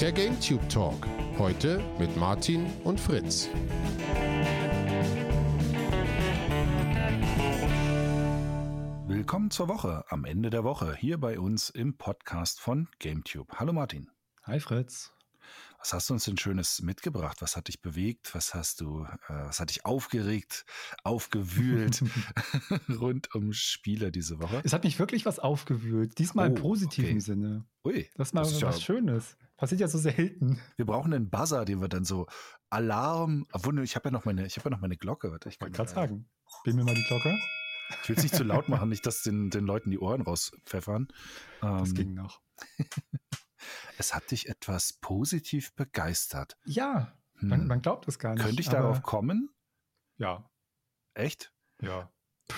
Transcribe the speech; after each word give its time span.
Der 0.00 0.12
GameTube 0.12 0.66
Talk. 0.68 1.06
Heute 1.38 1.82
mit 1.98 2.16
Martin 2.16 2.66
und 2.84 2.98
Fritz. 3.00 3.48
Willkommen 9.06 9.50
zur 9.50 9.68
Woche, 9.68 10.04
am 10.08 10.24
Ende 10.24 10.50
der 10.50 10.64
Woche, 10.64 10.94
hier 10.96 11.18
bei 11.18 11.38
uns 11.38 11.70
im 11.70 11.96
Podcast 11.96 12.60
von 12.60 12.88
GameTube. 12.98 13.48
Hallo 13.58 13.72
Martin. 13.72 14.08
Hi 14.44 14.60
Fritz. 14.60 15.12
Was 15.78 15.92
hast 15.94 16.10
du 16.10 16.14
uns 16.14 16.24
denn 16.24 16.36
Schönes 16.36 16.82
mitgebracht? 16.82 17.38
Was 17.40 17.56
hat 17.56 17.68
dich 17.68 17.80
bewegt? 17.80 18.34
Was 18.34 18.54
hast 18.54 18.80
du, 18.82 19.04
äh, 19.04 19.46
was 19.46 19.60
hat 19.60 19.70
dich 19.70 19.86
aufgeregt, 19.86 20.64
aufgewühlt 21.04 22.02
rund 22.88 23.34
um 23.34 23.52
Spiele 23.52 24.12
diese 24.12 24.40
Woche? 24.40 24.60
Es 24.64 24.72
hat 24.72 24.84
mich 24.84 24.98
wirklich 24.98 25.24
was 25.24 25.38
aufgewühlt. 25.38 26.18
Diesmal 26.18 26.50
Oh, 26.50 26.54
im 26.54 26.60
positiven 26.60 27.10
okay. 27.12 27.20
Sinne. 27.20 27.64
Ui, 27.84 28.08
Das 28.16 28.28
ist 28.28 28.34
mal 28.34 28.42
das 28.42 28.52
ist 28.52 28.62
was 28.62 28.76
ja- 28.76 28.82
Schönes. 28.82 29.36
Passiert 29.60 29.80
ja 29.80 29.88
so 29.88 29.98
selten. 29.98 30.58
wir 30.76 30.86
brauchen 30.86 31.12
einen 31.14 31.30
Buzzer, 31.30 31.64
den 31.64 31.80
wir 31.80 31.88
dann 31.88 32.04
so 32.04 32.26
Alarm. 32.70 33.46
Obwohl, 33.52 33.74
ne, 33.74 33.82
ich 33.82 33.94
habe 33.94 34.08
ja 34.08 34.10
noch 34.10 34.24
meine, 34.24 34.46
ich 34.46 34.56
habe 34.56 34.68
ja 34.68 34.74
noch 34.74 34.80
meine 34.80 34.96
Glocke. 34.96 35.30
Warte, 35.30 35.48
ich 35.48 35.60
wollte 35.60 35.76
kann- 35.76 35.86
gerade 35.86 35.94
sagen. 35.94 36.30
Spiel 36.60 36.74
mir 36.74 36.84
mal 36.84 36.94
die 36.94 37.04
Glocke. 37.04 37.38
Ich 38.02 38.08
will 38.08 38.16
es 38.16 38.22
nicht 38.22 38.34
zu 38.34 38.42
laut 38.44 38.68
machen, 38.68 38.88
nicht, 38.88 39.04
dass 39.06 39.22
den, 39.22 39.50
den 39.50 39.64
Leuten 39.66 39.90
die 39.90 39.98
Ohren 39.98 40.22
rauspfeffern. 40.22 41.08
Das 41.60 41.88
Ähm, 41.90 41.94
ging 41.94 42.14
noch. 42.14 42.40
Es 43.98 44.14
hat 44.14 44.30
dich 44.30 44.48
etwas 44.48 44.94
positiv 44.94 45.74
begeistert. 45.74 46.56
Ja, 46.64 47.12
Hm. 47.34 47.48
man, 47.48 47.66
man 47.66 47.82
glaubt 47.82 48.08
es 48.08 48.18
gar 48.18 48.34
nicht. 48.34 48.44
Könnte 48.44 48.60
ich 48.62 48.68
darauf 48.70 49.02
kommen? 49.02 49.50
Ja, 50.16 50.50
Echt? 51.14 51.52
ja. 51.82 52.10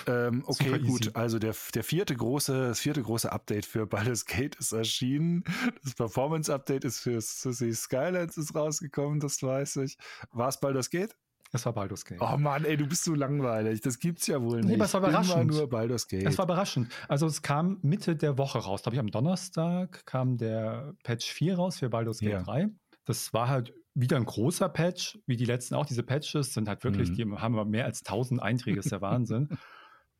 Ähm, 0.07 0.43
okay, 0.45 0.79
gut. 0.79 1.15
Also 1.15 1.39
der, 1.39 1.55
der 1.73 1.83
vierte 1.83 2.15
große, 2.15 2.67
das 2.69 2.79
vierte 2.79 3.01
große 3.01 3.31
Update 3.31 3.65
für 3.65 3.85
Baldur's 4.15 4.25
Gate 4.25 4.55
ist 4.55 4.71
erschienen. 4.71 5.43
Das 5.83 5.93
Performance-Update 5.95 6.83
ist 6.85 6.99
für 6.99 7.21
City 7.21 7.73
Skylines 7.73 8.37
ist 8.37 8.55
rausgekommen, 8.55 9.19
das 9.19 9.41
weiß 9.41 9.77
ich. 9.77 9.97
War 10.31 10.49
es 10.49 10.59
Baldur's 10.59 10.89
Gate? 10.89 11.15
Es 11.55 11.65
war 11.67 11.73
Baldur's 11.73 12.03
Gate. 12.03 12.19
Oh 12.19 12.35
Mann, 12.37 12.65
ey, 12.65 12.75
du 12.77 12.87
bist 12.87 13.03
so 13.03 13.13
langweilig. 13.13 13.81
Das 13.81 13.99
gibt's 13.99 14.25
ja 14.25 14.41
wohl 14.41 14.61
Nee, 14.61 14.69
nicht. 14.69 14.75
aber 14.75 14.85
es 14.85 14.93
war 14.95 15.01
Immer 15.01 15.09
überraschend. 15.09 15.51
nur 15.51 15.69
Baldur's 15.69 16.07
Gate. 16.07 16.25
Es 16.25 16.37
war 16.39 16.45
überraschend. 16.45 16.91
Also 17.07 17.27
es 17.27 17.43
kam 17.43 17.77
Mitte 17.83 18.15
der 18.15 18.39
Woche 18.39 18.57
raus. 18.57 18.81
Glaube 18.81 18.95
ich, 18.95 18.99
am 18.99 19.11
Donnerstag 19.11 20.03
kam 20.07 20.37
der 20.37 20.95
Patch 21.03 21.31
4 21.31 21.55
raus 21.55 21.77
für 21.77 21.89
Baldur's 21.89 22.19
Gate 22.19 22.31
Ja. 22.31 22.41
3. 22.41 22.69
Das 23.05 23.33
war 23.33 23.49
halt 23.49 23.71
wieder 23.93 24.17
ein 24.17 24.25
großer 24.25 24.67
Patch, 24.69 25.19
wie 25.27 25.35
die 25.37 25.45
letzten 25.45 25.75
auch. 25.75 25.85
Diese 25.85 26.01
Patches 26.01 26.55
sind 26.55 26.67
halt 26.67 26.83
wirklich, 26.83 27.09
Mhm. 27.11 27.13
die 27.15 27.25
haben 27.37 27.69
mehr 27.69 27.85
als 27.85 28.03
1000 28.03 28.41
Einträge, 28.41 28.79
ist 28.79 28.91
der 28.91 29.01
Wahnsinn. 29.01 29.49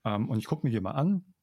ähm, 0.05 0.29
und 0.29 0.39
ich 0.39 0.45
gucke 0.45 0.65
mir 0.65 0.71
die 0.71 0.79
mal 0.79 0.91
an. 0.91 1.33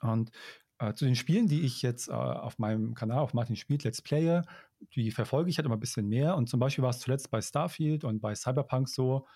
Und 0.00 0.30
äh, 0.78 0.94
zu 0.94 1.04
den 1.04 1.16
Spielen, 1.16 1.46
die 1.46 1.62
ich 1.62 1.82
jetzt 1.82 2.08
äh, 2.08 2.12
auf 2.12 2.58
meinem 2.58 2.94
Kanal, 2.94 3.18
auf 3.18 3.34
Martin 3.34 3.56
Spielt, 3.56 3.84
Let's 3.84 4.02
Player, 4.02 4.46
die 4.94 5.10
verfolge 5.10 5.50
ich 5.50 5.58
halt 5.58 5.66
immer 5.66 5.76
ein 5.76 5.80
bisschen 5.80 6.08
mehr. 6.08 6.36
Und 6.36 6.48
zum 6.48 6.58
Beispiel 6.60 6.82
war 6.82 6.90
es 6.90 7.00
zuletzt 7.00 7.30
bei 7.30 7.40
Starfield 7.42 8.04
und 8.04 8.20
bei 8.20 8.34
Cyberpunk 8.34 8.88
so, 8.88 9.26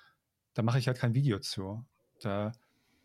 da 0.55 0.63
mache 0.63 0.79
ich 0.79 0.87
halt 0.87 0.99
kein 0.99 1.15
Video 1.15 1.39
zu. 1.41 1.85
Da 2.21 2.53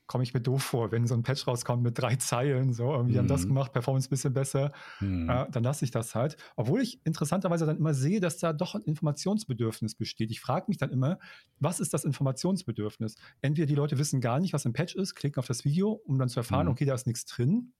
komme 0.10 0.24
ich 0.24 0.34
mir 0.34 0.42
doof 0.42 0.64
vor, 0.64 0.92
wenn 0.92 1.06
so 1.08 1.14
ein 1.14 1.22
Patch 1.24 1.48
rauskommt 1.48 1.84
mit 1.84 1.98
drei 1.98 2.16
Zeilen, 2.16 2.74
so 2.74 2.92
irgendwie 2.92 3.20
haben 3.20 3.28
das 3.28 3.44
Mhm. 3.44 3.50
gemacht, 3.50 3.72
Performance 3.72 4.08
ein 4.08 4.10
bisschen 4.10 4.34
besser, 4.34 4.72
Hm. 4.98 5.30
äh, 5.30 5.46
dann 5.52 5.64
lasse 5.64 5.86
ich 5.86 5.92
das 5.92 6.16
halt. 6.16 6.36
Obwohl 6.56 6.82
ich 6.82 7.00
interessanterweise 7.06 7.68
dann 7.68 7.78
immer 7.78 7.94
sehe, 7.94 8.20
dass 8.20 8.40
da 8.40 8.52
doch 8.52 8.74
ein 8.74 8.82
Informationsbedürfnis 8.82 9.94
besteht. 9.96 10.32
Ich 10.32 10.42
frage 10.42 10.66
mich 10.68 10.78
dann 10.78 10.90
immer, 10.90 11.20
was 11.60 11.80
ist 11.80 11.94
das 11.94 12.04
Informationsbedürfnis? 12.06 13.16
Entweder 13.42 13.68
die 13.68 13.76
Leute 13.76 14.00
wissen 14.00 14.20
gar 14.20 14.40
nicht, 14.40 14.52
was 14.52 14.66
ein 14.66 14.74
Patch 14.74 14.96
ist, 14.96 15.14
klicken 15.16 15.40
auf 15.40 15.48
das 15.48 15.64
Video, 15.64 15.92
um 15.92 16.18
dann 16.18 16.28
zu 16.28 16.40
erfahren, 16.40 16.66
Mhm. 16.66 16.72
okay, 16.72 16.86
da 16.86 16.96
ist 16.96 17.06
nichts 17.08 17.26
drin. 17.26 17.72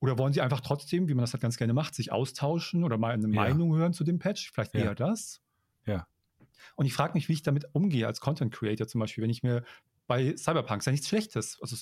Oder 0.00 0.16
wollen 0.18 0.32
sie 0.32 0.40
einfach 0.40 0.60
trotzdem, 0.60 1.08
wie 1.08 1.14
man 1.14 1.24
das 1.24 1.32
halt 1.32 1.42
ganz 1.42 1.56
gerne 1.56 1.72
macht, 1.72 1.94
sich 1.96 2.12
austauschen 2.12 2.84
oder 2.84 2.96
mal 2.96 3.12
eine 3.12 3.26
Ja. 3.26 3.32
Meinung 3.34 3.74
hören 3.74 3.92
zu 3.92 4.04
dem 4.04 4.20
Patch? 4.20 4.52
Vielleicht 4.52 4.74
Ja. 4.74 4.80
eher 4.84 4.94
das. 4.94 5.40
Ja. 5.84 6.06
Und 6.76 6.86
ich 6.86 6.94
frage 6.94 7.14
mich, 7.14 7.28
wie 7.28 7.32
ich 7.32 7.42
damit 7.42 7.66
umgehe 7.72 8.06
als 8.06 8.20
Content 8.20 8.54
Creator 8.54 8.86
zum 8.86 9.00
Beispiel, 9.00 9.22
wenn 9.24 9.30
ich 9.30 9.42
mir 9.42 9.64
bei 10.08 10.36
Cyberpunk 10.36 10.80
ist 10.82 10.86
ja 10.86 10.92
nichts 10.92 11.08
Schlechtes. 11.08 11.58
Also, 11.62 11.76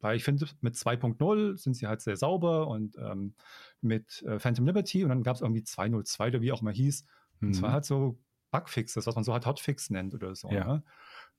weil 0.00 0.16
ich 0.16 0.24
finde, 0.24 0.46
mit 0.62 0.76
2.0 0.76 1.58
sind 1.58 1.74
sie 1.74 1.86
halt 1.88 2.02
sehr 2.02 2.16
sauber 2.16 2.68
und 2.68 2.96
ähm, 2.98 3.36
mit 3.82 4.22
äh, 4.24 4.38
Phantom 4.40 4.66
Liberty 4.66 5.04
und 5.04 5.10
dann 5.10 5.22
gab 5.22 5.36
es 5.36 5.42
irgendwie 5.42 5.62
2.02 5.62 6.28
oder 6.28 6.42
wie 6.42 6.52
auch 6.52 6.62
immer 6.62 6.72
hieß. 6.72 7.06
Und 7.46 7.54
zwar 7.54 7.70
Mhm. 7.70 7.74
halt 7.74 7.86
so 7.86 8.18
Bugfixes, 8.50 9.06
was 9.06 9.14
man 9.16 9.24
so 9.24 9.32
halt 9.34 9.46
Hotfix 9.46 9.90
nennt 9.90 10.14
oder 10.14 10.34
so. 10.34 10.50
Ja. 10.50 10.64
Ne? 10.64 10.84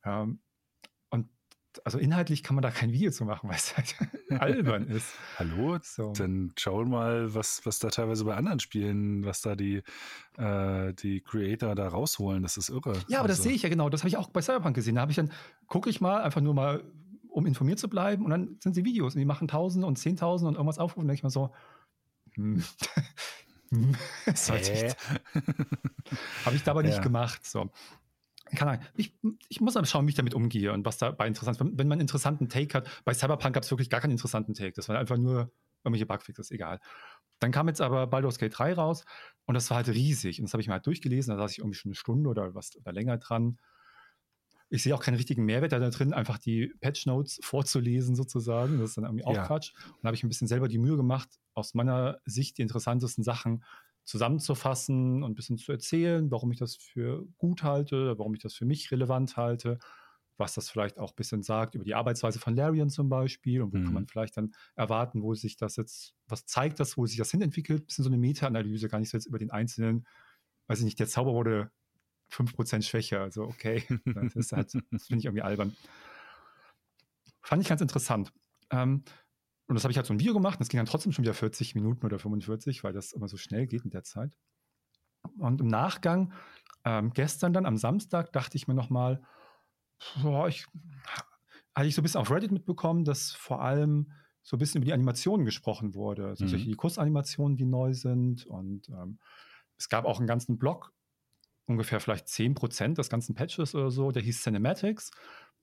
Ähm, 0.06 0.42
also 1.86 1.98
inhaltlich 1.98 2.44
kann 2.44 2.56
man 2.56 2.62
da 2.62 2.72
kein 2.72 2.92
Video 2.92 3.12
zu 3.12 3.26
machen, 3.26 3.50
weil 3.50 3.56
es 3.56 3.76
halt 3.76 3.96
albern 4.42 4.88
ist. 4.88 5.14
Hallo? 5.38 5.78
So. 5.82 6.14
Dann 6.14 6.54
schau 6.58 6.84
mal, 6.86 7.34
was, 7.34 7.66
was 7.66 7.80
da 7.80 7.90
teilweise 7.90 8.26
bei 8.26 8.36
anderen 8.36 8.60
Spielen, 8.60 9.24
was 9.26 9.42
da 9.42 9.56
die, 9.56 9.82
äh, 10.38 10.94
die 10.94 11.22
Creator 11.22 11.76
da 11.76 11.88
rausholen. 11.88 12.44
Das 12.44 12.58
ist 12.58 12.70
irre. 12.70 12.94
Ja, 13.08 13.20
aber 13.20 13.28
das 13.28 13.38
Also, 13.38 13.50
sehe 13.50 13.54
ich 13.54 13.62
ja 13.64 13.70
genau. 13.70 13.90
Das 13.90 14.02
habe 14.02 14.10
ich 14.10 14.18
auch 14.18 14.30
bei 14.30 14.42
Cyberpunk 14.42 14.76
gesehen. 14.76 14.96
Da 14.96 15.02
habe 15.02 15.12
ich 15.12 15.16
dann, 15.18 15.32
gucke 15.68 15.90
ich 15.90 16.02
mal, 16.02 16.22
einfach 16.22 16.42
nur 16.42 16.54
mal, 16.54 16.84
um 17.30 17.46
informiert 17.46 17.80
zu 17.80 17.90
bleiben. 17.90 18.26
Und 18.26 18.32
dann 18.32 18.58
sind 18.62 18.74
sie 18.74 18.84
Videos 18.86 19.16
und 19.16 19.20
die 19.20 19.26
machen 19.26 19.48
Tausende 19.48 19.88
und 19.88 19.98
Zehntausende 19.98 20.50
und 20.50 20.56
irgendwas 20.56 20.80
aufrufen. 20.80 21.08
Denke 21.08 21.20
ich 21.20 21.24
mir 21.24 21.30
so, 21.30 21.54
hm, 22.34 22.64
hm, 23.70 23.96
das 24.26 24.48
sollte 24.48 24.72
ich, 24.74 24.94
habe 26.46 26.56
ich 26.56 26.64
dabei 26.64 26.82
nicht 26.84 26.98
Ja. 26.98 27.02
gemacht. 27.02 27.46
So. 27.46 27.70
Keine 28.56 28.72
Ahnung. 28.72 28.86
Ich, 28.96 29.14
ich 29.50 29.62
muss 29.62 29.76
aber 29.78 29.86
schauen, 29.86 30.06
wie 30.06 30.10
ich 30.12 30.16
damit 30.16 30.34
umgehe 30.34 30.74
und 30.74 30.86
was 30.86 30.98
dabei 30.98 31.28
interessant 31.28 31.58
ist. 31.58 31.60
Wenn, 31.60 31.78
wenn 31.78 31.88
man 31.88 31.96
einen 31.96 32.02
interessanten 32.02 32.50
Take 32.50 32.78
hat, 32.78 32.90
bei 33.06 33.14
Cyberpunk 33.14 33.54
gab 33.56 33.64
es 33.64 33.72
wirklich 33.72 33.90
gar 33.90 34.02
keinen 34.02 34.12
interessanten 34.12 34.54
Take. 34.54 34.74
Das 34.74 34.90
war 34.90 34.98
einfach 34.98 35.18
nur 35.18 35.52
irgendwelche 35.84 36.06
Bugfixes, 36.06 36.52
egal. 36.52 36.80
Dann 37.40 37.52
kam 37.52 37.68
jetzt 37.68 37.82
aber 37.82 38.08
Baldur's 38.08 38.38
Gate 38.38 38.58
3 38.58 38.74
raus 38.74 39.04
und 39.46 39.56
das 39.56 39.70
war 39.70 39.78
halt 39.78 39.90
riesig. 39.90 40.40
Und 40.40 40.46
das 40.46 40.54
habe 40.54 40.62
ich 40.62 40.68
mir 40.68 40.74
halt 40.74 40.86
durchgelesen. 40.86 41.32
Da 41.36 41.42
saß 41.42 41.54
ich 41.54 41.60
irgendwie 41.60 41.78
schon 41.78 41.90
eine 41.90 41.96
Stunde 41.96 42.30
oder 42.30 42.54
was 42.54 42.76
oder 42.76 42.92
länger 42.92 43.18
dran. 43.18 43.58
Ich 44.70 44.84
sehe 44.84 44.96
auch 44.96 45.02
keinen 45.02 45.16
richtigen 45.16 45.44
Mehrwert 45.44 45.74
da 45.74 45.80
drin, 45.90 46.14
einfach 46.14 46.38
die 46.38 46.74
Patch 46.80 47.06
Notes 47.06 47.40
vorzulesen 47.44 48.16
sozusagen. 48.16 48.80
Das 48.80 48.92
ist 48.92 48.98
dann 48.98 49.04
irgendwie 49.04 49.26
auch 49.26 49.36
Ja. 49.36 49.46
Quatsch. 49.46 49.74
Und 49.88 50.04
da 50.04 50.08
habe 50.08 50.16
ich 50.16 50.24
ein 50.24 50.30
bisschen 50.30 50.48
selber 50.48 50.68
die 50.68 50.78
Mühe 50.78 50.96
gemacht, 50.96 51.30
aus 51.54 51.74
meiner 51.74 52.20
Sicht 52.26 52.58
die 52.58 52.62
interessantesten 52.62 53.24
Sachen 53.24 53.64
zusammenzufassen 54.04 55.24
und 55.24 55.32
ein 55.32 55.36
bisschen 55.36 55.58
zu 55.58 55.72
erzählen, 55.72 56.32
warum 56.32 56.52
ich 56.52 56.60
das 56.60 56.76
für 56.76 57.26
gut 57.38 57.64
halte, 57.64 58.18
warum 58.18 58.34
ich 58.34 58.42
das 58.42 58.56
für 58.56 58.66
mich 58.66 58.92
relevant 58.92 59.38
halte, 59.38 59.80
was 60.38 60.56
das 60.56 60.70
vielleicht 60.70 60.98
auch 61.00 61.12
ein 61.12 61.16
bisschen 61.16 61.44
sagt 61.44 61.76
über 61.76 61.84
die 61.84 61.94
Arbeitsweise 61.94 62.40
von 62.40 62.56
Larian 62.56 62.90
zum 62.90 63.10
Beispiel 63.10 63.62
und 63.62 63.74
wo 63.74 63.78
Mhm. 63.78 63.84
kann 63.84 63.94
man 63.94 64.08
vielleicht 64.08 64.38
dann 64.38 64.54
erwarten, 64.76 65.22
wo 65.22 65.34
sich 65.36 65.56
das 65.56 65.76
jetzt, 65.76 66.16
was 66.28 66.46
zeigt 66.46 66.80
das, 66.80 66.98
wo 66.98 67.06
sich 67.06 67.18
das 67.18 67.32
hinentwickelt, 67.32 67.84
ein 67.84 67.86
bisschen 67.86 68.04
so 68.04 68.10
eine 68.10 68.18
Meta-Analyse, 68.18 68.90
gar 68.90 69.00
nicht 69.00 69.10
so 69.12 69.18
jetzt 69.18 69.28
über 69.28 69.38
den 69.38 69.52
einzelnen, 69.52 70.08
weiß 70.68 70.80
ich 70.80 70.86
nicht, 70.86 71.00
der 71.00 71.08
Zauber 71.08 71.34
wurde 71.34 71.72
5% 72.30 72.86
schwächer, 72.86 73.22
also 73.22 73.44
okay, 73.44 73.84
das 74.36 74.52
halt, 74.52 74.74
das 74.94 75.08
finde 75.08 75.20
ich 75.20 75.26
irgendwie 75.26 75.44
albern. 75.44 75.76
Fand 77.42 77.62
ich 77.62 77.70
ganz 77.70 77.82
interessant. 77.82 78.32
Ähm, 78.70 79.04
und 79.72 79.76
das 79.76 79.86
habe 79.86 79.92
ich 79.92 79.98
halt 79.98 80.06
so 80.06 80.14
ein 80.14 80.20
Video 80.20 80.34
gemacht. 80.34 80.56
und 80.56 80.60
Das 80.60 80.68
ging 80.68 80.80
dann 80.80 80.86
trotzdem 80.86 81.14
schon 81.14 81.24
wieder 81.24 81.34
40 81.34 81.76
Minuten 81.76 82.06
oder 82.06 82.20
45, 82.20 82.84
weil 82.84 82.92
das 82.92 83.14
immer 83.14 83.30
so 83.30 83.38
schnell 83.38 83.68
geht 83.68 83.86
mit 83.86 83.94
der 83.94 84.04
Zeit. 84.04 84.34
Und 85.38 85.62
im 85.62 85.68
Nachgang, 85.68 86.34
ähm, 86.84 87.14
gestern 87.14 87.54
dann 87.54 87.66
am 87.66 87.78
Samstag, 87.78 88.34
dachte 88.34 88.58
ich 88.58 88.68
mir 88.68 88.74
nochmal, 88.74 89.22
ich 90.50 90.68
hatte 91.74 91.88
ich 91.88 91.96
so 91.96 92.02
ein 92.02 92.04
bisschen 92.04 92.20
auf 92.20 92.30
Reddit 92.32 92.52
mitbekommen, 92.52 93.06
dass 93.06 93.32
vor 93.32 93.62
allem 93.62 94.12
so 94.44 94.58
ein 94.58 94.60
bisschen 94.60 94.80
über 94.82 94.88
die 94.88 94.94
Animationen 94.94 95.46
gesprochen 95.46 95.96
wurde. 95.96 96.28
Also 96.28 96.44
Mhm. 96.44 96.50
solche 96.50 96.66
die 96.66 96.76
Kursanimationen, 96.76 97.56
die 97.56 97.66
neu 97.66 97.94
sind. 97.94 98.46
Und 98.46 98.90
ähm, 98.90 99.20
es 99.78 99.88
gab 99.88 100.04
auch 100.04 100.18
einen 100.20 100.28
ganzen 100.28 100.58
Blog, 100.58 100.92
ungefähr 101.66 102.02
vielleicht 102.02 102.28
10% 102.28 102.98
des 102.98 103.10
ganzen 103.10 103.36
Patches 103.36 103.74
oder 103.74 103.90
so, 103.90 104.12
der 104.12 104.22
hieß 104.22 104.42
Cinematics. 104.42 105.12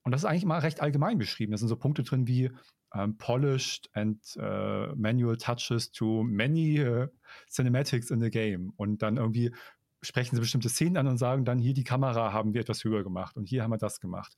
Und 0.03 0.11
das 0.11 0.21
ist 0.21 0.25
eigentlich 0.25 0.45
mal 0.45 0.59
recht 0.59 0.81
allgemein 0.81 1.17
beschrieben. 1.17 1.51
Da 1.51 1.57
sind 1.57 1.67
so 1.67 1.75
Punkte 1.75 2.03
drin 2.03 2.27
wie 2.27 2.51
ähm, 2.93 3.17
polished 3.17 3.89
and 3.93 4.19
äh, 4.37 4.95
manual 4.95 5.37
touches 5.37 5.91
to 5.91 6.23
many 6.23 6.77
äh, 6.77 7.07
cinematics 7.49 8.09
in 8.09 8.19
the 8.19 8.29
game. 8.29 8.71
Und 8.77 9.01
dann 9.01 9.17
irgendwie 9.17 9.53
sprechen 10.01 10.35
sie 10.35 10.41
bestimmte 10.41 10.69
Szenen 10.69 10.97
an 10.97 11.07
und 11.07 11.17
sagen 11.17 11.45
dann, 11.45 11.59
hier 11.59 11.73
die 11.73 11.83
Kamera 11.83 12.31
haben 12.31 12.53
wir 12.53 12.61
etwas 12.61 12.83
höher 12.83 13.03
gemacht 13.03 13.35
und 13.35 13.45
hier 13.45 13.63
haben 13.63 13.71
wir 13.71 13.77
das 13.77 13.99
gemacht. 13.99 14.35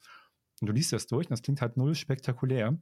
Und 0.59 0.67
du 0.67 0.73
liest 0.73 0.93
das 0.93 1.07
durch 1.07 1.27
und 1.27 1.31
das 1.31 1.41
klingt 1.41 1.61
halt 1.61 1.77
null 1.77 1.95
spektakulär. 1.95 2.77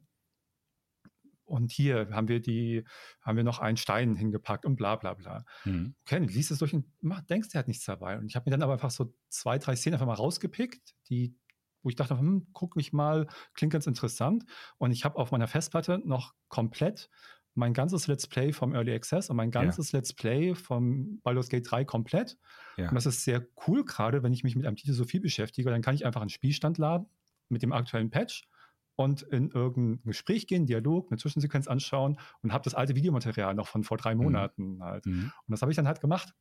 Und 1.44 1.72
hier 1.72 2.08
haben 2.12 2.28
wir 2.28 2.40
die, 2.40 2.84
haben 3.22 3.36
wir 3.36 3.42
noch 3.42 3.58
einen 3.58 3.76
Stein 3.76 4.14
hingepackt 4.14 4.64
und 4.64 4.76
bla 4.76 4.94
bla 4.96 5.14
bla. 5.14 5.44
Mhm. 5.64 5.96
Okay, 6.02 6.20
du 6.20 6.32
liest 6.32 6.52
es 6.52 6.58
durch 6.58 6.72
und 6.72 6.86
denkst, 7.28 7.48
der 7.48 7.58
hat 7.58 7.68
nichts 7.68 7.84
dabei. 7.84 8.18
Und 8.18 8.26
ich 8.26 8.36
habe 8.36 8.48
mir 8.48 8.52
dann 8.52 8.62
aber 8.62 8.74
einfach 8.74 8.92
so 8.92 9.12
zwei, 9.28 9.58
drei 9.58 9.74
Szenen 9.74 9.94
einfach 9.94 10.06
mal 10.06 10.14
rausgepickt, 10.14 10.94
die, 11.08 11.34
wo 11.82 11.88
ich 11.88 11.96
dachte, 11.96 12.18
hm, 12.18 12.48
guck 12.52 12.76
mich 12.76 12.92
mal, 12.92 13.26
klingt 13.54 13.72
ganz 13.72 13.86
interessant. 13.86 14.44
Und 14.78 14.92
ich 14.92 15.04
habe 15.04 15.16
auf 15.18 15.30
meiner 15.32 15.48
Festplatte 15.48 16.00
noch 16.04 16.34
komplett 16.48 17.10
mein 17.54 17.74
ganzes 17.74 18.06
Let's 18.06 18.26
Play 18.28 18.52
vom 18.52 18.74
Early 18.74 18.94
Access 18.94 19.28
und 19.28 19.36
mein 19.36 19.50
ganzes 19.50 19.92
Let's 19.92 20.12
Play 20.12 20.54
vom 20.54 21.20
Baldur's 21.22 21.48
Gate 21.48 21.68
3 21.68 21.84
komplett. 21.84 22.38
Ja. 22.76 22.88
Und 22.88 22.94
das 22.94 23.06
ist 23.06 23.24
sehr 23.24 23.44
cool, 23.66 23.84
gerade 23.84 24.22
wenn 24.22 24.32
ich 24.32 24.44
mich 24.44 24.54
mit 24.54 24.66
einem 24.66 24.76
Titel 24.76 24.92
so 24.92 25.04
viel 25.04 25.20
beschäftige, 25.20 25.68
dann 25.70 25.82
kann 25.82 25.94
ich 25.94 26.06
einfach 26.06 26.20
einen 26.20 26.30
Spielstand 26.30 26.78
laden 26.78 27.06
mit 27.48 27.62
dem 27.62 27.72
aktuellen 27.72 28.10
Patch 28.10 28.48
und 28.94 29.22
in 29.22 29.50
irgendein 29.50 30.02
Gespräch 30.04 30.46
gehen, 30.46 30.66
Dialog, 30.66 31.10
eine 31.10 31.18
Zwischensequenz 31.18 31.66
anschauen 31.66 32.18
und 32.42 32.52
habe 32.52 32.62
das 32.62 32.74
alte 32.74 32.94
Videomaterial 32.94 33.54
noch 33.54 33.66
von 33.66 33.82
vor 33.82 33.96
drei 33.96 34.14
Mhm. 34.14 34.22
Monaten 34.22 34.82
halt. 34.84 35.06
Mhm. 35.06 35.32
Und 35.46 35.50
das 35.50 35.62
habe 35.62 35.72
ich 35.72 35.76
dann 35.76 35.88
halt 35.88 36.00
gemacht. 36.00 36.34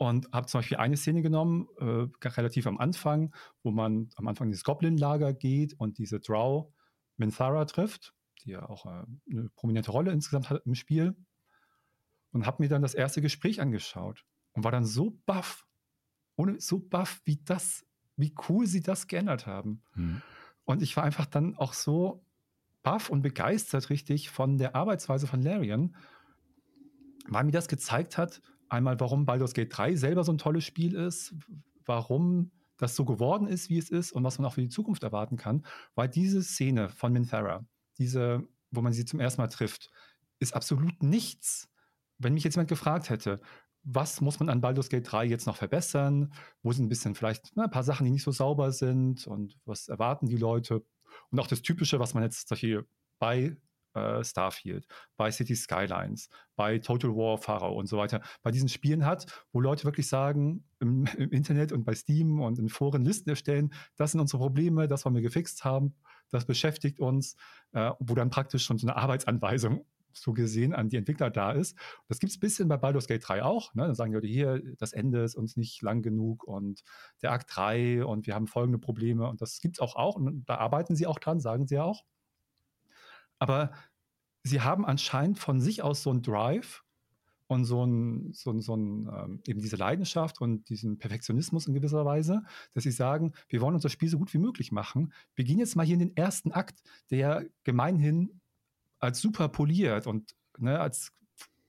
Und 0.00 0.32
habe 0.32 0.46
zum 0.46 0.60
Beispiel 0.60 0.78
eine 0.78 0.96
Szene 0.96 1.20
genommen, 1.20 1.68
äh, 1.78 2.26
relativ 2.26 2.66
am 2.66 2.78
Anfang, 2.78 3.34
wo 3.62 3.70
man 3.70 4.08
am 4.16 4.28
Anfang 4.28 4.48
dieses 4.48 4.64
Goblin-Lager 4.64 5.34
geht 5.34 5.74
und 5.78 5.98
diese 5.98 6.20
Drow 6.20 6.72
Minthara 7.18 7.66
trifft, 7.66 8.14
die 8.42 8.52
ja 8.52 8.66
auch 8.66 8.86
äh, 8.86 9.04
eine 9.30 9.50
prominente 9.56 9.90
Rolle 9.90 10.10
insgesamt 10.12 10.48
hat 10.48 10.62
im 10.64 10.74
Spiel. 10.74 11.14
Und 12.32 12.46
habe 12.46 12.62
mir 12.62 12.70
dann 12.70 12.80
das 12.80 12.94
erste 12.94 13.20
Gespräch 13.20 13.60
angeschaut 13.60 14.24
und 14.52 14.64
war 14.64 14.72
dann 14.72 14.86
so 14.86 15.18
baff, 15.26 15.66
ohne 16.34 16.58
so 16.60 16.78
baff, 16.78 17.20
wie 17.26 17.42
das, 17.44 17.84
wie 18.16 18.34
cool 18.48 18.66
sie 18.66 18.80
das 18.80 19.06
geändert 19.06 19.46
haben. 19.46 19.82
Hm. 19.92 20.22
Und 20.64 20.80
ich 20.80 20.96
war 20.96 21.04
einfach 21.04 21.26
dann 21.26 21.58
auch 21.58 21.74
so 21.74 22.24
baff 22.82 23.10
und 23.10 23.20
begeistert 23.20 23.90
richtig 23.90 24.30
von 24.30 24.56
der 24.56 24.74
Arbeitsweise 24.74 25.26
von 25.26 25.42
Larian, 25.42 25.94
weil 27.28 27.44
mir 27.44 27.52
das 27.52 27.68
gezeigt 27.68 28.16
hat, 28.16 28.40
einmal, 28.70 28.98
warum 29.00 29.26
Baldur's 29.26 29.54
Gate 29.54 29.76
3 29.76 29.96
selber 29.96 30.24
so 30.24 30.32
ein 30.32 30.38
tolles 30.38 30.64
Spiel 30.64 30.94
ist, 30.94 31.34
warum 31.84 32.52
das 32.76 32.96
so 32.96 33.04
geworden 33.04 33.46
ist, 33.46 33.68
wie 33.68 33.78
es 33.78 33.90
ist 33.90 34.12
und 34.12 34.24
was 34.24 34.38
man 34.38 34.46
auch 34.46 34.54
für 34.54 34.62
die 34.62 34.68
Zukunft 34.68 35.02
erwarten 35.02 35.36
kann, 35.36 35.66
weil 35.94 36.08
diese 36.08 36.42
Szene 36.42 36.88
von 36.88 37.12
Minthara, 37.12 37.66
diese, 37.98 38.48
wo 38.70 38.80
man 38.80 38.92
sie 38.92 39.04
zum 39.04 39.20
ersten 39.20 39.42
Mal 39.42 39.48
trifft, 39.48 39.90
ist 40.38 40.54
absolut 40.54 41.02
nichts. 41.02 41.68
Wenn 42.18 42.34
mich 42.34 42.44
jetzt 42.44 42.56
jemand 42.56 42.70
gefragt 42.70 43.10
hätte, 43.10 43.40
was 43.82 44.20
muss 44.20 44.38
man 44.40 44.48
an 44.48 44.60
Baldur's 44.60 44.88
Gate 44.88 45.10
3 45.10 45.24
jetzt 45.26 45.46
noch 45.46 45.56
verbessern? 45.56 46.32
Wo 46.62 46.72
sind 46.72 46.86
ein 46.86 46.88
bisschen 46.88 47.14
vielleicht 47.14 47.52
na, 47.54 47.64
ein 47.64 47.70
paar 47.70 47.82
Sachen, 47.84 48.04
die 48.04 48.10
nicht 48.10 48.24
so 48.24 48.32
sauber 48.32 48.72
sind 48.72 49.26
und 49.26 49.58
was 49.64 49.88
erwarten 49.88 50.26
die 50.26 50.36
Leute? 50.36 50.84
Und 51.30 51.40
auch 51.40 51.46
das 51.46 51.62
Typische, 51.62 51.98
was 51.98 52.14
man 52.14 52.22
jetzt 52.22 52.48
solche 52.48 52.84
bei 53.18 53.56
äh, 53.94 54.22
Starfield, 54.24 54.86
bei 55.16 55.30
City 55.30 55.54
Skylines, 55.54 56.28
bei 56.56 56.78
Total 56.78 57.10
War 57.10 57.38
Pharaoh 57.38 57.78
und 57.78 57.86
so 57.86 57.98
weiter, 57.98 58.20
bei 58.42 58.50
diesen 58.50 58.68
Spielen 58.68 59.04
hat, 59.04 59.26
wo 59.52 59.60
Leute 59.60 59.84
wirklich 59.84 60.08
sagen, 60.08 60.64
im, 60.78 61.06
im, 61.18 61.30
Internet 61.30 61.72
und 61.72 61.84
bei 61.84 61.94
Steam 61.94 62.40
und 62.40 62.58
in 62.58 62.68
Foren 62.68 63.04
Listen 63.04 63.30
erstellen, 63.30 63.72
das 63.96 64.12
sind 64.12 64.20
unsere 64.20 64.42
Probleme, 64.42 64.88
das 64.88 65.04
wollen 65.04 65.14
wir 65.14 65.22
gefixt 65.22 65.64
haben, 65.64 65.94
das 66.30 66.44
beschäftigt 66.44 67.00
uns, 67.00 67.36
äh, 67.72 67.90
wo 67.98 68.14
dann 68.14 68.30
praktisch 68.30 68.64
schon 68.64 68.78
so 68.78 68.86
eine 68.86 68.96
Arbeitsanweisung 68.96 69.84
so 70.12 70.32
gesehen 70.32 70.74
an 70.74 70.88
die 70.88 70.96
Entwickler 70.96 71.30
da 71.30 71.52
ist. 71.52 71.78
Das 72.08 72.18
gibt 72.18 72.30
es 72.30 72.36
ein 72.36 72.40
bisschen 72.40 72.68
bei 72.68 72.76
Baldur's 72.76 73.06
Gate 73.06 73.22
3 73.26 73.44
auch. 73.44 73.74
Ne? 73.74 73.86
Dann 73.86 73.94
sagen 73.94 74.10
die 74.10 74.16
Leute, 74.16 74.26
hier, 74.26 74.62
das 74.76 74.92
Ende 74.92 75.22
ist 75.22 75.36
uns 75.36 75.56
nicht 75.56 75.82
lang 75.82 76.02
genug 76.02 76.42
und 76.44 76.82
der 77.22 77.30
Akt 77.30 77.48
3 77.54 78.04
und 78.04 78.26
wir 78.26 78.34
haben 78.34 78.48
folgende 78.48 78.78
Probleme 78.78 79.28
und 79.28 79.40
das 79.40 79.60
gibt 79.60 79.76
es 79.76 79.80
auch 79.80 79.94
auch 79.94 80.16
und 80.16 80.44
da 80.46 80.56
arbeiten 80.56 80.96
sie 80.96 81.06
auch 81.06 81.20
dran, 81.20 81.38
sagen 81.40 81.66
sie 81.66 81.78
auch. 81.78 82.04
Aber 83.40 83.72
sie 84.44 84.60
haben 84.60 84.86
anscheinend 84.86 85.38
von 85.40 85.60
sich 85.60 85.82
aus 85.82 86.04
so 86.04 86.10
einen 86.10 86.22
Drive 86.22 86.84
und 87.48 87.64
so 87.64 87.84
ein, 87.84 88.32
so 88.32 88.52
ein, 88.52 88.60
so 88.60 88.76
ein 88.76 89.08
ähm, 89.12 89.40
eben 89.44 89.60
diese 89.60 89.74
Leidenschaft 89.74 90.40
und 90.40 90.68
diesen 90.68 90.98
Perfektionismus 90.98 91.66
in 91.66 91.74
gewisser 91.74 92.04
Weise, 92.04 92.44
dass 92.74 92.84
sie 92.84 92.92
sagen, 92.92 93.32
wir 93.48 93.60
wollen 93.60 93.74
unser 93.74 93.88
Spiel 93.88 94.08
so 94.08 94.18
gut 94.18 94.32
wie 94.32 94.38
möglich 94.38 94.70
machen. 94.70 95.12
Wir 95.34 95.44
gehen 95.44 95.58
jetzt 95.58 95.74
mal 95.74 95.84
hier 95.84 95.94
in 95.94 96.00
den 96.00 96.16
ersten 96.16 96.52
Akt, 96.52 96.80
der 97.10 97.44
gemeinhin 97.64 98.40
als 99.00 99.20
super 99.20 99.48
poliert 99.48 100.06
und 100.06 100.36
ne, 100.58 100.78
als 100.78 101.12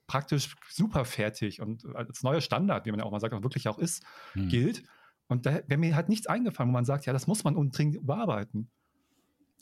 praktisch 0.06 0.56
super 0.70 1.06
fertig 1.06 1.62
und 1.62 1.86
als 1.96 2.22
neuer 2.22 2.42
Standard, 2.42 2.86
wie 2.86 2.92
man 2.92 3.00
ja 3.00 3.06
auch 3.06 3.12
mal 3.12 3.20
sagt, 3.20 3.34
auch 3.34 3.44
wirklich 3.44 3.68
auch 3.68 3.80
ist, 3.80 4.04
hm. 4.34 4.50
gilt. 4.50 4.84
Und 5.28 5.46
da 5.46 5.62
wäre 5.68 5.78
mir 5.78 5.96
halt 5.96 6.10
nichts 6.10 6.28
eingefallen, 6.28 6.70
wo 6.70 6.74
man 6.74 6.86
sagt, 6.86 7.06
ja, 7.06 7.14
das 7.14 7.26
muss 7.26 7.44
man 7.44 7.56
unbedingt 7.56 7.96
überarbeiten. 7.96 8.70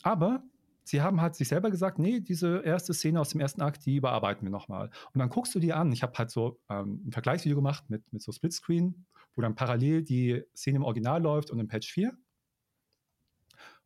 Aber 0.02 0.42
sie 0.84 1.02
haben 1.02 1.20
halt 1.20 1.34
sich 1.34 1.48
selber 1.48 1.70
gesagt, 1.70 1.98
nee, 1.98 2.20
diese 2.20 2.62
erste 2.64 2.94
Szene 2.94 3.20
aus 3.20 3.30
dem 3.30 3.40
ersten 3.40 3.62
Akt, 3.62 3.86
die 3.86 3.96
überarbeiten 3.96 4.46
wir 4.46 4.50
nochmal. 4.50 4.90
Und 5.12 5.18
dann 5.18 5.28
guckst 5.28 5.54
du 5.54 5.58
dir 5.58 5.76
an, 5.76 5.92
ich 5.92 6.02
habe 6.02 6.16
halt 6.16 6.30
so 6.30 6.58
ähm, 6.68 7.02
ein 7.06 7.12
Vergleichsvideo 7.12 7.56
gemacht 7.56 7.88
mit, 7.88 8.12
mit 8.12 8.22
so 8.22 8.32
Splitscreen, 8.32 9.06
wo 9.34 9.42
dann 9.42 9.54
parallel 9.54 10.02
die 10.02 10.42
Szene 10.54 10.76
im 10.76 10.84
Original 10.84 11.22
läuft 11.22 11.50
und 11.50 11.58
im 11.58 11.68
Patch 11.68 11.90
4. 11.92 12.16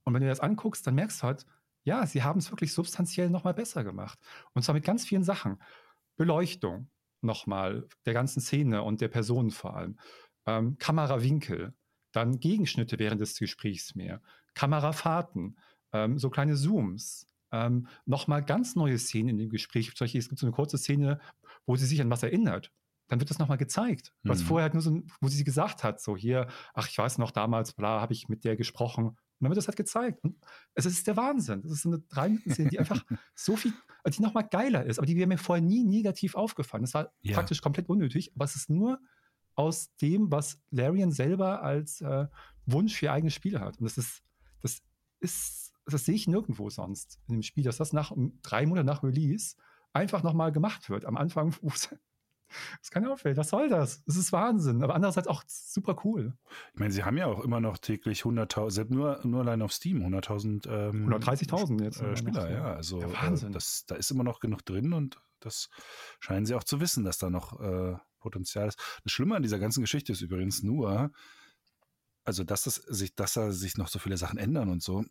Und 0.05 0.14
wenn 0.14 0.23
du 0.23 0.29
das 0.29 0.41
anguckst, 0.41 0.87
dann 0.87 0.94
merkst 0.94 1.23
du 1.23 1.26
halt, 1.26 1.46
ja, 1.85 2.06
sie 2.06 2.23
haben 2.23 2.38
es 2.38 2.50
wirklich 2.50 2.73
substanziell 2.73 3.31
nochmal 3.31 3.55
besser 3.55 3.85
gemacht. 3.85 4.19
Und 4.52 4.62
zwar 4.62 4.75
mit 4.75 4.85
ganz 4.85 5.05
vielen 5.05 5.25
Sachen. 5.25 5.58
Beleuchtung 6.17 6.88
nochmal 7.20 7.87
der 8.06 8.14
ganzen 8.14 8.40
Szene 8.40 8.82
und 8.82 9.00
der 9.00 9.08
Personen 9.08 9.50
vor 9.50 9.76
allem. 9.76 9.99
Ähm, 10.47 10.76
Kamerawinkel, 10.79 11.75
dann 12.12 12.38
Gegenschnitte 12.38 12.99
während 12.99 13.20
des 13.20 13.38
Gesprächs 13.38 13.94
mehr, 13.94 14.20
Kamerafahrten, 14.55 15.58
ähm, 15.94 16.19
so 16.19 16.29
kleine 16.29 16.56
Zooms, 16.56 17.26
ähm, 17.52 17.87
nochmal 18.05 18.44
ganz 18.44 18.75
neue 18.75 18.99
Szenen 18.99 19.31
in 19.31 19.38
dem 19.38 19.49
Gespräch. 19.49 19.94
Zum 19.94 20.05
Beispiel, 20.05 20.19
es 20.19 20.29
gibt 20.29 20.41
so 20.41 20.46
eine 20.46 20.55
kurze 20.55 20.76
Szene, 20.76 21.20
wo 21.67 21.76
sie 21.76 21.87
sich 21.87 22.00
an 22.02 22.11
was 22.11 22.23
erinnert. 22.23 22.70
Dann 23.08 23.20
wird 23.20 23.31
das 23.31 23.38
nochmal 23.38 23.58
gezeigt. 23.58 24.12
Was 24.23 24.41
mhm. 24.41 24.46
vorher 24.46 24.62
halt 24.64 24.75
nur 24.75 24.82
so, 24.82 25.02
wo 25.20 25.29
sie 25.29 25.44
gesagt 25.44 25.85
hat, 25.85 26.00
so 26.00 26.17
hier, 26.17 26.49
ach, 26.75 26.88
ich 26.88 26.99
weiß 26.99 27.19
noch 27.19 27.31
damals, 27.31 27.73
bla, 27.73 28.00
habe 28.00 28.12
ich 28.12 28.29
mit 28.29 28.44
der 28.44 28.56
gesprochen. 28.56 29.06
Und 29.08 29.17
dann 29.41 29.50
wird 29.50 29.58
das 29.58 29.69
halt 29.69 29.76
gezeigt. 29.76 30.25
Und 30.25 30.37
es 30.75 30.87
ist 30.87 31.06
der 31.06 31.17
Wahnsinn. 31.17 31.62
Das 31.62 31.70
ist 31.70 31.82
so 31.82 31.91
eine 31.91 32.00
drei 32.00 32.29
Minuten 32.29 32.50
Szene, 32.52 32.70
die 32.70 32.79
einfach 32.79 33.05
so 33.35 33.56
viel, 33.56 33.73
die 34.08 34.23
nochmal 34.23 34.49
geiler 34.49 34.85
ist, 34.85 34.99
aber 34.99 35.06
die 35.06 35.17
wäre 35.17 35.29
mir 35.29 35.38
vorher 35.38 35.62
nie 35.62 35.85
negativ 35.85 36.35
aufgefallen. 36.35 36.82
Das 36.82 36.94
war 36.94 37.12
ja. 37.23 37.35
praktisch 37.35 37.61
komplett 37.61 37.88
unnötig, 37.88 38.32
aber 38.35 38.47
es 38.47 38.56
ist 38.56 38.70
nur 38.70 39.00
aus 39.55 39.94
dem, 39.97 40.32
was 40.32 40.61
Larian 40.70 41.12
selber 41.12 41.62
als 41.62 42.00
äh, 42.00 42.26
Wunsch 42.67 42.97
für 42.97 43.06
ihr 43.06 43.12
eigenes 43.12 43.35
Spiel 43.35 43.61
hat. 43.61 43.79
Und 43.79 43.85
das 43.85 43.99
ist, 43.99 44.23
das 44.62 44.82
ist 45.20 45.74
das 45.86 46.04
sehe 46.04 46.14
ich 46.14 46.26
nirgendwo 46.26 46.70
sonst 46.70 47.20
in 47.26 47.34
dem 47.34 47.42
Spiel, 47.42 47.64
dass 47.64 47.76
das 47.76 47.92
nach 47.92 48.12
drei 48.42 48.66
Monate 48.66 48.86
nach 48.86 49.02
Release 49.02 49.56
einfach 49.92 50.22
nochmal 50.22 50.52
gemacht 50.52 50.90
wird. 50.90 51.04
Am 51.04 51.16
Anfang, 51.16 51.54
das 51.62 51.90
kann 52.90 53.06
auffällt. 53.06 53.36
Was 53.36 53.50
soll 53.50 53.69
das? 53.69 54.02
Das 54.04 54.16
ist 54.16 54.32
Wahnsinn. 54.32 54.82
Aber 54.82 54.94
andererseits 54.94 55.28
auch 55.28 55.42
super 55.46 55.96
cool. 56.04 56.36
Ich 56.72 56.81
meine, 56.81 56.92
sie 56.92 57.04
haben 57.04 57.16
ja 57.16 57.26
auch 57.26 57.40
immer 57.40 57.60
noch 57.60 57.78
täglich 57.78 58.22
100.000, 58.22 58.92
nur, 58.92 59.20
nur 59.25 59.40
allein 59.40 59.62
auf 59.62 59.72
Steam 59.72 60.02
100.000 60.02 60.69
ähm, 60.69 61.08
130.000 61.08 61.82
jetzt. 61.82 62.00
Äh, 62.00 62.16
Spieler, 62.16 62.50
ja. 62.50 62.75
Also 62.75 63.00
ja, 63.00 63.12
Wahnsinn. 63.12 63.50
Äh, 63.50 63.54
das, 63.54 63.84
da 63.87 63.94
ist 63.94 64.10
immer 64.10 64.25
noch 64.25 64.40
genug 64.40 64.64
drin 64.64 64.92
und 64.92 65.20
das 65.40 65.69
scheinen 66.20 66.46
sie 66.46 66.54
auch 66.54 66.64
zu 66.64 66.80
wissen, 66.80 67.04
dass 67.04 67.19
da 67.19 67.30
noch 67.30 67.60
äh, 67.60 67.96
Potenzial 68.19 68.69
ist. 68.69 68.78
Das 69.04 69.12
Schlimme 69.12 69.37
an 69.37 69.42
dieser 69.42 69.58
ganzen 69.58 69.82
Geschichte 69.82 70.12
ist 70.12 70.22
übrigens 70.22 70.62
nur, 70.62 71.12
also 72.25 72.44
dass 72.44 72.67
es 72.67 72.76
sich, 72.76 73.15
dass 73.15 73.35
da 73.35 73.53
sich 73.53 73.76
noch 73.76 73.88
so 73.88 73.99
viele 73.99 74.17
Sachen 74.17 74.38
ändern 74.38 74.69
und 74.69 74.82
so. 74.82 75.05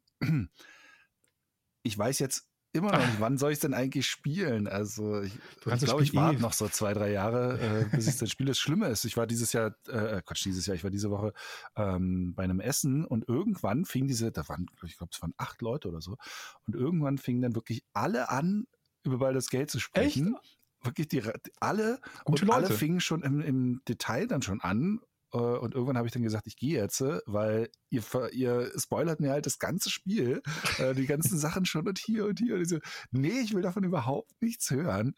Ich 1.84 1.98
weiß 1.98 2.20
jetzt 2.20 2.48
immer 2.74 2.92
noch 2.92 3.06
nicht, 3.06 3.20
wann 3.20 3.38
soll 3.38 3.52
ich 3.52 3.60
denn 3.60 3.74
eigentlich 3.74 4.08
spielen? 4.08 4.68
Also 4.68 5.22
ich, 5.22 5.34
ich 5.66 5.80
glaube, 5.80 6.04
ich 6.04 6.16
warte 6.16 6.42
noch 6.42 6.54
so 6.54 6.68
zwei, 6.68 6.94
drei 6.94 7.12
Jahre, 7.12 7.60
äh, 7.60 7.96
bis 7.96 8.08
ich 8.08 8.18
das 8.18 8.32
Spiel. 8.32 8.48
Das 8.48 8.58
Schlimme 8.58 8.88
ist, 8.88 9.06
ich 9.06 9.16
war 9.16 9.28
dieses 9.28 9.54
Jahr, 9.54 9.76
äh, 9.88 10.22
Quatsch, 10.24 10.44
dieses 10.46 10.66
Jahr, 10.66 10.76
ich 10.76 10.84
war 10.84 10.90
diese 10.90 11.12
Woche 11.12 11.34
ähm, 11.76 12.34
bei 12.36 12.44
einem 12.44 12.60
Essen 12.60 13.06
und 13.06 13.28
irgendwann 13.30 13.86
fing 13.86 14.08
diese, 14.08 14.32
da 14.32 14.48
waren, 14.50 14.66
ich 14.86 14.98
glaube, 14.98 15.12
es 15.14 15.22
waren 15.22 15.36
acht 15.38 15.62
Leute 15.62 15.88
oder 15.88 16.02
so, 16.02 16.18
und 16.66 16.76
irgendwann 16.76 17.20
fingen 17.20 17.42
dann 17.44 17.56
wirklich 17.56 17.84
alle 17.94 18.30
an, 18.30 18.66
über 19.04 19.20
Baldur's 19.20 19.50
Gate 19.50 19.70
zu 19.70 19.80
sprechen. 19.80 20.36
Echt? 20.36 20.60
Wirklich 20.84 21.08
die, 21.08 21.22
alle 21.60 22.00
Gute 22.26 22.44
und 22.44 22.48
Leute. 22.48 22.54
alle 22.54 22.70
fingen 22.70 23.00
schon 23.00 23.22
im, 23.22 23.40
im 23.40 23.82
Detail 23.88 24.28
dann 24.28 24.42
schon 24.42 24.62
an 24.62 25.00
und 25.38 25.74
irgendwann 25.74 25.98
habe 25.98 26.08
ich 26.08 26.14
dann 26.14 26.24
gesagt, 26.24 26.48
ich 26.48 26.56
gehe 26.56 26.80
jetzt, 26.80 27.02
äh, 27.02 27.20
weil 27.26 27.70
ihr, 27.90 28.04
ihr 28.32 28.72
spoilert 28.78 29.20
mir 29.20 29.32
halt 29.32 29.46
das 29.46 29.60
ganze 29.60 29.90
Spiel, 29.90 30.42
äh, 30.78 30.94
die 30.94 31.08
ganzen 31.08 31.38
Sachen 31.38 31.66
schon 31.66 31.88
und 31.88 31.98
hier 31.98 32.26
und 32.26 32.40
hier. 32.40 32.56
Und 32.56 32.62
ich 32.62 32.70
so, 32.70 32.80
nee, 33.12 33.40
ich 33.42 33.54
will 33.54 33.62
davon 33.62 33.84
überhaupt 33.84 34.42
nichts 34.42 34.70
hören. 34.70 35.16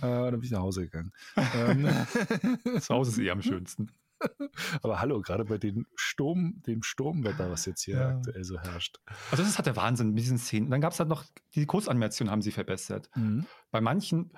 Äh, 0.00 0.06
dann 0.06 0.32
bin 0.32 0.44
ich 0.44 0.50
nach 0.50 0.60
Hause 0.60 0.82
gegangen. 0.82 1.12
Ähm, 1.54 1.88
das 2.74 2.90
Haus 2.90 3.08
ist 3.08 3.18
eh 3.18 3.30
am 3.30 3.42
schönsten. 3.42 3.90
Aber 4.82 5.00
hallo, 5.00 5.20
gerade 5.20 5.44
bei 5.44 5.58
dem 5.58 5.86
Sturm, 5.94 6.62
dem 6.66 6.82
Sturmwetter, 6.82 7.50
was 7.50 7.64
jetzt 7.64 7.82
hier 7.82 7.96
ja. 7.96 8.08
aktuell 8.08 8.44
so 8.44 8.58
herrscht. 8.58 9.00
Also 9.30 9.42
das 9.42 9.48
ist 9.48 9.58
halt 9.58 9.66
der 9.66 9.76
Wahnsinn 9.76 10.08
mit 10.10 10.18
diesen 10.18 10.38
Szenen. 10.38 10.70
dann 10.70 10.80
gab 10.80 10.92
es 10.92 10.98
halt 10.98 11.08
noch, 11.08 11.24
die 11.54 11.66
Kurzanimation 11.66 12.30
haben 12.30 12.42
sie 12.42 12.52
verbessert. 12.52 13.08
Mhm. 13.14 13.46
Bei 13.70 13.80
manchen, 13.80 14.30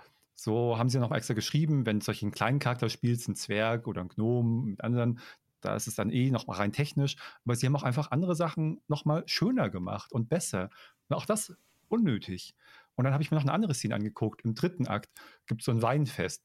so 0.42 0.78
haben 0.78 0.88
sie 0.88 0.98
noch 0.98 1.12
extra 1.12 1.34
geschrieben, 1.34 1.84
wenn 1.84 2.00
du 2.00 2.04
solchen 2.04 2.30
kleinen 2.30 2.60
Charakter 2.60 2.88
spielst, 2.88 3.28
ein 3.28 3.34
Zwerg 3.34 3.86
oder 3.86 4.00
ein 4.00 4.08
Gnom 4.08 4.64
mit 4.64 4.80
anderen, 4.82 5.20
da 5.60 5.76
ist 5.76 5.86
es 5.86 5.96
dann 5.96 6.08
eh 6.08 6.30
noch 6.30 6.46
mal 6.46 6.56
rein 6.56 6.72
technisch. 6.72 7.16
Aber 7.44 7.54
sie 7.54 7.66
haben 7.66 7.76
auch 7.76 7.82
einfach 7.82 8.10
andere 8.10 8.34
Sachen 8.34 8.80
noch 8.88 9.04
mal 9.04 9.22
schöner 9.26 9.68
gemacht 9.68 10.12
und 10.12 10.30
besser. 10.30 10.70
Und 11.08 11.16
auch 11.16 11.26
das 11.26 11.54
unnötig. 11.88 12.54
Und 12.94 13.04
dann 13.04 13.12
habe 13.12 13.22
ich 13.22 13.30
mir 13.30 13.36
noch 13.36 13.44
eine 13.44 13.52
andere 13.52 13.74
Szene 13.74 13.94
angeguckt. 13.94 14.40
Im 14.42 14.54
dritten 14.54 14.86
Akt 14.86 15.10
gibt 15.46 15.60
es 15.60 15.66
so 15.66 15.72
ein 15.72 15.82
Weinfest. 15.82 16.42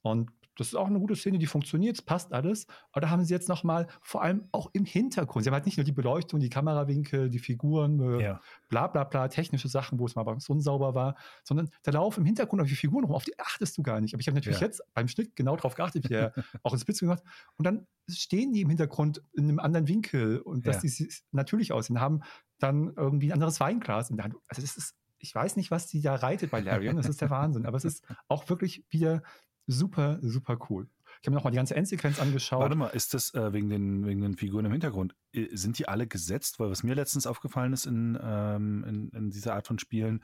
Und 0.00 0.30
das 0.56 0.68
ist 0.68 0.74
auch 0.74 0.86
eine 0.86 0.98
gute 1.00 1.16
Szene, 1.16 1.38
die 1.38 1.46
funktioniert, 1.46 1.96
es 1.96 2.02
passt 2.02 2.32
alles. 2.32 2.66
Aber 2.92 3.00
da 3.00 3.10
haben 3.10 3.24
sie 3.24 3.34
jetzt 3.34 3.48
nochmal, 3.48 3.86
vor 4.00 4.22
allem 4.22 4.48
auch 4.52 4.70
im 4.72 4.84
Hintergrund, 4.84 5.44
sie 5.44 5.50
haben 5.50 5.54
halt 5.54 5.66
nicht 5.66 5.76
nur 5.76 5.84
die 5.84 5.92
Beleuchtung, 5.92 6.40
die 6.40 6.48
Kamerawinkel, 6.48 7.30
die 7.30 7.38
Figuren, 7.38 8.00
äh, 8.00 8.22
ja. 8.22 8.40
bla 8.68 8.86
bla 8.86 9.04
bla, 9.04 9.28
technische 9.28 9.68
Sachen, 9.68 9.98
wo 9.98 10.06
es 10.06 10.14
mal 10.14 10.24
ganz 10.24 10.48
unsauber 10.48 10.94
war, 10.94 11.16
sondern 11.42 11.70
da 11.82 11.92
laufen 11.92 12.20
im 12.20 12.26
Hintergrund 12.26 12.62
auf 12.62 12.68
die 12.68 12.76
Figuren 12.76 13.04
rum, 13.04 13.14
auf 13.14 13.24
die 13.24 13.38
achtest 13.38 13.76
du 13.76 13.82
gar 13.82 14.00
nicht. 14.00 14.14
Aber 14.14 14.20
ich 14.20 14.26
habe 14.26 14.36
natürlich 14.36 14.60
ja. 14.60 14.66
jetzt 14.66 14.82
beim 14.94 15.08
Schnitt 15.08 15.34
genau 15.36 15.56
darauf 15.56 15.74
geachtet, 15.74 16.08
wie 16.08 16.14
er 16.14 16.32
auch 16.62 16.72
ins 16.72 16.82
Spitze 16.82 17.04
gemacht 17.04 17.22
Und 17.56 17.66
dann 17.66 17.86
stehen 18.08 18.52
die 18.52 18.60
im 18.60 18.68
Hintergrund 18.68 19.22
in 19.32 19.44
einem 19.44 19.58
anderen 19.58 19.88
Winkel 19.88 20.38
und 20.38 20.66
dass 20.66 20.82
ja. 20.82 20.90
die 20.90 21.12
natürlich 21.32 21.72
aussehen, 21.72 22.00
haben 22.00 22.22
dann 22.58 22.92
irgendwie 22.96 23.28
ein 23.28 23.34
anderes 23.34 23.60
Weinglas 23.60 24.10
in 24.10 24.16
der 24.16 24.24
Hand. 24.24 24.36
Also 24.48 24.62
das 24.62 24.76
ist 24.76 24.94
ich 25.24 25.34
weiß 25.34 25.56
nicht, 25.56 25.70
was 25.70 25.86
die 25.86 26.02
da 26.02 26.16
reitet 26.16 26.50
bei 26.50 26.60
Larian, 26.60 26.96
das 26.96 27.08
ist 27.08 27.22
der 27.22 27.30
Wahnsinn, 27.30 27.64
aber 27.64 27.78
es 27.78 27.84
ist 27.84 28.04
auch 28.28 28.48
wirklich 28.50 28.84
wieder 28.90 29.22
super, 29.66 30.18
super 30.22 30.58
cool. 30.68 30.88
Ich 31.20 31.26
habe 31.26 31.30
mir 31.30 31.36
nochmal 31.36 31.52
die 31.52 31.56
ganze 31.56 31.76
Endsequenz 31.76 32.20
angeschaut. 32.20 32.60
Warte 32.60 32.74
mal, 32.74 32.88
ist 32.88 33.14
das 33.14 33.32
äh, 33.34 33.52
wegen, 33.52 33.68
den, 33.70 34.04
wegen 34.04 34.20
den 34.20 34.36
Figuren 34.36 34.64
im 34.66 34.72
Hintergrund? 34.72 35.14
Sind 35.52 35.78
die 35.78 35.88
alle 35.88 36.06
gesetzt? 36.06 36.58
Weil 36.58 36.70
was 36.70 36.82
mir 36.82 36.94
letztens 36.94 37.26
aufgefallen 37.26 37.72
ist 37.72 37.86
in, 37.86 38.18
ähm, 38.20 38.84
in, 38.84 39.10
in 39.10 39.30
dieser 39.30 39.54
Art 39.54 39.66
von 39.66 39.78
Spielen, 39.78 40.22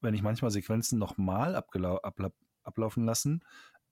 wenn 0.00 0.14
ich 0.14 0.22
manchmal 0.22 0.50
Sequenzen 0.50 0.98
nochmal 0.98 1.56
ablaufen 2.62 3.04
lassen, 3.04 3.42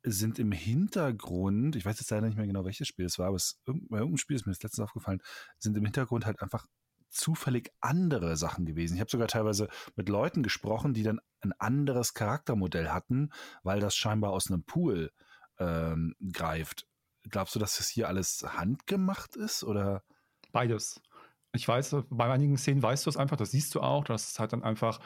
sind 0.05 0.39
im 0.39 0.53
Hintergrund, 0.53 1.77
ich 1.77 1.85
weiß 1.85 1.99
jetzt 1.99 2.11
leider 2.11 2.27
nicht 2.27 2.37
mehr 2.37 2.47
genau, 2.47 2.65
welches 2.65 2.89
Spiel 2.89 3.07
es 3.07 3.19
war, 3.19 3.27
aber 3.27 3.37
es, 3.37 3.61
bei 3.65 3.99
irgendeinem 3.99 4.17
Spiel 4.17 4.37
ist 4.37 4.47
mir 4.47 4.53
das 4.53 4.63
letztens 4.63 4.85
aufgefallen, 4.85 5.21
sind 5.59 5.77
im 5.77 5.85
Hintergrund 5.85 6.25
halt 6.25 6.41
einfach 6.41 6.67
zufällig 7.09 7.73
andere 7.81 8.37
Sachen 8.37 8.67
gewesen. 8.67 8.95
Ich 8.95 9.01
habe 9.01 9.11
sogar 9.11 9.29
teilweise 9.29 9.69
mit 9.97 10.09
Leuten 10.09 10.43
gesprochen, 10.43 10.95
die 10.95 11.03
dann 11.03 11.21
ein 11.41 11.53
anderes 11.59 12.15
Charaktermodell 12.15 12.89
hatten, 12.89 13.31
weil 13.63 13.81
das 13.81 13.97
scheinbar 13.97 14.31
aus 14.33 14.51
einem 14.51 14.65
Pool 14.65 15.13
ähm, 15.59 16.15
greift. 16.33 16.87
Glaubst 17.29 17.55
du, 17.55 17.59
dass 17.59 17.77
das 17.77 17.89
hier 17.89 18.09
alles 18.09 18.45
handgemacht 18.47 19.37
ist 19.37 19.65
oder? 19.65 20.03
Beides. 20.53 21.01
Ich 21.53 21.67
weiß, 21.67 21.97
bei 22.11 22.31
einigen 22.31 22.57
Szenen 22.57 22.83
weißt 22.83 23.07
du 23.07 23.11
es 23.11 23.17
einfach, 23.17 23.37
das 23.37 23.51
siehst 23.51 23.75
du 23.75 23.81
auch, 23.81 24.05
dass 24.05 24.31
es 24.31 24.39
halt 24.39 24.53
dann 24.53 24.63
einfach 24.63 25.01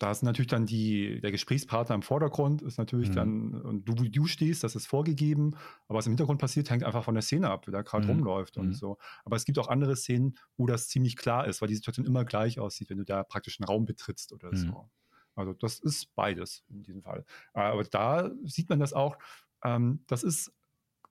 da 0.00 0.10
ist 0.10 0.22
natürlich 0.22 0.48
dann 0.48 0.64
die, 0.64 1.20
der 1.20 1.30
Gesprächspartner 1.30 1.94
im 1.94 2.00
Vordergrund, 2.00 2.62
ist 2.62 2.78
natürlich 2.78 3.10
mhm. 3.10 3.14
dann, 3.14 3.54
und 3.60 3.84
du, 3.84 4.02
wie 4.02 4.08
du 4.08 4.24
stehst, 4.24 4.64
das 4.64 4.74
ist 4.74 4.86
vorgegeben, 4.86 5.56
aber 5.88 5.98
was 5.98 6.06
im 6.06 6.12
Hintergrund 6.12 6.40
passiert, 6.40 6.70
hängt 6.70 6.84
einfach 6.84 7.04
von 7.04 7.14
der 7.14 7.20
Szene 7.20 7.50
ab, 7.50 7.66
wer 7.66 7.72
da 7.72 7.82
gerade 7.82 8.06
mhm. 8.06 8.12
rumläuft 8.12 8.56
und 8.56 8.68
mhm. 8.68 8.72
so. 8.72 8.96
Aber 9.26 9.36
es 9.36 9.44
gibt 9.44 9.58
auch 9.58 9.68
andere 9.68 9.94
Szenen, 9.96 10.38
wo 10.56 10.66
das 10.66 10.88
ziemlich 10.88 11.16
klar 11.16 11.46
ist, 11.46 11.60
weil 11.60 11.68
die 11.68 11.74
Situation 11.74 12.06
immer 12.06 12.24
gleich 12.24 12.58
aussieht, 12.58 12.88
wenn 12.88 12.96
du 12.96 13.04
da 13.04 13.22
praktisch 13.24 13.60
einen 13.60 13.66
Raum 13.66 13.84
betrittst 13.84 14.32
oder 14.32 14.56
so. 14.56 14.66
Mhm. 14.66 14.90
Also 15.34 15.52
das 15.52 15.78
ist 15.78 16.14
beides 16.14 16.64
in 16.70 16.82
diesem 16.82 17.02
Fall. 17.02 17.26
Aber 17.52 17.84
da 17.84 18.30
sieht 18.44 18.70
man 18.70 18.80
das 18.80 18.94
auch, 18.94 19.18
ähm, 19.62 20.02
das 20.06 20.22
ist 20.22 20.50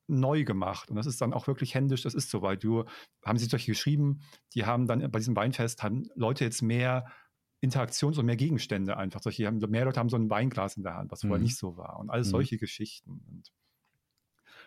neu 0.08 0.42
gemacht 0.42 0.90
und 0.90 0.96
das 0.96 1.06
ist 1.06 1.20
dann 1.20 1.32
auch 1.32 1.46
wirklich 1.46 1.76
händisch, 1.76 2.02
das 2.02 2.14
ist 2.14 2.30
so, 2.30 2.42
weil 2.42 2.56
du, 2.56 2.84
haben 3.24 3.38
sie 3.38 3.46
solche 3.46 3.70
geschrieben, 3.70 4.22
die 4.54 4.66
haben 4.66 4.88
dann 4.88 5.08
bei 5.12 5.20
diesem 5.20 5.36
Weinfest, 5.36 5.84
haben 5.84 6.08
Leute 6.16 6.42
jetzt 6.42 6.60
mehr 6.60 7.06
Interaktions- 7.60 8.18
und 8.18 8.26
mehr 8.26 8.36
Gegenstände 8.36 8.96
einfach. 8.96 9.22
Solche 9.22 9.46
haben, 9.46 9.58
mehr 9.58 9.84
Leute 9.84 10.00
haben 10.00 10.08
so 10.08 10.16
ein 10.16 10.30
Weinglas 10.30 10.76
in 10.76 10.82
der 10.82 10.94
Hand, 10.94 11.10
was 11.10 11.20
vorher 11.20 11.38
mhm. 11.38 11.44
nicht 11.44 11.56
so 11.56 11.76
war. 11.76 11.98
Und 11.98 12.10
alles 12.10 12.28
mhm. 12.28 12.32
solche 12.32 12.58
Geschichten. 12.58 13.22
Und, 13.28 13.52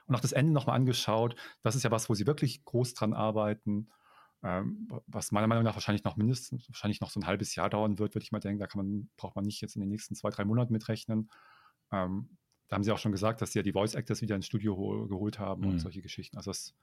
und 0.05 0.15
auch 0.15 0.19
das 0.19 0.31
Ende 0.31 0.51
nochmal 0.51 0.75
angeschaut. 0.75 1.35
Das 1.61 1.75
ist 1.75 1.83
ja 1.83 1.91
was, 1.91 2.09
wo 2.09 2.13
sie 2.13 2.27
wirklich 2.27 2.63
groß 2.65 2.93
dran 2.93 3.13
arbeiten. 3.13 3.89
Ähm, 4.43 4.89
was 5.07 5.31
meiner 5.31 5.47
Meinung 5.47 5.63
nach 5.63 5.75
wahrscheinlich 5.75 6.03
noch 6.03 6.17
mindestens, 6.17 6.67
wahrscheinlich 6.69 6.99
noch 6.99 7.09
so 7.09 7.19
ein 7.19 7.25
halbes 7.25 7.55
Jahr 7.55 7.69
dauern 7.69 7.97
wird, 7.97 8.13
würde 8.13 8.23
ich 8.23 8.31
mal 8.31 8.39
denken. 8.39 8.59
Da 8.59 8.67
kann 8.67 8.85
man, 8.85 9.09
braucht 9.15 9.35
man 9.35 9.45
nicht 9.45 9.61
jetzt 9.61 9.75
in 9.75 9.79
den 9.79 9.89
nächsten 9.89 10.15
zwei, 10.15 10.29
drei 10.29 10.45
Monaten 10.45 10.73
mitrechnen. 10.73 11.29
Ähm, 11.91 12.37
da 12.67 12.75
haben 12.75 12.83
sie 12.83 12.91
auch 12.91 12.97
schon 12.97 13.11
gesagt, 13.11 13.41
dass 13.41 13.53
sie 13.53 13.59
ja 13.59 13.63
die 13.63 13.71
Voice 13.71 13.95
Actors 13.95 14.21
wieder 14.21 14.35
ins 14.35 14.45
Studio 14.45 15.07
geholt 15.07 15.39
haben 15.39 15.61
mhm. 15.61 15.69
und 15.69 15.79
solche 15.79 16.01
Geschichten. 16.01 16.37
Also 16.37 16.51
das 16.51 16.75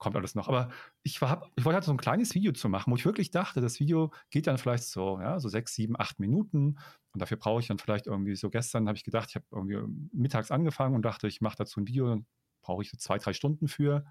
kommt 0.00 0.16
alles 0.16 0.34
noch. 0.34 0.48
Aber 0.48 0.70
ich, 1.04 1.22
war, 1.22 1.48
ich 1.54 1.64
wollte 1.64 1.76
halt 1.76 1.84
so 1.84 1.92
ein 1.92 1.98
kleines 1.98 2.34
Video 2.34 2.52
zu 2.52 2.68
machen, 2.68 2.90
wo 2.90 2.96
ich 2.96 3.04
wirklich 3.04 3.30
dachte, 3.30 3.60
das 3.60 3.78
Video 3.78 4.12
geht 4.30 4.48
dann 4.48 4.58
vielleicht 4.58 4.84
so, 4.84 5.20
ja, 5.20 5.38
so 5.38 5.48
sechs, 5.48 5.74
sieben, 5.74 5.94
acht 5.96 6.18
Minuten. 6.18 6.78
Und 7.12 7.22
dafür 7.22 7.36
brauche 7.36 7.60
ich 7.60 7.68
dann 7.68 7.78
vielleicht 7.78 8.08
irgendwie 8.08 8.34
so 8.34 8.50
gestern 8.50 8.88
habe 8.88 8.96
ich 8.96 9.04
gedacht, 9.04 9.28
ich 9.28 9.36
habe 9.36 9.44
irgendwie 9.52 9.78
mittags 10.12 10.50
angefangen 10.50 10.96
und 10.96 11.02
dachte, 11.02 11.28
ich 11.28 11.40
mache 11.40 11.56
dazu 11.56 11.80
ein 11.80 11.86
Video, 11.86 12.08
dann 12.08 12.26
brauche 12.62 12.82
ich 12.82 12.90
so 12.90 12.96
zwei, 12.96 13.18
drei 13.18 13.32
Stunden 13.34 13.68
für. 13.68 14.04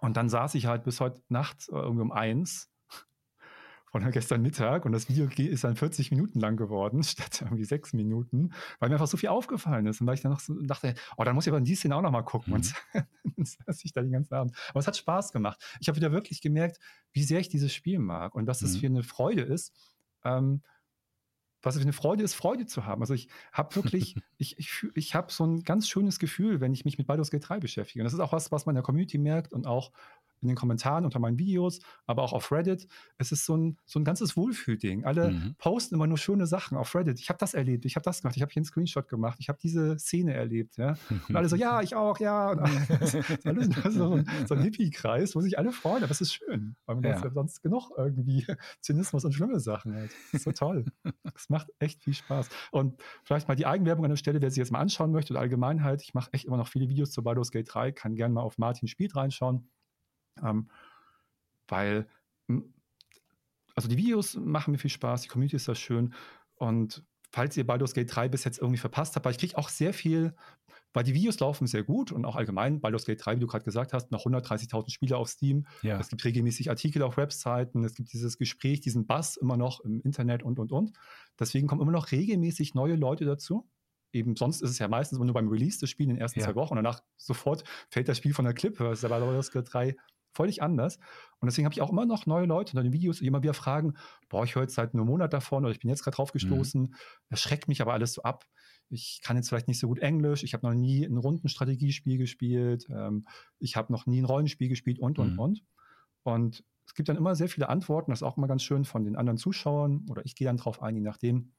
Und 0.00 0.16
dann 0.16 0.28
saß 0.28 0.54
ich 0.56 0.66
halt 0.66 0.84
bis 0.84 1.00
heute 1.00 1.22
Nacht 1.28 1.68
äh, 1.68 1.76
irgendwie 1.76 2.02
um 2.02 2.12
eins 2.12 2.73
von 3.94 4.10
gestern 4.10 4.42
Mittag 4.42 4.86
und 4.86 4.90
das 4.90 5.08
Video 5.08 5.28
ist 5.28 5.62
dann 5.62 5.76
40 5.76 6.10
Minuten 6.10 6.40
lang 6.40 6.56
geworden, 6.56 7.02
statt 7.04 7.42
irgendwie 7.42 7.64
sechs 7.64 7.92
Minuten, 7.92 8.52
weil 8.80 8.88
mir 8.88 8.96
einfach 8.96 9.06
so 9.06 9.16
viel 9.16 9.28
aufgefallen 9.28 9.86
ist 9.86 10.00
und 10.00 10.08
weil 10.08 10.14
ich 10.14 10.20
dann 10.20 10.32
noch 10.32 10.40
so 10.40 10.60
dachte, 10.62 10.96
oh, 11.16 11.22
dann 11.22 11.36
muss 11.36 11.46
ich 11.46 11.50
aber 11.50 11.58
in 11.58 11.64
die 11.64 11.76
Szene 11.76 11.94
auch 11.94 12.02
noch 12.02 12.10
mal 12.10 12.22
gucken 12.22 12.54
mhm. 12.54 12.56
und 12.56 12.74
dann 13.36 13.44
saß 13.44 13.84
ich 13.84 13.92
da 13.92 14.02
den 14.02 14.10
ganzen 14.10 14.34
Abend. 14.34 14.56
Aber 14.70 14.80
es 14.80 14.88
hat 14.88 14.96
Spaß 14.96 15.30
gemacht. 15.30 15.64
Ich 15.78 15.86
habe 15.86 15.94
wieder 15.94 16.10
wirklich 16.10 16.40
gemerkt, 16.40 16.80
wie 17.12 17.22
sehr 17.22 17.38
ich 17.38 17.48
dieses 17.48 17.72
Spiel 17.72 18.00
mag 18.00 18.34
und 18.34 18.48
was 18.48 18.62
es 18.62 18.74
mhm. 18.74 18.80
für 18.80 18.86
eine 18.86 19.02
Freude 19.04 19.42
ist, 19.42 19.72
ähm, 20.24 20.62
was 21.62 21.76
es 21.76 21.80
für 21.80 21.86
eine 21.86 21.92
Freude 21.92 22.24
ist, 22.24 22.34
Freude 22.34 22.66
zu 22.66 22.86
haben. 22.86 23.00
Also 23.00 23.14
ich 23.14 23.28
habe 23.52 23.76
wirklich, 23.76 24.16
ich, 24.38 24.58
ich, 24.58 24.86
ich 24.96 25.14
habe 25.14 25.30
so 25.30 25.46
ein 25.46 25.62
ganz 25.62 25.88
schönes 25.88 26.18
Gefühl, 26.18 26.60
wenn 26.60 26.72
ich 26.72 26.84
mich 26.84 26.98
mit 26.98 27.06
Baldur's 27.06 27.30
Gate 27.30 27.48
3 27.48 27.60
beschäftige. 27.60 28.02
Und 28.02 28.06
das 28.06 28.12
ist 28.12 28.18
auch 28.18 28.32
was, 28.32 28.50
was 28.50 28.66
man 28.66 28.72
in 28.72 28.78
der 28.78 28.82
Community 28.82 29.18
merkt 29.18 29.52
und 29.52 29.68
auch 29.68 29.92
in 30.40 30.48
den 30.48 30.56
Kommentaren 30.56 31.04
unter 31.04 31.18
meinen 31.18 31.38
Videos, 31.38 31.80
aber 32.06 32.22
auch 32.22 32.32
auf 32.32 32.52
Reddit. 32.52 32.86
Es 33.18 33.32
ist 33.32 33.46
so 33.46 33.56
ein, 33.56 33.78
so 33.86 33.98
ein 33.98 34.04
ganzes 34.04 34.36
Wohlfühlding. 34.36 35.04
Alle 35.04 35.30
mhm. 35.30 35.54
posten 35.58 35.94
immer 35.94 36.06
nur 36.06 36.18
schöne 36.18 36.46
Sachen 36.46 36.76
auf 36.76 36.94
Reddit. 36.94 37.18
Ich 37.20 37.28
habe 37.28 37.38
das 37.38 37.54
erlebt, 37.54 37.84
ich 37.84 37.96
habe 37.96 38.04
das 38.04 38.22
gemacht, 38.22 38.36
ich 38.36 38.42
habe 38.42 38.52
hier 38.52 38.60
einen 38.60 38.66
Screenshot 38.66 39.08
gemacht, 39.08 39.38
ich 39.40 39.48
habe 39.48 39.58
diese 39.62 39.98
Szene 39.98 40.34
erlebt. 40.34 40.76
Ja? 40.76 40.96
Und 41.28 41.36
alle 41.36 41.48
so, 41.48 41.56
ja, 41.56 41.80
ich 41.80 41.94
auch, 41.94 42.18
ja. 42.20 42.50
Und 42.50 42.60
alles, 42.60 43.68
so 43.94 44.14
ein, 44.14 44.28
so 44.46 44.54
ein 44.54 44.62
Hippie-Kreis, 44.62 45.34
wo 45.34 45.40
sich 45.40 45.58
alle 45.58 45.72
freuen. 45.72 46.02
Aber 46.02 46.12
es 46.12 46.20
ist 46.20 46.34
schön, 46.34 46.76
weil 46.86 46.96
man 46.96 47.04
ja. 47.04 47.30
sonst 47.32 47.62
genug 47.62 47.90
irgendwie 47.96 48.46
Zynismus 48.80 49.24
und 49.24 49.32
schlimme 49.32 49.60
Sachen 49.60 49.94
hat. 49.94 50.10
Das 50.32 50.40
ist 50.40 50.44
so 50.44 50.52
toll. 50.52 50.84
Es 51.34 51.48
macht 51.48 51.68
echt 51.78 52.02
viel 52.02 52.14
Spaß. 52.14 52.48
Und 52.70 53.00
vielleicht 53.24 53.48
mal 53.48 53.54
die 53.54 53.66
Eigenwerbung 53.66 54.04
an 54.04 54.10
der 54.10 54.16
Stelle, 54.16 54.40
wer 54.42 54.50
sich 54.50 54.58
jetzt 54.58 54.72
mal 54.72 54.80
anschauen 54.80 55.12
möchte 55.12 55.32
oder 55.32 55.40
Allgemeinheit. 55.40 56.02
Ich 56.02 56.14
mache 56.14 56.32
echt 56.32 56.44
immer 56.44 56.56
noch 56.56 56.68
viele 56.68 56.88
Videos 56.88 57.10
zu 57.10 57.22
Baldur's 57.22 57.50
Gate 57.50 57.68
3, 57.72 57.92
kann 57.92 58.14
gerne 58.14 58.34
mal 58.34 58.42
auf 58.42 58.58
Martin 58.58 58.88
Spielt 58.88 59.16
reinschauen. 59.16 59.68
Ähm, 60.42 60.68
weil, 61.68 62.06
hm, 62.48 62.72
also 63.74 63.88
die 63.88 63.96
Videos 63.96 64.36
machen 64.36 64.72
mir 64.72 64.78
viel 64.78 64.90
Spaß, 64.90 65.22
die 65.22 65.28
Community 65.28 65.56
ist 65.56 65.68
da 65.68 65.74
schön. 65.74 66.14
Und 66.56 67.04
falls 67.34 67.56
ihr 67.56 67.66
Baldur's 67.66 67.94
Gate 67.94 68.14
3 68.14 68.28
bis 68.28 68.44
jetzt 68.44 68.58
irgendwie 68.58 68.78
verpasst 68.78 69.16
habt, 69.16 69.24
weil 69.24 69.32
ich 69.32 69.38
kriege 69.38 69.58
auch 69.58 69.68
sehr 69.68 69.92
viel, 69.92 70.34
weil 70.92 71.02
die 71.02 71.14
Videos 71.14 71.40
laufen 71.40 71.66
sehr 71.66 71.82
gut 71.82 72.12
und 72.12 72.24
auch 72.24 72.36
allgemein 72.36 72.80
Baldur's 72.80 73.04
Gate 73.04 73.24
3, 73.24 73.36
wie 73.36 73.40
du 73.40 73.48
gerade 73.48 73.64
gesagt 73.64 73.92
hast, 73.92 74.12
noch 74.12 74.24
130.000 74.24 74.90
Spieler 74.90 75.18
auf 75.18 75.28
Steam. 75.28 75.66
Ja. 75.82 75.98
Es 75.98 76.08
gibt 76.08 76.24
regelmäßig 76.24 76.70
Artikel 76.70 77.02
auf 77.02 77.16
Webseiten, 77.16 77.84
es 77.84 77.94
gibt 77.94 78.12
dieses 78.12 78.38
Gespräch, 78.38 78.80
diesen 78.80 79.06
Bass 79.06 79.36
immer 79.36 79.56
noch 79.56 79.80
im 79.80 80.00
Internet 80.02 80.44
und, 80.44 80.60
und, 80.60 80.70
und. 80.70 80.92
Deswegen 81.38 81.66
kommen 81.66 81.82
immer 81.82 81.90
noch 81.90 82.12
regelmäßig 82.12 82.74
neue 82.74 82.94
Leute 82.94 83.24
dazu. 83.24 83.68
Eben 84.12 84.36
sonst 84.36 84.62
ist 84.62 84.70
es 84.70 84.78
ja 84.78 84.86
meistens 84.86 85.18
nur 85.18 85.34
beim 85.34 85.48
Release 85.48 85.80
des 85.80 85.90
Spiels 85.90 86.10
in 86.10 86.14
den 86.14 86.20
ersten 86.20 86.38
ja. 86.38 86.46
zwei 86.46 86.54
Wochen 86.54 86.74
und 86.74 86.84
danach 86.84 87.02
sofort 87.16 87.64
fällt 87.90 88.08
das 88.08 88.18
Spiel 88.18 88.32
von 88.32 88.44
der 88.44 88.54
Klippe. 88.54 88.84
Das 88.84 88.98
ist 88.98 89.02
ja 89.02 89.08
bei 89.08 89.18
Baldur's 89.18 89.50
Gate 89.50 89.66
3 89.72 89.96
völlig 90.34 90.62
anders. 90.62 90.96
Und 91.40 91.46
deswegen 91.46 91.64
habe 91.66 91.74
ich 91.74 91.82
auch 91.82 91.90
immer 91.90 92.06
noch 92.06 92.26
neue 92.26 92.46
Leute 92.46 92.76
in 92.76 92.82
den 92.82 92.92
Videos, 92.92 93.18
die 93.18 93.26
immer 93.26 93.42
wieder 93.42 93.54
fragen, 93.54 93.94
boah, 94.28 94.44
ich 94.44 94.54
höre 94.54 94.62
jetzt 94.62 94.74
seit 94.74 94.94
einem 94.94 95.06
Monat 95.06 95.32
davon 95.32 95.64
oder 95.64 95.72
ich 95.72 95.80
bin 95.80 95.90
jetzt 95.90 96.02
gerade 96.02 96.16
drauf 96.16 96.30
mhm. 96.30 96.34
gestoßen. 96.34 96.82
Mhm. 96.82 96.94
Das 97.30 97.40
schreckt 97.40 97.68
mich 97.68 97.80
aber 97.80 97.92
alles 97.92 98.14
so 98.14 98.22
ab. 98.22 98.44
Ich 98.90 99.20
kann 99.22 99.36
jetzt 99.36 99.48
vielleicht 99.48 99.68
nicht 99.68 99.78
so 99.78 99.88
gut 99.88 99.98
Englisch, 100.00 100.42
ich 100.42 100.52
habe 100.52 100.66
noch 100.66 100.74
nie 100.74 101.04
ein 101.04 101.16
Rundenstrategiespiel 101.16 102.18
gespielt, 102.18 102.86
ähm, 102.90 103.26
ich 103.58 103.76
habe 103.76 103.90
noch 103.92 104.06
nie 104.06 104.20
ein 104.20 104.26
Rollenspiel 104.26 104.68
gespielt 104.68 104.98
und, 104.98 105.18
und, 105.18 105.32
mhm. 105.32 105.38
und. 105.38 105.64
Und 106.22 106.64
es 106.86 106.94
gibt 106.94 107.08
dann 107.08 107.16
immer 107.16 107.34
sehr 107.34 107.48
viele 107.48 107.68
Antworten, 107.68 108.10
das 108.10 108.18
ist 108.18 108.22
auch 108.24 108.36
immer 108.36 108.46
ganz 108.46 108.62
schön 108.62 108.84
von 108.84 109.04
den 109.04 109.16
anderen 109.16 109.38
Zuschauern 109.38 110.06
oder 110.10 110.24
ich 110.24 110.36
gehe 110.36 110.46
dann 110.46 110.58
drauf 110.58 110.82
ein, 110.82 110.96
je 110.96 111.02
nachdem. 111.02 111.52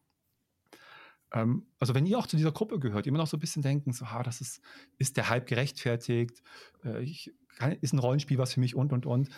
Ähm, 1.31 1.65
also 1.79 1.95
wenn 1.95 2.05
ihr 2.05 2.17
auch 2.17 2.27
zu 2.27 2.37
dieser 2.37 2.51
Gruppe 2.51 2.79
gehört, 2.79 3.07
immer 3.07 3.17
noch 3.17 3.27
so 3.27 3.37
ein 3.37 3.39
bisschen 3.39 3.61
denken, 3.61 3.91
so, 3.91 4.11
ha, 4.11 4.23
das 4.23 4.41
ist, 4.41 4.61
ist 4.97 5.17
der 5.17 5.29
Hype 5.29 5.47
gerechtfertigt, 5.47 6.41
äh, 6.83 7.01
ich 7.03 7.33
kann, 7.57 7.73
ist 7.73 7.93
ein 7.93 7.99
Rollenspiel 7.99 8.37
was 8.37 8.53
für 8.53 8.59
mich 8.59 8.75
und, 8.75 8.93
und, 8.93 9.05
und. 9.05 9.29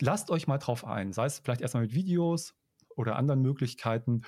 Lasst 0.00 0.30
euch 0.30 0.46
mal 0.46 0.58
drauf 0.58 0.84
ein, 0.84 1.12
sei 1.12 1.26
es 1.26 1.38
vielleicht 1.38 1.60
erstmal 1.60 1.84
mit 1.84 1.94
Videos 1.94 2.54
oder 2.96 3.16
anderen 3.16 3.42
Möglichkeiten. 3.42 4.22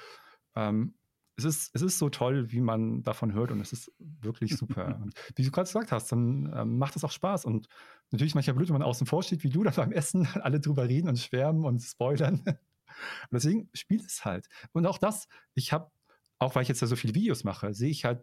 Ähm, 0.55 0.95
es 1.37 1.45
ist, 1.45 1.71
es 1.75 1.83
ist 1.83 1.99
so 1.99 2.09
toll, 2.09 2.51
wie 2.51 2.61
man 2.61 3.03
davon 3.03 3.33
hört 3.35 3.51
und 3.51 3.61
es 3.61 3.73
ist 3.73 3.93
wirklich 3.99 4.57
super. 4.57 4.99
und 5.03 5.15
wie 5.35 5.43
du 5.43 5.51
gerade 5.51 5.67
gesagt 5.67 5.93
hast, 5.93 6.11
dann 6.13 6.53
ähm, 6.57 6.79
macht 6.79 6.97
es 6.97 7.05
auch 7.05 7.11
Spaß 7.11 7.45
und 7.45 7.69
natürlich 8.11 8.35
manchmal 8.35 8.55
blöd, 8.55 8.69
wenn 8.69 8.75
man 8.75 8.83
außen 8.83 9.07
vor 9.07 9.23
steht, 9.23 9.45
wie 9.45 9.51
du 9.51 9.63
dann 9.63 9.75
beim 9.75 9.93
Essen 9.93 10.27
alle 10.43 10.61
drüber 10.61 10.89
reden 10.89 11.09
und 11.09 11.19
schwärmen 11.19 11.65
und 11.65 11.81
spoilern. 11.81 12.43
deswegen 13.31 13.69
spielt 13.75 14.07
es 14.07 14.25
halt. 14.25 14.49
Und 14.73 14.87
auch 14.87 14.99
das, 14.99 15.29
ich 15.55 15.73
habe, 15.73 15.91
auch 16.39 16.55
weil 16.55 16.63
ich 16.63 16.69
jetzt 16.69 16.81
ja 16.81 16.87
so 16.87 16.97
viele 16.97 17.15
Videos 17.15 17.45
mache, 17.45 17.75
sehe 17.75 17.91
ich 17.91 18.05
halt 18.05 18.23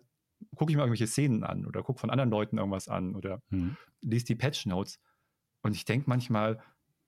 gucke 0.56 0.72
ich 0.72 0.76
mir 0.76 0.84
irgendwelche 0.84 1.08
Szenen 1.08 1.44
an 1.44 1.66
oder 1.66 1.84
gucke 1.84 2.00
von 2.00 2.10
anderen 2.10 2.30
Leuten 2.30 2.58
irgendwas 2.58 2.88
an 2.88 3.16
oder 3.16 3.42
mhm. 3.50 3.78
lese 4.02 4.26
die 4.26 4.36
Patch 4.36 4.66
Notes. 4.66 5.00
Und 5.62 5.76
ich 5.76 5.86
denke 5.86 6.10
manchmal, 6.10 6.62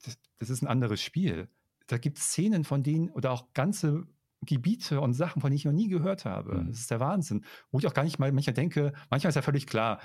das, 0.04 0.18
das, 0.38 0.50
ist 0.50 0.62
ein 0.62 0.68
anderes 0.68 1.02
Spiel. 1.02 1.50
Da 1.88 1.98
gibt 1.98 2.18
es 2.18 2.26
Szenen 2.26 2.64
von 2.64 2.84
denen 2.84 3.10
oder 3.10 3.32
auch 3.32 3.54
ganze 3.54 4.08
Gebiete 4.42 5.02
und 5.02 5.14
Sachen, 5.14 5.42
von 5.42 5.50
denen 5.50 5.58
ich 5.58 5.66
noch 5.66 5.74
nie 5.74 5.90
gehört 5.90 6.26
habe. 6.26 6.56
Mhm. 6.56 6.68
Das 6.68 6.80
ist 6.80 6.92
der 6.92 7.00
Wahnsinn. 7.00 7.44
Wo 7.72 7.80
ich 7.80 7.88
auch 7.88 7.94
gar 7.94 8.04
nicht 8.04 8.20
mal 8.20 8.32
manchmal 8.32 8.54
denke, 8.54 8.94
manchmal 9.10 9.30
ist 9.30 9.36
ja 9.36 9.42
völlig 9.42 9.68
klar, 9.68 10.00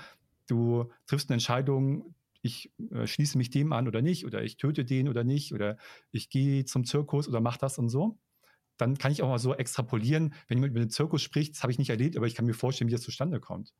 du 0.47 0.91
triffst 1.05 1.29
eine 1.29 1.35
Entscheidung, 1.35 2.15
ich 2.41 2.73
äh, 2.91 3.05
schließe 3.05 3.37
mich 3.37 3.51
dem 3.51 3.71
an 3.71 3.87
oder 3.87 4.01
nicht, 4.01 4.25
oder 4.25 4.43
ich 4.43 4.57
töte 4.57 4.83
den 4.83 5.07
oder 5.07 5.23
nicht, 5.23 5.53
oder 5.53 5.77
ich 6.11 6.29
gehe 6.29 6.65
zum 6.65 6.85
Zirkus 6.85 7.27
oder 7.27 7.39
mach 7.39 7.57
das 7.57 7.77
und 7.77 7.89
so 7.89 8.17
dann 8.81 8.97
kann 8.97 9.11
ich 9.11 9.21
auch 9.21 9.29
mal 9.29 9.39
so 9.39 9.53
extrapolieren, 9.55 10.33
wenn 10.47 10.57
jemand 10.57 10.71
über 10.71 10.79
den 10.79 10.89
Zirkus 10.89 11.21
spricht, 11.21 11.55
das 11.55 11.63
habe 11.63 11.71
ich 11.71 11.79
nicht 11.79 11.89
erlebt, 11.89 12.17
aber 12.17 12.27
ich 12.27 12.35
kann 12.35 12.45
mir 12.45 12.53
vorstellen, 12.53 12.89
wie 12.89 12.93
das 12.93 13.01
zustande 13.01 13.39
kommt. 13.39 13.73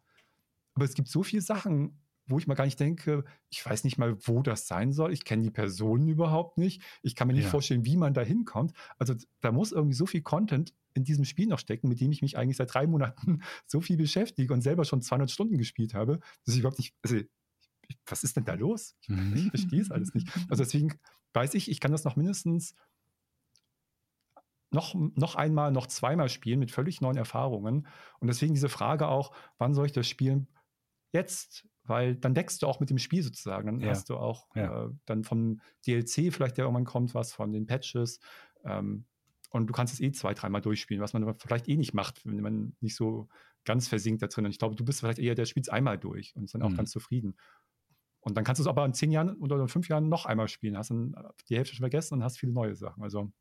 Aber 0.75 0.85
es 0.85 0.93
gibt 0.93 1.09
so 1.09 1.23
viele 1.23 1.41
Sachen, 1.41 1.99
wo 2.27 2.39
ich 2.39 2.47
mal 2.47 2.53
gar 2.53 2.65
nicht 2.65 2.79
denke, 2.79 3.25
ich 3.49 3.65
weiß 3.65 3.83
nicht 3.83 3.97
mal, 3.97 4.15
wo 4.25 4.41
das 4.41 4.67
sein 4.67 4.93
soll. 4.93 5.11
Ich 5.11 5.25
kenne 5.25 5.43
die 5.43 5.51
Personen 5.51 6.07
überhaupt 6.07 6.57
nicht. 6.57 6.81
Ich 7.01 7.15
kann 7.15 7.27
mir 7.27 7.33
nicht 7.33 7.45
Ja. 7.45 7.49
vorstellen, 7.49 7.83
wie 7.85 7.97
man 7.97 8.13
da 8.13 8.21
hinkommt. 8.21 8.73
Also 8.99 9.15
da 9.41 9.51
muss 9.51 9.71
irgendwie 9.73 9.95
so 9.95 10.05
viel 10.05 10.21
Content 10.21 10.73
in 10.93 11.03
diesem 11.03 11.25
Spiel 11.25 11.47
noch 11.47 11.59
stecken, 11.59 11.89
mit 11.89 11.99
dem 11.99 12.11
ich 12.11 12.21
mich 12.21 12.37
eigentlich 12.37 12.57
seit 12.57 12.73
drei 12.73 12.87
Monaten 12.87 13.41
so 13.65 13.81
viel 13.81 13.97
beschäftige 13.97 14.53
und 14.53 14.61
selber 14.61 14.85
schon 14.85 15.01
200 15.01 15.31
Stunden 15.31 15.57
gespielt 15.57 15.93
habe, 15.93 16.19
dass 16.45 16.53
ich 16.53 16.59
überhaupt 16.61 16.79
nicht, 16.79 16.93
also 17.01 17.17
ich, 17.17 17.97
was 18.05 18.23
ist 18.23 18.37
denn 18.37 18.45
da 18.45 18.53
los? 18.53 18.95
Ich 19.33 19.49
verstehe 19.49 19.81
es 19.81 19.91
alles 19.91 20.13
nicht. 20.13 20.29
Also 20.47 20.63
deswegen 20.63 20.93
weiß 21.33 21.53
ich, 21.55 21.69
ich 21.69 21.79
kann 21.79 21.91
das 21.91 22.03
noch 22.05 22.15
mindestens 22.15 22.75
noch, 24.71 24.95
noch 24.95 25.35
einmal, 25.35 25.71
noch 25.71 25.87
zweimal 25.87 26.29
spielen 26.29 26.59
mit 26.59 26.71
völlig 26.71 27.01
neuen 27.01 27.17
Erfahrungen. 27.17 27.87
Und 28.19 28.27
deswegen 28.27 28.53
diese 28.53 28.69
Frage 28.69 29.07
auch, 29.07 29.33
wann 29.57 29.73
soll 29.73 29.85
ich 29.85 29.91
das 29.91 30.07
spielen? 30.07 30.47
Jetzt, 31.13 31.67
weil 31.83 32.15
dann 32.15 32.33
deckst 32.33 32.61
du 32.61 32.67
auch 32.67 32.79
mit 32.79 32.89
dem 32.89 32.97
Spiel 32.97 33.23
sozusagen. 33.23 33.67
Dann 33.67 33.81
Ja. 33.81 33.89
hast 33.89 34.09
du 34.09 34.17
auch 34.17 34.47
Ja. 34.55 34.85
äh, 34.87 34.89
dann 35.05 35.23
vom 35.23 35.61
DLC 35.85 36.31
vielleicht, 36.31 36.57
der 36.57 36.65
irgendwann 36.65 36.85
kommt, 36.85 37.13
was 37.13 37.33
von 37.33 37.51
den 37.51 37.65
Patches. 37.67 38.19
Ähm, 38.63 39.05
und 39.49 39.67
du 39.67 39.73
kannst 39.73 39.93
es 39.93 39.99
eh 39.99 40.11
zwei, 40.13 40.33
dreimal 40.33 40.61
durchspielen, 40.61 41.03
was 41.03 41.11
man 41.13 41.35
vielleicht 41.37 41.67
eh 41.67 41.75
nicht 41.75 41.93
macht, 41.93 42.25
wenn 42.25 42.39
man 42.41 42.75
nicht 42.79 42.95
so 42.95 43.27
ganz 43.65 43.89
versinkt 43.89 44.21
da 44.21 44.27
drin. 44.27 44.45
Und 44.45 44.51
ich 44.51 44.59
glaube, 44.59 44.75
du 44.75 44.85
bist 44.85 45.01
vielleicht 45.01 45.19
eher, 45.19 45.35
der 45.35 45.45
spielt 45.45 45.65
es 45.67 45.69
einmal 45.73 45.97
durch 45.97 46.33
und 46.35 46.45
ist 46.45 46.53
dann 46.53 46.61
auch 46.61 46.69
Mhm. 46.69 46.75
ganz 46.75 46.91
zufrieden. 46.91 47.35
Und 48.21 48.37
dann 48.37 48.43
kannst 48.43 48.59
du 48.59 48.63
es 48.63 48.67
aber 48.67 48.85
in 48.85 48.93
zehn 48.93 49.11
Jahren 49.11 49.35
oder 49.37 49.59
in 49.59 49.67
fünf 49.67 49.89
Jahren 49.89 50.07
noch 50.09 50.25
einmal 50.25 50.47
spielen. 50.47 50.77
Hast 50.77 50.91
dann 50.91 51.15
die 51.49 51.57
Hälfte 51.57 51.75
schon 51.75 51.83
vergessen 51.83 52.15
und 52.15 52.23
hast 52.23 52.37
viele 52.39 52.53
neue 52.53 52.75
Sachen. 52.75 53.03
Also, 53.03 53.31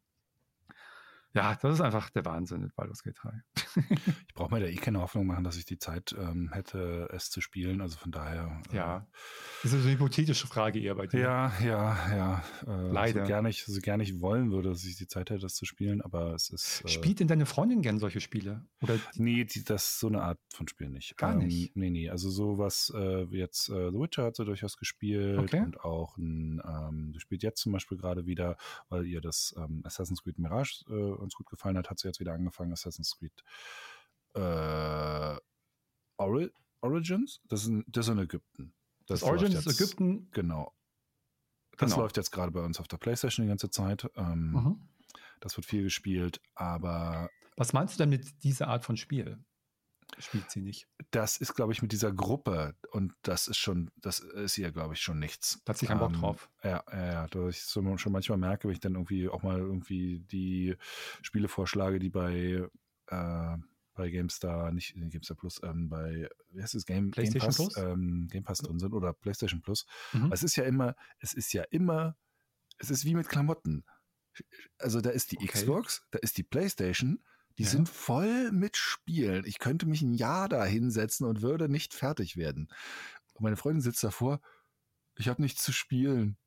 ja, 1.35 1.55
das 1.55 1.75
ist 1.75 1.81
einfach 1.81 2.11
der 2.11 2.25
Wahnsinn 2.25 2.61
mit 2.63 2.75
Baldur's 2.75 3.03
Gate 3.03 3.19
3. 3.23 3.43
Ich 4.29 4.35
brauche 4.35 4.55
mir 4.55 4.61
da 4.61 4.67
eh 4.67 4.77
keine 4.77 5.01
Hoffnung 5.01 5.27
machen, 5.27 5.45
dass 5.45 5.57
ich 5.57 5.67
die 5.67 5.79
Zeit 5.79 6.15
ähm, 6.19 6.51
hätte, 6.53 7.09
es 7.13 7.31
zu 7.31 7.41
spielen. 7.41 7.81
Also 7.83 7.99
von 7.99 8.11
daher. 8.11 8.63
äh, 8.73 8.77
Ja. 8.77 9.07
Das 9.63 9.73
ist 9.75 9.83
eine 9.85 9.93
hypothetische 9.93 10.47
Frage 10.47 10.81
eher 10.81 10.95
bei 10.95 11.07
dir. 11.07 11.21
Ja, 11.21 11.53
ja, 11.63 12.17
ja. 12.17 12.45
Äh, 12.67 12.91
Leider. 12.93 13.21
So 13.23 13.27
gerne, 13.27 13.51
ich, 13.51 13.65
so 13.67 13.81
gerne 13.81 14.03
ich 14.03 14.21
wollen 14.21 14.51
würde, 14.51 14.71
dass 14.71 14.85
ich 14.85 14.97
die 14.97 15.07
Zeit 15.09 15.29
hätte, 15.31 15.41
das 15.41 15.55
zu 15.55 15.67
spielen, 15.67 16.01
aber 16.01 16.33
es 16.35 16.49
ist. 16.51 16.83
Äh, 16.85 16.89
Spielt 16.89 17.21
denn 17.21 17.29
deine 17.29 17.45
Freundin 17.47 17.83
gern 17.83 17.99
solche 17.99 18.21
Spiele? 18.21 18.65
Oder 18.83 18.99
Nee, 19.17 19.45
die, 19.45 19.63
das 19.65 19.85
ist 19.85 20.01
so 20.01 20.07
eine 20.09 20.23
Art 20.23 20.39
von 20.55 20.67
Spiel 20.69 20.89
nicht. 20.89 21.17
Gar 21.19 21.35
nicht? 21.35 21.77
Nee, 21.77 21.91
nee. 21.91 22.09
Also 22.09 22.31
sowas 22.31 22.91
äh, 22.97 23.25
jetzt 23.37 23.69
äh, 23.69 23.91
The 23.91 23.99
Witcher 23.99 24.25
hat 24.25 24.37
sie 24.37 24.45
durchaus 24.47 24.77
gespielt 24.79 25.39
Okay. 25.39 25.61
und 25.61 25.81
auch 25.81 26.17
ein, 26.17 26.63
ähm, 26.65 27.11
sie 27.13 27.21
spielt 27.21 27.43
jetzt 27.43 27.61
zum 27.61 27.73
Beispiel 27.73 27.99
gerade 27.99 28.25
wieder, 28.27 28.57
weil 28.89 29.05
ihr 29.07 29.21
das 29.21 29.55
ähm, 29.59 29.83
Assassin's 29.85 30.23
Creed 30.23 30.39
Mirage 30.39 30.85
äh, 30.89 30.93
uns 30.93 31.35
gut 31.35 31.49
gefallen 31.51 31.77
hat, 31.77 31.91
hat 31.91 31.99
sie 31.99 32.09
jetzt 32.09 32.21
wieder 32.21 32.33
angefangen, 32.33 32.73
Assassin's 32.73 33.17
Creed 33.19 33.33
äh, 34.35 35.37
Ori 36.19 36.51
Origins? 36.83 37.41
Das 37.45 37.63
ist, 37.63 37.69
in, 37.69 37.85
das 37.89 38.07
ist 38.07 38.13
in 38.13 38.19
Ägypten. 38.19 38.75
das, 39.07 39.21
läuft 39.23 39.33
Origins 39.43 39.55
ist 39.55 39.65
jetzt- 39.67 39.81
Ägypten? 39.81 40.31
Genau. 40.33 40.73
Das 41.77 41.91
Genau. 41.93 42.03
läuft 42.03 42.17
jetzt 42.17 42.31
gerade 42.31 42.53
bei 42.53 42.61
uns 42.61 42.79
auf 42.79 42.89
der 42.89 42.99
Playstation 42.99 43.47
die 43.47 43.49
ganze 43.51 43.71
Zeit. 43.71 44.09
Ähm, 44.17 44.53
Mhm. 44.53 44.89
Das 45.41 45.57
wird 45.57 45.65
viel 45.67 45.83
gespielt, 45.85 46.41
aber 46.55 47.31
Was 47.57 47.73
meinst 47.73 47.95
du 47.95 47.99
denn 47.99 48.11
mit 48.11 48.43
dieser 48.45 48.69
Art 48.69 48.85
von 48.85 48.97
Spiel? 48.99 49.43
Spielt 50.19 50.51
sie 50.51 50.61
nicht. 50.61 50.89
das 51.13 51.37
ist, 51.39 51.55
glaube 51.55 51.73
ich, 51.73 51.83
mit 51.83 51.93
dieser 51.93 52.13
Gruppe 52.13 52.75
und 52.91 53.15
das 53.23 53.47
ist 53.49 53.57
schon, 53.57 53.91
das 53.97 54.19
ist 54.21 54.59
ihr, 54.59 54.71
glaube 54.73 54.95
ich, 54.95 55.01
schon 55.01 55.19
nichts. 55.19 55.61
Da 55.65 55.71
hat 55.73 55.79
sie 55.79 55.87
keinen 55.87 56.01
Bock 56.01 56.13
Ähm, 56.13 56.21
drauf. 56.21 56.51
Ja, 56.65 56.83
ja, 56.93 57.07
ja, 57.07 57.27
da 57.29 57.49
ich 57.49 57.63
so 57.63 57.97
schon 57.97 58.13
manchmal 58.13 58.37
merke, 58.39 58.67
wenn 58.69 58.73
ich 58.75 58.81
dann 58.81 58.95
irgendwie 58.95 59.29
auch 59.29 59.43
mal 59.43 59.59
irgendwie 59.59 60.21
die 60.21 60.77
Spiele 61.23 61.49
vorschlage, 61.49 61.99
die 62.01 62.11
bei, 62.11 62.67
äh, 63.11 63.57
bei 63.95 64.11
GameStar, 64.11 64.73
nicht 64.73 64.97
äh, 64.97 65.09
GameStar 65.09 65.37
Plus, 65.37 65.61
ähm, 65.63 65.89
bei, 65.89 66.29
wie 66.51 66.63
heißt 66.63 66.75
es, 66.75 66.87
Game, 66.87 67.11
Game 67.11 67.11
PlayStation 67.11 67.47
Pass, 67.49 67.57
Plus? 67.57 67.77
Ähm, 67.77 68.29
Game 68.31 68.45
Pass 68.45 68.59
drin 68.59 68.79
sind 68.79 68.95
oder 68.95 69.13
PlayStation 69.13 69.61
Plus. 69.63 69.87
Mhm. 70.13 70.33
Es 70.33 70.43
ist 70.43 70.57
ja 70.57 70.65
immer, 70.65 70.95
es 71.19 71.33
ist 71.35 71.53
ja 71.53 71.65
immer, 71.71 72.17
es 72.79 72.91
ist 72.91 73.05
wie 73.05 73.15
mit 73.15 73.29
Klamotten. 73.29 73.85
Also 74.79 75.01
da 75.01 75.11
ist 75.11 75.33
die 75.33 75.37
Okay. 75.37 75.49
Xbox, 75.49 76.03
da 76.13 76.19
ist 76.21 76.39
die 76.39 76.45
PlayStation, 76.45 77.23
die 77.59 77.65
Ja. 77.65 77.69
sind 77.69 77.89
voll 77.89 78.53
mit 78.53 78.77
Spielen. 78.77 79.45
Ich 79.45 79.59
könnte 79.59 79.87
mich 79.87 80.01
ein 80.03 80.15
Jahr 80.15 80.49
da 80.49 80.65
hinsetzen 80.65 81.27
und 81.27 81.43
würde 81.43 81.69
nicht 81.69 81.93
fertig 81.93 82.37
werden. 82.37 82.69
Und 83.35 83.43
meine 83.43 83.57
Freundin 83.57 83.83
sitzt 83.83 84.03
davor, 84.05 84.41
ich 85.17 85.29
habe 85.29 85.43
nichts 85.43 85.63
zu 85.63 85.73
spielen. 85.73 86.39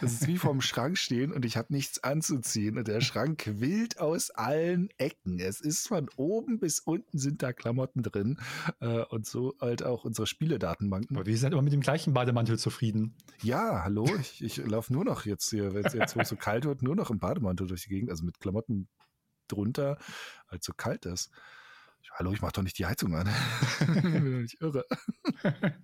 Das 0.00 0.12
ist 0.12 0.26
wie 0.26 0.38
vorm 0.38 0.60
Schrank 0.60 0.98
stehen 0.98 1.32
und 1.32 1.44
ich 1.44 1.56
habe 1.56 1.72
nichts 1.72 2.02
anzuziehen. 2.02 2.78
Und 2.78 2.88
der 2.88 3.00
Schrank 3.00 3.38
quillt 3.38 3.98
aus 3.98 4.30
allen 4.30 4.90
Ecken. 4.98 5.38
Es 5.40 5.60
ist 5.60 5.88
von 5.88 6.08
oben 6.16 6.58
bis 6.58 6.80
unten 6.80 7.18
sind 7.18 7.42
da 7.42 7.52
Klamotten 7.52 8.02
drin. 8.02 8.38
Äh, 8.80 9.04
und 9.04 9.26
so 9.26 9.54
halt 9.60 9.82
auch 9.82 10.04
unsere 10.04 10.26
Spieledatenbanken. 10.26 11.16
Aber 11.16 11.26
wir 11.26 11.36
sind 11.36 11.52
immer 11.52 11.62
mit 11.62 11.72
dem 11.72 11.80
gleichen 11.80 12.12
Bademantel 12.14 12.58
zufrieden. 12.58 13.14
Ja, 13.42 13.82
hallo, 13.84 14.06
ich, 14.20 14.42
ich 14.42 14.56
laufe 14.58 14.92
nur 14.92 15.04
noch 15.04 15.26
jetzt 15.26 15.50
hier, 15.50 15.74
wenn 15.74 15.84
es 15.84 15.92
jetzt 15.92 16.16
es 16.16 16.28
so 16.28 16.36
kalt 16.36 16.64
wird, 16.64 16.82
nur 16.82 16.96
noch 16.96 17.10
im 17.10 17.18
Bademantel 17.18 17.66
durch 17.66 17.84
die 17.84 17.88
Gegend, 17.88 18.10
also 18.10 18.24
mit 18.24 18.38
Klamotten 18.40 18.88
drunter, 19.48 19.98
weil 20.48 20.58
es 20.58 20.64
so 20.64 20.72
kalt 20.72 21.06
ist. 21.06 21.30
Hallo, 22.14 22.32
ich 22.32 22.42
mache 22.42 22.52
doch 22.52 22.62
nicht 22.62 22.78
die 22.78 22.86
Heizung 22.86 23.14
an. 23.14 23.28
ich 23.80 24.02
bin 24.02 24.12
doch 24.12 24.40
nicht 24.40 24.60
irre. 24.60 24.84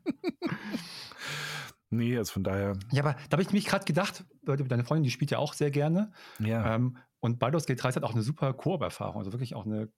nee, 1.90 2.16
also 2.16 2.33
von 2.33 2.44
daher, 2.44 2.79
Ja, 2.90 3.03
aber 3.03 3.14
da 3.29 3.33
habe 3.33 3.42
ich 3.42 3.53
mich 3.53 3.66
gerade 3.66 3.85
gedacht, 3.85 4.24
deine 4.42 4.85
Freundin, 4.85 5.05
die 5.05 5.11
spielt 5.11 5.31
ja 5.31 5.38
auch 5.38 5.55
sehr 5.55 5.70
gerne. 5.70 6.12
ja. 6.38 6.74
Ähm, 6.74 6.98
und 7.20 7.40
Baldur's 7.40 7.66
Gate 7.66 7.83
3 7.83 7.92
hat 7.92 8.05
auch 8.05 8.12
eine 8.12 8.22
super 8.22 8.53
Koop-Erfahrung. 8.55 9.18
Also 9.18 9.33
wirklich 9.33 9.57
auch 9.57 9.66
eine, 9.66 9.88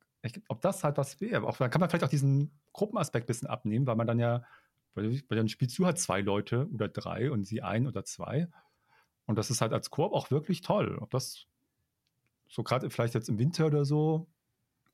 ob 0.48 0.62
das 0.62 0.85
halt 0.85 0.96
was 0.96 1.20
wäre. 1.20 1.46
Auch 1.46 1.59
da 1.59 1.68
kann 1.68 1.81
man 1.81 1.90
vielleicht 1.90 2.05
auch 2.05 2.09
diesen 2.09 2.59
Gruppenaspekt 2.72 3.24
ein 3.24 3.26
bisschen 3.26 3.48
abnehmen, 3.48 3.87
weil 3.87 3.96
man 3.96 4.07
dann 4.07 4.18
ja, 4.18 4.42
weil, 4.94 5.20
weil 5.29 5.37
dann 5.37 5.48
spielst 5.48 5.79
du 5.79 5.85
halt 5.85 5.98
zwei 5.98 6.22
Leute 6.22 6.66
oder 6.72 6.88
drei 6.88 7.31
und 7.31 7.44
sie 7.44 7.61
ein 7.62 7.87
oder 7.87 8.05
zwei. 8.05 8.48
Und 9.26 9.37
das 9.37 9.50
ist 9.50 9.61
halt 9.61 9.72
als 9.72 9.90
Koop 9.90 10.12
auch 10.12 10.31
wirklich 10.31 10.62
toll. 10.62 10.96
Ob 10.98 11.11
das 11.11 11.46
so 12.48 12.62
gerade 12.62 12.90
vielleicht 12.90 13.14
jetzt 13.14 13.29
im 13.29 13.38
Winter 13.38 13.66
oder 13.66 13.85
so, 13.85 14.26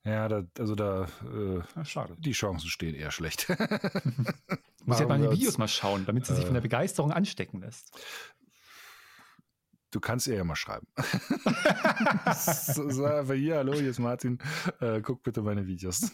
ja, 0.07 0.29
da, 0.29 0.45
also 0.59 0.75
da, 0.75 1.09
äh, 1.25 1.61
ja, 1.75 1.85
schade. 1.85 2.17
die 2.19 2.33
Chancen 2.33 2.69
stehen 2.69 2.95
eher 2.95 3.11
schlecht. 3.11 3.49
Muss 4.85 5.01
ja 5.01 5.07
Machen 5.07 5.21
mal 5.23 5.29
die 5.29 5.37
Videos 5.37 5.59
mal 5.59 5.69
schauen, 5.69 6.07
damit 6.07 6.27
sie 6.27 6.35
sich 6.35 6.45
von 6.45 6.55
der 6.55 6.63
äh, 6.63 6.69
Begeisterung 6.69 7.11
anstecken 7.11 7.61
lässt. 7.61 7.91
Du 9.91 10.01
kannst 10.01 10.27
ihr 10.27 10.35
ja 10.35 10.45
mal 10.45 10.57
schreiben. 10.57 10.87
so, 12.35 13.05
einfach 13.05 13.35
hier, 13.35 13.57
hallo, 13.57 13.75
hier 13.75 13.91
ist 13.91 13.99
Martin, 13.99 14.39
äh, 14.81 15.01
guck 15.01 15.23
bitte 15.23 15.43
meine 15.43 15.67
Videos. 15.67 16.13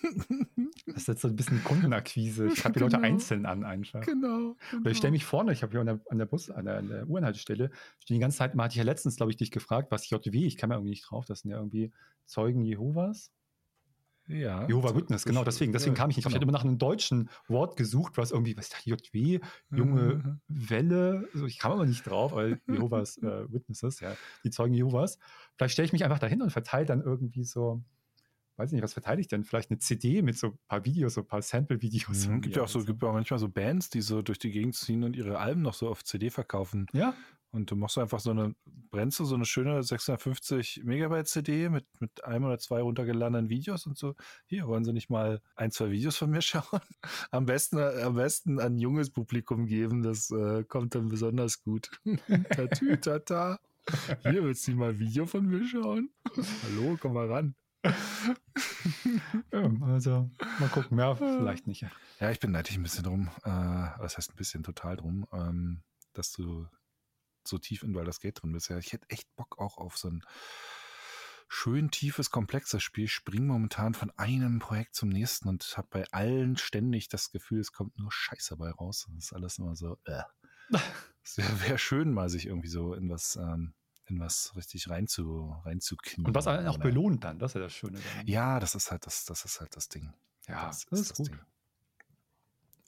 Das 0.87 0.97
ist 0.97 1.09
jetzt 1.09 1.23
so 1.23 1.29
ein 1.29 1.37
bisschen 1.37 1.65
Kundenakquise. 1.65 2.47
Ich 2.47 2.65
habe 2.65 2.75
die 2.75 2.81
Leute 2.81 2.97
Genau. 2.97 3.09
einzeln 3.09 3.45
an 3.45 3.65
einfach. 3.65 4.03
genau. 4.03 4.57
Oder 4.81 4.91
ich 4.91 4.99
stelle 4.99 5.11
mich 5.13 5.25
vorne, 5.25 5.53
ich 5.53 5.63
habe 5.63 5.73
hier 5.73 5.81
an 5.81 5.87
der, 5.87 6.01
an 6.11 6.19
der 6.19 6.27
Bus, 6.27 6.51
an 6.51 6.67
der, 6.67 6.79
an 6.79 6.89
der 6.89 7.09
U-Anhaltestelle, 7.09 7.71
stehe 7.99 8.19
die 8.19 8.21
ganze 8.21 8.39
Zeit, 8.39 8.55
mal 8.55 8.65
hatte 8.65 8.73
ich 8.73 8.79
ja 8.79 8.85
letztens, 8.85 9.17
glaube 9.17 9.33
ich, 9.33 9.37
dich 9.37 9.51
gefragt, 9.51 9.91
was 9.91 10.09
JW, 10.09 10.47
ich 10.47 10.57
kam 10.57 10.71
ja 10.71 10.77
irgendwie 10.77 10.91
nicht 10.91 11.11
drauf, 11.11 11.25
das 11.25 11.41
sind 11.41 11.51
ja 11.51 11.57
irgendwie 11.57 11.93
Zeugen 12.27 12.63
Jehovas. 12.65 13.33
Ja. 14.33 14.67
Jehova 14.67 14.95
Witness, 14.95 15.25
genau, 15.25 15.45
deswegen, 15.45 15.73
deswegen 15.73 15.95
kam 15.95 16.11
ich 16.11 16.17
nicht 16.17 16.25
drauf. 16.25 16.33
Ich 16.33 16.35
hatte 16.35 16.41
genau. 16.47 16.51
immer 16.51 16.59
nach 16.59 16.65
einem 16.65 16.79
deutschen 16.79 17.31
Wort 17.49 17.77
gesucht, 17.77 18.17
was 18.17 18.31
irgendwie, 18.31 18.57
was 18.57 18.69
ist 18.69 18.87
JW, 18.87 19.41
junge 19.71 20.03
Mhm. 20.03 20.41
Welle, 20.49 21.29
so, 21.35 21.47
ich 21.47 21.59
kam 21.59 21.73
aber 21.73 21.87
nicht 21.87 22.07
drauf, 22.07 22.33
weil 22.33 22.61
Jehovas 22.91 23.19
äh, 23.19 23.53
Witnesses, 23.53 24.01
ja, 24.01 24.17
die 24.45 24.51
Zeugen 24.51 24.75
Jehovas. 24.75 25.19
Vielleicht 25.57 25.75
stelle 25.75 25.87
ich 25.87 25.93
mich 25.93 26.05
einfach 26.05 26.19
dahin 26.19 26.43
und 26.43 26.51
verteile 26.51 26.87
dann 26.87 27.03
irgendwie 27.03 27.45
so, 27.45 27.83
weiß 28.57 28.71
ich 28.71 28.75
nicht, 28.75 28.83
was 28.83 28.93
verteile 28.93 29.21
ich 29.21 29.29
denn? 29.29 29.45
Vielleicht 29.45 29.71
eine 29.71 29.79
CD 29.79 30.23
mit 30.23 30.39
so 30.39 30.49
ein 30.49 30.59
paar 30.69 30.85
Videos, 30.85 31.15
so 31.15 31.23
ein 31.23 31.27
paar 31.27 31.43
Sample-Videos. 31.43 32.29
Mhm, 32.29 32.41
gibt 32.41 32.57
ja 32.57 32.63
auch 32.63 32.69
so, 32.69 32.85
gibt 32.85 33.03
ja 33.03 33.09
auch 33.09 33.15
manchmal 33.15 33.39
so 33.39 33.49
Bands, 33.49 33.91
die 33.91 34.01
so 34.01 34.23
durch 34.23 34.39
die 34.39 34.51
Gegend 34.51 34.75
ziehen 34.75 35.05
und 35.05 35.17
ihre 35.17 35.39
Alben 35.39 35.63
noch 35.63 35.75
so 35.75 35.89
auf 35.89 36.05
CD 36.05 36.31
verkaufen. 36.31 36.87
Ja, 36.93 37.15
Und 37.53 37.71
du 37.71 37.77
machst 37.77 37.99
einfach 37.99 38.19
so 38.19 38.31
eine, 38.31 38.55
brennst 38.91 39.21
du 39.21 39.27
so 39.27 39.35
eine 39.35 39.45
schöne 39.45 39.83
650 39.83 40.83
Megabyte 40.85 41.29
CD 41.29 41.69
mit, 41.69 41.87
mit 42.01 42.25
einem 42.25 42.47
oder 42.47 42.59
zwei 42.59 42.81
runtergeladenen 42.81 43.51
Videos 43.51 43.87
und 43.87 43.99
so. 43.99 44.15
Hier, 44.47 44.67
wollen 44.67 44.85
sie 44.85 44.95
nicht 44.95 45.11
mal 45.11 45.43
ein, 45.55 45.71
zwei 45.71 45.91
Videos 45.91 46.17
von 46.17 46.31
mir 46.31 46.41
schauen? 46.43 46.81
Am 47.31 47.45
besten, 47.45 47.79
am 47.79 48.15
besten 48.15 48.59
an 48.59 48.79
junges 48.79 49.11
Publikum 49.11 49.67
geben, 49.67 50.03
das 50.03 50.31
äh, 50.31 50.65
kommt 50.65 50.95
dann 50.95 51.09
besonders 51.09 51.63
gut. 51.63 51.91
Tatü, 52.51 52.97
tata. 52.97 53.61
Hier 54.23 54.43
willst 54.45 54.67
du 54.67 54.71
nicht 54.71 54.81
mal 54.81 54.91
ein 54.91 54.99
Video 54.99 55.27
von 55.27 55.47
mir 55.47 55.67
schauen? 55.67 56.11
Hallo, 56.63 56.97
komm 56.99 57.13
mal 57.13 57.31
ran. 57.31 57.55
ja, 59.53 59.71
also 59.83 60.31
mal 60.61 60.69
gucken, 60.69 60.99
ja, 60.99 61.17
vielleicht 61.17 61.67
nicht. 61.67 61.85
Ja, 62.21 62.31
ich 62.31 62.39
bin 62.41 62.53
neidisch 62.53 62.77
ein 62.77 62.83
bisschen 62.83 63.05
drum, 63.05 63.29
äh, 63.45 63.51
was 63.99 64.17
heißt 64.17 64.31
ein 64.31 64.37
bisschen 64.37 64.63
total 64.63 64.97
drum, 64.97 65.27
ähm, 65.33 65.83
dass 66.13 66.33
du 66.33 66.67
so 67.49 67.59
tief 67.59 67.83
in 67.83 67.93
Baldur's 67.93 68.21
Gate 68.21 68.43
drin 68.43 68.53
bist. 68.53 68.69
Ja, 68.69 68.79
ich 68.79 68.93
hätte 68.93 69.09
echt 69.11 69.35
Bock 69.37 69.59
auch 69.59 69.79
auf 69.79 69.97
so 69.97 70.09
ein 70.09 70.25
schön 71.49 71.91
tiefes, 71.91 72.31
komplexes 72.31 72.83
Spiel. 72.83 73.05
Ich 73.05 73.13
spring 73.13 73.47
momentan 73.47 73.95
von 73.95 74.11
einem 74.17 74.59
Projekt 74.59 74.95
zum 74.95 75.11
nächsten 75.11 75.49
und 75.49 75.77
habe 75.77 75.89
bei 75.91 76.05
allen 76.11 76.57
ständig 76.57 77.09
das 77.09 77.31
Gefühl, 77.31 77.61
es 77.61 77.73
kommt 77.73 77.99
nur 77.99 78.11
Scheiße 78.11 78.57
dabei 78.57 78.71
raus. 78.71 79.07
Das 79.15 79.27
ist 79.27 79.33
alles 79.33 79.59
immer 79.59 79.77
so, 79.77 79.99
äh. 80.05 80.23
Es 81.25 81.39
wäre 81.39 81.61
wär 81.69 81.79
schön, 81.79 82.13
mal 82.13 82.29
sich 82.29 82.47
irgendwie 82.47 82.69
so 82.69 82.95
in 82.95 83.09
was, 83.09 83.37
ähm, 83.37 83.75
in 84.07 84.19
was 84.19 84.57
richtig 84.57 84.91
rein 84.91 85.07
zu, 85.07 85.55
reinzuknien. 85.65 86.27
Und 86.27 86.35
was 86.35 86.49
einen 86.49 86.67
auch 86.67 86.79
belohnt 86.79 87.23
dann, 87.23 87.39
das 87.39 87.53
ist 87.53 87.55
ja 87.55 87.61
das 87.61 87.73
Schöne. 87.73 88.01
Daran. 88.01 88.27
Ja, 88.27 88.59
das 88.59 88.75
ist 88.75 88.91
halt 88.91 89.07
das, 89.07 89.25
das 89.25 89.45
ist 89.45 89.61
halt 89.61 89.77
das 89.77 89.89
Ding. 89.89 90.13
ja 90.49 90.67
das 90.67 90.85
das 90.87 91.01
ist 91.01 91.17
gut. 91.17 91.31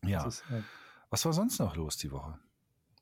Ja. 0.03 0.25
Das 0.25 0.41
ist, 0.41 0.51
äh, 0.51 0.63
Was 1.11 1.25
war 1.25 1.33
sonst 1.33 1.61
noch 1.61 1.77
los 1.77 1.97
die 1.97 2.11
Woche? 2.11 2.39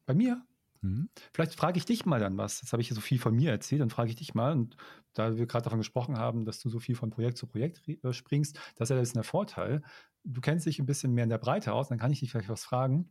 Bei 0.04 0.12
mir? 0.12 0.44
Mhm. 0.82 1.08
Vielleicht 1.32 1.54
frage 1.54 1.78
ich 1.78 1.86
dich 1.86 2.04
mal 2.06 2.20
dann 2.20 2.36
was. 2.36 2.60
Jetzt 2.60 2.72
habe 2.72 2.82
ich 2.82 2.88
so 2.90 3.00
viel 3.00 3.18
von 3.18 3.34
mir 3.34 3.50
erzählt, 3.50 3.80
dann 3.80 3.90
frage 3.90 4.10
ich 4.10 4.16
dich 4.16 4.34
mal. 4.34 4.52
Und 4.52 4.76
da 5.14 5.36
wir 5.36 5.46
gerade 5.46 5.64
davon 5.64 5.78
gesprochen 5.78 6.18
haben, 6.18 6.44
dass 6.44 6.60
du 6.60 6.68
so 6.68 6.80
viel 6.80 6.96
von 6.96 7.10
Projekt 7.10 7.38
zu 7.38 7.46
Projekt 7.46 7.88
äh, 7.88 8.12
springst, 8.12 8.58
das 8.76 8.90
ist 8.90 8.94
ja 8.94 8.98
jetzt 8.98 9.16
ein 9.16 9.22
Vorteil. 9.24 9.82
Du 10.24 10.40
kennst 10.40 10.66
dich 10.66 10.78
ein 10.78 10.86
bisschen 10.86 11.12
mehr 11.12 11.24
in 11.24 11.30
der 11.30 11.38
Breite 11.38 11.72
aus, 11.72 11.88
dann 11.88 11.98
kann 11.98 12.12
ich 12.12 12.20
dich 12.20 12.30
vielleicht 12.30 12.48
was 12.48 12.64
fragen. 12.64 13.08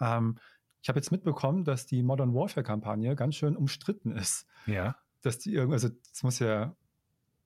Ähm, 0.00 0.38
ich 0.82 0.88
habe 0.88 0.98
jetzt 0.98 1.12
mitbekommen, 1.12 1.64
dass 1.64 1.86
die 1.86 2.02
Modern 2.02 2.34
Warfare-Kampagne 2.34 3.14
ganz 3.14 3.36
schön 3.36 3.56
umstritten 3.56 4.12
ist. 4.12 4.46
Ja. 4.66 4.96
Dass 5.20 5.38
die 5.38 5.52
irgendwie, 5.52 5.74
also 5.74 5.88
das 5.88 6.22
muss 6.22 6.38
ja, 6.38 6.74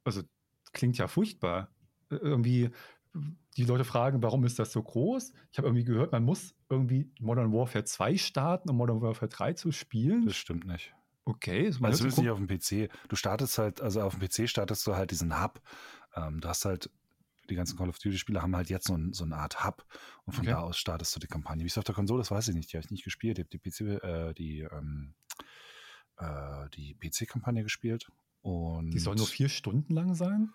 also 0.05 0.23
klingt 0.73 0.97
ja 0.97 1.09
furchtbar. 1.09 1.71
Irgendwie 2.11 2.71
die 3.57 3.65
Leute 3.65 3.85
fragen, 3.85 4.23
warum 4.23 4.45
ist 4.45 4.59
das 4.59 4.73
so 4.73 4.83
groß? 4.83 5.33
Ich 5.53 5.59
habe 5.59 5.69
irgendwie 5.69 5.85
gehört, 5.85 6.13
man 6.13 6.25
muss 6.25 6.55
irgendwie 6.69 7.11
Modern 7.21 7.53
Warfare 7.53 7.85
2 7.85 8.17
starten, 8.17 8.71
um 8.71 8.77
Modern 8.77 9.01
Warfare 9.01 9.29
3 9.29 9.53
zu 9.55 9.73
spielen. 9.73 10.27
Das 10.27 10.37
stimmt 10.37 10.67
nicht. 10.67 10.93
Okay. 11.25 11.67
Also 11.67 11.85
also 11.85 11.99
zumindest 11.99 12.19
nicht 12.19 12.31
auf 12.31 12.39
dem 12.39 12.49
PC. 12.49 12.93
Du 13.09 13.17
startest 13.17 13.59
halt, 13.59 13.81
also 13.81 14.03
auf 14.03 14.17
dem 14.19 14.29
PC 14.29 14.49
startest 14.49 14.87
du 14.87 14.95
halt 14.95 15.11
diesen 15.11 15.41
Hub. 15.41 15.61
Ähm, 16.17 16.41
du 16.41 16.49
hast 16.49 16.65
halt, 16.65 16.91
die 17.49 17.55
ganzen 17.55 17.77
Call 17.77 17.89
of 17.89 17.99
Duty-Spieler 17.99 18.43
haben 18.43 18.57
halt 18.57 18.71
jetzt 18.71 18.87
so, 18.87 18.97
ein, 18.97 19.13
so 19.13 19.25
eine 19.25 19.37
Art 19.37 19.65
Hub 19.65 19.85
und 20.25 20.33
von 20.33 20.45
okay. 20.45 20.53
da 20.53 20.61
aus 20.61 20.79
startest 20.79 21.15
du 21.15 21.21
die 21.21 21.27
Kampagne. 21.27 21.63
Wie 21.63 21.69
es 21.69 21.79
auf 21.79 21.85
der 21.85 21.95
Konsole 21.95 22.23
ist, 22.23 22.31
weiß 22.31 22.49
ich 22.49 22.55
nicht. 22.55 22.73
Die 22.73 22.77
habe 22.77 22.85
ich 22.85 22.91
nicht 22.91 23.05
gespielt. 23.05 23.39
Ich 23.39 23.45
habe 23.45 23.51
die 23.51 23.59
PC, 23.59 24.03
äh, 24.03 24.35
die, 24.35 24.61
ähm, 24.61 25.15
äh, 26.17 26.69
die 26.71 26.95
PC-Kampagne 26.95 27.63
gespielt. 27.63 28.11
Und 28.43 28.91
die 28.91 28.99
soll 28.99 29.15
nur 29.15 29.27
vier 29.27 29.49
Stunden 29.49 29.95
lang 29.95 30.15
sein? 30.15 30.53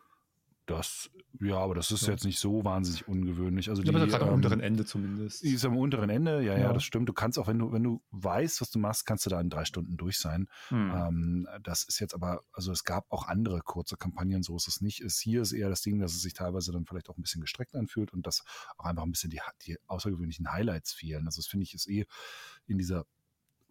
Das, 0.70 1.10
ja, 1.40 1.58
aber 1.58 1.74
das 1.74 1.90
ist 1.90 2.04
ja. 2.04 2.12
jetzt 2.12 2.26
nicht 2.26 2.40
so 2.40 2.64
wahnsinnig 2.64 3.08
ungewöhnlich. 3.08 3.70
Also 3.70 3.82
die, 3.82 3.92
ja, 3.92 4.06
gerade 4.06 4.26
am 4.26 4.30
ähm, 4.30 4.36
unteren 4.36 4.60
Ende 4.60 4.86
zumindest. 4.86 5.44
Die 5.44 5.54
ist 5.54 5.66
am 5.66 5.76
unteren 5.76 6.12
Ende, 6.12 6.44
ja, 6.44 6.54
ja, 6.54 6.60
ja, 6.60 6.74
das 6.74 6.84
stimmt. 6.84 7.10
Du 7.10 7.14
kannst 7.14 7.40
auch, 7.40 7.48
wenn 7.48 7.58
du, 7.58 7.72
wenn 7.72 7.82
du 7.82 8.04
weißt, 8.12 8.62
was 8.62 8.70
du 8.70 8.78
machst, 8.78 9.08
kannst 9.08 9.26
du 9.26 9.32
da 9.32 9.42
in 9.42 9.50
drei 9.50 9.66
Stunden 9.66 9.98
durch 9.98 10.20
sein. 10.20 10.48
Hm. 10.68 10.92
Ähm, 10.92 11.48
das 11.64 11.86
ist 11.86 12.00
jetzt 12.00 12.14
aber, 12.14 12.44
also 12.54 12.72
es 12.72 12.84
gab 12.84 13.12
auch 13.12 13.28
andere 13.28 13.62
kurze 13.62 13.98
Kampagnen, 13.98 14.44
so 14.44 14.56
ist 14.56 14.68
es 14.68 14.80
nicht. 14.80 15.02
Ist 15.02 15.20
hier 15.20 15.42
ist 15.42 15.54
eher 15.54 15.70
das 15.70 15.82
Ding, 15.82 16.00
dass 16.00 16.14
es 16.14 16.22
sich 16.22 16.34
teilweise 16.36 16.72
dann 16.72 16.86
vielleicht 16.86 17.10
auch 17.10 17.18
ein 17.18 17.24
bisschen 17.24 17.42
gestreckt 17.42 17.76
anfühlt 17.76 18.14
und 18.14 18.28
dass 18.28 18.44
auch 18.78 18.86
einfach 18.86 19.04
ein 19.04 19.12
bisschen 19.12 19.32
die, 19.32 19.42
die 19.66 19.78
außergewöhnlichen 19.88 20.52
Highlights 20.52 20.94
fehlen. 20.94 21.26
Also 21.26 21.42
das 21.42 21.48
finde 21.48 21.64
ich 21.64 21.74
ist 21.74 21.90
eh 21.90 22.06
in 22.68 22.78
dieser 22.78 23.06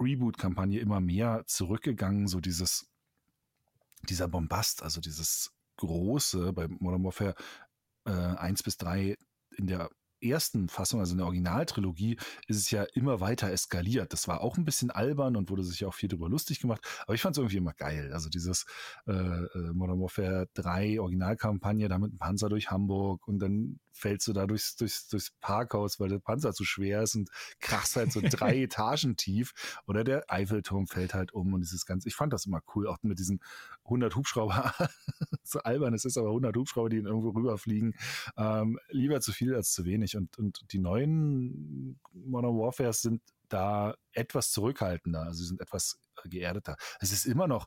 Reboot-Kampagne 0.00 0.80
immer 0.80 1.00
mehr 1.00 1.44
zurückgegangen, 1.46 2.26
so 2.26 2.40
dieses, 2.40 2.90
dieser 4.08 4.26
Bombast, 4.26 4.82
also 4.82 5.00
dieses 5.00 5.52
große 5.78 6.52
bei 6.52 6.68
Modern 6.68 7.04
Warfare 7.04 7.34
äh, 8.06 8.10
1 8.10 8.62
bis 8.62 8.76
3 8.76 9.16
in 9.56 9.66
der 9.66 9.90
ersten 10.20 10.68
Fassung, 10.68 11.00
also 11.00 11.12
in 11.12 11.18
der 11.18 11.26
Originaltrilogie, 11.26 12.18
ist 12.46 12.56
es 12.56 12.70
ja 12.70 12.84
immer 12.94 13.20
weiter 13.20 13.50
eskaliert. 13.50 14.12
Das 14.12 14.28
war 14.28 14.40
auch 14.40 14.56
ein 14.56 14.64
bisschen 14.64 14.90
albern 14.90 15.36
und 15.36 15.50
wurde 15.50 15.62
sich 15.62 15.84
auch 15.84 15.94
viel 15.94 16.08
darüber 16.08 16.28
lustig 16.28 16.60
gemacht, 16.60 16.80
aber 17.06 17.14
ich 17.14 17.20
fand 17.20 17.36
es 17.36 17.38
irgendwie 17.38 17.58
immer 17.58 17.74
geil. 17.74 18.12
Also 18.12 18.28
dieses 18.28 18.66
äh, 19.06 19.12
äh 19.12 19.72
Modern 19.72 20.00
Warfare 20.00 20.48
3 20.54 21.00
Originalkampagne, 21.00 21.88
da 21.88 21.98
mit 21.98 22.12
dem 22.12 22.18
Panzer 22.18 22.48
durch 22.48 22.70
Hamburg 22.70 23.26
und 23.28 23.38
dann 23.38 23.78
fällst 23.98 24.28
du 24.28 24.32
da 24.32 24.46
durchs, 24.46 24.76
durchs, 24.76 25.08
durchs 25.08 25.32
Parkhaus, 25.40 26.00
weil 26.00 26.08
der 26.08 26.18
Panzer 26.18 26.52
zu 26.52 26.64
schwer 26.64 27.02
ist 27.02 27.14
und 27.16 27.30
krachst 27.60 27.96
halt 27.96 28.12
so 28.12 28.20
drei 28.22 28.56
Etagen 28.62 29.16
tief 29.16 29.52
oder 29.86 30.04
der 30.04 30.24
Eiffelturm 30.28 30.86
fällt 30.86 31.14
halt 31.14 31.32
um 31.32 31.52
und 31.52 31.60
dieses 31.60 31.86
ganze, 31.86 32.08
ich 32.08 32.14
fand 32.14 32.32
das 32.32 32.46
immer 32.46 32.62
cool, 32.74 32.86
auch 32.86 32.98
mit 33.02 33.18
diesen 33.18 33.40
100 33.84 34.14
Hubschrauber, 34.14 34.72
so 35.42 35.60
albern 35.60 35.94
es 35.94 36.04
ist, 36.04 36.16
aber 36.16 36.28
100 36.28 36.56
Hubschrauber, 36.56 36.88
die 36.88 36.98
irgendwo 36.98 37.30
rüberfliegen, 37.30 37.94
ähm, 38.36 38.78
lieber 38.88 39.20
zu 39.20 39.32
viel 39.32 39.54
als 39.54 39.72
zu 39.72 39.84
wenig 39.84 40.16
und, 40.16 40.38
und 40.38 40.72
die 40.72 40.78
neuen 40.78 41.98
Modern 42.12 42.56
Warfares 42.56 43.02
sind 43.02 43.22
da 43.48 43.94
etwas 44.12 44.50
zurückhaltender, 44.50 45.22
also 45.22 45.38
sie 45.38 45.46
sind 45.46 45.60
etwas 45.60 45.98
geerdeter. 46.24 46.76
Es 47.00 47.12
ist 47.12 47.24
immer 47.24 47.46
noch 47.46 47.66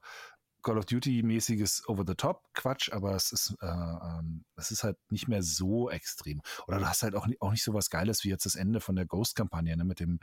Call 0.62 0.78
of 0.78 0.86
Duty-mäßiges 0.86 1.88
Over-the-Top-Quatsch, 1.88 2.92
aber 2.92 3.16
es 3.16 3.32
ist, 3.32 3.56
äh, 3.62 3.66
ähm, 3.66 4.46
es 4.56 4.72
ist 4.72 4.84
halt 4.84 4.98
nicht 5.10 5.28
mehr 5.28 5.44
so 5.44 5.90
extrem. 5.90 6.42
Oder 6.68 6.80
du 6.80 6.88
hast 6.88 7.04
halt 7.04 7.16
auch, 7.16 7.28
nicht, 7.28 7.42
auch 7.42 7.52
nicht 7.52 7.64
so 7.64 7.74
was 7.74 7.90
Geiles 7.90 8.24
wie 8.24 8.30
jetzt 8.30 8.46
das 8.46 8.56
Ende 8.56 8.80
von 8.80 8.96
der 8.96 9.06
Ghost-Kampagne 9.06 9.76
ne, 9.76 9.84
mit 9.84 10.00
dem 10.00 10.20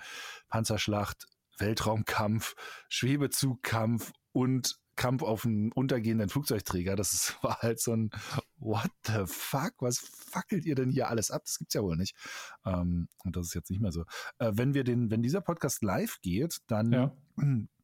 Panzerschlacht, 0.49 1.27
Weltraumkampf, 1.59 2.55
Schwebezugkampf 2.89 4.13
und 4.33 4.79
Kampf 4.99 5.23
auf 5.23 5.47
einen 5.47 5.73
untergehenden 5.73 6.29
Flugzeugträger. 6.29 6.97
Das 6.97 7.15
ist, 7.15 7.37
war 7.43 7.63
halt 7.63 7.81
so 7.81 7.95
ein 7.95 8.11
What 8.59 8.91
the 9.07 9.25
fuck? 9.27 9.75
Was 9.79 9.99
fackelt 9.99 10.67
ihr 10.67 10.75
denn 10.75 10.91
hier 10.91 11.09
alles 11.09 11.31
ab? 11.31 11.43
Das 11.45 11.59
gibt's 11.59 11.75
ja 11.75 11.83
wohl 11.83 11.97
nicht. 11.97 12.15
Ähm, 12.67 13.09
und 13.25 13.37
das 13.37 13.47
ist 13.47 13.55
jetzt 13.55 13.71
nicht 13.71 13.81
mehr 13.81 13.93
so. 13.93 14.05
Äh, 14.39 14.53
wenn 14.55 14.75
wir 14.75 14.85
den, 14.85 15.11
wenn 15.11 15.23
dieser 15.23 15.41
Podcast 15.41 15.83
live 15.83 16.19
geht, 16.21 16.59
dann 16.67 16.93
ja. 16.93 17.17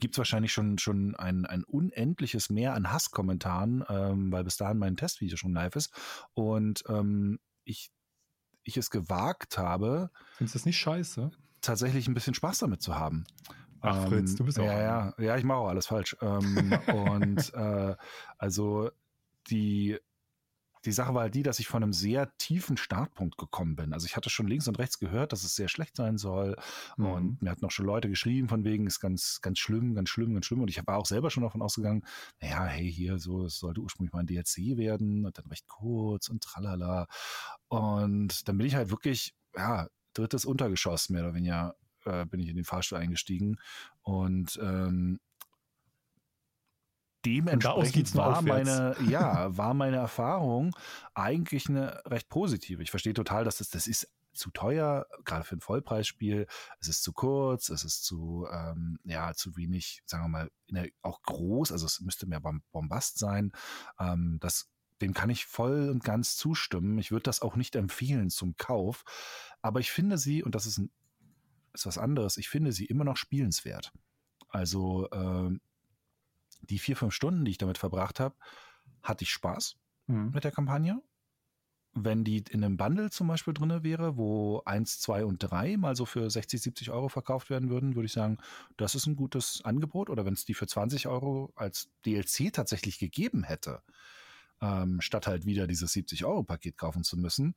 gibt 0.00 0.14
es 0.14 0.18
wahrscheinlich 0.18 0.52
schon, 0.52 0.78
schon 0.78 1.14
ein, 1.14 1.46
ein 1.46 1.64
unendliches 1.64 2.50
Mehr 2.50 2.74
an 2.74 2.90
Hasskommentaren, 2.90 3.84
ähm, 3.88 4.32
weil 4.32 4.44
bis 4.44 4.56
dahin 4.56 4.78
mein 4.78 4.96
Testvideo 4.96 5.36
schon 5.36 5.52
live 5.52 5.76
ist. 5.76 5.92
Und 6.34 6.84
ähm, 6.88 7.38
ich, 7.64 7.90
ich 8.62 8.76
es 8.76 8.90
gewagt 8.90 9.58
habe. 9.58 10.10
Findest 10.36 10.54
du 10.54 10.58
das 10.58 10.66
nicht 10.66 10.78
scheiße? 10.78 11.30
Tatsächlich 11.60 12.08
ein 12.08 12.14
bisschen 12.14 12.34
Spaß 12.34 12.58
damit 12.58 12.82
zu 12.82 12.96
haben. 12.96 13.24
Ach, 13.80 14.08
Fritz, 14.08 14.30
ähm, 14.30 14.36
du 14.36 14.44
bist 14.44 14.58
auch. 14.58 14.64
Ja, 14.64 14.80
ja, 14.80 15.14
ja, 15.18 15.36
ich 15.36 15.44
mache 15.44 15.58
auch 15.58 15.68
alles 15.68 15.86
falsch. 15.86 16.16
Ähm, 16.20 16.72
und 16.88 17.52
äh, 17.54 17.96
also 18.38 18.90
die 19.48 19.98
die 20.84 20.92
Sache 20.92 21.14
war 21.14 21.22
halt 21.22 21.34
die, 21.34 21.42
dass 21.42 21.58
ich 21.58 21.66
von 21.66 21.82
einem 21.82 21.92
sehr 21.92 22.36
tiefen 22.38 22.76
Startpunkt 22.76 23.38
gekommen 23.38 23.76
bin. 23.76 23.92
Also 23.92 24.06
ich 24.06 24.16
hatte 24.16 24.30
schon 24.30 24.46
links 24.46 24.68
und 24.68 24.78
rechts 24.78 24.98
gehört, 24.98 25.32
dass 25.32 25.44
es 25.44 25.56
sehr 25.56 25.68
schlecht 25.68 25.96
sein 25.96 26.18
soll. 26.18 26.56
Mhm. 26.96 27.06
Und 27.06 27.42
mir 27.42 27.50
hatten 27.50 27.64
auch 27.64 27.70
schon 27.70 27.86
Leute 27.86 28.08
geschrieben 28.08 28.48
von 28.48 28.64
wegen, 28.64 28.86
ist 28.86 29.00
ganz, 29.00 29.40
ganz 29.40 29.58
schlimm, 29.58 29.94
ganz 29.94 30.08
schlimm, 30.08 30.34
ganz 30.34 30.46
schlimm. 30.46 30.60
Und 30.60 30.68
ich 30.68 30.80
war 30.86 30.98
auch 30.98 31.06
selber 31.06 31.30
schon 31.30 31.42
davon 31.42 31.62
ausgegangen, 31.62 32.04
naja, 32.40 32.64
hey, 32.64 32.90
hier, 32.90 33.18
so, 33.18 33.44
es 33.44 33.58
sollte 33.58 33.80
ursprünglich 33.80 34.12
mal 34.12 34.20
ein 34.20 34.26
DLC 34.26 34.76
werden 34.76 35.24
und 35.24 35.38
dann 35.38 35.46
recht 35.46 35.66
kurz 35.68 36.28
und 36.28 36.42
tralala. 36.42 37.06
Und 37.68 38.48
dann 38.48 38.58
bin 38.58 38.66
ich 38.66 38.74
halt 38.74 38.90
wirklich, 38.90 39.34
ja, 39.56 39.88
drittes 40.12 40.44
Untergeschoss 40.44 41.08
mehr 41.08 41.22
oder 41.22 41.34
weniger 41.34 41.74
äh, 42.04 42.26
bin 42.26 42.40
ich 42.40 42.48
in 42.48 42.56
den 42.56 42.64
Fahrstuhl 42.64 42.98
eingestiegen 42.98 43.58
und 44.02 44.58
ähm, 44.62 45.18
dementsprechend 47.24 48.14
war 48.14 48.42
meine, 48.42 48.96
ja, 49.08 49.56
war 49.56 49.74
meine 49.74 49.96
Erfahrung 49.96 50.74
eigentlich 51.14 51.68
eine 51.68 52.02
recht 52.06 52.28
positive. 52.28 52.82
Ich 52.82 52.90
verstehe 52.90 53.14
total, 53.14 53.44
dass 53.44 53.58
das, 53.58 53.70
das 53.70 53.86
ist 53.86 54.08
zu 54.34 54.50
teuer, 54.50 55.06
gerade 55.24 55.44
für 55.44 55.56
ein 55.56 55.60
Vollpreisspiel. 55.60 56.46
Es 56.80 56.88
ist 56.88 57.02
zu 57.02 57.12
kurz, 57.12 57.68
es 57.68 57.84
ist 57.84 58.04
zu, 58.04 58.46
ähm, 58.52 58.98
ja, 59.04 59.32
zu 59.34 59.56
wenig, 59.56 60.02
sagen 60.06 60.24
wir 60.24 60.28
mal, 60.28 60.50
der, 60.68 60.88
auch 61.02 61.22
groß. 61.22 61.72
Also 61.72 61.86
es 61.86 62.00
müsste 62.00 62.26
mehr 62.26 62.40
Bombast 62.72 63.18
sein. 63.18 63.52
Ähm, 63.98 64.38
das, 64.40 64.70
dem 65.00 65.14
kann 65.14 65.30
ich 65.30 65.46
voll 65.46 65.88
und 65.88 66.04
ganz 66.04 66.36
zustimmen. 66.36 66.98
Ich 66.98 67.10
würde 67.10 67.22
das 67.22 67.42
auch 67.42 67.56
nicht 67.56 67.76
empfehlen 67.76 68.30
zum 68.30 68.56
Kauf. 68.56 69.04
Aber 69.62 69.80
ich 69.80 69.90
finde 69.90 70.18
sie, 70.18 70.42
und 70.42 70.54
das 70.54 70.66
ist, 70.66 70.78
ein, 70.78 70.90
ist 71.72 71.86
was 71.86 71.98
anderes, 71.98 72.36
ich 72.36 72.48
finde 72.48 72.72
sie 72.72 72.86
immer 72.86 73.04
noch 73.04 73.16
spielenswert. 73.16 73.92
Also, 74.48 75.08
äh, 75.10 75.58
die 76.70 76.78
vier, 76.78 76.96
fünf 76.96 77.14
Stunden, 77.14 77.44
die 77.44 77.52
ich 77.52 77.58
damit 77.58 77.78
verbracht 77.78 78.20
habe, 78.20 78.34
hatte 79.02 79.24
ich 79.24 79.30
Spaß 79.30 79.76
mhm. 80.06 80.30
mit 80.32 80.44
der 80.44 80.52
Kampagne. 80.52 81.00
Wenn 81.96 82.24
die 82.24 82.38
in 82.50 82.64
einem 82.64 82.76
Bundle 82.76 83.10
zum 83.10 83.28
Beispiel 83.28 83.54
drin 83.54 83.84
wäre, 83.84 84.16
wo 84.16 84.62
eins, 84.64 84.98
zwei 84.98 85.24
und 85.24 85.38
drei 85.38 85.76
mal 85.76 85.94
so 85.94 86.06
für 86.06 86.28
60, 86.28 86.60
70 86.60 86.90
Euro 86.90 87.08
verkauft 87.08 87.50
werden 87.50 87.70
würden, 87.70 87.94
würde 87.94 88.06
ich 88.06 88.12
sagen, 88.12 88.38
das 88.76 88.96
ist 88.96 89.06
ein 89.06 89.14
gutes 89.14 89.60
Angebot. 89.64 90.10
Oder 90.10 90.24
wenn 90.24 90.34
es 90.34 90.44
die 90.44 90.54
für 90.54 90.66
20 90.66 91.06
Euro 91.06 91.52
als 91.54 91.90
DLC 92.04 92.52
tatsächlich 92.52 92.98
gegeben 92.98 93.44
hätte, 93.44 93.80
ähm, 94.60 95.00
statt 95.00 95.28
halt 95.28 95.46
wieder 95.46 95.68
dieses 95.68 95.92
70 95.92 96.24
Euro 96.24 96.42
Paket 96.42 96.76
kaufen 96.76 97.04
zu 97.04 97.16
müssen, 97.16 97.54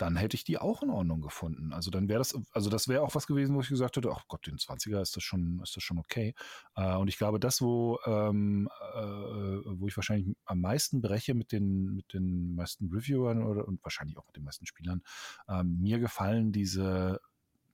dann 0.00 0.16
hätte 0.16 0.34
ich 0.34 0.44
die 0.44 0.56
auch 0.56 0.82
in 0.82 0.88
Ordnung 0.88 1.20
gefunden. 1.20 1.74
Also 1.74 1.90
dann 1.90 2.08
wäre 2.08 2.18
das, 2.18 2.34
also 2.52 2.70
das 2.70 2.88
wäre 2.88 3.02
auch 3.02 3.14
was 3.14 3.26
gewesen, 3.26 3.54
wo 3.54 3.60
ich 3.60 3.68
gesagt 3.68 3.96
hätte, 3.96 4.10
ach 4.10 4.24
Gott, 4.28 4.46
den 4.46 4.56
20er 4.56 5.02
ist 5.02 5.14
das 5.14 5.22
schon, 5.22 5.60
ist 5.62 5.76
das 5.76 5.82
schon 5.82 5.98
okay. 5.98 6.34
Äh, 6.74 6.96
und 6.96 7.08
ich 7.08 7.18
glaube, 7.18 7.38
das, 7.38 7.60
wo, 7.60 7.98
ähm, 8.06 8.70
äh, 8.94 8.98
wo 8.98 9.86
ich 9.88 9.96
wahrscheinlich 9.96 10.34
am 10.46 10.62
meisten 10.62 11.02
breche 11.02 11.34
mit 11.34 11.52
den, 11.52 11.94
mit 11.94 12.14
den 12.14 12.54
meisten 12.54 12.88
Reviewern 12.88 13.42
oder 13.42 13.68
und 13.68 13.84
wahrscheinlich 13.84 14.16
auch 14.16 14.26
mit 14.26 14.36
den 14.36 14.44
meisten 14.44 14.64
Spielern, 14.64 15.02
äh, 15.48 15.62
mir 15.62 15.98
gefallen 15.98 16.50
diese 16.50 17.20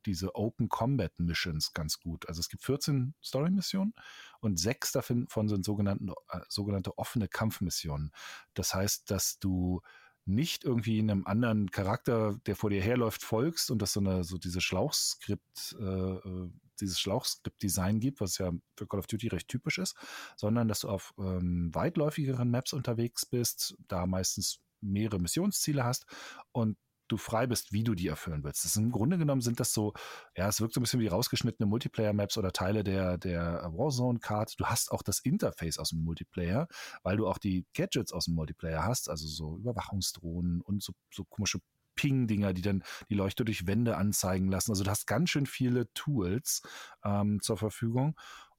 diese 0.05 0.37
Open 0.37 0.69
Combat 0.69 1.19
Missions 1.19 1.73
ganz 1.73 1.99
gut. 1.99 2.29
Also 2.29 2.39
es 2.39 2.49
gibt 2.49 2.62
14 2.62 3.15
Story 3.23 3.51
Missionen 3.51 3.93
und 4.41 4.59
sechs 4.59 4.93
davon 4.93 5.49
sind 5.49 5.65
sogenannten, 5.65 6.11
äh, 6.31 6.41
sogenannte 6.49 6.97
offene 6.97 7.27
Kampfmissionen. 7.27 8.12
Das 8.55 8.73
heißt, 8.73 9.11
dass 9.11 9.41
du 9.41 9.83
nicht 10.27 10.65
irgendwie 10.65 10.99
einem 10.99 11.27
anderen 11.27 11.71
Charakter, 11.71 12.39
der 12.47 12.57
vor 12.57 12.71
dir 12.71 12.83
herläuft, 12.83 13.23
folgst 13.23 13.71
und 13.71 13.81
das 13.81 13.93
so 13.93 14.01
eine, 14.01 14.25
so 14.25 14.39
diese 14.39 14.61
Schlauchskript, 14.61 15.77
äh, 15.79 15.85
äh, 15.85 16.51
dieses 16.81 17.01
Schlauchskript-Design 17.01 18.01
gibt, 18.01 18.21
was 18.21 18.39
ja 18.39 18.53
für 18.77 18.87
Call 18.87 19.01
of 19.01 19.07
Duty 19.07 19.29
recht 19.29 19.49
typisch 19.49 19.79
ist, 19.79 19.97
sondern 20.37 20.69
dass 20.69 20.81
du 20.81 20.89
auf 20.89 21.15
ähm, 21.19 21.71
weitläufigeren 21.73 22.51
Maps 22.51 22.73
unterwegs 22.73 23.25
bist, 23.25 23.77
da 23.89 24.07
meistens 24.07 24.59
mehrere 24.81 25.19
Missionsziele 25.19 25.85
hast 25.85 26.07
und 26.53 26.77
du 27.09 27.16
frei 27.16 27.47
bist, 27.47 27.73
wie 27.73 27.85
du 27.85 27.95
die 27.95 28.09
erfüllen 28.09 28.42
willst. 28.45 28.64
Das 28.64 28.73
ist 28.73 28.77
Im 28.77 28.90
Grunde 28.90 29.19
genommen 29.19 29.40
sind 29.40 29.61
das 29.61 29.73
so, 29.73 29.95
ja, 30.37 30.49
es 30.49 30.61
wirkt 30.61 30.75
so 30.75 30.81
ein 30.81 30.83
bisschen 30.83 31.01
wie 31.01 31.07
rausgeschnittene 31.07 31.66
Multiplayer-Maps 31.66 32.38
oder 32.38 32.53
Teile 32.53 32.85
der, 32.85 33.19
der 33.19 33.71
Warzone-Card. 33.73 34.59
Du 34.59 34.66
hast 34.66 34.90
auch 34.92 35.03
das 35.03 35.21
Interface 35.21 35.79
aus 35.79 35.90
dem 35.90 36.03
Multiplayer, 36.05 36.69
weil 37.03 37.16
du 37.16 37.27
auch 37.27 37.38
die 37.38 37.64
Gadgets 37.75 38.12
aus 38.12 38.27
dem 38.27 38.35
Multiplayer 38.35 38.85
hast, 38.85 39.09
also 39.09 39.27
so 39.27 39.57
Überwachungsdrohnen 39.59 40.61
und 40.61 40.83
so, 40.83 40.92
so 41.11 41.25
komische 41.25 41.61
Ping-Dinger, 41.95 42.53
die 42.53 42.62
dann 42.62 42.85
die 43.09 43.14
Leuchte 43.14 43.45
durch 43.45 43.66
Wände 43.66 43.97
anzeigen 43.97 44.49
lassen. 44.49 44.71
Also 44.71 44.85
du 44.85 44.90
hast 44.90 45.07
ganz 45.07 45.31
schön 45.31 45.47
viele 45.47 45.92
Tools 45.95 46.62
ähm, 47.05 47.40
zur 47.40 47.57
Verfügung 47.57 48.14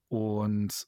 und 0.10 0.88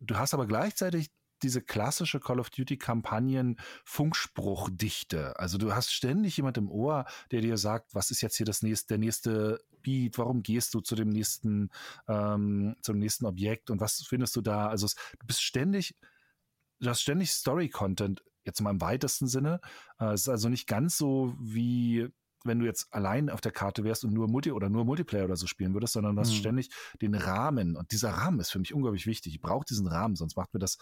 du 0.00 0.16
hast 0.16 0.34
aber 0.34 0.46
gleichzeitig 0.46 1.10
diese 1.44 1.62
klassische 1.62 2.18
Call 2.18 2.40
of 2.40 2.50
Duty 2.50 2.76
Kampagnen 2.76 3.56
Funkspruchdichte. 3.84 5.38
Also 5.38 5.58
du 5.58 5.74
hast 5.74 5.92
ständig 5.92 6.36
jemand 6.36 6.58
im 6.58 6.70
Ohr, 6.70 7.04
der 7.30 7.40
dir 7.40 7.56
sagt, 7.56 7.94
was 7.94 8.10
ist 8.10 8.22
jetzt 8.22 8.36
hier 8.36 8.46
das 8.46 8.62
nächste, 8.62 8.88
der 8.88 8.98
nächste 8.98 9.60
Beat, 9.82 10.18
warum 10.18 10.42
gehst 10.42 10.74
du 10.74 10.80
zu 10.80 10.94
dem 10.96 11.10
nächsten, 11.10 11.70
ähm, 12.08 12.74
zum 12.82 12.98
nächsten 12.98 13.26
Objekt 13.26 13.70
und 13.70 13.80
was 13.80 14.04
findest 14.08 14.34
du 14.34 14.40
da? 14.40 14.68
Also 14.68 14.86
es, 14.86 14.94
du 15.20 15.26
bist 15.26 15.42
ständig, 15.42 15.94
du 16.80 16.88
hast 16.88 17.02
ständig 17.02 17.30
Story-Content, 17.30 18.24
jetzt 18.44 18.60
mal 18.60 18.70
im 18.70 18.80
weitesten 18.80 19.28
Sinne. 19.28 19.60
Äh, 20.00 20.12
es 20.12 20.22
ist 20.22 20.28
also 20.28 20.48
nicht 20.48 20.66
ganz 20.66 20.96
so 20.98 21.34
wie 21.38 22.08
wenn 22.44 22.58
du 22.58 22.66
jetzt 22.66 22.92
allein 22.92 23.30
auf 23.30 23.40
der 23.40 23.52
Karte 23.52 23.84
wärst 23.84 24.04
und 24.04 24.12
nur 24.12 24.28
Multi 24.28 24.52
oder 24.52 24.68
nur 24.68 24.84
Multiplayer 24.84 25.24
oder 25.24 25.36
so 25.36 25.46
spielen 25.46 25.74
würdest, 25.74 25.94
sondern 25.94 26.14
du 26.14 26.20
hast 26.20 26.32
mhm. 26.32 26.36
ständig 26.36 26.70
den 27.00 27.14
Rahmen. 27.14 27.74
Und 27.74 27.90
dieser 27.90 28.10
Rahmen 28.10 28.38
ist 28.38 28.50
für 28.50 28.58
mich 28.58 28.74
unglaublich 28.74 29.06
wichtig. 29.06 29.34
Ich 29.34 29.40
brauche 29.40 29.64
diesen 29.64 29.86
Rahmen, 29.86 30.14
sonst 30.14 30.36
macht 30.36 30.52
mir 30.52 30.60
das 30.60 30.76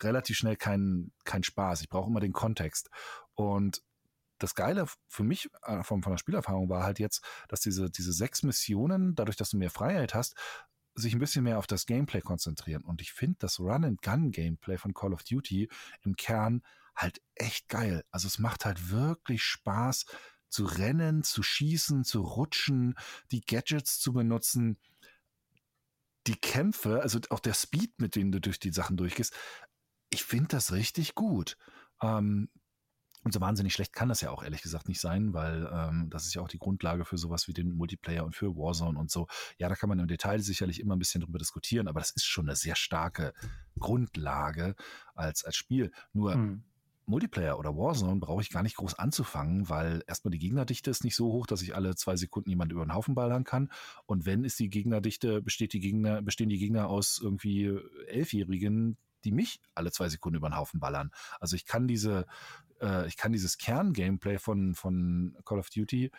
relativ 0.00 0.36
schnell 0.36 0.56
keinen 0.56 1.12
kein 1.24 1.42
Spaß. 1.42 1.82
Ich 1.82 1.88
brauche 1.88 2.08
immer 2.08 2.20
den 2.20 2.32
Kontext. 2.32 2.90
Und 3.34 3.82
das 4.38 4.54
Geile 4.54 4.86
für 5.08 5.22
mich 5.22 5.48
äh, 5.62 5.82
von, 5.82 6.02
von 6.02 6.12
der 6.12 6.18
Spielerfahrung 6.18 6.68
war 6.68 6.82
halt 6.82 6.98
jetzt, 6.98 7.24
dass 7.48 7.60
diese, 7.60 7.90
diese 7.90 8.12
sechs 8.12 8.42
Missionen, 8.42 9.14
dadurch, 9.14 9.36
dass 9.36 9.50
du 9.50 9.56
mehr 9.56 9.70
Freiheit 9.70 10.14
hast, 10.14 10.34
sich 10.94 11.14
ein 11.14 11.18
bisschen 11.18 11.44
mehr 11.44 11.58
auf 11.58 11.66
das 11.66 11.86
Gameplay 11.86 12.20
konzentrieren. 12.20 12.84
Und 12.84 13.00
ich 13.00 13.12
finde 13.12 13.36
das 13.40 13.58
Run-and-Gun-Gameplay 13.58 14.78
von 14.78 14.94
Call 14.94 15.12
of 15.12 15.24
Duty 15.24 15.68
im 16.02 16.16
Kern 16.16 16.62
halt 16.94 17.20
echt 17.34 17.68
geil. 17.68 18.04
Also 18.10 18.28
es 18.28 18.38
macht 18.38 18.64
halt 18.64 18.90
wirklich 18.90 19.42
Spaß 19.42 20.06
zu 20.48 20.64
rennen, 20.64 21.24
zu 21.24 21.42
schießen, 21.42 22.04
zu 22.04 22.20
rutschen, 22.20 22.94
die 23.32 23.40
Gadgets 23.40 23.98
zu 23.98 24.12
benutzen. 24.12 24.78
Die 26.28 26.36
Kämpfe, 26.36 27.02
also 27.02 27.18
auch 27.30 27.40
der 27.40 27.54
Speed, 27.54 28.00
mit 28.00 28.14
dem 28.14 28.30
du 28.30 28.40
durch 28.40 28.58
die 28.58 28.72
Sachen 28.72 28.96
durchgehst, 28.96 29.34
ich 30.14 30.24
finde 30.24 30.48
das 30.48 30.72
richtig 30.72 31.14
gut. 31.14 31.58
Ähm, 32.00 32.48
und 33.24 33.32
so 33.32 33.40
wahnsinnig 33.40 33.72
schlecht 33.72 33.94
kann 33.94 34.10
das 34.10 34.20
ja 34.20 34.30
auch 34.30 34.42
ehrlich 34.42 34.60
gesagt 34.60 34.86
nicht 34.86 35.00
sein, 35.00 35.32
weil 35.32 35.68
ähm, 35.72 36.10
das 36.10 36.26
ist 36.26 36.34
ja 36.34 36.42
auch 36.42 36.48
die 36.48 36.58
Grundlage 36.58 37.06
für 37.06 37.16
sowas 37.16 37.48
wie 37.48 37.54
den 37.54 37.72
Multiplayer 37.72 38.22
und 38.24 38.36
für 38.36 38.54
Warzone 38.54 38.98
und 38.98 39.10
so. 39.10 39.26
Ja, 39.58 39.68
da 39.68 39.74
kann 39.76 39.88
man 39.88 39.98
im 39.98 40.06
Detail 40.06 40.40
sicherlich 40.40 40.78
immer 40.78 40.94
ein 40.94 40.98
bisschen 40.98 41.22
drüber 41.22 41.38
diskutieren, 41.38 41.88
aber 41.88 42.00
das 42.00 42.10
ist 42.10 42.26
schon 42.26 42.46
eine 42.46 42.54
sehr 42.54 42.76
starke 42.76 43.32
Grundlage 43.78 44.76
als, 45.14 45.42
als 45.44 45.56
Spiel. 45.56 45.90
Nur 46.12 46.34
hm. 46.34 46.64
Multiplayer 47.06 47.58
oder 47.58 47.76
Warzone 47.76 48.20
brauche 48.20 48.42
ich 48.42 48.50
gar 48.50 48.62
nicht 48.62 48.76
groß 48.76 48.94
anzufangen, 48.94 49.68
weil 49.68 50.02
erstmal 50.06 50.30
die 50.30 50.38
Gegnerdichte 50.38 50.90
ist 50.90 51.02
nicht 51.02 51.16
so 51.16 51.32
hoch, 51.32 51.46
dass 51.46 51.62
ich 51.62 51.74
alle 51.74 51.96
zwei 51.96 52.16
Sekunden 52.16 52.50
jemand 52.50 52.72
über 52.72 52.84
den 52.84 52.94
Haufen 52.94 53.14
ballern 53.14 53.44
kann. 53.44 53.70
Und 54.06 54.26
wenn 54.26 54.44
ist 54.44 54.58
die 54.58 54.70
Gegnerdichte, 54.70 55.40
besteht 55.40 55.72
die 55.72 55.80
Gegner, 55.80 56.22
bestehen 56.22 56.50
die 56.50 56.58
Gegner 56.58 56.88
aus 56.88 57.20
irgendwie 57.22 57.78
Elfjährigen, 58.06 58.98
die 59.24 59.32
mich 59.32 59.60
alle 59.74 59.90
zwei 59.90 60.08
Sekunden 60.08 60.36
über 60.36 60.48
den 60.48 60.56
Haufen 60.56 60.80
ballern. 60.80 61.10
Also 61.40 61.56
ich 61.56 61.66
kann 61.66 61.88
diese, 61.88 62.26
äh, 62.80 63.06
ich 63.06 63.16
kann 63.16 63.32
dieses 63.32 63.58
Kern-Gameplay 63.58 64.38
von, 64.38 64.74
von 64.74 65.36
Call 65.44 65.58
of 65.58 65.70
Duty 65.70 66.10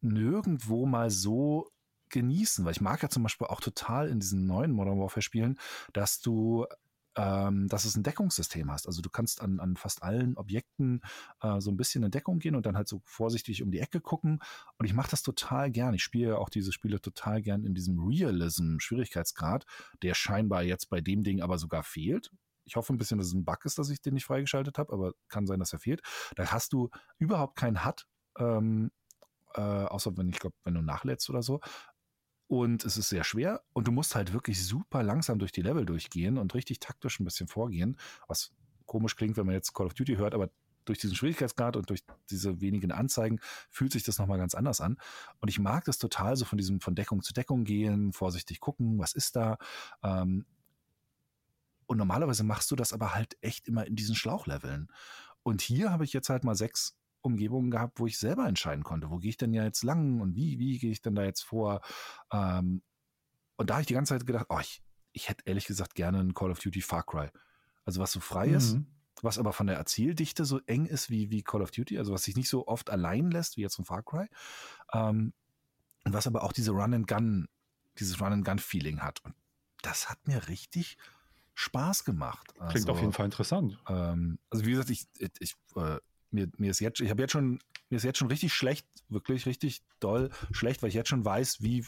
nirgendwo 0.00 0.86
mal 0.86 1.10
so 1.10 1.70
genießen, 2.10 2.64
weil 2.64 2.72
ich 2.72 2.80
mag 2.80 3.02
ja 3.02 3.08
zum 3.08 3.22
Beispiel 3.22 3.46
auch 3.46 3.60
total 3.60 4.08
in 4.08 4.20
diesen 4.20 4.46
neuen 4.46 4.72
Modern 4.72 4.98
Warfare 4.98 5.22
Spielen, 5.22 5.58
dass 5.92 6.20
du 6.20 6.66
ähm, 7.20 7.68
dass 7.68 7.84
es 7.84 7.96
ein 7.96 8.02
Deckungssystem 8.02 8.70
hast. 8.70 8.86
Also 8.86 9.02
du 9.02 9.10
kannst 9.10 9.42
an, 9.42 9.60
an 9.60 9.76
fast 9.76 10.02
allen 10.02 10.38
Objekten 10.38 11.02
äh, 11.42 11.60
so 11.60 11.70
ein 11.70 11.76
bisschen 11.76 12.02
in 12.02 12.10
Deckung 12.10 12.38
gehen 12.38 12.54
und 12.54 12.64
dann 12.64 12.76
halt 12.76 12.88
so 12.88 13.02
vorsichtig 13.04 13.62
um 13.62 13.70
die 13.70 13.80
Ecke 13.80 14.00
gucken. 14.00 14.38
Und 14.78 14.86
ich 14.86 14.94
mache 14.94 15.10
das 15.10 15.22
total 15.22 15.70
gern. 15.70 15.92
Ich 15.92 16.02
spiele 16.02 16.38
auch 16.38 16.48
diese 16.48 16.72
Spiele 16.72 16.98
total 17.00 17.42
gern 17.42 17.64
in 17.64 17.74
diesem 17.74 17.98
Realism-Schwierigkeitsgrad, 17.98 19.66
der 20.02 20.14
scheinbar 20.14 20.62
jetzt 20.62 20.88
bei 20.88 21.02
dem 21.02 21.22
Ding 21.22 21.42
aber 21.42 21.58
sogar 21.58 21.82
fehlt. 21.82 22.30
Ich 22.64 22.76
hoffe 22.76 22.94
ein 22.94 22.98
bisschen, 22.98 23.18
dass 23.18 23.26
es 23.26 23.34
ein 23.34 23.44
Bug 23.44 23.64
ist, 23.66 23.78
dass 23.78 23.90
ich 23.90 24.00
den 24.00 24.14
nicht 24.14 24.24
freigeschaltet 24.24 24.78
habe, 24.78 24.92
aber 24.92 25.12
kann 25.28 25.46
sein, 25.46 25.58
dass 25.58 25.74
er 25.74 25.78
fehlt. 25.78 26.00
Da 26.36 26.46
hast 26.46 26.72
du 26.72 26.88
überhaupt 27.18 27.56
keinen 27.56 27.84
HUD, 27.84 28.06
ähm, 28.38 28.92
äh, 29.54 29.60
außer 29.60 30.16
wenn 30.16 30.30
ich 30.30 30.38
glaube, 30.38 30.56
wenn 30.64 30.74
du 30.74 30.80
nachlädst 30.80 31.28
oder 31.28 31.42
so 31.42 31.60
und 32.50 32.84
es 32.84 32.96
ist 32.96 33.10
sehr 33.10 33.22
schwer 33.22 33.62
und 33.74 33.86
du 33.86 33.92
musst 33.92 34.16
halt 34.16 34.32
wirklich 34.32 34.66
super 34.66 35.04
langsam 35.04 35.38
durch 35.38 35.52
die 35.52 35.62
Level 35.62 35.86
durchgehen 35.86 36.36
und 36.36 36.52
richtig 36.52 36.80
taktisch 36.80 37.20
ein 37.20 37.24
bisschen 37.24 37.46
vorgehen, 37.46 37.96
was 38.26 38.52
komisch 38.86 39.14
klingt, 39.14 39.36
wenn 39.36 39.46
man 39.46 39.54
jetzt 39.54 39.72
Call 39.72 39.86
of 39.86 39.94
Duty 39.94 40.16
hört, 40.16 40.34
aber 40.34 40.50
durch 40.84 40.98
diesen 40.98 41.14
Schwierigkeitsgrad 41.14 41.76
und 41.76 41.88
durch 41.88 42.02
diese 42.28 42.60
wenigen 42.60 42.90
Anzeigen 42.90 43.38
fühlt 43.70 43.92
sich 43.92 44.02
das 44.02 44.18
nochmal 44.18 44.38
ganz 44.38 44.56
anders 44.56 44.80
an. 44.80 44.98
Und 45.38 45.48
ich 45.48 45.60
mag 45.60 45.84
das 45.84 45.98
total, 45.98 46.34
so 46.34 46.44
von 46.44 46.58
diesem 46.58 46.80
von 46.80 46.96
Deckung 46.96 47.22
zu 47.22 47.32
Deckung 47.32 47.62
gehen, 47.62 48.12
vorsichtig 48.12 48.58
gucken, 48.58 48.98
was 48.98 49.12
ist 49.12 49.36
da. 49.36 49.56
Ähm, 50.02 50.44
und 51.86 51.98
normalerweise 51.98 52.42
machst 52.42 52.68
du 52.72 52.74
das 52.74 52.92
aber 52.92 53.14
halt 53.14 53.36
echt 53.42 53.68
immer 53.68 53.86
in 53.86 53.94
diesen 53.94 54.16
Schlauchleveln. 54.16 54.88
Und 55.44 55.62
hier 55.62 55.92
habe 55.92 56.02
ich 56.02 56.12
jetzt 56.12 56.28
halt 56.28 56.42
mal 56.42 56.56
sechs 56.56 56.99
Umgebungen 57.22 57.70
gehabt, 57.70 58.00
wo 58.00 58.06
ich 58.06 58.18
selber 58.18 58.46
entscheiden 58.46 58.84
konnte, 58.84 59.10
wo 59.10 59.18
gehe 59.18 59.30
ich 59.30 59.36
denn 59.36 59.52
ja 59.52 59.64
jetzt 59.64 59.82
lang 59.82 60.20
und 60.20 60.34
wie, 60.34 60.58
wie 60.58 60.78
gehe 60.78 60.90
ich 60.90 61.02
denn 61.02 61.14
da 61.14 61.24
jetzt 61.24 61.42
vor? 61.42 61.80
Ähm, 62.32 62.82
und 63.56 63.70
da 63.70 63.74
habe 63.74 63.82
ich 63.82 63.86
die 63.86 63.94
ganze 63.94 64.14
Zeit 64.14 64.26
gedacht, 64.26 64.46
oh, 64.48 64.58
ich, 64.60 64.82
ich 65.12 65.28
hätte 65.28 65.44
ehrlich 65.46 65.66
gesagt 65.66 65.94
gerne 65.94 66.18
einen 66.18 66.34
Call 66.34 66.50
of 66.50 66.60
Duty 66.60 66.80
Far 66.80 67.04
Cry. 67.04 67.28
Also 67.84 68.00
was 68.00 68.12
so 68.12 68.20
frei 68.20 68.48
mhm. 68.48 68.54
ist, 68.54 68.78
was 69.22 69.38
aber 69.38 69.52
von 69.52 69.66
der 69.66 69.76
Erzähldichte 69.76 70.44
so 70.44 70.60
eng 70.66 70.86
ist 70.86 71.10
wie, 71.10 71.30
wie 71.30 71.42
Call 71.42 71.62
of 71.62 71.70
Duty, 71.70 71.98
also 71.98 72.12
was 72.12 72.24
sich 72.24 72.36
nicht 72.36 72.48
so 72.48 72.66
oft 72.66 72.90
allein 72.90 73.30
lässt 73.30 73.56
wie 73.56 73.62
jetzt 73.62 73.78
ein 73.78 73.84
Far 73.84 74.02
Cry. 74.02 74.26
Ähm, 74.92 75.32
und 76.04 76.14
was 76.14 76.26
aber 76.26 76.42
auch 76.42 76.52
diese 76.52 76.70
Run-and-Gun, 76.70 77.48
dieses 77.98 78.20
Run-and-Gun-Feeling 78.20 79.00
hat. 79.00 79.22
Und 79.24 79.34
das 79.82 80.08
hat 80.08 80.26
mir 80.26 80.48
richtig 80.48 80.96
Spaß 81.54 82.04
gemacht. 82.04 82.54
Klingt 82.54 82.74
also, 82.74 82.92
auf 82.92 83.00
jeden 83.00 83.12
Fall 83.12 83.26
interessant. 83.26 83.78
Ähm, 83.88 84.38
also 84.48 84.64
wie 84.64 84.70
gesagt, 84.70 84.90
ich, 84.90 85.06
ich, 85.18 85.54
äh, 85.76 85.98
mir, 86.30 86.48
mir 86.56 86.70
ist 86.70 86.80
jetzt, 86.80 87.00
ich 87.00 87.10
habe 87.10 87.22
jetzt 87.22 87.32
schon, 87.32 87.58
mir 87.88 87.96
ist 87.96 88.04
jetzt 88.04 88.18
schon 88.18 88.28
richtig 88.28 88.52
schlecht, 88.52 88.86
wirklich 89.08 89.46
richtig 89.46 89.82
doll 89.98 90.30
schlecht, 90.52 90.82
weil 90.82 90.88
ich 90.88 90.94
jetzt 90.94 91.08
schon 91.08 91.24
weiß, 91.24 91.62
wie 91.62 91.84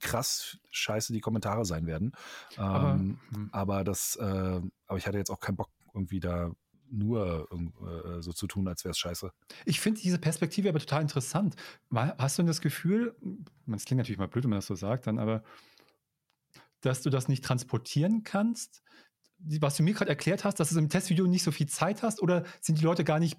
krass 0.00 0.58
scheiße 0.70 1.12
die 1.12 1.20
Kommentare 1.20 1.64
sein 1.64 1.86
werden. 1.86 2.12
Aber, 2.56 2.92
ähm, 2.94 3.18
hm. 3.32 3.48
aber 3.52 3.84
das, 3.84 4.16
äh, 4.16 4.60
aber 4.86 4.98
ich 4.98 5.06
hatte 5.06 5.18
jetzt 5.18 5.30
auch 5.30 5.40
keinen 5.40 5.56
Bock, 5.56 5.70
irgendwie 5.94 6.20
da 6.20 6.50
nur 6.92 7.48
äh, 7.50 8.22
so 8.22 8.32
zu 8.32 8.46
tun, 8.46 8.68
als 8.68 8.84
wäre 8.84 8.90
es 8.90 8.98
scheiße. 8.98 9.32
Ich 9.64 9.80
finde 9.80 10.00
diese 10.00 10.18
Perspektive 10.18 10.68
aber 10.68 10.78
total 10.78 11.02
interessant. 11.02 11.56
Hast 11.90 12.36
du 12.36 12.42
denn 12.42 12.48
das 12.48 12.60
Gefühl, 12.60 13.16
es 13.74 13.84
klingt 13.84 13.98
natürlich 13.98 14.18
mal 14.18 14.28
blöd, 14.28 14.44
wenn 14.44 14.50
man 14.50 14.58
das 14.58 14.66
so 14.66 14.74
sagt, 14.74 15.06
dann 15.06 15.18
aber, 15.18 15.42
dass 16.82 17.02
du 17.02 17.08
das 17.08 17.28
nicht 17.28 17.44
transportieren 17.44 18.24
kannst? 18.24 18.82
Was 19.60 19.76
du 19.76 19.82
mir 19.82 19.94
gerade 19.94 20.10
erklärt 20.10 20.44
hast, 20.44 20.60
dass 20.60 20.70
du 20.70 20.78
im 20.78 20.88
Testvideo 20.88 21.26
nicht 21.26 21.42
so 21.42 21.50
viel 21.50 21.68
Zeit 21.68 22.02
hast 22.02 22.22
oder 22.22 22.44
sind 22.60 22.78
die 22.78 22.84
Leute 22.84 23.04
gar 23.04 23.18
nicht, 23.18 23.38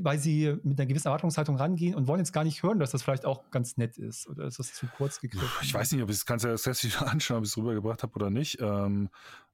weil 0.00 0.18
sie 0.18 0.56
mit 0.62 0.78
einer 0.78 0.86
gewissen 0.86 1.06
Erwartungshaltung 1.06 1.56
rangehen 1.56 1.94
und 1.94 2.06
wollen 2.06 2.18
jetzt 2.18 2.32
gar 2.32 2.44
nicht 2.44 2.62
hören, 2.62 2.78
dass 2.78 2.90
das 2.90 3.02
vielleicht 3.02 3.24
auch 3.24 3.50
ganz 3.50 3.76
nett 3.76 3.96
ist 3.96 4.28
oder 4.28 4.46
ist 4.46 4.58
das 4.58 4.74
zu 4.74 4.86
kurz 4.86 5.20
gegriffen? 5.20 5.48
Ich 5.62 5.72
weiß 5.72 5.92
nicht, 5.92 6.02
ob 6.02 6.10
ich 6.10 6.24
das 6.24 6.62
Testvideo 6.62 7.00
anschauen, 7.06 7.38
ob 7.38 7.44
ich 7.44 7.50
es 7.50 7.56
rübergebracht 7.56 8.02
habe 8.02 8.14
oder 8.14 8.30
nicht. 8.30 8.58
Ähm, 8.60 9.10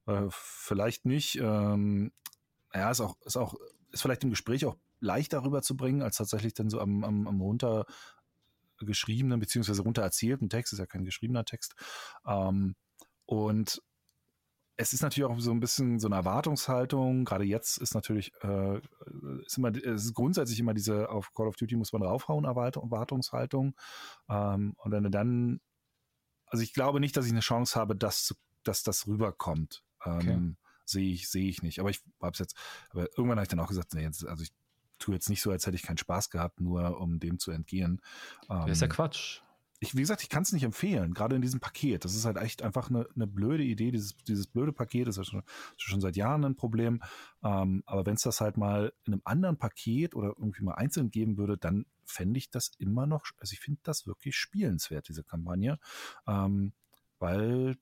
äh, 0.06 0.26
vielleicht 0.30 1.04
nicht. 1.04 1.36
Ähm, 1.36 2.12
ja, 2.74 2.90
ist 2.90 3.00
auch, 3.00 3.16
ist 3.24 3.36
auch, 3.36 3.54
ist 3.92 4.02
vielleicht 4.02 4.24
im 4.24 4.30
Gespräch 4.30 4.64
auch 4.64 4.76
leichter 5.00 5.44
rüberzubringen, 5.44 6.02
als 6.02 6.16
tatsächlich 6.16 6.54
dann 6.54 6.70
so 6.70 6.80
am, 6.80 7.04
am, 7.04 7.26
am 7.26 7.40
runter 7.40 7.86
geschriebenen 8.78 9.40
beziehungsweise 9.40 9.82
runter 9.82 10.02
erzählten 10.02 10.48
Text, 10.48 10.72
ist 10.72 10.78
ja 10.78 10.86
kein 10.86 11.04
geschriebener 11.04 11.44
Text. 11.44 11.74
Ähm, 12.26 12.76
und 13.26 13.82
es 14.80 14.94
ist 14.94 15.02
natürlich 15.02 15.30
auch 15.30 15.38
so 15.38 15.50
ein 15.50 15.60
bisschen 15.60 15.98
so 15.98 16.08
eine 16.08 16.16
Erwartungshaltung. 16.16 17.26
Gerade 17.26 17.44
jetzt 17.44 17.76
ist 17.76 17.94
natürlich, 17.94 18.32
äh, 18.42 18.80
ist 19.44 19.58
immer, 19.58 19.76
es 19.76 20.06
ist 20.06 20.14
grundsätzlich 20.14 20.58
immer 20.58 20.72
diese, 20.72 21.10
auf 21.10 21.34
Call 21.34 21.48
of 21.48 21.56
Duty 21.56 21.76
muss 21.76 21.92
man 21.92 22.00
draufhauen, 22.00 22.46
Erwartungshaltung. 22.46 23.76
Ähm, 24.30 24.72
und 24.78 24.90
wenn 24.90 25.04
du 25.04 25.10
dann, 25.10 25.60
also 26.46 26.62
ich 26.62 26.72
glaube 26.72 26.98
nicht, 26.98 27.14
dass 27.14 27.26
ich 27.26 27.32
eine 27.32 27.40
Chance 27.40 27.78
habe, 27.78 27.94
dass, 27.94 28.34
dass 28.62 28.82
das 28.82 29.06
rüberkommt. 29.06 29.84
Ähm, 30.06 30.16
okay. 30.16 30.54
Sehe 30.86 31.12
ich, 31.12 31.28
sehe 31.28 31.48
ich 31.48 31.62
nicht. 31.62 31.78
Aber 31.78 31.90
ich 31.90 32.00
habe 32.22 32.32
es 32.32 32.38
jetzt, 32.38 32.56
aber 32.88 33.02
irgendwann 33.18 33.36
habe 33.38 33.42
ich 33.42 33.48
dann 33.48 33.60
auch 33.60 33.68
gesagt, 33.68 33.92
nee, 33.92 34.02
jetzt, 34.02 34.26
also 34.26 34.42
ich 34.42 34.50
tue 34.98 35.14
jetzt 35.14 35.28
nicht 35.28 35.42
so, 35.42 35.50
als 35.50 35.66
hätte 35.66 35.76
ich 35.76 35.82
keinen 35.82 35.98
Spaß 35.98 36.30
gehabt, 36.30 36.58
nur 36.58 36.98
um 36.98 37.20
dem 37.20 37.38
zu 37.38 37.50
entgehen. 37.50 38.00
Ähm, 38.48 38.60
das 38.60 38.70
ist 38.70 38.80
ja 38.80 38.88
Quatsch. 38.88 39.42
Ich, 39.82 39.96
wie 39.96 40.00
gesagt, 40.00 40.22
ich 40.22 40.28
kann 40.28 40.42
es 40.42 40.52
nicht 40.52 40.62
empfehlen, 40.62 41.14
gerade 41.14 41.34
in 41.34 41.42
diesem 41.42 41.58
Paket. 41.58 42.04
Das 42.04 42.14
ist 42.14 42.26
halt 42.26 42.36
echt 42.36 42.62
einfach 42.62 42.90
eine, 42.90 43.08
eine 43.14 43.26
blöde 43.26 43.64
Idee. 43.64 43.90
Dieses, 43.90 44.14
dieses 44.28 44.46
blöde 44.46 44.72
Paket 44.72 45.08
ist 45.08 45.16
ja 45.16 45.24
schon, 45.24 45.42
schon 45.78 46.02
seit 46.02 46.16
Jahren 46.16 46.44
ein 46.44 46.54
Problem. 46.54 47.02
Ähm, 47.42 47.82
aber 47.86 48.04
wenn 48.04 48.14
es 48.14 48.22
das 48.22 48.42
halt 48.42 48.58
mal 48.58 48.92
in 49.04 49.14
einem 49.14 49.22
anderen 49.24 49.56
Paket 49.56 50.14
oder 50.14 50.28
irgendwie 50.28 50.62
mal 50.64 50.74
einzeln 50.74 51.10
geben 51.10 51.38
würde, 51.38 51.56
dann 51.56 51.86
fände 52.04 52.36
ich 52.36 52.50
das 52.50 52.72
immer 52.76 53.06
noch, 53.06 53.24
also 53.38 53.54
ich 53.54 53.60
finde 53.60 53.80
das 53.82 54.06
wirklich 54.06 54.36
spielenswert, 54.36 55.08
diese 55.08 55.24
Kampagne. 55.24 55.78
Ähm, 56.26 56.74
weil 57.18 57.78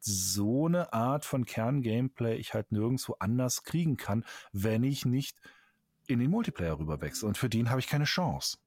so 0.00 0.66
eine 0.66 0.92
Art 0.92 1.24
von 1.24 1.46
Kern-Gameplay 1.46 2.36
ich 2.36 2.52
halt 2.52 2.70
nirgendwo 2.70 3.16
anders 3.18 3.62
kriegen 3.62 3.96
kann, 3.96 4.26
wenn 4.52 4.84
ich 4.84 5.06
nicht 5.06 5.40
in 6.06 6.18
den 6.18 6.30
Multiplayer 6.30 6.78
rüberwechsle. 6.78 7.26
Und 7.26 7.38
für 7.38 7.48
den 7.48 7.70
habe 7.70 7.80
ich 7.80 7.86
keine 7.86 8.04
Chance. 8.04 8.58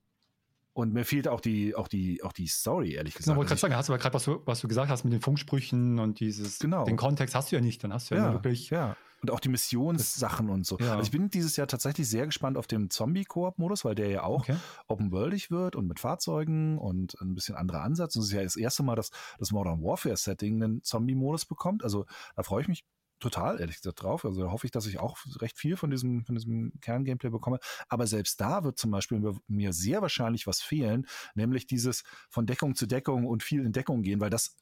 Und 0.77 0.93
mir 0.93 1.05
fehlt 1.05 1.27
auch 1.27 1.41
die, 1.41 1.73
auch 1.73 1.87
die, 1.87 2.23
auch 2.23 2.33
die 2.33 2.45
Story, 2.45 2.93
ehrlich 2.93 3.15
gesagt. 3.15 3.25
Genau, 3.25 3.37
wollte 3.37 3.49
gerade 3.49 3.61
sagen, 3.61 3.75
hast 3.75 3.89
du 3.89 3.93
aber 3.93 3.99
gerade, 3.99 4.13
was 4.13 4.25
du, 4.25 4.43
was 4.45 4.59
du 4.59 4.67
gesagt 4.67 4.91
hast 4.91 5.05
mit 5.05 5.11
den 5.11 5.21
Funksprüchen 5.21 5.97
und 5.97 6.19
dieses, 6.19 6.59
genau. 6.59 6.85
den 6.85 6.97
Kontext 6.97 7.33
hast 7.33 7.51
du 7.51 7.55
ja 7.55 7.63
nicht, 7.63 7.83
dann 7.83 7.91
hast 7.91 8.11
du 8.11 8.15
ja, 8.15 8.27
ja 8.27 8.33
wirklich. 8.33 8.69
Ja. 8.69 8.95
Und 9.23 9.31
auch 9.31 9.39
die 9.39 9.49
Missionssachen 9.49 10.51
und 10.51 10.67
so. 10.67 10.77
Ja. 10.77 10.91
Also 10.91 11.01
ich 11.01 11.09
bin 11.09 11.31
dieses 11.31 11.57
Jahr 11.57 11.65
tatsächlich 11.65 12.07
sehr 12.07 12.27
gespannt 12.27 12.59
auf 12.59 12.67
den 12.67 12.91
Zombie-Koop-Modus, 12.91 13.85
weil 13.85 13.95
der 13.95 14.09
ja 14.09 14.21
auch 14.21 14.41
okay. 14.41 14.57
open-worldig 14.87 15.49
wird 15.49 15.75
und 15.75 15.87
mit 15.87 15.99
Fahrzeugen 15.99 16.77
und 16.77 17.19
ein 17.21 17.33
bisschen 17.33 17.55
anderer 17.55 17.81
Ansatz. 17.81 18.15
Und 18.15 18.21
es 18.21 18.27
ist 18.27 18.33
ja 18.35 18.43
das 18.43 18.55
erste 18.55 18.83
Mal, 18.83 18.95
dass 18.95 19.09
das 19.39 19.51
Modern 19.51 19.81
Warfare-Setting 19.81 20.61
einen 20.61 20.83
Zombie-Modus 20.83 21.45
bekommt. 21.45 21.83
Also 21.83 22.05
da 22.35 22.43
freue 22.43 22.61
ich 22.61 22.67
mich 22.67 22.85
total, 23.19 23.59
ehrlich 23.59 23.77
gesagt, 23.77 24.01
drauf. 24.01 24.25
Also 24.25 24.51
hoffe 24.51 24.65
ich, 24.67 24.71
dass 24.71 24.85
ich 24.85 24.99
auch 24.99 25.17
recht 25.39 25.57
viel 25.57 25.77
von 25.77 25.89
diesem, 25.89 26.25
von 26.25 26.35
diesem 26.35 26.73
Kern-Gameplay 26.81 27.29
bekomme. 27.29 27.59
Aber 27.89 28.07
selbst 28.07 28.39
da 28.41 28.63
wird 28.63 28.77
zum 28.77 28.91
Beispiel 28.91 29.21
mir 29.47 29.73
sehr 29.73 30.01
wahrscheinlich 30.01 30.47
was 30.47 30.61
fehlen, 30.61 31.07
nämlich 31.35 31.67
dieses 31.67 32.03
von 32.29 32.45
Deckung 32.45 32.75
zu 32.75 32.85
Deckung 32.85 33.25
und 33.25 33.43
viel 33.43 33.65
in 33.65 33.71
Deckung 33.71 34.01
gehen, 34.01 34.19
weil 34.19 34.29
das 34.29 34.57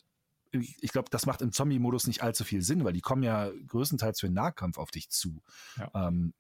ich 0.51 0.91
glaube, 0.93 1.09
das 1.09 1.25
macht 1.25 1.41
im 1.41 1.51
Zombie-Modus 1.51 2.07
nicht 2.07 2.23
allzu 2.23 2.45
viel 2.45 2.61
Sinn, 2.61 2.85
weil 2.85 2.93
die 2.93 3.01
kommen 3.01 3.23
ja 3.23 3.51
größtenteils 3.67 4.21
für 4.21 4.27
den 4.27 4.35
Nahkampf 4.35 4.77
auf 4.77 4.89
dich 4.89 5.09
zu. 5.09 5.43
Ja. 5.75 6.07
Ähm, 6.07 6.33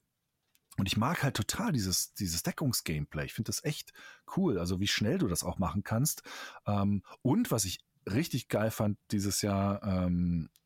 und 0.77 0.87
ich 0.87 0.97
mag 0.97 1.23
halt 1.23 1.35
total 1.35 1.71
dieses, 1.71 2.13
dieses 2.13 2.43
Deckungs-Gameplay. 2.43 3.25
Ich 3.25 3.33
finde 3.33 3.49
das 3.49 3.63
echt 3.63 3.93
cool, 4.35 4.59
also 4.59 4.79
wie 4.79 4.87
schnell 4.87 5.17
du 5.17 5.27
das 5.27 5.43
auch 5.43 5.57
machen 5.57 5.83
kannst. 5.83 6.23
Ähm, 6.65 7.03
und 7.21 7.51
was 7.51 7.65
ich 7.65 7.79
richtig 8.09 8.49
geil 8.49 8.71
fand 8.71 8.97
dieses 9.11 9.41
Jahr, 9.41 9.81
ähm, 9.83 10.49
äh, 10.49 10.64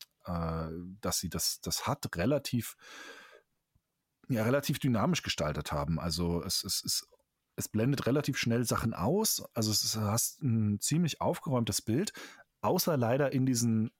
dass 1.00 1.18
sie 1.18 1.28
das, 1.28 1.60
das 1.60 1.86
hat 1.86 2.16
relativ, 2.16 2.76
ja, 4.28 4.42
relativ 4.42 4.78
dynamisch 4.78 5.22
gestaltet 5.22 5.72
haben. 5.72 5.98
Also 5.98 6.42
es, 6.44 6.64
es, 6.64 6.82
es, 6.84 7.08
es 7.56 7.68
blendet 7.68 8.06
relativ 8.06 8.38
schnell 8.38 8.64
Sachen 8.64 8.94
aus. 8.94 9.42
Also 9.54 9.70
es 9.70 9.84
ist, 9.84 9.96
hast 9.96 10.42
ein 10.42 10.80
ziemlich 10.80 11.20
aufgeräumtes 11.20 11.82
Bild, 11.82 12.12
außer 12.62 12.96
leider 12.96 13.32
in 13.32 13.46
diesen 13.46 13.90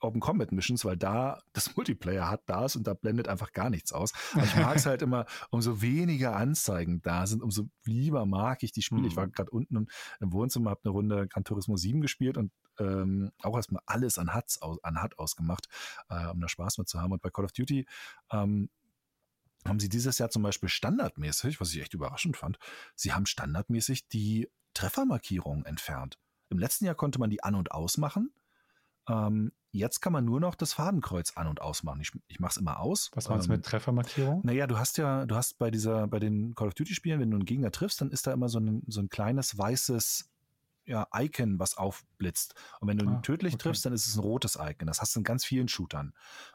Open 0.00 0.20
Combat 0.20 0.52
Missions, 0.52 0.84
weil 0.84 0.96
da 0.96 1.40
das 1.52 1.76
Multiplayer 1.76 2.28
hat 2.28 2.42
da 2.46 2.64
ist 2.64 2.76
und 2.76 2.86
da 2.86 2.94
blendet 2.94 3.28
einfach 3.28 3.52
gar 3.52 3.70
nichts 3.70 3.92
aus. 3.92 4.12
Aber 4.34 4.44
ich 4.44 4.56
mag 4.56 4.76
es 4.76 4.86
halt 4.86 5.02
immer, 5.02 5.26
umso 5.50 5.82
weniger 5.82 6.36
Anzeigen 6.36 7.02
da 7.02 7.26
sind, 7.26 7.42
umso 7.42 7.68
lieber 7.84 8.26
mag 8.26 8.62
ich 8.62 8.72
die 8.72 8.82
Spiele. 8.82 9.02
Mhm. 9.02 9.08
Ich 9.08 9.16
war 9.16 9.26
mhm. 9.26 9.32
gerade 9.32 9.50
unten 9.50 9.86
im 10.20 10.32
Wohnzimmer, 10.32 10.70
habe 10.70 10.80
eine 10.84 10.92
Runde 10.92 11.28
Gran 11.28 11.44
Turismo 11.44 11.76
7 11.76 12.00
gespielt 12.00 12.36
und 12.36 12.52
ähm, 12.78 13.30
auch 13.42 13.56
erstmal 13.56 13.82
alles 13.86 14.18
an 14.18 14.34
HUD 14.34 14.62
aus, 14.62 14.82
an 14.82 14.98
ausgemacht, 15.16 15.68
äh, 16.08 16.28
um 16.28 16.40
da 16.40 16.48
Spaß 16.48 16.78
mit 16.78 16.88
zu 16.88 17.00
haben. 17.00 17.12
Und 17.12 17.22
bei 17.22 17.30
Call 17.30 17.44
of 17.44 17.52
Duty 17.52 17.86
ähm, 18.32 18.70
haben 19.66 19.80
sie 19.80 19.88
dieses 19.88 20.18
Jahr 20.18 20.30
zum 20.30 20.42
Beispiel 20.42 20.68
standardmäßig, 20.68 21.60
was 21.60 21.72
ich 21.72 21.80
echt 21.80 21.94
überraschend 21.94 22.36
fand, 22.36 22.58
sie 22.94 23.12
haben 23.12 23.26
standardmäßig 23.26 24.08
die 24.08 24.48
Treffermarkierung 24.74 25.64
entfernt. 25.64 26.18
Im 26.48 26.58
letzten 26.58 26.86
Jahr 26.86 26.94
konnte 26.94 27.18
man 27.18 27.30
die 27.30 27.42
an- 27.42 27.54
und 27.54 27.72
ausmachen. 27.72 28.32
Ähm, 29.08 29.52
jetzt 29.72 30.00
kann 30.00 30.12
man 30.12 30.24
nur 30.24 30.40
noch 30.40 30.54
das 30.54 30.72
Fadenkreuz 30.72 31.32
an- 31.36 31.46
und 31.46 31.60
ausmachen. 31.60 32.00
Ich, 32.00 32.12
ich 32.28 32.40
mache 32.40 32.52
es 32.52 32.56
immer 32.56 32.80
aus. 32.80 33.10
Was 33.14 33.28
meinst 33.28 33.48
du 33.48 33.52
ähm, 33.52 33.58
mit 33.58 33.66
Treffermarkierung? 33.66 34.40
Naja, 34.44 34.66
du 34.66 34.78
hast 34.78 34.98
ja, 34.98 35.26
du 35.26 35.34
hast 35.34 35.58
bei 35.58 35.70
dieser, 35.70 36.06
bei 36.06 36.18
den 36.18 36.54
Call 36.54 36.68
of 36.68 36.74
Duty-Spielen, 36.74 37.20
wenn 37.20 37.30
du 37.30 37.36
einen 37.36 37.44
Gegner 37.44 37.70
triffst, 37.70 38.00
dann 38.00 38.10
ist 38.10 38.26
da 38.26 38.32
immer 38.32 38.48
so 38.48 38.58
ein, 38.58 38.82
so 38.86 39.00
ein 39.00 39.08
kleines 39.08 39.56
weißes 39.56 40.29
ja, 40.90 41.06
Icon, 41.14 41.60
was 41.60 41.76
aufblitzt. 41.76 42.54
Und 42.80 42.88
wenn 42.88 42.98
du 42.98 43.04
ihn 43.04 43.16
ah, 43.16 43.20
tödlich 43.20 43.54
okay. 43.54 43.62
triffst, 43.62 43.86
dann 43.86 43.92
ist 43.92 44.08
es 44.08 44.16
ein 44.16 44.20
rotes 44.20 44.58
Icon. 44.60 44.88
Das 44.88 45.00
hast 45.00 45.14
du 45.14 45.20
in 45.20 45.24
ganz 45.24 45.44
vielen 45.44 45.68
Shootern. 45.68 46.12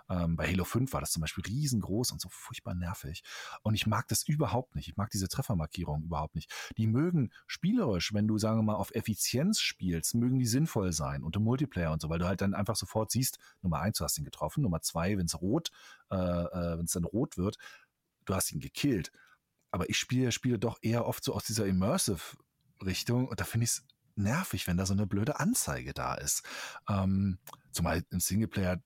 Ähm, 0.09 0.35
bei 0.35 0.45
Halo 0.45 0.65
5 0.65 0.91
war 0.91 0.99
das 0.99 1.11
zum 1.11 1.21
Beispiel 1.21 1.45
riesengroß 1.45 2.11
und 2.11 2.19
so 2.19 2.27
furchtbar 2.29 2.75
nervig. 2.75 3.23
Und 3.63 3.75
ich 3.75 3.87
mag 3.87 4.09
das 4.09 4.27
überhaupt 4.27 4.75
nicht. 4.75 4.89
Ich 4.89 4.97
mag 4.97 5.09
diese 5.09 5.29
Treffermarkierung 5.29 6.03
überhaupt 6.03 6.35
nicht. 6.35 6.51
Die 6.77 6.85
mögen 6.85 7.31
spielerisch, 7.47 8.13
wenn 8.13 8.27
du, 8.27 8.37
sagen 8.37 8.57
wir 8.57 8.63
mal, 8.63 8.75
auf 8.75 8.93
Effizienz 8.93 9.61
spielst, 9.61 10.15
mögen 10.15 10.37
die 10.37 10.45
sinnvoll 10.45 10.91
sein 10.91 11.23
und 11.23 11.37
im 11.37 11.43
Multiplayer 11.43 11.93
und 11.93 12.01
so, 12.01 12.09
weil 12.09 12.19
du 12.19 12.27
halt 12.27 12.41
dann 12.41 12.53
einfach 12.53 12.75
sofort 12.75 13.11
siehst, 13.11 13.39
Nummer 13.61 13.79
eins, 13.79 13.99
du 13.99 14.03
hast 14.03 14.17
ihn 14.17 14.25
getroffen, 14.25 14.63
Nummer 14.63 14.81
zwei, 14.81 15.17
wenn 15.17 15.27
es 15.27 15.41
rot, 15.41 15.71
äh, 16.11 16.15
äh 16.17 16.77
wenn 16.77 16.85
es 16.85 16.91
dann 16.91 17.05
rot 17.05 17.37
wird, 17.37 17.57
du 18.25 18.35
hast 18.35 18.51
ihn 18.51 18.59
gekillt. 18.59 19.13
Aber 19.71 19.89
ich 19.89 19.97
spiele, 19.97 20.33
spiele 20.33 20.59
doch 20.59 20.77
eher 20.81 21.05
oft 21.05 21.23
so 21.23 21.33
aus 21.33 21.45
dieser 21.45 21.65
Immersive 21.65 22.37
Richtung 22.83 23.27
und 23.27 23.39
da 23.39 23.45
finde 23.45 23.65
ich 23.65 23.71
es 23.71 23.83
nervig, 24.17 24.67
wenn 24.67 24.77
da 24.77 24.85
so 24.85 24.93
eine 24.93 25.07
blöde 25.07 25.39
Anzeige 25.39 25.93
da 25.93 26.15
ist. 26.15 26.43
Ähm, 26.89 27.39
zumal 27.71 28.03
im 28.11 28.19
Singleplayer 28.19 28.81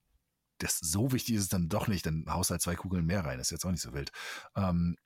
das 0.60 0.78
so 0.80 1.12
wichtig 1.12 1.36
ist 1.36 1.44
es 1.44 1.50
dann 1.50 1.70
doch 1.70 1.88
nicht, 1.88 2.06
dann 2.06 2.26
haust 2.28 2.52
halt 2.52 2.62
zwei 2.62 2.76
Kugeln 2.76 3.06
mehr 3.06 3.26
rein, 3.26 3.40
ist 3.40 3.52
jetzt 3.52 3.66
auch 3.66 3.72
nicht 3.72 3.82
so 3.82 3.94
wild. 3.94 4.12
Ähm, 4.56 4.98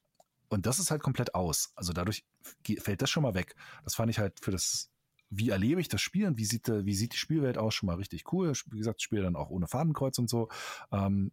und 0.49 0.65
das 0.65 0.79
ist 0.79 0.91
halt 0.91 1.01
komplett 1.01 1.33
aus. 1.35 1.71
Also 1.75 1.93
dadurch 1.93 2.25
fällt 2.79 3.01
das 3.01 3.09
schon 3.09 3.23
mal 3.23 3.33
weg. 3.33 3.55
Das 3.83 3.95
fand 3.95 4.11
ich 4.11 4.19
halt 4.19 4.39
für 4.39 4.51
das, 4.51 4.91
wie 5.29 5.49
erlebe 5.49 5.81
ich 5.81 5.87
das 5.87 6.01
Spiel 6.01 6.27
und 6.27 6.37
wie 6.37 6.45
sieht, 6.45 6.67
wie 6.67 6.93
sieht 6.93 7.13
die 7.13 7.17
Spielwelt 7.17 7.57
aus, 7.57 7.73
schon 7.73 7.87
mal 7.87 7.95
richtig 7.95 8.31
cool. 8.31 8.53
Wie 8.69 8.77
gesagt, 8.77 8.99
ich 8.99 9.05
spiele 9.05 9.23
dann 9.23 9.35
auch 9.35 9.49
ohne 9.49 9.67
Fadenkreuz 9.67 10.17
und 10.19 10.29
so. 10.29 10.49
Ähm, 10.91 11.31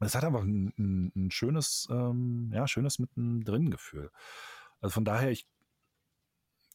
es 0.00 0.14
hat 0.14 0.24
einfach 0.24 0.42
ein, 0.42 0.72
ein, 0.78 1.12
ein 1.16 1.30
schönes, 1.30 1.88
ähm, 1.90 2.50
ja, 2.52 2.68
schönes 2.68 2.98
mittendrin 2.98 3.70
Gefühl. 3.70 4.10
Also 4.80 4.92
von 4.92 5.04
daher, 5.04 5.30
ich 5.30 5.46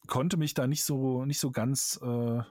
konnte 0.06 0.36
mich 0.36 0.54
da 0.54 0.66
nicht 0.66 0.84
so, 0.84 1.24
nicht 1.24 1.40
so 1.40 1.50
ganz 1.50 1.98
äh, 2.02 2.42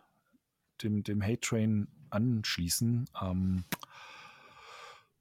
dem, 0.83 1.03
dem 1.03 1.21
Hate 1.21 1.41
Train 1.41 1.87
anschließen. 2.09 3.09
Ähm, 3.21 3.65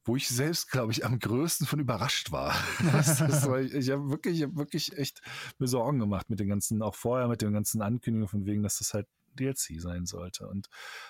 wo 0.09 0.17
ich 0.17 0.27
selbst, 0.29 0.71
glaube 0.71 0.91
ich, 0.91 1.05
am 1.05 1.19
größten 1.19 1.67
von 1.67 1.79
überrascht 1.79 2.33
war. 2.33 2.57
das, 2.93 3.19
das 3.19 3.47
war 3.47 3.61
ich, 3.61 3.75
ich 3.75 3.91
habe 3.91 4.09
wirklich, 4.09 4.43
hab 4.43 4.57
wirklich 4.57 4.97
echt 4.97 5.21
mir 5.59 5.69
Sorgen 5.69 5.99
gemacht 5.99 6.31
mit 6.31 6.41
den 6.41 6.49
ganzen, 6.49 6.83
auch 6.83 6.95
vorher 6.95 7.29
mit 7.29 7.43
den 7.43 7.53
ganzen 7.53 7.83
Ankündigungen 7.83 8.29
von 8.29 8.47
wegen, 8.47 8.63
dass 8.63 8.79
das 8.79 8.95
halt 8.95 9.07
DLC 9.39 9.81
sein 9.81 10.07
sollte. 10.07 10.49
Und 10.49 10.69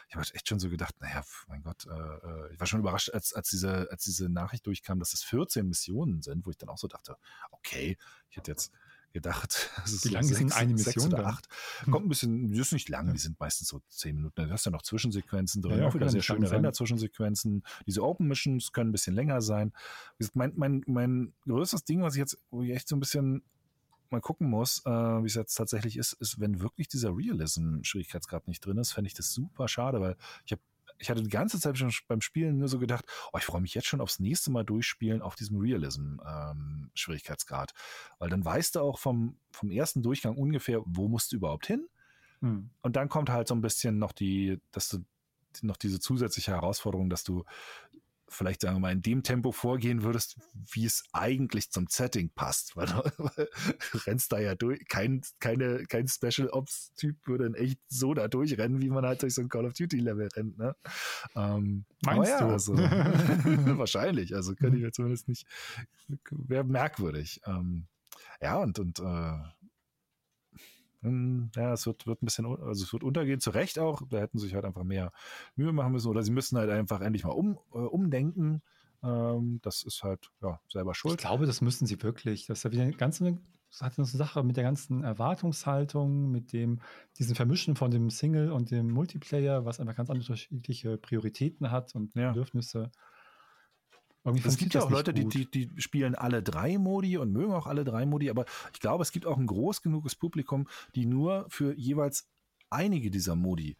ich 0.09 0.15
habe 0.15 0.25
halt 0.25 0.35
echt 0.35 0.49
schon 0.49 0.59
so 0.59 0.69
gedacht, 0.69 1.01
naja, 1.01 1.23
mein 1.47 1.63
Gott, 1.63 1.87
äh, 1.87 1.91
äh, 1.91 2.53
ich 2.53 2.61
war 2.61 2.67
schon 2.67 2.81
überrascht, 2.81 3.11
als, 3.11 3.33
als, 3.33 3.49
diese, 3.51 3.89
als 3.91 4.03
diese 4.05 4.29
Nachricht 4.29 4.67
durchkam, 4.67 4.99
dass 4.99 5.15
es 5.15 5.23
14 5.23 5.67
Missionen 5.67 6.21
sind, 6.21 6.45
wo 6.45 6.51
ich 6.51 6.59
dann 6.59 6.69
auch 6.69 6.79
so 6.79 6.89
dachte, 6.89 7.17
okay, 7.53 7.97
ich 8.31 8.37
hätte 8.37 8.51
jetzt 8.51 8.73
gedacht. 9.19 9.71
Wie 10.03 10.09
lange 10.09 10.27
sind 10.27 10.53
eine 10.53 10.73
Mission? 10.73 11.13
oder 11.13 11.27
acht. 11.27 11.49
Hm. 11.85 11.93
Kommt 11.93 12.07
ein 12.07 12.09
bisschen, 12.09 12.53
die 12.53 12.59
ist 12.59 12.73
nicht 12.73 12.89
lang, 12.89 13.13
die 13.13 13.19
sind 13.19 13.39
meistens 13.39 13.69
so 13.69 13.81
zehn 13.89 14.17
Minuten. 14.17 14.35
Da 14.37 14.49
hast 14.49 14.67
du 14.67 14.71
ja 14.71 14.73
noch 14.73 14.83
Zwischensequenzen 14.83 15.63
drin, 15.63 15.81
ja, 15.81 15.89
auch 15.89 15.95
wieder 15.95 16.09
sehr 16.09 16.23
schöne 16.23 16.51
Render-Zwischensequenzen. 16.51 17.65
Diese 17.87 18.03
Open-Missions 18.03 18.73
können 18.73 18.91
ein 18.91 18.93
bisschen 18.93 19.15
länger 19.15 19.43
sein. 19.43 19.73
Mein, 20.35 20.53
mein, 20.57 20.83
mein 20.87 21.33
größtes 21.47 21.85
Ding, 21.85 22.03
was 22.03 22.15
ich 22.15 22.21
jetzt, 22.21 22.39
wo 22.51 22.63
ich 22.63 22.71
echt 22.71 22.89
so 22.89 22.97
ein 22.97 23.01
bisschen 23.01 23.43
mal 24.11 24.21
gucken 24.21 24.49
muss, 24.49 24.83
äh, 24.87 24.91
wie 24.91 25.27
es 25.27 25.35
jetzt 25.35 25.55
tatsächlich 25.55 25.97
ist, 25.97 26.15
ist, 26.15 26.41
wenn 26.41 26.61
wirklich 26.61 26.89
dieser 26.89 27.15
Realism-Schwierigkeitsgrad 27.15 28.49
nicht 28.49 28.65
drin 28.65 28.79
ist, 28.79 28.93
fände 28.93 29.09
ich 29.09 29.15
das 29.15 29.33
super 29.33 29.69
schade, 29.69 30.01
weil 30.01 30.17
ich 30.47 30.53
habe 30.53 30.63
ich 30.99 31.11
hatte 31.11 31.23
die 31.23 31.31
ganze 31.31 31.61
Zeit 31.61 31.79
schon 31.79 31.93
beim 32.09 32.21
Spielen 32.21 32.59
nur 32.59 32.69
so 32.69 32.79
gedacht, 32.79 33.05
oh, 33.33 33.39
ich 33.39 33.45
freue 33.45 33.61
mich 33.61 33.75
jetzt 33.75 33.87
schon 33.87 34.01
aufs 34.01 34.19
nächste 34.19 34.51
Mal 34.51 34.65
durchspielen 34.65 35.23
auf 35.23 35.37
diesem 35.37 35.59
Realism-Schwierigkeitsgrad. 35.59 37.73
Ähm, 37.73 37.77
Weil 38.19 38.31
dann 38.31 38.45
weißt 38.45 38.75
du 38.77 38.81
auch 38.81 38.99
vom, 38.99 39.39
vom 39.51 39.71
ersten 39.71 40.03
Durchgang 40.03 40.37
ungefähr, 40.37 40.83
wo 40.85 41.09
musst 41.09 41.33
du 41.33 41.37
überhaupt 41.37 41.67
hin. 41.67 41.89
Hm. 42.41 42.71
Und 42.83 42.97
dann 42.97 43.09
kommt 43.09 43.31
halt 43.31 43.49
so 43.49 43.55
ein 43.55 43.61
bisschen 43.61 43.99
noch 43.99 44.13
die, 44.13 44.61
dass 44.73 44.89
du 44.89 45.05
noch 45.63 45.77
diese 45.77 46.01
zusätzliche 46.01 46.53
Herausforderung, 46.53 47.11
dass 47.11 47.25
du 47.25 47.45
vielleicht 48.29 48.61
sagen 48.61 48.77
wir 48.77 48.81
mal 48.81 48.93
in 48.93 49.03
dem 49.03 49.23
Tempo 49.23 49.53
vorgehen 49.53 50.03
würdest, 50.03 50.37
wie 50.73 50.85
es 50.85 51.05
eigentlich 51.13 51.71
zum 51.71 51.87
Setting 51.89 52.31
passt, 52.35 52.77
weil 52.77 52.87
du, 52.87 53.99
rennst 54.07 54.33
da 54.33 54.39
ja 54.39 54.55
durch, 54.55 54.87
kein, 54.89 55.23
keine, 55.41 55.85
kein 55.85 56.09
Special 56.09 56.49
Ops 56.51 56.93
Typ 56.95 57.17
würde 57.27 57.47
in 57.47 57.55
echt 57.55 57.81
so 57.89 58.15
da 58.15 58.29
durchrennen, 58.29 58.81
wie 58.81 58.91
man 58.91 59.05
halt 59.05 59.23
durch 59.23 59.35
so 59.35 59.43
ein 59.43 59.49
Call 59.49 59.67
of 59.67 59.75
Duty 59.75 59.99
Level 59.99 60.29
rennt, 60.35 60.59
ne? 60.59 60.75
Ähm, 61.35 61.85
Meinst 62.05 62.31
ja, 62.31 62.41
du? 62.41 62.53
Also, 62.53 62.77
wahrscheinlich, 63.79 64.35
also 64.35 64.55
könnte 64.55 64.77
ich 64.77 64.83
mir 64.83 64.93
zumindest 64.93 65.29
nicht, 65.29 65.47
wäre 66.31 66.65
merkwürdig. 66.65 67.41
Ähm, 67.47 67.89
ja, 68.41 68.57
und, 68.57 68.79
und 68.79 69.01
äh, 69.01 69.39
ja, 71.03 71.73
es 71.73 71.87
wird, 71.87 72.07
wird 72.07 72.23
ein 72.23 72.27
bisschen, 72.27 72.47
also 72.47 72.85
es 72.85 72.93
wird 72.93 73.05
untergehen, 73.05 73.41
zu 73.41 73.51
Recht 73.51 73.79
auch. 73.79 74.03
Da 74.09 74.19
hätten 74.19 74.39
sie 74.39 74.47
sich 74.47 74.55
halt 74.55 74.65
einfach 74.65 74.85
mehr 74.85 75.13
Mühe 75.57 75.73
machen 75.73 75.93
müssen 75.93 76.09
oder 76.09 76.23
sie 76.23 76.33
müssen 76.33 76.59
halt 76.59 76.71
einfach 76.71 77.01
endlich 77.01 77.25
mal 77.25 77.31
um, 77.33 77.59
äh, 77.73 77.79
umdenken. 77.79 78.63
Ähm, 79.03 79.61
das 79.63 79.85
ist 79.85 80.03
halt, 80.03 80.31
ja, 80.43 80.61
selber 80.69 80.95
schuld. 80.95 81.15
Ich 81.15 81.27
glaube, 81.27 81.47
das 81.47 81.61
müssen 81.61 81.87
sie 81.87 82.03
wirklich. 82.03 82.47
Das 82.47 82.59
ist 82.59 82.65
ja 82.65 82.73
wieder 82.73 82.83
eine 82.83 82.93
ganz 82.93 83.21
es 83.71 83.83
hat 83.83 83.99
eine 83.99 84.07
Sache 84.07 84.43
mit 84.43 84.57
der 84.57 84.65
ganzen 84.65 85.05
Erwartungshaltung, 85.05 86.31
mit 86.31 86.53
dem, 86.53 86.81
diesen 87.19 87.35
Vermischen 87.35 87.77
von 87.77 87.91
dem 87.91 88.09
Single 88.11 88.51
und 88.51 88.71
dem 88.71 88.91
Multiplayer, 88.91 89.65
was 89.65 89.79
einfach 89.79 89.95
ganz 89.95 90.09
unterschiedliche 90.09 90.97
Prioritäten 90.97 91.71
hat 91.71 91.95
und 91.95 92.15
Ja. 92.15 92.29
Bedürfnisse. 92.29 92.91
Es 94.25 94.59
gibt 94.59 94.75
ja 94.75 94.83
auch 94.83 94.91
Leute, 94.91 95.15
die, 95.15 95.27
die, 95.27 95.51
die, 95.51 95.71
spielen 95.81 96.15
alle 96.15 96.43
drei 96.43 96.77
Modi 96.77 97.17
und 97.17 97.33
mögen 97.33 97.53
auch 97.53 97.67
alle 97.67 97.85
drei 97.85 98.05
Modi, 98.05 98.29
aber 98.29 98.45
ich 98.75 98.81
glaube, 98.81 99.03
es 99.03 99.13
gibt 99.13 99.27
auch 99.27 99.39
ein 99.39 99.47
groß 99.47 99.81
genuges 99.81 100.15
Publikum, 100.17 100.69
die 100.95 101.07
nur 101.07 101.47
für 101.49 101.75
jeweils 101.75 102.29
einige 102.69 103.11
dieser 103.11 103.37
Modi 103.37 103.77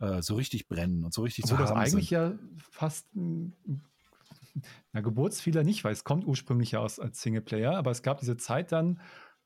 äh, 0.00 0.20
so 0.22 0.34
richtig 0.34 0.66
brennen 0.66 1.04
und 1.04 1.14
so 1.14 1.22
richtig 1.22 1.44
Obwohl 1.44 1.58
zu 1.58 1.62
das 1.62 1.72
eigentlich 1.72 2.08
sind. 2.08 2.18
ja 2.18 2.38
fast 2.70 3.14
ein, 3.14 3.54
na, 4.92 5.00
Geburtsfehler 5.00 5.62
nicht, 5.62 5.84
weil 5.84 5.92
es 5.92 6.04
kommt 6.04 6.26
ursprünglich 6.26 6.72
ja 6.72 6.80
aus 6.80 6.98
als 6.98 7.22
Singleplayer, 7.22 7.76
aber 7.76 7.90
es 7.90 8.02
gab 8.02 8.18
diese 8.18 8.36
Zeit 8.36 8.72
dann, 8.72 9.00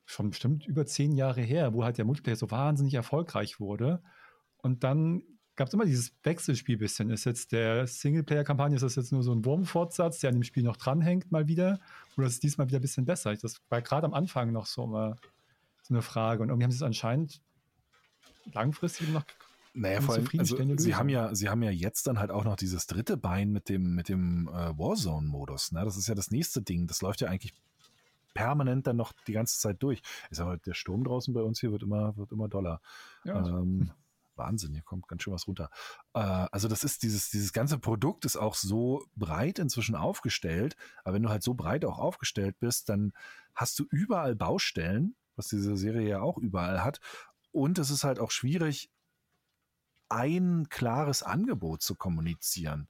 schon 0.07 0.31
bestimmt 0.31 0.67
über 0.67 0.87
zehn 0.87 1.13
Jahre 1.13 1.43
her, 1.43 1.75
wo 1.75 1.85
halt 1.85 1.99
der 1.99 2.05
Multiplayer 2.05 2.37
so 2.37 2.51
wahnsinnig 2.51 2.95
erfolgreich 2.95 3.61
wurde. 3.61 4.03
Und 4.59 4.85
dann 4.85 5.23
gab 5.57 5.69
es 5.69 5.75
immer 5.75 5.85
dieses 5.85 6.13
Wechselspiel 6.23 6.77
bisschen. 6.77 7.11
Ist 7.11 7.25
jetzt 7.25 7.53
der 7.53 7.87
Singleplayer-Kampagne, 7.87 8.77
ist 8.77 8.83
das 8.83 8.97
jetzt 8.97 9.13
nur 9.13 9.23
so 9.23 9.33
ein 9.33 9.45
Wurmfortsatz, 9.45 10.21
der 10.21 10.29
an 10.29 10.37
dem 10.37 10.43
Spiel 10.43 10.63
noch 10.63 10.77
dranhängt 10.77 11.33
mal 11.33 11.49
wieder? 11.49 11.81
Oder 12.17 12.27
ist 12.27 12.35
es 12.35 12.41
diesmal 12.41 12.69
wieder 12.69 12.79
ein 12.79 12.83
bisschen 12.83 13.07
besser? 13.07 13.35
Das 13.35 13.61
war 13.69 13.83
gerade 13.83 14.07
am 14.07 14.15
Anfang 14.15 14.53
noch 14.53 14.67
so 14.67 14.85
immer 14.85 15.17
so 15.83 15.95
eine 15.95 16.03
Frage. 16.03 16.43
Und 16.43 16.51
irgendwie 16.51 16.65
haben 16.65 16.71
sie 16.71 16.77
es 16.77 16.83
anscheinend 16.83 17.41
langfristig 18.53 19.09
noch 19.09 19.25
Naja, 19.75 20.01
vor 20.01 20.15
allem, 20.15 20.29
also, 20.39 20.57
sie 20.77 20.95
haben 20.95 21.09
ja, 21.09 21.35
sie 21.35 21.49
haben 21.49 21.63
ja 21.63 21.71
jetzt 21.71 22.07
dann 22.07 22.19
halt 22.19 22.31
auch 22.31 22.45
noch 22.45 22.57
dieses 22.57 22.87
dritte 22.87 23.17
Bein 23.17 23.51
mit 23.51 23.69
dem, 23.69 23.95
mit 23.95 24.09
dem 24.09 24.49
äh, 24.49 24.79
Warzone-Modus. 24.79 25.73
Ne? 25.73 25.85
Das 25.85 25.97
ist 25.97 26.07
ja 26.07 26.15
das 26.15 26.31
nächste 26.31 26.63
Ding. 26.63 26.87
Das 26.87 27.03
läuft 27.03 27.21
ja 27.21 27.29
eigentlich 27.29 27.55
permanent 28.35 28.87
dann 28.87 28.97
noch 28.97 29.13
die 29.27 29.33
ganze 29.33 29.59
Zeit 29.59 29.83
durch. 29.83 30.03
Ist 30.31 30.41
aber 30.41 30.59
der 30.59 30.75
Sturm 30.75 31.05
draußen 31.05 31.33
bei 31.33 31.41
uns 31.43 31.61
hier 31.61 31.73
wird 31.73 31.83
immer, 31.83 32.17
wird 32.17 32.33
immer 32.33 32.49
doller. 32.49 32.81
Ja, 33.25 33.47
Ähm, 33.47 33.91
Wahnsinn, 34.37 34.73
hier 34.73 34.83
kommt 34.83 35.09
ganz 35.09 35.23
schön 35.23 35.33
was 35.33 35.47
runter. 35.47 35.71
Äh, 36.15 36.21
also 36.21 36.69
das 36.69 36.85
ist 36.85 37.03
dieses, 37.03 37.31
dieses 37.31 37.53
ganze 37.53 37.79
Produkt 37.79 38.25
ist 38.25 38.37
auch 38.37 38.55
so 38.55 39.05
breit 39.15 39.59
inzwischen 39.59 39.95
aufgestellt. 39.95 40.77
Aber 41.05 41.15
wenn 41.15 41.23
du 41.23 41.29
halt 41.29 41.43
so 41.43 41.55
breit 41.55 41.85
auch 41.85 41.99
aufgestellt 41.99 42.59
bist, 42.59 42.89
dann 42.89 43.13
hast 43.55 43.79
du 43.79 43.85
überall 43.91 44.35
Baustellen, 44.35 45.17
was 45.37 45.49
diese 45.49 45.77
Serie 45.77 46.09
ja 46.09 46.21
auch 46.21 46.39
überall 46.39 46.85
hat. 46.85 47.01
Und 47.53 47.79
es 47.79 47.91
ist 47.91 48.05
halt 48.05 48.19
auch 48.19 48.31
schwierig, 48.31 48.91
ein 50.09 50.69
klares 50.69 51.23
Angebot 51.23 51.83
zu 51.83 51.95
kommunizieren. 51.95 52.89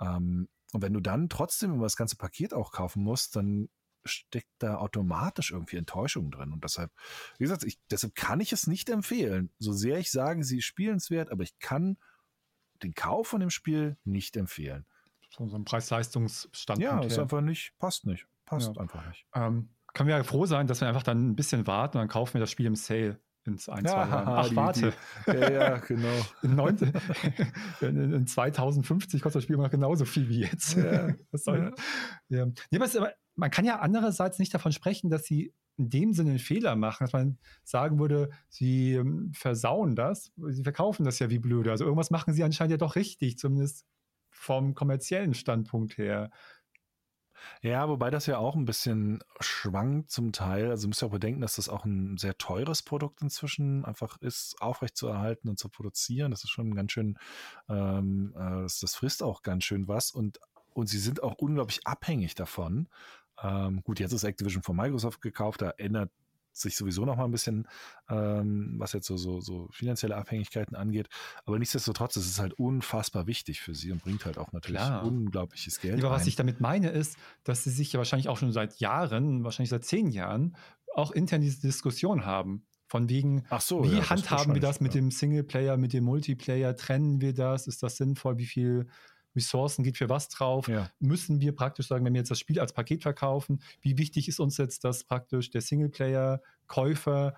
Ähm, 0.00 0.48
und 0.72 0.82
wenn 0.82 0.92
du 0.92 1.00
dann 1.00 1.28
trotzdem 1.28 1.72
immer 1.72 1.84
das 1.84 1.96
ganze 1.96 2.16
Paket 2.16 2.52
auch 2.52 2.72
kaufen 2.72 3.02
musst, 3.02 3.36
dann 3.36 3.68
steckt 4.08 4.50
da 4.58 4.76
automatisch 4.76 5.50
irgendwie 5.52 5.76
Enttäuschung 5.76 6.30
drin. 6.30 6.52
Und 6.52 6.64
deshalb, 6.64 6.90
wie 7.38 7.44
gesagt, 7.44 7.64
ich, 7.64 7.78
deshalb 7.90 8.14
kann 8.14 8.40
ich 8.40 8.52
es 8.52 8.66
nicht 8.66 8.88
empfehlen. 8.90 9.50
So 9.58 9.72
sehr 9.72 9.98
ich 9.98 10.10
sage, 10.10 10.42
sie 10.44 10.58
ist 10.58 10.64
spielenswert, 10.64 11.30
aber 11.30 11.42
ich 11.44 11.58
kann 11.58 11.96
den 12.82 12.94
Kauf 12.94 13.28
von 13.28 13.40
dem 13.40 13.50
Spiel 13.50 13.96
nicht 14.04 14.36
empfehlen. 14.36 14.86
so, 15.36 15.44
ein 15.44 15.64
Preis-Leistungs-Standpunkt. 15.64 17.02
Ja, 17.02 17.06
ist 17.06 17.14
her. 17.16 17.22
einfach 17.22 17.40
nicht, 17.40 17.72
passt 17.78 18.06
nicht. 18.06 18.26
Passt 18.44 18.74
Ja. 18.74 18.80
einfach 18.80 19.06
nicht. 19.08 19.26
Ähm, 19.34 19.70
können 19.94 20.08
wir 20.08 20.16
ja 20.16 20.22
froh 20.22 20.46
sein, 20.46 20.66
dass 20.66 20.80
wir 20.80 20.88
einfach 20.88 21.02
dann 21.02 21.30
ein 21.30 21.36
bisschen 21.36 21.66
warten 21.66 21.96
und 21.98 22.02
dann 22.02 22.08
kaufen 22.08 22.34
wir 22.34 22.40
das 22.40 22.50
Spiel 22.50 22.66
im 22.66 22.76
Sale 22.76 23.20
in 23.44 23.54
ein, 23.54 23.58
zwei 23.58 23.80
Jahren. 23.82 24.28
Ach, 24.28 24.54
warte. 24.54 24.92
Ja, 25.26 25.50
ja, 25.50 25.76
genau. 25.78 26.08
In, 26.42 26.54
19, 26.54 26.92
in, 27.80 28.12
in 28.12 28.26
2050 28.26 29.22
kostet 29.22 29.36
das 29.40 29.44
Spiel 29.44 29.54
immer 29.54 29.64
noch 29.64 29.70
genauso 29.70 30.04
viel 30.04 30.28
wie 30.28 30.40
jetzt. 30.40 30.76
Ja, 30.76 31.08
Was 31.30 31.44
soll 31.44 31.74
ja. 32.28 32.46
Nee, 32.46 32.76
aber, 32.76 32.84
es, 32.84 32.96
aber 32.96 33.12
man 33.38 33.50
kann 33.50 33.64
ja 33.64 33.78
andererseits 33.78 34.38
nicht 34.38 34.52
davon 34.52 34.72
sprechen, 34.72 35.10
dass 35.10 35.24
sie 35.24 35.54
in 35.76 35.90
dem 35.90 36.12
Sinne 36.12 36.30
einen 36.30 36.38
Fehler 36.40 36.74
machen, 36.74 37.04
dass 37.04 37.12
man 37.12 37.38
sagen 37.62 38.00
würde, 38.00 38.30
sie 38.48 38.94
ähm, 38.94 39.30
versauen 39.32 39.94
das, 39.94 40.32
sie 40.48 40.64
verkaufen 40.64 41.04
das 41.04 41.20
ja 41.20 41.30
wie 41.30 41.38
blöde. 41.38 41.70
Also 41.70 41.84
irgendwas 41.84 42.10
machen 42.10 42.34
sie 42.34 42.42
anscheinend 42.42 42.72
ja 42.72 42.76
doch 42.78 42.96
richtig, 42.96 43.38
zumindest 43.38 43.86
vom 44.28 44.74
kommerziellen 44.74 45.34
Standpunkt 45.34 45.96
her. 45.98 46.30
Ja, 47.62 47.88
wobei 47.88 48.10
das 48.10 48.26
ja 48.26 48.38
auch 48.38 48.56
ein 48.56 48.64
bisschen 48.64 49.22
schwankt 49.38 50.10
zum 50.10 50.32
Teil. 50.32 50.70
Also 50.70 50.82
du 50.82 50.88
musst 50.88 51.02
ja 51.02 51.06
auch 51.06 51.12
bedenken, 51.12 51.40
dass 51.40 51.54
das 51.54 51.68
auch 51.68 51.84
ein 51.84 52.16
sehr 52.16 52.36
teures 52.36 52.82
Produkt 52.82 53.22
inzwischen 53.22 53.84
einfach 53.84 54.20
ist, 54.20 54.60
aufrechtzuerhalten 54.60 55.48
und 55.48 55.60
zu 55.60 55.68
produzieren. 55.68 56.32
Das 56.32 56.42
ist 56.42 56.50
schon 56.50 56.74
ganz 56.74 56.90
schön, 56.90 57.16
ähm, 57.68 58.34
äh, 58.36 58.62
das, 58.62 58.80
das 58.80 58.96
frisst 58.96 59.22
auch 59.22 59.42
ganz 59.42 59.62
schön 59.62 59.86
was 59.86 60.10
und, 60.10 60.40
und 60.74 60.88
sie 60.88 60.98
sind 60.98 61.22
auch 61.22 61.34
unglaublich 61.34 61.86
abhängig 61.86 62.34
davon. 62.34 62.88
Ähm, 63.42 63.82
gut, 63.82 64.00
jetzt 64.00 64.12
ist 64.12 64.24
Activision 64.24 64.62
von 64.62 64.76
Microsoft 64.76 65.20
gekauft, 65.20 65.62
da 65.62 65.70
ändert 65.70 66.10
sich 66.60 66.76
sowieso 66.76 67.04
noch 67.04 67.16
mal 67.16 67.24
ein 67.24 67.30
bisschen, 67.30 67.66
ähm, 68.08 68.74
was 68.78 68.92
jetzt 68.92 69.06
so, 69.06 69.16
so, 69.16 69.40
so 69.40 69.68
finanzielle 69.70 70.16
Abhängigkeiten 70.16 70.76
angeht. 70.76 71.08
Aber 71.44 71.58
nichtsdestotrotz, 71.58 72.16
es 72.16 72.26
ist 72.26 72.40
halt 72.40 72.54
unfassbar 72.54 73.26
wichtig 73.26 73.60
für 73.60 73.74
sie 73.74 73.92
und 73.92 74.02
bringt 74.02 74.24
halt 74.24 74.38
auch 74.38 74.52
natürlich 74.52 74.80
Klar. 74.80 75.04
unglaubliches 75.04 75.80
Geld. 75.80 76.02
Aber 76.02 76.12
was 76.12 76.22
ein. 76.22 76.28
ich 76.28 76.36
damit 76.36 76.60
meine, 76.60 76.90
ist, 76.90 77.16
dass 77.44 77.64
sie 77.64 77.70
sich 77.70 77.92
ja 77.92 77.98
wahrscheinlich 77.98 78.28
auch 78.28 78.38
schon 78.38 78.52
seit 78.52 78.80
Jahren, 78.80 79.44
wahrscheinlich 79.44 79.70
seit 79.70 79.84
zehn 79.84 80.10
Jahren, 80.10 80.56
auch 80.94 81.12
intern 81.12 81.40
diese 81.40 81.60
Diskussion 81.60 82.26
haben. 82.26 82.64
Von 82.90 83.10
wegen, 83.10 83.44
Ach 83.50 83.60
so, 83.60 83.84
wie 83.84 83.98
ja, 83.98 84.08
handhaben 84.08 84.54
wir 84.54 84.62
das 84.62 84.80
mit 84.80 84.94
ja. 84.94 85.02
dem 85.02 85.10
Singleplayer, 85.10 85.76
mit 85.76 85.92
dem 85.92 86.04
Multiplayer? 86.04 86.74
Trennen 86.74 87.20
wir 87.20 87.34
das? 87.34 87.66
Ist 87.66 87.82
das 87.82 87.98
sinnvoll? 87.98 88.38
Wie 88.38 88.46
viel 88.46 88.88
Ressourcen 89.36 89.82
geht 89.84 89.96
für 89.96 90.08
was 90.08 90.28
drauf? 90.28 90.68
Ja. 90.68 90.90
Müssen 90.98 91.40
wir 91.40 91.54
praktisch 91.54 91.88
sagen, 91.88 92.04
wenn 92.04 92.12
wir 92.14 92.20
jetzt 92.20 92.30
das 92.30 92.38
Spiel 92.40 92.58
als 92.60 92.72
Paket 92.72 93.02
verkaufen, 93.02 93.60
wie 93.80 93.98
wichtig 93.98 94.28
ist 94.28 94.40
uns 94.40 94.56
jetzt, 94.56 94.84
dass 94.84 95.04
praktisch 95.04 95.50
der 95.50 95.60
Singleplayer-Käufer 95.60 97.34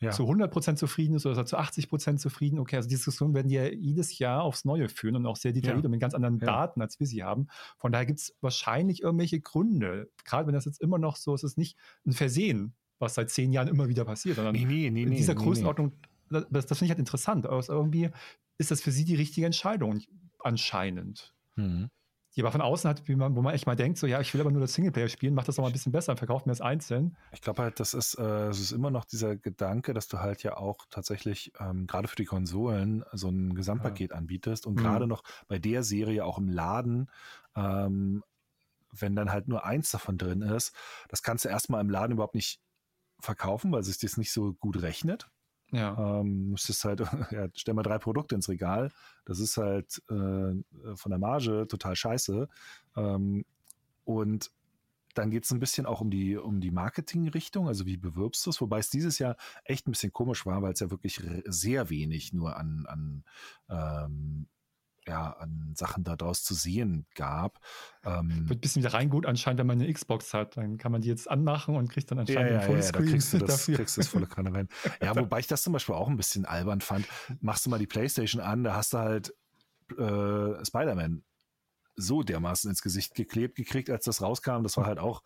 Ja. 0.00 0.10
zu 0.10 0.26
100% 0.26 0.76
zufrieden 0.78 1.14
ist 1.14 1.26
oder 1.26 1.36
er 1.36 1.46
zu 1.46 1.56
80% 1.58 2.18
zufrieden? 2.18 2.58
Okay, 2.58 2.74
also 2.76 2.88
die 2.88 2.96
Diskussion 2.96 3.34
werden 3.34 3.48
wir 3.48 3.72
jedes 3.72 4.18
Jahr 4.18 4.42
aufs 4.42 4.64
Neue 4.64 4.88
führen 4.88 5.14
und 5.14 5.26
auch 5.26 5.36
sehr 5.36 5.52
detailliert 5.52 5.84
Ja. 5.84 5.86
und 5.86 5.92
mit 5.92 6.00
ganz 6.00 6.14
anderen 6.14 6.40
Ja. 6.40 6.46
Daten, 6.46 6.82
als 6.82 6.98
wir 6.98 7.06
sie 7.06 7.22
haben. 7.22 7.46
Von 7.78 7.92
daher 7.92 8.06
gibt 8.06 8.18
es 8.18 8.34
wahrscheinlich 8.40 9.00
irgendwelche 9.02 9.40
Gründe. 9.40 10.10
Gerade 10.24 10.48
wenn 10.48 10.54
das 10.54 10.64
jetzt 10.64 10.80
immer 10.80 10.98
noch 10.98 11.14
so 11.16 11.34
ist, 11.36 11.44
es 11.44 11.52
ist 11.52 11.58
nicht 11.58 11.76
ein 12.04 12.12
Versehen, 12.12 12.74
was 12.98 13.14
seit 13.14 13.30
zehn 13.30 13.52
Jahren 13.52 13.68
immer 13.68 13.88
wieder 13.88 14.04
passiert, 14.04 14.36
sondern 14.36 14.54
Nee, 14.56 14.64
nee, 14.64 14.90
nee, 14.90 15.02
in 15.04 15.12
dieser 15.12 15.34
Größenordnung, 15.36 15.92
das, 16.30 16.66
das 16.66 16.78
finde 16.78 16.84
ich 16.86 16.90
halt 16.90 16.98
interessant. 16.98 17.46
Aber 17.46 17.62
irgendwie 17.68 18.10
ist 18.58 18.70
das 18.72 18.80
für 18.80 18.90
sie 18.90 19.04
die 19.04 19.14
richtige 19.16 19.46
Entscheidung 19.46 20.00
anscheinend. 20.44 21.34
Mhm. 21.56 21.86
Die 22.36 22.42
aber 22.42 22.52
von 22.52 22.60
außen 22.62 22.88
hat, 22.90 23.08
wie 23.08 23.16
man, 23.16 23.36
wo 23.36 23.42
man 23.42 23.54
echt 23.54 23.66
mal 23.66 23.76
denkt, 23.76 23.98
so 23.98 24.06
ja, 24.06 24.20
ich 24.20 24.32
will 24.34 24.40
aber 24.40 24.50
nur 24.50 24.60
das 24.60 24.72
Singleplayer 24.74 25.08
spielen, 25.08 25.34
mach 25.34 25.44
das 25.44 25.56
doch 25.56 25.62
mal 25.62 25.68
ein 25.68 25.72
bisschen 25.72 25.92
besser, 25.92 26.16
verkauft 26.16 26.46
mir 26.46 26.52
das 26.52 26.60
einzeln. 26.62 27.16
Ich 27.30 27.40
glaube 27.40 27.62
halt, 27.62 27.80
das 27.80 27.94
ist, 27.94 28.14
äh, 28.18 28.48
es 28.48 28.60
ist 28.60 28.72
immer 28.72 28.90
noch 28.90 29.04
dieser 29.06 29.36
Gedanke, 29.36 29.94
dass 29.94 30.06
du 30.08 30.18
halt 30.18 30.42
ja 30.42 30.56
auch 30.58 30.84
tatsächlich 30.90 31.52
ähm, 31.58 31.86
gerade 31.86 32.06
für 32.08 32.16
die 32.16 32.26
Konsolen 32.26 33.04
so 33.12 33.28
ein 33.30 33.54
Gesamtpaket 33.54 34.12
anbietest 34.12 34.66
und 34.66 34.76
Mhm. 34.76 34.76
gerade 34.76 35.06
noch 35.06 35.22
bei 35.48 35.58
der 35.58 35.82
Serie 35.82 36.24
auch 36.26 36.36
im 36.38 36.48
Laden, 36.48 37.10
ähm, 37.56 38.22
wenn 38.92 39.16
dann 39.16 39.32
halt 39.32 39.48
nur 39.48 39.64
eins 39.66 39.90
davon 39.92 40.18
drin 40.18 40.42
ist, 40.42 40.74
das 41.10 41.22
kannst 41.24 41.46
du 41.46 41.50
erstmal 41.50 41.82
im 41.82 41.90
Laden 41.90 42.14
überhaupt 42.14 42.36
nicht 42.36 42.62
verkaufen, 43.20 43.72
weil 43.72 43.84
sich 43.84 43.98
das 44.00 44.18
nicht 44.18 44.32
so 44.32 44.54
gut 44.54 44.82
rechnet. 44.82 45.31
Ja. 45.72 46.20
Ähm, 46.20 46.50
müsstest 46.50 46.84
halt, 46.84 47.00
ja, 47.30 47.48
stell 47.54 47.74
mal 47.74 47.82
drei 47.82 47.98
Produkte 47.98 48.34
ins 48.34 48.48
Regal. 48.48 48.90
Das 49.24 49.40
ist 49.40 49.56
halt 49.56 50.02
äh, 50.10 50.94
von 50.94 51.10
der 51.10 51.18
Marge 51.18 51.66
total 51.66 51.96
scheiße. 51.96 52.48
Ähm, 52.96 53.44
und 54.04 54.50
dann 55.14 55.30
geht 55.30 55.44
es 55.44 55.50
ein 55.50 55.60
bisschen 55.60 55.86
auch 55.86 56.00
um 56.00 56.10
die, 56.10 56.36
um 56.36 56.60
die 56.60 56.70
Marketingrichtung, 56.70 57.68
also 57.68 57.86
wie 57.86 57.96
bewirbst 57.96 58.46
du 58.46 58.50
es, 58.50 58.60
wobei 58.60 58.78
es 58.78 58.90
dieses 58.90 59.18
Jahr 59.18 59.36
echt 59.64 59.86
ein 59.86 59.92
bisschen 59.92 60.12
komisch 60.12 60.46
war, 60.46 60.62
weil 60.62 60.72
es 60.72 60.80
ja 60.80 60.90
wirklich 60.90 61.22
sehr 61.44 61.90
wenig 61.90 62.32
nur 62.32 62.56
an, 62.56 62.86
an, 62.86 63.24
ähm, 63.68 64.46
ja, 65.06 65.32
an 65.32 65.72
Sachen 65.74 66.04
daraus 66.04 66.44
zu 66.44 66.54
sehen 66.54 67.06
gab. 67.14 67.58
Ähm, 68.04 68.48
Wird 68.48 68.58
ein 68.58 68.60
bisschen 68.60 68.82
wieder 68.82 68.94
reingut 68.94 69.26
anscheinend, 69.26 69.60
wenn 69.60 69.66
man 69.66 69.80
eine 69.80 69.92
Xbox 69.92 70.32
hat. 70.32 70.56
Dann 70.56 70.78
kann 70.78 70.92
man 70.92 71.00
die 71.00 71.08
jetzt 71.08 71.28
anmachen 71.28 71.74
und 71.76 71.88
kriegt 71.88 72.10
dann 72.10 72.20
anscheinend 72.20 72.52
einen 72.52 72.60
da 72.60 72.66
Fullscreen 72.66 73.08
kriegst 73.08 73.32
du 73.32 73.38
das, 73.40 73.48
dafür. 73.48 73.76
kriegst 73.76 73.96
du 73.96 74.00
das 74.00 74.08
volle 74.08 74.26
Kanne 74.26 74.52
rein. 74.54 74.68
Ja, 75.02 75.16
wobei 75.16 75.40
ich 75.40 75.46
das 75.46 75.62
zum 75.62 75.72
Beispiel 75.72 75.94
auch 75.94 76.08
ein 76.08 76.16
bisschen 76.16 76.44
albern 76.44 76.80
fand. 76.80 77.06
Machst 77.40 77.66
du 77.66 77.70
mal 77.70 77.78
die 77.78 77.86
Playstation 77.86 78.40
an, 78.40 78.62
da 78.62 78.74
hast 78.74 78.92
du 78.92 78.98
halt 78.98 79.34
äh, 79.98 80.64
Spider-Man 80.64 81.24
so 81.96 82.22
dermaßen 82.22 82.70
ins 82.70 82.82
Gesicht 82.82 83.14
geklebt 83.14 83.56
gekriegt, 83.56 83.90
als 83.90 84.04
das 84.04 84.22
rauskam. 84.22 84.62
Das 84.62 84.76
war 84.76 84.86
halt 84.86 84.98
auch, 84.98 85.22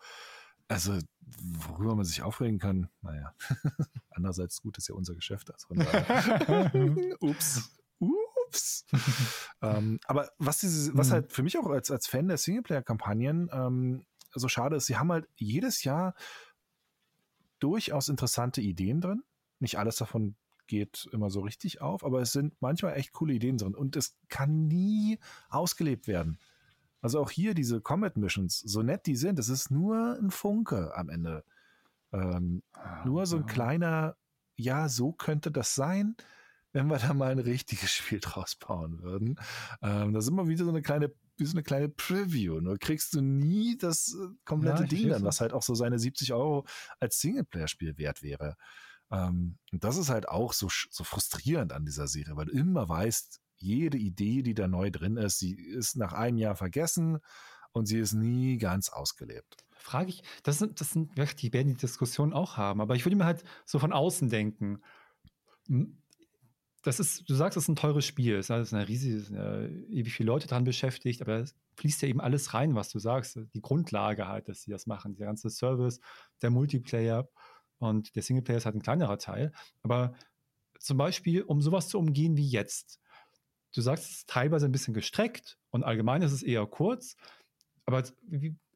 also 0.67 0.97
worüber 1.19 1.95
man 1.95 2.05
sich 2.05 2.23
aufregen 2.23 2.59
kann, 2.59 2.89
naja. 3.01 3.33
Andererseits 4.09 4.61
gut 4.61 4.77
ist 4.77 4.89
ja 4.89 4.95
unser 4.95 5.15
Geschäft. 5.15 5.51
Also. 5.53 5.67
Ups. 7.19 7.71
Ups. 8.47 8.85
ähm, 9.61 9.99
aber 10.05 10.29
was, 10.37 10.59
diese, 10.59 10.95
was 10.97 11.09
Mhm. 11.09 11.13
halt 11.13 11.31
für 11.31 11.43
mich 11.43 11.57
auch 11.57 11.67
als, 11.67 11.91
als 11.91 12.07
Fan 12.07 12.27
der 12.27 12.37
Singleplayer-Kampagnen 12.37 13.49
ähm, 13.51 14.05
so 14.33 14.47
schade 14.47 14.75
ist, 14.75 14.85
sie 14.85 14.97
haben 14.97 15.11
halt 15.11 15.27
jedes 15.35 15.83
Jahr 15.83 16.13
durchaus 17.59 18.09
interessante 18.09 18.61
Ideen 18.61 19.01
drin. 19.01 19.23
Nicht 19.59 19.77
alles 19.79 19.97
davon 19.97 20.35
geht 20.67 21.07
immer 21.11 21.29
so 21.29 21.41
richtig 21.41 21.81
auf, 21.81 22.03
aber 22.03 22.21
es 22.21 22.31
sind 22.31 22.53
manchmal 22.61 22.95
echt 22.97 23.13
coole 23.13 23.33
Ideen 23.33 23.57
drin 23.57 23.73
und 23.73 23.95
es 23.95 24.17
kann 24.29 24.67
nie 24.67 25.17
ausgelebt 25.49 26.07
werden. 26.07 26.39
Also 27.01 27.19
auch 27.21 27.31
hier 27.31 27.53
diese 27.53 27.79
Comet 27.79 28.17
Missions, 28.17 28.59
so 28.59 28.81
nett 28.81 29.05
die 29.05 29.15
sind, 29.15 29.39
es 29.39 29.49
ist 29.49 29.71
nur 29.71 30.17
ein 30.19 30.29
Funke 30.29 30.95
am 30.95 31.09
Ende. 31.09 31.45
Ähm, 32.11 32.63
ah, 32.73 33.05
nur 33.05 33.25
so 33.25 33.37
ein 33.37 33.45
kleiner, 33.45 34.17
ja, 34.55 34.89
so 34.89 35.13
könnte 35.13 35.51
das 35.51 35.73
sein, 35.75 36.15
wenn 36.77 36.87
wir 36.87 36.99
da 36.99 37.13
mal 37.15 37.31
ein 37.31 37.39
richtiges 37.39 37.91
Spiel 37.91 38.19
draus 38.19 38.55
bauen 38.55 39.01
würden. 39.01 39.39
Ähm, 39.81 40.13
das 40.13 40.25
ist 40.25 40.29
immer 40.29 40.47
wieder 40.47 40.63
so 40.63 40.69
eine 40.69 40.83
kleine, 40.83 41.11
wie 41.37 41.45
so 41.45 41.53
eine 41.53 41.63
kleine 41.63 41.89
Preview. 41.89 42.59
Nur 42.59 42.77
kriegst 42.77 43.15
du 43.15 43.21
nie 43.21 43.77
das 43.77 44.13
äh, 44.13 44.27
komplette 44.45 44.83
ja, 44.83 44.87
Ding 44.87 45.09
dann, 45.09 45.23
was 45.23 45.41
halt 45.41 45.53
auch 45.53 45.63
so 45.63 45.73
seine 45.73 45.97
70 45.97 46.33
Euro 46.33 46.67
als 46.99 47.19
Singleplayer-Spiel 47.19 47.97
wert 47.97 48.21
wäre. 48.21 48.57
Ähm, 49.09 49.57
und 49.71 49.83
das 49.83 49.97
ist 49.97 50.09
halt 50.09 50.29
auch 50.29 50.53
so, 50.53 50.67
so 50.69 51.03
frustrierend 51.03 51.73
an 51.73 51.83
dieser 51.83 52.07
Serie, 52.07 52.35
weil 52.35 52.45
du 52.45 52.51
immer 52.51 52.87
weißt, 52.87 53.41
jede 53.55 53.97
Idee, 53.97 54.43
die 54.43 54.53
da 54.53 54.67
neu 54.67 54.91
drin 54.91 55.17
ist, 55.17 55.39
sie 55.39 55.55
ist 55.55 55.95
nach 55.95 56.13
einem 56.13 56.37
Jahr 56.37 56.55
vergessen 56.55 57.17
und 57.71 57.87
sie 57.87 57.97
ist 57.97 58.13
nie 58.13 58.59
ganz 58.59 58.89
ausgelebt. 58.89 59.65
Frage 59.71 60.09
ich, 60.09 60.21
das 60.43 60.59
sind, 60.59 60.79
das 60.79 60.91
sind, 60.91 61.17
die 61.41 61.53
werden 61.53 61.69
die 61.69 61.81
Diskussion 61.81 62.33
auch 62.33 62.57
haben, 62.57 62.81
aber 62.81 62.95
ich 62.95 63.03
würde 63.03 63.15
mir 63.15 63.25
halt 63.25 63.43
so 63.65 63.79
von 63.79 63.93
außen 63.93 64.29
denken. 64.29 64.83
Hm, 65.67 65.97
das 66.87 67.01
ist, 67.01 67.29
du 67.29 67.35
sagst, 67.35 67.57
es 67.57 67.65
ist 67.65 67.67
ein 67.67 67.75
teures 67.75 68.05
Spiel, 68.05 68.35
es 68.35 68.49
ist 68.49 68.73
eine 68.73 68.87
riesige, 68.87 69.69
ewig 69.89 70.13
viele 70.13 70.27
Leute 70.27 70.47
dran 70.47 70.63
beschäftigt, 70.63 71.21
aber 71.21 71.39
es 71.39 71.53
fließt 71.75 72.01
ja 72.01 72.07
eben 72.07 72.21
alles 72.21 72.53
rein, 72.53 72.75
was 72.75 72.87
du 72.87 72.97
sagst. 72.97 73.37
Die 73.53 73.61
Grundlage 73.61 74.29
halt, 74.29 74.47
dass 74.47 74.61
sie 74.61 74.71
das 74.71 74.87
machen, 74.87 75.15
der 75.17 75.27
ganze 75.27 75.49
Service, 75.49 75.99
der 76.41 76.49
Multiplayer 76.49 77.27
und 77.79 78.15
der 78.15 78.23
Singleplayer 78.23 78.57
ist 78.57 78.65
halt 78.65 78.75
ein 78.75 78.81
kleinerer 78.81 79.17
Teil. 79.17 79.51
Aber 79.83 80.13
zum 80.79 80.97
Beispiel, 80.97 81.43
um 81.43 81.61
sowas 81.61 81.89
zu 81.89 81.99
umgehen 81.99 82.37
wie 82.37 82.47
jetzt, 82.47 83.01
du 83.75 83.81
sagst, 83.81 84.05
es 84.05 84.11
ist 84.19 84.29
teilweise 84.29 84.65
ein 84.65 84.71
bisschen 84.71 84.93
gestreckt 84.93 85.57
und 85.71 85.83
allgemein 85.83 86.21
ist 86.21 86.31
es 86.31 86.41
eher 86.41 86.65
kurz. 86.67 87.17
Aber 87.85 88.01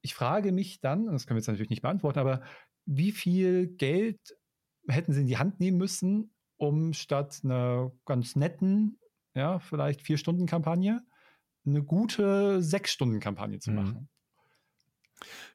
ich 0.02 0.14
frage 0.14 0.52
mich 0.52 0.82
dann, 0.82 1.06
das 1.06 1.28
können 1.28 1.38
wir 1.38 1.40
jetzt 1.40 1.48
natürlich 1.48 1.70
nicht 1.70 1.82
beantworten, 1.82 2.20
aber 2.20 2.42
wie 2.86 3.14
viel 3.14 3.68
Geld 3.68 4.20
hätten 4.86 5.14
sie 5.14 5.22
in 5.22 5.28
die 5.28 5.38
Hand 5.38 5.62
nehmen 5.62 5.78
müssen, 5.78 6.34
um 6.62 6.94
statt 6.94 7.42
einer 7.44 7.92
ganz 8.06 8.36
netten, 8.36 9.00
ja, 9.34 9.60
vielleicht 9.60 10.02
vier 10.02 10.18
Stunden 10.18 10.46
Kampagne, 10.46 11.04
eine 11.66 11.84
gute 11.84 12.62
sechs 12.62 12.92
Stunden 12.92 13.20
Kampagne 13.20 13.60
zu 13.60 13.72
mhm. 13.72 13.76
machen? 13.76 14.10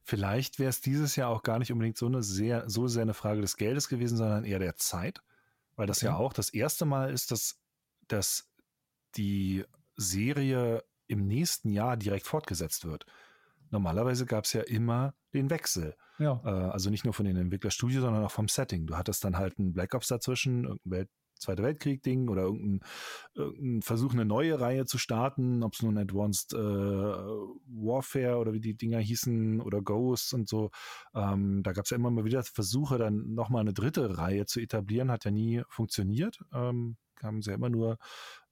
Vielleicht 0.02 0.58
wäre 0.58 0.70
es 0.70 0.80
dieses 0.80 1.16
Jahr 1.16 1.30
auch 1.30 1.42
gar 1.42 1.58
nicht 1.58 1.72
unbedingt 1.72 1.96
so 1.96 2.06
eine 2.06 2.22
sehr, 2.22 2.68
so 2.68 2.88
sehr 2.88 3.02
eine 3.02 3.14
Frage 3.14 3.40
des 3.40 3.56
Geldes 3.56 3.88
gewesen, 3.88 4.16
sondern 4.16 4.44
eher 4.44 4.58
der 4.58 4.76
Zeit, 4.76 5.22
weil 5.76 5.86
das 5.86 5.98
okay. 5.98 6.06
ja 6.06 6.16
auch 6.16 6.32
das 6.32 6.50
erste 6.50 6.84
Mal 6.84 7.12
ist, 7.12 7.30
dass, 7.30 7.60
dass 8.08 8.50
die 9.16 9.64
Serie 9.96 10.84
im 11.06 11.26
nächsten 11.26 11.70
Jahr 11.70 11.96
direkt 11.96 12.26
fortgesetzt 12.26 12.84
wird. 12.84 13.06
Normalerweise 13.70 14.26
gab 14.26 14.44
es 14.44 14.52
ja 14.52 14.62
immer 14.62 15.14
den 15.34 15.50
Wechsel. 15.50 15.94
Ja. 16.18 16.40
Äh, 16.44 16.70
also 16.70 16.90
nicht 16.90 17.04
nur 17.04 17.14
von 17.14 17.26
den 17.26 17.36
Entwicklerstudios, 17.36 18.02
sondern 18.02 18.24
auch 18.24 18.30
vom 18.30 18.48
Setting. 18.48 18.86
Du 18.86 18.96
hattest 18.96 19.24
dann 19.24 19.36
halt 19.36 19.58
einen 19.58 19.72
Black 19.72 19.94
Ops 19.94 20.08
dazwischen, 20.08 20.64
irgendein 20.64 20.90
Welt 20.90 21.08
Zweite 21.38 21.62
Weltkrieg-Ding 21.62 22.28
oder 22.28 22.42
irgendein, 22.42 22.80
irgendein, 23.34 23.82
Versuch, 23.82 24.12
eine 24.14 24.24
neue 24.24 24.58
Reihe 24.58 24.86
zu 24.86 24.96
starten, 24.96 25.62
ob 25.62 25.74
es 25.74 25.82
nun 25.82 25.98
Advanced 25.98 26.54
äh, 26.54 26.56
Warfare 26.56 28.38
oder 28.38 28.54
wie 28.54 28.60
die 28.60 28.76
Dinger 28.76 29.00
hießen 29.00 29.60
oder 29.60 29.82
Ghosts 29.82 30.32
und 30.32 30.48
so. 30.48 30.70
Ähm, 31.14 31.62
da 31.62 31.72
gab 31.72 31.84
es 31.84 31.90
ja 31.90 31.96
immer 31.96 32.10
mal 32.10 32.24
wieder 32.24 32.42
Versuche, 32.42 32.96
dann 32.96 33.34
nochmal 33.34 33.60
eine 33.60 33.74
dritte 33.74 34.16
Reihe 34.16 34.46
zu 34.46 34.60
etablieren, 34.60 35.10
hat 35.10 35.26
ja 35.26 35.30
nie 35.30 35.62
funktioniert. 35.68 36.38
Ähm, 36.54 36.96
haben 37.22 37.42
sie 37.42 37.50
ja 37.50 37.56
immer 37.56 37.70
nur 37.70 37.98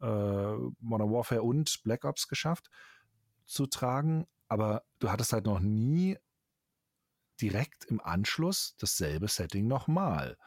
äh, 0.01 0.53
Modern 0.81 1.11
Warfare 1.11 1.43
und 1.43 1.81
Black 1.85 2.05
Ops 2.05 2.29
geschafft 2.29 2.69
zu 3.47 3.67
tragen, 3.67 4.27
aber 4.55 4.84
du 5.00 5.11
hattest 5.11 5.32
halt 5.32 5.46
noch 5.46 5.59
nie 5.59 6.16
direkt 7.40 7.84
im 7.86 8.00
Anschluss 8.00 8.76
dasselbe 8.78 9.26
Setting 9.26 9.66
nochmal. 9.66 10.38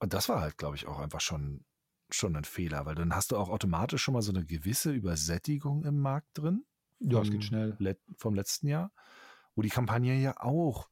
Und 0.00 0.12
das 0.12 0.28
war 0.28 0.40
halt, 0.40 0.58
glaube 0.58 0.74
ich, 0.74 0.88
auch 0.88 0.98
einfach 0.98 1.20
schon, 1.20 1.64
schon 2.10 2.34
ein 2.34 2.44
Fehler, 2.44 2.84
weil 2.84 2.96
dann 2.96 3.14
hast 3.14 3.30
du 3.30 3.36
auch 3.36 3.48
automatisch 3.48 4.02
schon 4.02 4.14
mal 4.14 4.22
so 4.22 4.32
eine 4.32 4.44
gewisse 4.44 4.90
Übersättigung 4.90 5.84
im 5.84 6.00
Markt 6.00 6.26
drin. 6.34 6.64
Ja, 6.98 7.20
es 7.20 7.30
geht 7.30 7.44
schnell. 7.44 7.76
Let 7.78 8.00
vom 8.18 8.34
letzten 8.34 8.66
Jahr, 8.66 8.90
wo 9.54 9.62
die 9.62 9.68
Kampagne 9.68 10.20
ja 10.20 10.34
auch, 10.38 10.90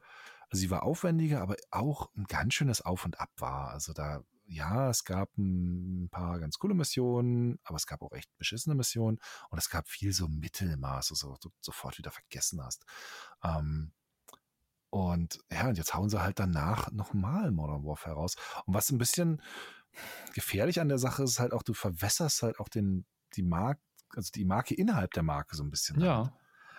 also 0.49 0.61
sie 0.61 0.71
war 0.71 0.85
aufwendiger, 0.85 1.41
aber 1.43 1.57
auch 1.73 2.15
ein 2.17 2.25
ganz 2.25 2.55
schönes 2.55 2.81
Auf 2.81 3.05
und 3.05 3.19
Ab 3.19 3.31
war. 3.39 3.71
Also 3.71 3.93
da, 3.93 4.23
ja, 4.51 4.91
es 4.91 5.05
gab 5.05 5.37
ein 5.39 6.09
paar 6.11 6.41
ganz 6.41 6.59
coole 6.59 6.75
Missionen, 6.75 7.59
aber 7.63 7.77
es 7.77 7.87
gab 7.87 8.03
auch 8.03 8.13
echt 8.13 8.37
beschissene 8.37 8.75
Missionen 8.75 9.19
und 9.49 9.59
es 9.59 9.71
gab 9.71 9.89
viel 9.89 10.13
so 10.13 10.27
Mittelmaß, 10.27 11.13
also 11.13 11.37
du 11.41 11.51
sofort 11.61 11.99
wieder 11.99 12.11
vergessen 12.11 12.63
hast. 12.63 12.85
Ähm, 13.45 13.93
und 14.91 15.39
ja, 15.53 15.69
und 15.69 15.79
jetzt 15.79 15.95
hauen 15.95 16.11
sie 16.11 16.21
halt 16.21 16.41
danach 16.41 16.91
nochmal 16.91 17.53
Modern 17.53 17.85
Warfare 17.85 18.17
raus. 18.17 18.35
Und 18.67 18.75
was 18.75 18.91
ein 18.91 18.99
bisschen 18.99 19.41
gefährlich 20.35 20.81
an 20.81 20.89
der 20.89 20.99
Sache 20.99 21.23
ist, 21.23 21.39
halt 21.39 21.53
auch, 21.53 21.63
du 21.63 21.73
verwässerst 21.73 22.43
halt 22.43 22.59
auch 22.59 22.69
den, 22.69 23.07
die 23.37 23.45
Marke, 23.45 23.81
also 24.17 24.33
die 24.35 24.45
Marke 24.45 24.75
innerhalb 24.75 25.13
der 25.13 25.23
Marke 25.23 25.55
so 25.55 25.63
ein 25.63 25.71
bisschen. 25.71 26.01
Ja. 26.01 26.25
Halt. 26.25 26.33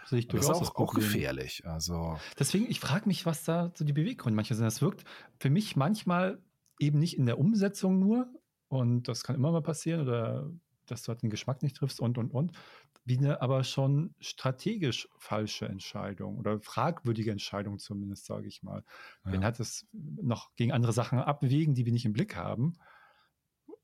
Sehe 0.07 0.19
ich 0.19 0.28
durchaus 0.28 0.59
das 0.59 0.61
ist 0.61 0.76
auch, 0.76 0.88
auch 0.89 0.93
gefährlich. 0.93 1.65
Also 1.65 2.19
Deswegen, 2.38 2.69
ich 2.69 2.80
frage 2.80 3.07
mich, 3.07 3.26
was 3.26 3.43
da 3.43 3.72
so 3.76 3.86
die 3.86 3.93
Beweggründe 3.93 4.36
manchmal 4.36 4.57
sind. 4.57 4.65
Das 4.65 4.82
wirkt 4.82 5.05
für 5.39 5.51
mich 5.51 5.76
manchmal 5.76 6.41
eben 6.80 6.99
nicht 6.99 7.17
in 7.17 7.26
der 7.26 7.39
Umsetzung 7.39 7.99
nur, 7.99 8.32
und 8.67 9.07
das 9.07 9.24
kann 9.24 9.36
immer 9.36 9.51
mal 9.51 9.61
passieren, 9.61 10.01
oder 10.01 10.51
dass 10.86 11.03
du 11.03 11.09
halt 11.09 11.22
den 11.22 11.30
Geschmack 11.30 11.63
nicht 11.63 11.76
triffst 11.76 11.99
und, 11.99 12.17
und, 12.17 12.34
und, 12.34 12.51
wie 13.03 13.17
eine 13.17 13.41
aber 13.41 13.63
schon 13.63 14.13
strategisch 14.19 15.07
falsche 15.17 15.67
Entscheidung 15.67 16.38
oder 16.38 16.59
fragwürdige 16.59 17.32
Entscheidung 17.32 17.80
zumindest, 17.80 18.26
sage 18.26 18.47
ich 18.47 18.61
mal. 18.61 18.84
Ja. 19.26 19.32
Man 19.32 19.43
hat 19.43 19.59
es 19.59 19.88
noch 19.91 20.53
gegen 20.55 20.72
andere 20.72 20.93
Sachen 20.93 21.19
abwägen, 21.19 21.74
die 21.74 21.86
wir 21.86 21.93
nicht 21.93 22.05
im 22.05 22.13
Blick 22.13 22.36
haben. 22.36 22.78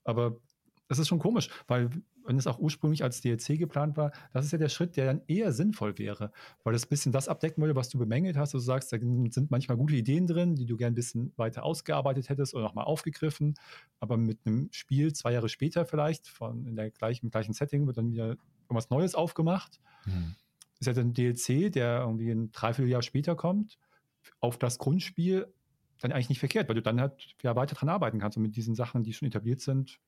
Aber 0.04 0.38
das 0.86 0.98
ist 0.98 1.08
schon 1.08 1.18
komisch, 1.18 1.50
weil 1.66 1.90
wenn 2.28 2.36
es 2.36 2.46
auch 2.46 2.58
ursprünglich 2.58 3.02
als 3.02 3.22
DLC 3.22 3.58
geplant 3.58 3.96
war, 3.96 4.12
das 4.32 4.44
ist 4.44 4.52
ja 4.52 4.58
der 4.58 4.68
Schritt, 4.68 4.96
der 4.96 5.06
dann 5.06 5.22
eher 5.26 5.50
sinnvoll 5.52 5.98
wäre, 5.98 6.30
weil 6.62 6.74
das 6.74 6.84
ein 6.84 6.90
bisschen 6.90 7.10
das 7.10 7.26
abdecken 7.26 7.62
würde, 7.62 7.74
was 7.74 7.88
du 7.88 7.98
bemängelt 7.98 8.36
hast. 8.36 8.52
Du 8.52 8.58
sagst, 8.58 8.92
da 8.92 8.98
sind 8.98 9.50
manchmal 9.50 9.78
gute 9.78 9.96
Ideen 9.96 10.26
drin, 10.26 10.54
die 10.54 10.66
du 10.66 10.76
gern 10.76 10.92
ein 10.92 10.94
bisschen 10.94 11.32
weiter 11.36 11.64
ausgearbeitet 11.64 12.28
hättest 12.28 12.54
oder 12.54 12.64
nochmal 12.64 12.84
aufgegriffen, 12.84 13.54
aber 13.98 14.18
mit 14.18 14.40
einem 14.44 14.68
Spiel 14.72 15.14
zwei 15.14 15.32
Jahre 15.32 15.48
später 15.48 15.86
vielleicht, 15.86 16.28
von 16.28 16.66
in 16.66 16.76
der 16.76 16.90
gleichen, 16.90 17.26
im 17.26 17.30
gleichen 17.30 17.54
Setting, 17.54 17.86
wird 17.86 17.96
dann 17.96 18.12
wieder 18.12 18.36
irgendwas 18.64 18.90
Neues 18.90 19.14
aufgemacht. 19.14 19.80
Mhm. 20.04 20.34
Ist 20.80 20.86
ja 20.86 20.92
dann 20.92 21.08
ein 21.08 21.14
DLC, 21.14 21.72
der 21.72 22.00
irgendwie 22.00 22.30
ein 22.30 22.52
Dreivierteljahr 22.52 23.02
später 23.02 23.36
kommt, 23.36 23.78
auf 24.40 24.58
das 24.58 24.78
Grundspiel 24.78 25.46
dann 26.00 26.12
eigentlich 26.12 26.28
nicht 26.28 26.40
verkehrt, 26.40 26.68
weil 26.68 26.76
du 26.76 26.82
dann 26.82 27.00
halt 27.00 27.34
ja 27.42 27.56
weiter 27.56 27.74
dran 27.74 27.88
arbeiten 27.88 28.18
kannst 28.18 28.36
und 28.36 28.42
mit 28.42 28.54
diesen 28.54 28.74
Sachen, 28.74 29.02
die 29.02 29.14
schon 29.14 29.28
etabliert 29.28 29.60
sind, 29.60 29.98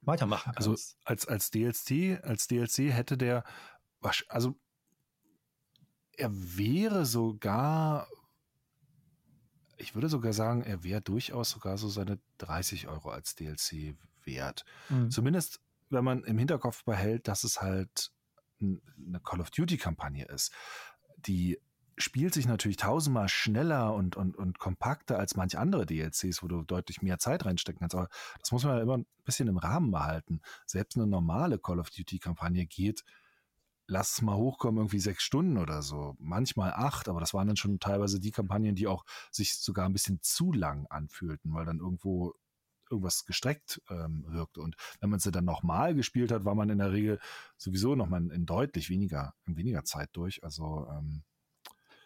weitermachen 0.00 0.52
also 0.56 0.70
kannst. 0.70 0.96
Also 1.06 1.24
als, 1.28 1.28
als 1.28 1.50
DLC, 1.50 2.22
als 2.24 2.46
DLC 2.46 2.92
hätte 2.92 3.16
der, 3.16 3.44
also 4.28 4.58
er 6.16 6.30
wäre 6.32 7.06
sogar, 7.06 8.08
ich 9.76 9.94
würde 9.94 10.08
sogar 10.08 10.32
sagen, 10.32 10.62
er 10.62 10.82
wäre 10.82 11.00
durchaus 11.00 11.50
sogar 11.50 11.78
so 11.78 11.88
seine 11.88 12.18
30 12.38 12.88
Euro 12.88 13.10
als 13.10 13.34
DLC 13.34 13.96
wert. 14.24 14.64
Mhm. 14.88 15.10
Zumindest 15.10 15.60
wenn 15.90 16.04
man 16.04 16.24
im 16.24 16.38
Hinterkopf 16.38 16.84
behält, 16.84 17.28
dass 17.28 17.44
es 17.44 17.60
halt 17.60 18.10
eine 18.60 19.20
Call 19.22 19.40
of 19.40 19.50
Duty-Kampagne 19.50 20.26
ist, 20.26 20.52
die 21.16 21.60
spielt 21.98 22.34
sich 22.34 22.46
natürlich 22.46 22.76
tausendmal 22.76 23.28
schneller 23.28 23.94
und, 23.94 24.16
und, 24.16 24.36
und 24.36 24.58
kompakter 24.58 25.18
als 25.18 25.36
manche 25.36 25.58
andere 25.58 25.86
DLCs, 25.86 26.42
wo 26.42 26.48
du 26.48 26.62
deutlich 26.62 27.02
mehr 27.02 27.18
Zeit 27.18 27.44
reinstecken 27.44 27.80
kannst. 27.80 27.94
Aber 27.94 28.08
das 28.40 28.52
muss 28.52 28.64
man 28.64 28.76
ja 28.76 28.82
immer 28.82 28.98
ein 28.98 29.06
bisschen 29.24 29.48
im 29.48 29.58
Rahmen 29.58 29.90
behalten. 29.90 30.40
Selbst 30.66 30.96
eine 30.96 31.06
normale 31.06 31.58
Call 31.58 31.78
of 31.80 31.90
Duty-Kampagne 31.90 32.66
geht, 32.66 33.04
lass 33.86 34.12
es 34.12 34.22
mal 34.22 34.36
hochkommen, 34.36 34.78
irgendwie 34.78 35.00
sechs 35.00 35.22
Stunden 35.22 35.56
oder 35.56 35.82
so. 35.82 36.14
Manchmal 36.18 36.72
acht, 36.72 37.08
aber 37.08 37.20
das 37.20 37.34
waren 37.34 37.48
dann 37.48 37.56
schon 37.56 37.80
teilweise 37.80 38.20
die 38.20 38.30
Kampagnen, 38.30 38.74
die 38.74 38.86
auch 38.86 39.04
sich 39.30 39.58
sogar 39.58 39.86
ein 39.86 39.92
bisschen 39.92 40.20
zu 40.22 40.52
lang 40.52 40.86
anfühlten, 40.86 41.52
weil 41.54 41.64
dann 41.64 41.80
irgendwo 41.80 42.34
irgendwas 42.90 43.24
gestreckt 43.24 43.82
ähm, 43.90 44.24
wirkte. 44.28 44.60
Und 44.60 44.76
wenn 45.00 45.10
man 45.10 45.20
sie 45.20 45.30
dann 45.30 45.44
nochmal 45.44 45.94
gespielt 45.94 46.30
hat, 46.32 46.44
war 46.44 46.54
man 46.54 46.70
in 46.70 46.78
der 46.78 46.92
Regel 46.92 47.18
sowieso 47.56 47.94
nochmal 47.94 48.30
in 48.30 48.46
deutlich 48.46 48.88
weniger, 48.90 49.34
in 49.46 49.56
weniger 49.56 49.84
Zeit 49.84 50.10
durch. 50.12 50.44
Also 50.44 50.86
ähm, 50.90 51.22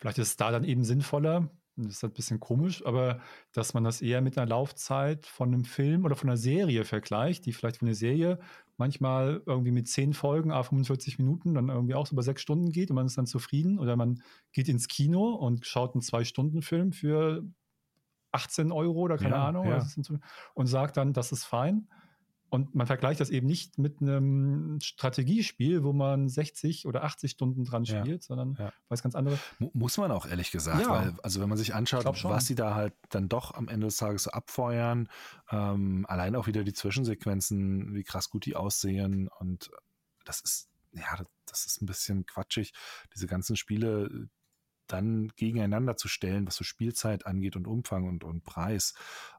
vielleicht 0.03 0.19
ist 0.19 0.29
es 0.29 0.37
da 0.37 0.51
dann 0.51 0.65
eben 0.65 0.85
sinnvoller, 0.85 1.49
das 1.77 1.95
ist 1.95 2.05
ein 2.05 2.13
bisschen 2.13 2.41
komisch, 2.41 2.85
aber 2.85 3.21
dass 3.53 3.73
man 3.73 3.85
das 3.85 4.03
eher 4.03 4.21
mit 4.21 4.37
einer 4.37 4.49
Laufzeit 4.49 5.27
von 5.27 5.55
einem 5.55 5.65
Film 5.65 6.05
oder 6.05 6.17
von 6.17 6.29
einer 6.29 6.37
Serie 6.37 6.85
vergleicht, 6.85 7.47
die 7.47 7.53
vielleicht 7.53 7.79
für 7.79 7.87
eine 7.87 7.95
Serie 7.95 8.41
manchmal 8.77 9.43
irgendwie 9.47 9.71
mit 9.71 9.89
zehn 9.89 10.13
Folgen, 10.13 10.51
a 10.51 10.63
45 10.65 11.19
Minuten, 11.19 11.55
dann 11.55 11.69
irgendwie 11.69 11.95
auch 11.95 12.07
so 12.07 12.15
über 12.15 12.23
sechs 12.23 12.43
Stunden 12.43 12.73
geht 12.73 12.91
und 12.91 12.97
man 12.97 13.07
ist 13.07 13.17
dann 13.17 13.27
zufrieden. 13.27 13.79
Oder 13.79 13.97
man 13.97 14.23
geht 14.53 14.69
ins 14.69 14.89
Kino 14.89 15.31
und 15.31 15.65
schaut 15.65 15.95
einen 15.95 16.03
Zwei-Stunden-Film 16.03 16.93
für 16.93 17.45
18 18.33 18.73
Euro 18.73 19.01
oder 19.01 19.17
keine 19.17 19.37
ja, 19.37 19.47
Ahnung 19.47 19.67
ja. 19.67 19.87
und 20.55 20.67
sagt 20.67 20.97
dann, 20.97 21.13
das 21.13 21.33
ist 21.33 21.45
fein. 21.45 21.89
Und 22.53 22.75
man 22.75 22.87
vergleicht 22.87 23.19
das 23.19 23.31
eben 23.31 23.47
nicht 23.47 23.79
mit 23.79 24.03
einem 24.03 24.79
Strategiespiel, 24.83 25.85
wo 25.85 25.95
man 25.95 26.29
60 26.29 26.87
oder 26.87 27.03
80 27.03 27.31
Stunden 27.31 27.65
dran 27.65 27.87
spielt, 27.87 28.07
ja. 28.07 28.27
sondern 28.27 28.57
ja. 28.59 28.75
was 28.91 29.03
ganz 29.03 29.15
anderes. 29.15 29.41
Muss 29.73 29.97
man 29.97 30.11
auch 30.13 30.27
ehrlich 30.27 30.51
gesagt, 30.51 30.83
ja. 30.83 30.91
weil, 30.91 31.15
also 31.23 31.41
wenn 31.41 31.49
man 31.49 31.57
sich 31.57 31.75
anschaut, 31.75 32.05
was 32.05 32.47
sie 32.47 32.55
da 32.55 32.75
halt 32.75 32.93
dann 33.09 33.31
doch 33.31 33.55
am 33.55 33.69
Ende 33.69 33.87
des 33.87 33.97
Tages 33.97 34.25
so 34.25 34.33
abfeuern, 34.33 35.09
ähm, 35.51 36.05
allein 36.07 36.37
auch 36.37 36.47
wieder 36.47 36.63
die 36.63 36.75
Zwischensequenzen, 36.75 37.95
wie 37.95 38.05
krass 38.05 38.29
gut 38.29 38.45
die 38.45 38.55
aussehen 38.55 39.29
und 39.29 39.71
das 40.27 40.43
ist, 40.43 40.69
ja, 40.93 41.25
das 41.47 41.65
ist 41.65 41.81
ein 41.81 41.87
bisschen 41.87 42.27
quatschig, 42.27 42.75
diese 43.15 43.27
ganzen 43.27 43.57
Spiele 43.57 44.29
dann 44.89 45.29
gegeneinander 45.37 45.97
zu 45.97 46.07
stellen, 46.07 46.47
was 46.47 46.57
so 46.57 46.65
Spielzeit 46.65 47.25
angeht 47.25 47.57
und 47.57 47.67
Umfang 47.67 48.07
und, 48.07 48.25
und 48.25 48.45
Preis. 48.45 48.93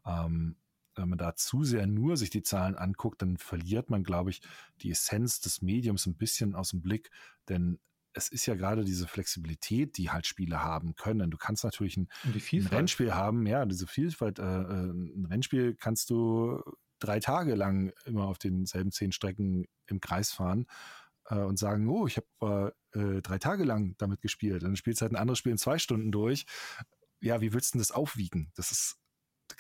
Ähm, 0.03 0.55
wenn 0.95 1.09
man 1.09 1.17
da 1.17 1.35
zu 1.35 1.63
sehr 1.63 1.87
nur 1.87 2.17
sich 2.17 2.29
die 2.29 2.43
Zahlen 2.43 2.75
anguckt, 2.75 3.21
dann 3.21 3.37
verliert 3.37 3.89
man, 3.89 4.03
glaube 4.03 4.29
ich, 4.29 4.41
die 4.81 4.91
Essenz 4.91 5.39
des 5.41 5.61
Mediums 5.61 6.05
ein 6.05 6.15
bisschen 6.15 6.55
aus 6.55 6.69
dem 6.69 6.81
Blick, 6.81 7.09
denn 7.49 7.79
es 8.13 8.29
ist 8.29 8.45
ja 8.45 8.55
gerade 8.55 8.83
diese 8.83 9.07
Flexibilität, 9.07 9.97
die 9.97 10.11
halt 10.11 10.27
Spiele 10.27 10.61
haben 10.61 10.95
können. 10.95 11.31
Du 11.31 11.37
kannst 11.37 11.63
natürlich 11.63 11.97
ein, 11.97 12.09
ein 12.23 12.67
Rennspiel 12.67 13.13
haben, 13.13 13.45
ja, 13.47 13.65
diese 13.65 13.87
Vielfalt. 13.87 14.39
Äh, 14.39 14.43
äh, 14.43 14.91
ein 14.91 15.25
Rennspiel 15.29 15.75
kannst 15.75 16.09
du 16.09 16.61
drei 16.99 17.19
Tage 17.19 17.55
lang 17.55 17.91
immer 18.05 18.25
auf 18.25 18.37
denselben 18.37 18.91
zehn 18.91 19.11
Strecken 19.11 19.65
im 19.87 19.99
Kreis 19.99 20.31
fahren 20.31 20.67
äh, 21.25 21.39
und 21.39 21.57
sagen, 21.57 21.87
oh, 21.89 22.07
ich 22.07 22.17
habe 22.17 22.73
äh, 22.93 23.21
drei 23.21 23.39
Tage 23.39 23.63
lang 23.63 23.95
damit 23.97 24.21
gespielt. 24.21 24.63
Dann 24.63 24.75
spielst 24.75 25.01
du 25.01 25.03
halt 25.03 25.13
ein 25.13 25.19
anderes 25.19 25.39
Spiel 25.39 25.51
in 25.51 25.57
zwei 25.57 25.79
Stunden 25.79 26.11
durch. 26.11 26.45
Ja, 27.19 27.41
wie 27.41 27.53
willst 27.53 27.73
du 27.73 27.77
denn 27.77 27.81
das 27.81 27.91
aufwiegen? 27.91 28.51
Das 28.55 28.71
ist 28.71 28.97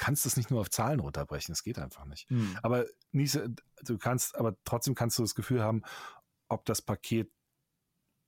kannst 0.03 0.25
das 0.25 0.35
nicht 0.35 0.51
nur 0.51 0.59
auf 0.59 0.69
Zahlen 0.69 0.99
runterbrechen, 0.99 1.53
das 1.53 1.63
geht 1.63 1.79
einfach 1.79 2.03
nicht. 2.03 2.29
Hm. 2.29 2.57
Aber 2.61 2.85
nie, 3.13 3.29
du 3.83 3.97
kannst, 3.97 4.35
aber 4.35 4.57
trotzdem 4.65 4.95
kannst 4.95 5.17
du 5.17 5.23
das 5.23 5.33
Gefühl 5.33 5.63
haben, 5.63 5.81
ob 6.49 6.65
das 6.65 6.81
Paket 6.81 7.31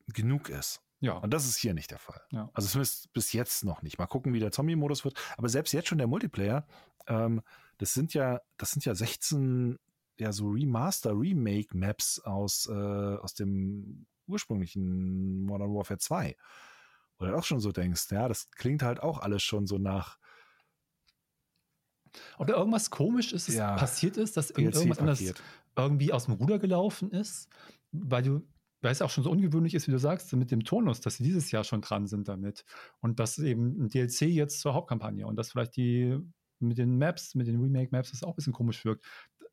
genug 0.07 0.47
ist. 0.47 0.81
Ja. 1.01 1.17
Und 1.17 1.33
das 1.33 1.45
ist 1.45 1.57
hier 1.57 1.73
nicht 1.73 1.91
der 1.91 1.99
Fall. 1.99 2.21
Ja. 2.31 2.49
Also 2.53 2.69
zumindest 2.69 3.11
bis 3.11 3.33
jetzt 3.33 3.65
noch 3.65 3.81
nicht. 3.81 3.97
Mal 3.97 4.05
gucken, 4.07 4.33
wie 4.33 4.39
der 4.39 4.53
Zombie-Modus 4.53 5.03
wird. 5.03 5.19
Aber 5.35 5.49
selbst 5.49 5.73
jetzt 5.73 5.89
schon 5.89 5.97
der 5.97 6.07
Multiplayer, 6.07 6.65
ähm, 7.07 7.41
das 7.77 7.93
sind 7.93 8.13
ja, 8.13 8.39
das 8.55 8.71
sind 8.71 8.85
ja 8.85 8.95
16 8.95 9.77
ja 10.17 10.31
so 10.31 10.47
Remaster, 10.47 11.11
Remake-Maps 11.11 12.19
aus, 12.19 12.69
äh, 12.71 12.71
aus 12.71 13.33
dem 13.33 14.05
ursprünglichen 14.27 15.43
Modern 15.43 15.75
Warfare 15.75 15.99
2. 15.99 16.37
Wo 17.17 17.25
du 17.25 17.35
auch 17.35 17.43
schon 17.43 17.59
so 17.59 17.73
denkst, 17.73 18.09
ja, 18.11 18.29
das 18.29 18.49
klingt 18.51 18.81
halt 18.81 19.01
auch 19.01 19.19
alles 19.19 19.43
schon 19.43 19.67
so 19.67 19.77
nach 19.77 20.17
oder 22.37 22.55
irgendwas 22.55 22.89
komisch 22.89 23.33
ist, 23.33 23.49
ja. 23.49 23.75
passiert 23.75 24.17
ist, 24.17 24.37
dass 24.37 24.51
irgendwas 24.51 24.99
anderes 24.99 25.33
irgendwie 25.77 26.13
aus 26.13 26.25
dem 26.25 26.35
Ruder 26.35 26.59
gelaufen 26.59 27.11
ist, 27.11 27.49
weil 27.91 28.23
du, 28.23 28.47
weil 28.81 28.91
es 28.91 29.01
auch 29.01 29.09
schon 29.09 29.23
so 29.23 29.31
ungewöhnlich 29.31 29.73
ist, 29.73 29.87
wie 29.87 29.91
du 29.91 29.99
sagst, 29.99 30.31
mit 30.33 30.51
dem 30.51 30.63
Tonus, 30.63 31.01
dass 31.01 31.17
sie 31.17 31.23
dieses 31.23 31.51
Jahr 31.51 31.63
schon 31.63 31.81
dran 31.81 32.07
sind 32.07 32.27
damit. 32.27 32.65
Und 33.01 33.19
das 33.19 33.37
eben 33.39 33.85
ein 33.85 33.89
DLC 33.89 34.21
jetzt 34.21 34.59
zur 34.59 34.73
Hauptkampagne 34.73 35.25
und 35.25 35.35
dass 35.35 35.51
vielleicht 35.51 35.75
die 35.75 36.19
mit 36.59 36.77
den 36.77 36.97
Maps, 36.97 37.35
mit 37.35 37.47
den 37.47 37.59
Remake-Maps, 37.59 38.11
das 38.11 38.23
auch 38.23 38.29
ein 38.29 38.35
bisschen 38.35 38.53
komisch 38.53 38.85
wirkt. 38.85 39.05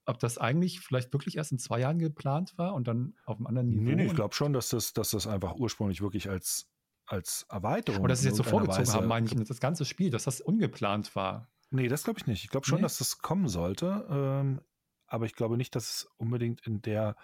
Ob 0.04 0.18
das 0.18 0.38
eigentlich 0.38 0.80
vielleicht 0.80 1.12
wirklich 1.12 1.36
erst 1.36 1.52
in 1.52 1.58
zwei 1.58 1.80
Jahren 1.80 1.98
geplant 1.98 2.56
war 2.58 2.74
und 2.74 2.88
dann 2.88 3.14
auf 3.24 3.36
einem 3.36 3.46
anderen 3.46 3.68
Niveau? 3.68 3.82
Nee, 3.82 3.96
nee 3.96 4.06
ich 4.06 4.14
glaube 4.14 4.34
schon, 4.34 4.52
dass 4.52 4.68
das, 4.68 4.92
dass 4.92 5.10
das 5.10 5.26
einfach 5.26 5.54
ursprünglich 5.54 6.00
wirklich 6.00 6.28
als, 6.28 6.68
als 7.06 7.46
Erweiterung. 7.48 8.02
Und 8.02 8.08
dass 8.08 8.20
sie 8.20 8.28
jetzt 8.28 8.36
so 8.36 8.42
vorgezogen 8.42 8.80
Weise 8.80 8.94
haben, 8.94 9.06
meine 9.06 9.26
ich, 9.26 9.34
das 9.34 9.60
ganze 9.60 9.84
Spiel, 9.84 10.10
dass 10.10 10.24
das 10.24 10.40
ungeplant 10.40 11.14
war. 11.14 11.48
Nee, 11.72 11.88
das 11.88 12.04
glaube 12.04 12.20
ich 12.20 12.26
nicht. 12.26 12.44
Ich 12.44 12.50
glaube 12.50 12.66
schon, 12.66 12.76
nee. 12.76 12.82
dass 12.82 12.98
das 12.98 13.18
kommen 13.18 13.48
sollte. 13.48 14.06
Ähm, 14.10 14.60
aber 15.06 15.26
ich 15.26 15.34
glaube 15.34 15.56
nicht, 15.56 15.74
dass 15.74 15.90
es 15.90 16.08
unbedingt 16.16 16.66
in 16.66 16.82
der 16.82 17.16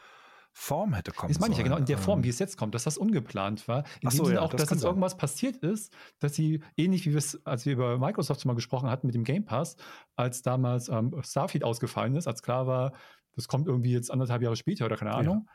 Form 0.53 0.94
hätte 0.94 1.12
kommen 1.12 1.32
Das 1.32 1.40
meine 1.40 1.53
ich 1.53 1.59
ja 1.59 1.64
genau, 1.64 1.76
in 1.76 1.84
der 1.84 1.99
Form, 1.99 2.20
ähm. 2.20 2.24
wie 2.24 2.30
es 2.30 2.38
jetzt 2.38 2.57
kommt, 2.57 2.74
dass 2.74 2.84
das 2.84 2.99
ungeplant 2.99 3.68
war. 3.68 3.84
In 4.01 4.11
so, 4.11 4.18
dem 4.18 4.26
Sinne 4.26 4.36
ja, 4.36 4.42
auch, 4.42 4.51
das 4.51 4.62
dass 4.62 4.70
jetzt 4.70 4.84
irgendwas 4.84 5.16
passiert 5.16 5.57
ist, 5.59 5.94
dass 6.18 6.34
sie, 6.34 6.62
ähnlich 6.76 7.07
wie 7.07 7.11
wir 7.11 7.18
es, 7.18 7.44
als 7.46 7.64
wir 7.64 7.74
über 7.74 7.99
Microsoft 7.99 8.40
schon 8.40 8.49
mal 8.49 8.55
gesprochen 8.55 8.90
hatten 8.90 9.07
mit 9.07 9.14
dem 9.14 9.24
Game 9.24 9.44
Pass, 9.44 9.76
als 10.16 10.42
damals 10.42 10.88
ähm, 10.88 11.14
Starfield 11.22 11.62
ausgefallen 11.62 12.16
ist, 12.16 12.26
als 12.26 12.42
klar 12.42 12.66
war, 12.66 12.92
das 13.36 13.46
kommt 13.46 13.68
irgendwie 13.68 13.92
jetzt 13.92 14.11
anderthalb 14.11 14.42
Jahre 14.42 14.57
später 14.57 14.86
oder 14.86 14.96
keine 14.96 15.14
Ahnung. 15.14 15.44
Ja 15.46 15.53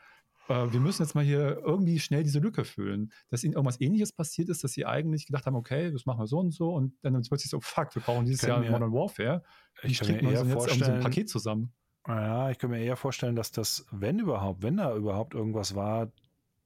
äh, 0.48 0.72
wir 0.72 0.80
müssen 0.80 1.02
jetzt 1.02 1.14
mal 1.14 1.24
hier 1.24 1.60
irgendwie 1.64 1.98
schnell 1.98 2.22
diese 2.22 2.38
Lücke 2.38 2.64
füllen. 2.64 3.12
Dass 3.30 3.44
ihnen 3.44 3.54
irgendwas 3.54 3.80
ähnliches 3.80 4.12
passiert 4.12 4.48
ist, 4.48 4.64
dass 4.64 4.72
sie 4.72 4.86
eigentlich 4.86 5.26
gedacht 5.26 5.46
haben, 5.46 5.56
okay, 5.56 5.90
das 5.90 6.06
machen 6.06 6.20
wir 6.20 6.26
so 6.26 6.38
und 6.38 6.52
so 6.52 6.74
und 6.74 6.94
dann 7.02 7.20
plötzlich 7.22 7.50
so, 7.50 7.60
fuck, 7.60 7.94
wir 7.94 8.02
brauchen 8.02 8.24
dieses 8.24 8.42
Jahr 8.42 8.60
mir, 8.60 8.70
Modern 8.70 8.92
Warfare. 8.92 9.42
Wie 9.82 9.92
ich 9.92 10.00
kriegt 10.00 10.22
man 10.22 10.32
jetzt 10.32 10.84
so 10.84 10.84
ein 10.84 11.00
Paket 11.00 11.28
zusammen? 11.28 11.72
Ja, 12.06 12.50
ich 12.50 12.58
kann 12.58 12.70
mir 12.70 12.80
eher 12.80 12.96
vorstellen, 12.96 13.34
dass 13.34 13.50
das, 13.50 13.86
wenn 13.90 14.18
überhaupt, 14.18 14.62
wenn 14.62 14.76
da 14.76 14.94
überhaupt 14.94 15.34
irgendwas 15.34 15.74
war, 15.74 16.12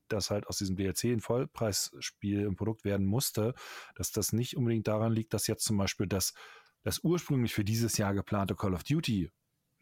das 0.08 0.30
halt 0.30 0.46
aus 0.46 0.58
diesem 0.58 0.76
DLC 0.76 1.04
ein 1.04 1.20
Vollpreisspiel 1.20 2.40
im 2.42 2.56
Produkt 2.56 2.84
werden 2.84 3.06
musste, 3.06 3.54
dass 3.94 4.10
das 4.10 4.32
nicht 4.32 4.56
unbedingt 4.56 4.88
daran 4.88 5.12
liegt, 5.12 5.34
dass 5.34 5.46
jetzt 5.46 5.64
zum 5.64 5.76
Beispiel 5.76 6.06
das, 6.06 6.34
das 6.82 7.00
ursprünglich 7.04 7.54
für 7.54 7.64
dieses 7.64 7.98
Jahr 7.98 8.14
geplante 8.14 8.56
Call 8.56 8.74
of 8.74 8.84
Duty 8.84 9.30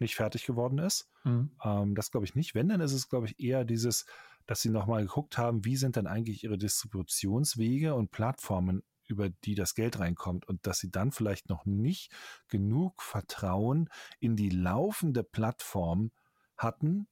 nicht 0.00 0.16
fertig 0.16 0.44
geworden 0.44 0.78
ist. 0.78 1.08
Mhm. 1.24 1.50
Ähm, 1.62 1.94
das 1.94 2.10
glaube 2.10 2.26
ich 2.26 2.34
nicht. 2.34 2.54
Wenn, 2.54 2.68
dann 2.68 2.80
ist 2.80 2.92
es, 2.92 3.08
glaube 3.08 3.26
ich, 3.26 3.40
eher 3.40 3.64
dieses, 3.64 4.06
dass 4.46 4.62
sie 4.62 4.70
nochmal 4.70 5.02
geguckt 5.02 5.38
haben, 5.38 5.64
wie 5.64 5.76
sind 5.76 5.96
dann 5.96 6.06
eigentlich 6.06 6.44
ihre 6.44 6.58
Distributionswege 6.58 7.94
und 7.94 8.10
Plattformen, 8.10 8.82
über 9.08 9.28
die 9.28 9.54
das 9.54 9.74
Geld 9.74 9.98
reinkommt 9.98 10.48
und 10.48 10.66
dass 10.66 10.78
sie 10.78 10.90
dann 10.90 11.12
vielleicht 11.12 11.48
noch 11.48 11.64
nicht 11.64 12.12
genug 12.48 13.02
Vertrauen 13.02 13.88
in 14.18 14.36
die 14.36 14.50
laufende 14.50 15.22
Plattform 15.22 16.10
hatten, 16.56 17.06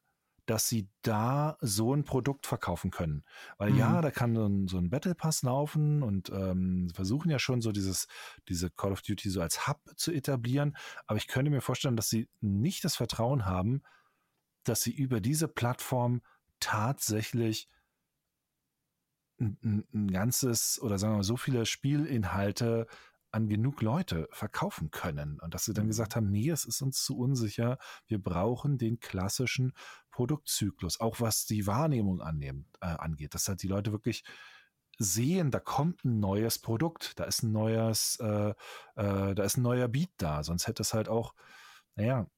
dass 0.47 0.69
sie 0.69 0.89
da 1.03 1.57
so 1.61 1.95
ein 1.95 2.05
Produkt 2.05 2.47
verkaufen 2.47 2.91
können. 2.91 3.25
Weil 3.57 3.71
mhm. 3.71 3.79
ja, 3.79 4.01
da 4.03 4.11
kann 4.11 4.35
so 4.35 4.47
ein, 4.47 4.69
so 4.69 4.79
ein 4.79 4.91
Battle 4.91 5.15
Pass 5.15 5.43
laufen 5.43 6.03
und 6.03 6.31
ähm, 6.31 6.91
versuchen 6.95 7.31
ja 7.31 7.39
schon 7.39 7.63
so 7.63 7.73
dieses, 7.73 8.09
diese 8.49 8.71
Call 8.71 8.93
of 8.93 9.03
Duty 9.03 9.31
so 9.31 9.41
als 9.41 9.67
Hub 9.67 9.81
zu 9.97 10.13
etablieren. 10.13 10.77
Aber 11.07 11.17
ich 11.17 11.29
könnte 11.29 11.51
mir 11.51 11.61
vorstellen, 11.61 11.97
dass 11.97 12.09
sie 12.09 12.29
nicht 12.41 12.85
das 12.85 12.97
Vertrauen 12.97 13.47
haben, 13.47 13.83
dass 14.65 14.83
sie 14.83 14.93
über 14.93 15.21
diese 15.21 15.49
Plattform 15.49 16.23
tatsächlich 16.61 17.69
ein, 19.41 19.85
ein 19.93 20.11
ganzes 20.11 20.81
oder 20.81 20.99
sagen 20.99 21.15
wir 21.15 21.19
mal 21.19 21.25
so 21.25 21.37
viele 21.37 21.67
Spielinhalte 21.67 22.87
an 23.35 23.49
genug 23.49 23.83
Leute 23.83 24.29
verkaufen 24.31 24.93
können. 24.93 25.41
Und 25.41 25.55
dass 25.55 25.65
sie 25.65 25.75
dann 25.75 25.87
mhm. 25.87 25.89
gesagt 25.89 26.15
haben, 26.15 26.31
nee, 26.31 26.51
es 26.51 26.65
ist 26.65 26.81
uns 26.83 27.03
zu 27.03 27.19
unsicher. 27.19 27.79
Wir 28.07 28.23
brauchen 28.23 28.79
den 28.79 29.01
klassischen 29.01 29.73
Produktzyklus, 30.15 31.01
auch 31.01 31.21
was 31.21 31.45
die 31.45 31.67
Wahrnehmung 31.67 32.21
annehmen, 32.21 32.67
äh, 32.81 32.87
angeht. 32.87 33.35
Dass 33.35 33.49
halt 33.49 33.63
die 33.65 33.69
Leute 33.69 33.91
wirklich 33.91 34.23
sehen, 34.97 35.51
da 35.51 35.59
kommt 35.59 36.05
ein 36.05 36.21
neues 36.21 36.61
Produkt, 36.61 37.19
da 37.19 37.25
ist 37.25 37.43
ein 37.43 37.51
neues, 37.51 38.17
äh, 38.21 38.51
äh, 38.95 39.35
da 39.35 39.43
ist 39.43 39.57
ein 39.57 39.63
neuer 39.63 39.89
Beat 39.89 40.11
da. 40.17 40.45
Sonst 40.45 40.69
hätte 40.69 40.83
es 40.83 40.95
halt 40.95 41.09
auch, 41.09 41.35
naja, 41.97 42.29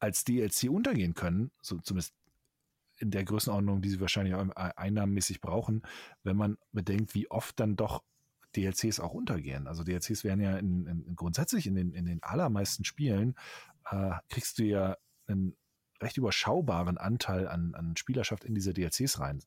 als 0.00 0.24
DLC 0.24 0.68
untergehen 0.68 1.14
können, 1.14 1.50
so 1.62 1.78
zumindest 1.78 2.12
in 2.98 3.10
der 3.10 3.24
Größenordnung, 3.24 3.80
die 3.80 3.88
sie 3.88 4.00
wahrscheinlich 4.00 4.34
auch 4.34 4.46
einnahmenmäßig 4.54 5.40
brauchen, 5.40 5.82
wenn 6.24 6.36
man 6.36 6.58
bedenkt, 6.72 7.14
wie 7.14 7.30
oft 7.30 7.58
dann 7.58 7.74
doch 7.76 8.02
DLCs 8.54 9.00
auch 9.00 9.14
untergehen. 9.14 9.66
Also 9.66 9.82
DLCs 9.82 10.24
werden 10.24 10.40
ja 10.40 10.58
in, 10.58 10.86
in, 10.86 11.16
grundsätzlich 11.16 11.66
in 11.66 11.74
den, 11.74 11.94
in 11.94 12.04
den 12.04 12.22
allermeisten 12.22 12.84
Spielen, 12.84 13.34
äh, 13.90 14.12
kriegst 14.28 14.58
du 14.58 14.64
ja 14.64 14.98
einen 15.26 15.56
recht 16.00 16.16
überschaubaren 16.16 16.98
Anteil 16.98 17.48
an, 17.48 17.74
an 17.74 17.96
Spielerschaft 17.96 18.44
in 18.44 18.54
diese 18.54 18.72
DLCs 18.72 19.20
rein. 19.20 19.42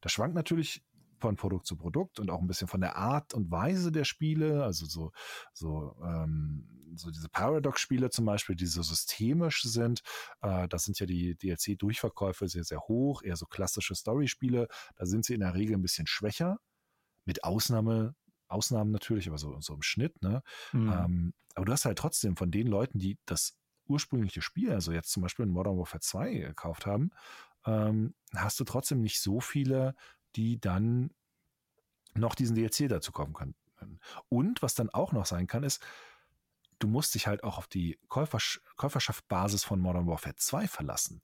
Das 0.00 0.12
schwankt 0.12 0.34
natürlich 0.34 0.82
von 1.22 1.36
Produkt 1.36 1.66
zu 1.66 1.76
Produkt 1.76 2.18
und 2.18 2.30
auch 2.30 2.40
ein 2.40 2.48
bisschen 2.48 2.66
von 2.66 2.80
der 2.80 2.96
Art 2.96 3.32
und 3.32 3.50
Weise 3.50 3.92
der 3.92 4.04
Spiele, 4.04 4.64
also 4.64 4.86
so, 4.86 5.12
so, 5.52 5.96
ähm, 6.04 6.68
so 6.96 7.10
diese 7.10 7.28
Paradox-Spiele 7.28 8.10
zum 8.10 8.24
Beispiel, 8.24 8.56
die 8.56 8.66
so 8.66 8.82
systemisch 8.82 9.62
sind, 9.62 10.02
äh, 10.40 10.66
da 10.66 10.78
sind 10.78 10.98
ja 10.98 11.06
die 11.06 11.36
DLC-Durchverkäufe 11.36 12.48
sehr, 12.48 12.64
sehr 12.64 12.80
hoch, 12.80 13.22
eher 13.22 13.36
so 13.36 13.46
klassische 13.46 13.94
Story-Spiele, 13.94 14.66
da 14.96 15.06
sind 15.06 15.24
sie 15.24 15.34
in 15.34 15.40
der 15.40 15.54
Regel 15.54 15.76
ein 15.76 15.82
bisschen 15.82 16.08
schwächer, 16.08 16.58
mit 17.24 17.44
Ausnahme 17.44 18.14
Ausnahmen 18.48 18.90
natürlich, 18.90 19.28
aber 19.28 19.38
so, 19.38 19.58
so 19.60 19.74
im 19.74 19.82
Schnitt, 19.82 20.22
ne? 20.22 20.42
Mhm. 20.72 20.92
Ähm, 20.92 21.34
aber 21.54 21.66
du 21.66 21.72
hast 21.72 21.84
halt 21.84 21.98
trotzdem 21.98 22.36
von 22.36 22.50
den 22.50 22.66
Leuten, 22.66 22.98
die 22.98 23.18
das 23.24 23.56
ursprüngliche 23.92 24.42
Spiel, 24.42 24.72
also 24.72 24.92
jetzt 24.92 25.10
zum 25.10 25.22
Beispiel 25.22 25.44
in 25.44 25.52
Modern 25.52 25.78
Warfare 25.78 26.00
2 26.00 26.34
gekauft 26.34 26.86
haben, 26.86 27.10
ähm, 27.64 28.14
hast 28.34 28.58
du 28.60 28.64
trotzdem 28.64 29.00
nicht 29.00 29.20
so 29.20 29.40
viele, 29.40 29.94
die 30.36 30.60
dann 30.60 31.10
noch 32.14 32.34
diesen 32.34 32.56
DLC 32.56 32.88
dazu 32.88 33.12
kaufen 33.12 33.32
können. 33.32 33.54
Und 34.28 34.62
was 34.62 34.74
dann 34.74 34.90
auch 34.90 35.12
noch 35.12 35.26
sein 35.26 35.46
kann, 35.46 35.64
ist, 35.64 35.82
du 36.78 36.86
musst 36.86 37.14
dich 37.14 37.26
halt 37.26 37.42
auch 37.44 37.58
auf 37.58 37.66
die 37.66 37.98
Käufersch 38.08 38.60
Käuferschaftbasis 38.76 39.64
von 39.64 39.80
Modern 39.80 40.06
Warfare 40.06 40.36
2 40.36 40.68
verlassen. 40.68 41.22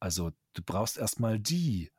Also 0.00 0.30
du 0.52 0.62
brauchst 0.62 0.98
erstmal 0.98 1.38
die 1.38 1.90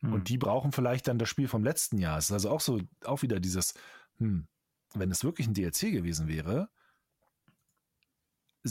hm. 0.00 0.12
Und 0.12 0.28
die 0.28 0.38
brauchen 0.38 0.72
vielleicht 0.72 1.08
dann 1.08 1.18
das 1.18 1.28
Spiel 1.28 1.48
vom 1.48 1.64
letzten 1.64 1.98
Jahr. 1.98 2.18
Es 2.18 2.26
ist 2.26 2.32
also 2.32 2.50
auch 2.50 2.60
so, 2.60 2.80
auch 3.04 3.22
wieder 3.22 3.40
dieses, 3.40 3.74
hm, 4.18 4.46
wenn 4.94 5.10
es 5.10 5.24
wirklich 5.24 5.46
ein 5.46 5.54
DLC 5.54 5.92
gewesen 5.92 6.28
wäre, 6.28 6.68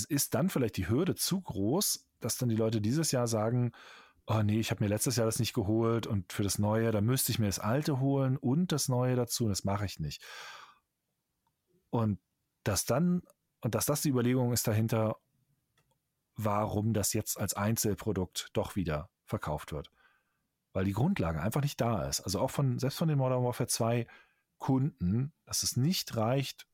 ist 0.04 0.34
dann 0.34 0.50
vielleicht 0.50 0.78
die 0.78 0.90
Hürde 0.90 1.16
zu 1.16 1.40
groß, 1.42 2.06
dass 2.20 2.38
dann 2.38 2.50
die 2.50 2.56
Leute 2.56 2.82
dieses 2.82 3.12
Jahr 3.12 3.28
sagen, 3.28 3.72
oh 4.28 4.42
nee, 4.42 4.60
ich 4.60 4.72
habe 4.72 4.84
mir 4.84 4.90
letztes 4.90 5.16
Jahr 5.16 5.26
das 5.26 5.40
nicht 5.40 5.54
geholt 5.54 6.08
und 6.08 6.34
für 6.34 6.44
das 6.44 6.60
Neue, 6.60 6.92
da 6.92 7.02
müsste 7.02 7.32
ich 7.32 7.40
mir 7.40 7.46
das 7.46 7.60
Alte 7.60 8.00
holen 8.00 8.38
und 8.38 8.72
das 8.72 8.90
Neue 8.90 9.16
dazu 9.16 9.46
und 9.46 9.50
das 9.50 9.64
mache 9.64 9.86
ich 9.86 10.00
nicht. 10.00 10.24
Und 11.90 12.20
dass 12.64 12.86
dann, 12.86 13.22
und 13.62 13.76
dass 13.76 13.86
das 13.86 14.02
die 14.02 14.10
Überlegung 14.10 14.52
ist 14.52 14.68
dahinter, 14.68 15.18
warum 16.36 16.94
das 16.94 17.14
jetzt 17.14 17.40
als 17.40 17.54
Einzelprodukt 17.54 18.50
doch 18.54 18.76
wieder 18.76 19.10
verkauft 19.26 19.72
wird. 19.72 19.92
Weil 20.74 20.86
die 20.86 20.94
Grundlage 20.94 21.42
einfach 21.42 21.62
nicht 21.62 21.80
da 21.80 22.06
ist. 22.08 22.22
Also 22.22 22.40
auch 22.40 22.52
von, 22.52 22.80
selbst 22.80 22.98
von 22.98 23.08
den 23.08 23.18
Modern 23.18 23.44
Warfare 23.44 23.68
2 23.68 24.08
Kunden, 24.58 25.32
dass 25.46 25.64
es 25.64 25.78
nicht 25.78 26.18
reicht, 26.18 26.68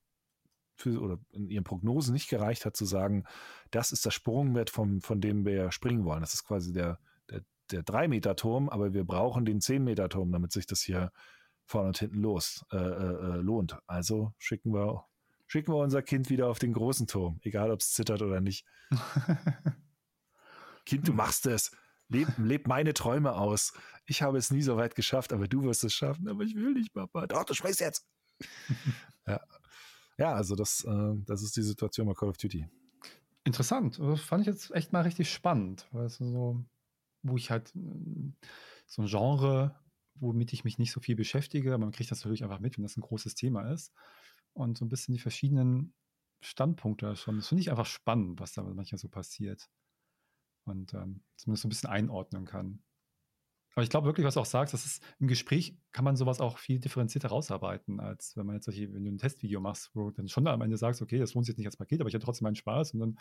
für, 0.81 0.99
oder 0.99 1.19
in 1.31 1.49
ihren 1.49 1.63
Prognosen 1.63 2.13
nicht 2.13 2.29
gereicht 2.29 2.65
hat, 2.65 2.75
zu 2.75 2.85
sagen, 2.85 3.25
das 3.71 3.91
ist 3.91 4.05
das 4.05 4.13
Sprungwert, 4.13 4.69
vom, 4.69 5.01
von 5.01 5.21
dem 5.21 5.45
wir 5.45 5.71
springen 5.71 6.05
wollen. 6.05 6.21
Das 6.21 6.33
ist 6.33 6.43
quasi 6.43 6.73
der, 6.73 6.99
der, 7.29 7.41
der 7.71 7.83
3-Meter-Turm, 7.83 8.69
aber 8.69 8.93
wir 8.93 9.03
brauchen 9.03 9.45
den 9.45 9.59
10-Meter-Turm, 9.59 10.31
damit 10.31 10.51
sich 10.51 10.65
das 10.65 10.81
hier 10.81 11.11
vorne 11.65 11.89
und 11.89 11.97
hinten 11.99 12.19
los 12.19 12.65
äh, 12.71 12.77
äh, 12.77 12.79
äh, 12.79 13.37
lohnt. 13.37 13.77
Also 13.87 14.33
schicken 14.37 14.73
wir, 14.73 15.05
schicken 15.47 15.73
wir 15.73 15.77
unser 15.77 16.01
Kind 16.01 16.29
wieder 16.29 16.47
auf 16.47 16.59
den 16.59 16.73
großen 16.73 17.07
Turm, 17.07 17.39
egal 17.43 17.71
ob 17.71 17.79
es 17.79 17.93
zittert 17.93 18.21
oder 18.21 18.41
nicht. 18.41 18.65
kind, 20.85 21.07
du 21.07 21.13
machst 21.13 21.45
es. 21.45 21.71
Leb, 22.09 22.27
leb 22.37 22.67
meine 22.67 22.93
Träume 22.93 23.35
aus. 23.35 23.73
Ich 24.05 24.21
habe 24.21 24.37
es 24.37 24.51
nie 24.51 24.61
so 24.61 24.75
weit 24.75 24.95
geschafft, 24.95 25.31
aber 25.31 25.47
du 25.47 25.63
wirst 25.63 25.85
es 25.85 25.93
schaffen. 25.93 26.27
Aber 26.27 26.43
ich 26.43 26.55
will 26.55 26.73
nicht, 26.73 26.93
Papa. 26.93 27.25
Doch, 27.27 27.45
du 27.45 27.53
sprichst 27.53 27.79
jetzt. 27.79 28.05
ja. 29.27 29.39
Ja, 30.21 30.33
also 30.33 30.55
das, 30.55 30.83
äh, 30.83 31.13
das 31.25 31.43
ist 31.43 31.55
die 31.57 31.61
Situation 31.61 32.07
bei 32.07 32.13
Call 32.13 32.29
of 32.29 32.37
Duty. 32.37 32.67
Interessant. 33.43 33.99
Das 33.99 34.21
fand 34.21 34.41
ich 34.41 34.47
jetzt 34.47 34.71
echt 34.71 34.93
mal 34.93 35.01
richtig 35.01 35.31
spannend. 35.31 35.87
Weißt 35.91 36.19
du, 36.19 36.25
so, 36.25 36.65
wo 37.23 37.37
ich 37.37 37.49
halt 37.49 37.69
so 38.85 39.01
ein 39.01 39.07
Genre 39.07 39.75
womit 40.21 40.53
ich 40.53 40.63
mich 40.63 40.77
nicht 40.77 40.91
so 40.91 40.99
viel 40.99 41.15
beschäftige, 41.15 41.73
aber 41.73 41.85
man 41.85 41.91
kriegt 41.91 42.11
das 42.11 42.19
natürlich 42.19 42.43
einfach 42.43 42.59
mit, 42.59 42.77
wenn 42.77 42.83
das 42.83 42.95
ein 42.95 43.01
großes 43.01 43.35
Thema 43.35 43.71
ist. 43.71 43.91
Und 44.53 44.77
so 44.77 44.85
ein 44.85 44.89
bisschen 44.89 45.13
die 45.13 45.19
verschiedenen 45.19 45.93
Standpunkte 46.41 47.15
schon. 47.15 47.37
Das 47.37 47.47
finde 47.47 47.61
ich 47.61 47.71
einfach 47.71 47.85
spannend, 47.85 48.39
was 48.39 48.53
da 48.53 48.63
manchmal 48.63 48.99
so 48.99 49.09
passiert. 49.09 49.69
Und 50.65 50.93
ähm, 50.93 51.23
zumindest 51.37 51.63
so 51.63 51.67
ein 51.67 51.69
bisschen 51.69 51.89
einordnen 51.89 52.45
kann. 52.45 52.83
Aber 53.73 53.83
ich 53.83 53.89
glaube 53.89 54.05
wirklich, 54.07 54.25
was 54.25 54.33
du 54.33 54.41
auch 54.41 54.45
sagst, 54.45 54.73
dass 54.73 54.85
es 54.85 54.99
im 55.19 55.27
Gespräch 55.27 55.77
kann 55.91 56.03
man 56.03 56.15
sowas 56.15 56.41
auch 56.41 56.57
viel 56.57 56.79
differenzierter 56.79 57.29
rausarbeiten, 57.29 57.99
als 57.99 58.35
wenn 58.35 58.45
man 58.45 58.55
jetzt 58.55 58.65
solche, 58.65 58.93
wenn 58.93 59.05
du 59.05 59.11
ein 59.11 59.17
Testvideo 59.17 59.61
machst, 59.61 59.91
wo 59.93 60.09
du 60.09 60.11
dann 60.11 60.27
schon 60.27 60.45
am 60.47 60.61
Ende 60.61 60.77
sagst, 60.77 61.01
okay, 61.01 61.19
das 61.19 61.33
lohnt 61.33 61.45
sich 61.45 61.53
jetzt 61.53 61.57
nicht 61.57 61.67
als 61.67 61.77
Paket, 61.77 62.01
aber 62.01 62.09
ich 62.09 62.15
hatte 62.15 62.25
trotzdem 62.25 62.45
meinen 62.45 62.55
Spaß 62.55 62.93
und 62.93 62.99
dann 62.99 63.17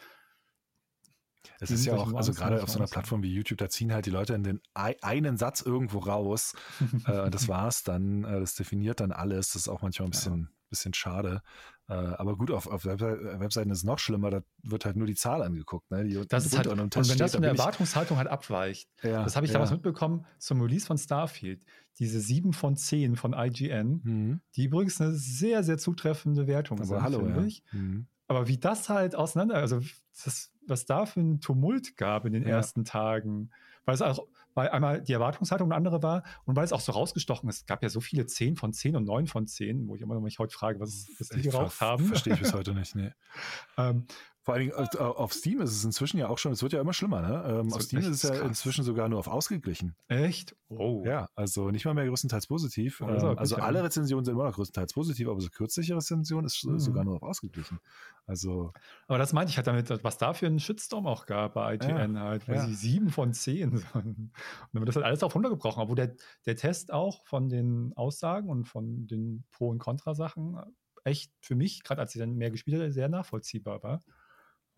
es 1.61 1.70
ist 1.70 1.84
ja 1.86 1.94
auch, 1.94 2.12
also 2.14 2.32
gerade 2.32 2.62
auf 2.62 2.68
so 2.68 2.78
einer 2.78 2.88
Plattform 2.88 3.22
wie 3.22 3.32
YouTube, 3.32 3.59
da 3.59 3.68
ziehen 3.68 3.92
halt 3.92 4.07
die 4.07 4.11
Leute 4.11 4.34
in 4.34 4.42
den 4.42 4.61
einen 4.74 5.36
Satz 5.36 5.62
irgendwo 5.62 5.98
raus. 5.98 6.55
äh, 7.07 7.30
das 7.30 7.48
war's 7.48 7.82
dann, 7.82 8.24
äh, 8.24 8.40
das 8.40 8.55
definiert 8.55 9.01
dann 9.01 9.12
alles. 9.12 9.53
Das 9.53 9.62
ist 9.62 9.68
auch 9.68 9.82
manchmal 9.82 10.09
ein 10.09 10.11
bisschen. 10.11 10.51
Bisschen 10.71 10.95
schade. 10.95 11.43
Äh, 11.89 11.93
aber 11.93 12.37
gut, 12.37 12.51
auf, 12.51 12.66
auf 12.66 12.85
Webseiten 12.85 13.71
ist 13.71 13.79
es 13.79 13.85
noch 13.85 13.99
schlimmer, 13.99 14.31
da 14.31 14.43
wird 14.62 14.85
halt 14.85 14.97
nur 14.97 15.07
die 15.07 15.14
Zahl 15.14 15.43
angeguckt. 15.43 15.91
Ne? 15.91 16.05
Die 16.05 16.27
das 16.29 16.47
ist 16.47 16.57
halt, 16.57 16.68
und, 16.68 16.81
und 16.81 16.97
wenn 16.97 17.05
steht, 17.05 17.21
das 17.21 17.33
von 17.33 17.43
der 17.43 17.51
Erwartungshaltung 17.51 18.16
halt 18.16 18.29
abweicht, 18.29 18.89
ja, 19.03 19.25
das 19.25 19.37
habe 19.37 19.47
ich 19.47 19.53
ja. 19.53 19.55
damals 19.55 19.73
mitbekommen 19.73 20.25
zum 20.39 20.62
Release 20.62 20.87
von 20.87 20.97
Starfield, 20.97 21.64
diese 21.99 22.21
7 22.21 22.53
von 22.53 22.77
10 22.77 23.16
von 23.16 23.35
IGN, 23.35 24.01
mhm. 24.03 24.41
die 24.57 24.64
übrigens 24.64 25.01
eine 25.01 25.12
sehr, 25.12 25.62
sehr 25.64 25.79
zutreffende 25.79 26.47
Wertung 26.47 26.79
aber 26.79 26.87
sind, 26.87 27.03
hallo, 27.03 27.21
finde 27.21 27.47
ich. 27.47 27.62
Mhm. 27.73 28.07
Aber 28.29 28.47
wie 28.47 28.59
das 28.59 28.89
halt 28.89 29.16
auseinander, 29.16 29.57
also 29.57 29.81
das, 30.25 30.53
was 30.66 30.87
da 30.87 31.05
für 31.07 31.21
ein 31.21 31.41
Tumult 31.41 31.97
gab 31.97 32.25
in 32.25 32.33
den 32.33 32.45
ja. 32.45 32.51
ersten 32.51 32.85
Tagen, 32.85 33.51
weil 33.85 33.95
es 33.95 34.03
auch, 34.03 34.27
weil 34.55 34.68
einmal 34.70 35.03
die 35.03 35.12
Erwartungshaltung 35.12 35.68
eine 35.68 35.76
andere 35.76 36.03
war 36.03 36.22
und 36.44 36.57
weil 36.57 36.64
es 36.64 36.72
auch 36.72 36.80
so 36.80 36.92
rausgestochen 36.92 37.48
ist. 37.48 37.57
Es 37.57 37.66
gab 37.66 37.82
ja 37.82 37.88
so 37.88 38.01
viele 38.01 38.26
10 38.26 38.57
von 38.57 38.72
10 38.72 38.96
und 38.96 39.05
9 39.05 39.26
von 39.26 39.46
10, 39.46 39.88
wo 39.88 39.96
ich 39.96 40.03
immer 40.03 40.14
noch 40.14 40.20
mich 40.20 40.38
heute 40.38 40.55
frage, 40.55 40.80
was, 40.80 41.09
was 41.18 41.28
die 41.28 41.42
geraucht 41.42 41.80
haben. 41.80 42.07
Verstehe 42.07 42.34
ich 42.34 42.40
bis 42.40 42.53
heute 42.53 42.74
nicht, 42.74 42.94
nee. 42.94 43.12
ähm, 43.78 44.07
vor 44.51 44.57
allen 44.57 44.68
Dingen 44.68 44.88
äh, 44.94 44.98
auf 44.98 45.32
Steam 45.32 45.61
ist 45.61 45.70
es 45.70 45.84
inzwischen 45.84 46.18
ja 46.18 46.28
auch 46.28 46.38
schon, 46.38 46.51
es 46.51 46.61
wird 46.61 46.72
ja 46.72 46.80
immer 46.80 46.92
schlimmer, 46.92 47.22
ne? 47.22 47.61
Ähm, 47.61 47.72
auf 47.72 47.82
Steam 47.82 48.01
ist 48.01 48.09
es 48.09 48.22
ja 48.24 48.30
krass. 48.30 48.48
inzwischen 48.48 48.82
sogar 48.82 49.09
nur 49.09 49.20
auf 49.20 49.28
ausgeglichen. 49.28 49.94
Echt? 50.09 50.57
Oh. 50.68 51.05
Ja, 51.07 51.28
also 51.36 51.70
nicht 51.70 51.84
mal 51.84 51.94
mehr 51.94 52.07
größtenteils 52.07 52.48
positiv. 52.48 53.01
Oh, 53.01 53.09
ähm, 53.09 53.38
also 53.38 53.55
alle 53.57 53.84
Rezensionen 53.84 54.24
sind 54.24 54.34
immer 54.34 54.46
noch 54.46 54.55
größtenteils 54.57 54.92
positiv, 54.92 55.28
aber 55.28 55.40
so 55.40 55.51
kürzliche 55.51 55.94
Rezension 55.94 56.44
ist 56.44 56.64
mhm. 56.64 56.80
sogar 56.80 57.05
nur 57.05 57.14
auf 57.14 57.22
ausgeglichen. 57.22 57.78
Also. 58.26 58.72
Aber 59.07 59.18
das 59.18 59.32
meinte 59.32 59.51
ich 59.51 59.57
halt 59.57 59.68
damit, 59.68 59.88
was 60.03 60.18
da 60.18 60.32
für 60.32 60.46
einen 60.46 60.59
Shitstorm 60.59 61.07
auch 61.07 61.26
gab 61.26 61.55
bei 61.55 61.74
IGN 61.74 62.16
ja, 62.16 62.20
halt, 62.20 62.48
weil 62.48 62.57
ja. 62.57 62.66
sie 62.66 62.74
sieben 62.74 63.11
von 63.11 63.32
zehn. 63.32 63.70
Und 63.94 64.32
dann 64.72 64.80
wird 64.80 64.88
das 64.88 64.96
halt 64.96 65.07
alles 65.07 65.22
auf 65.22 65.32
runtergebrochen, 65.32 65.80
obwohl 65.80 65.94
der, 65.94 66.16
der 66.44 66.57
Test 66.57 66.92
auch 66.92 67.24
von 67.24 67.48
den 67.48 67.92
Aussagen 67.94 68.48
und 68.48 68.64
von 68.64 69.07
den 69.07 69.44
Pro- 69.53 69.68
und 69.68 69.78
Contra-Sachen 69.78 70.59
echt 71.05 71.32
für 71.40 71.55
mich, 71.55 71.84
gerade 71.84 72.01
als 72.01 72.14
ich 72.14 72.20
dann 72.20 72.34
mehr 72.34 72.51
gespielt 72.51 72.80
habe, 72.80 72.90
sehr 72.90 73.09
nachvollziehbar 73.09 73.82
war. 73.84 74.03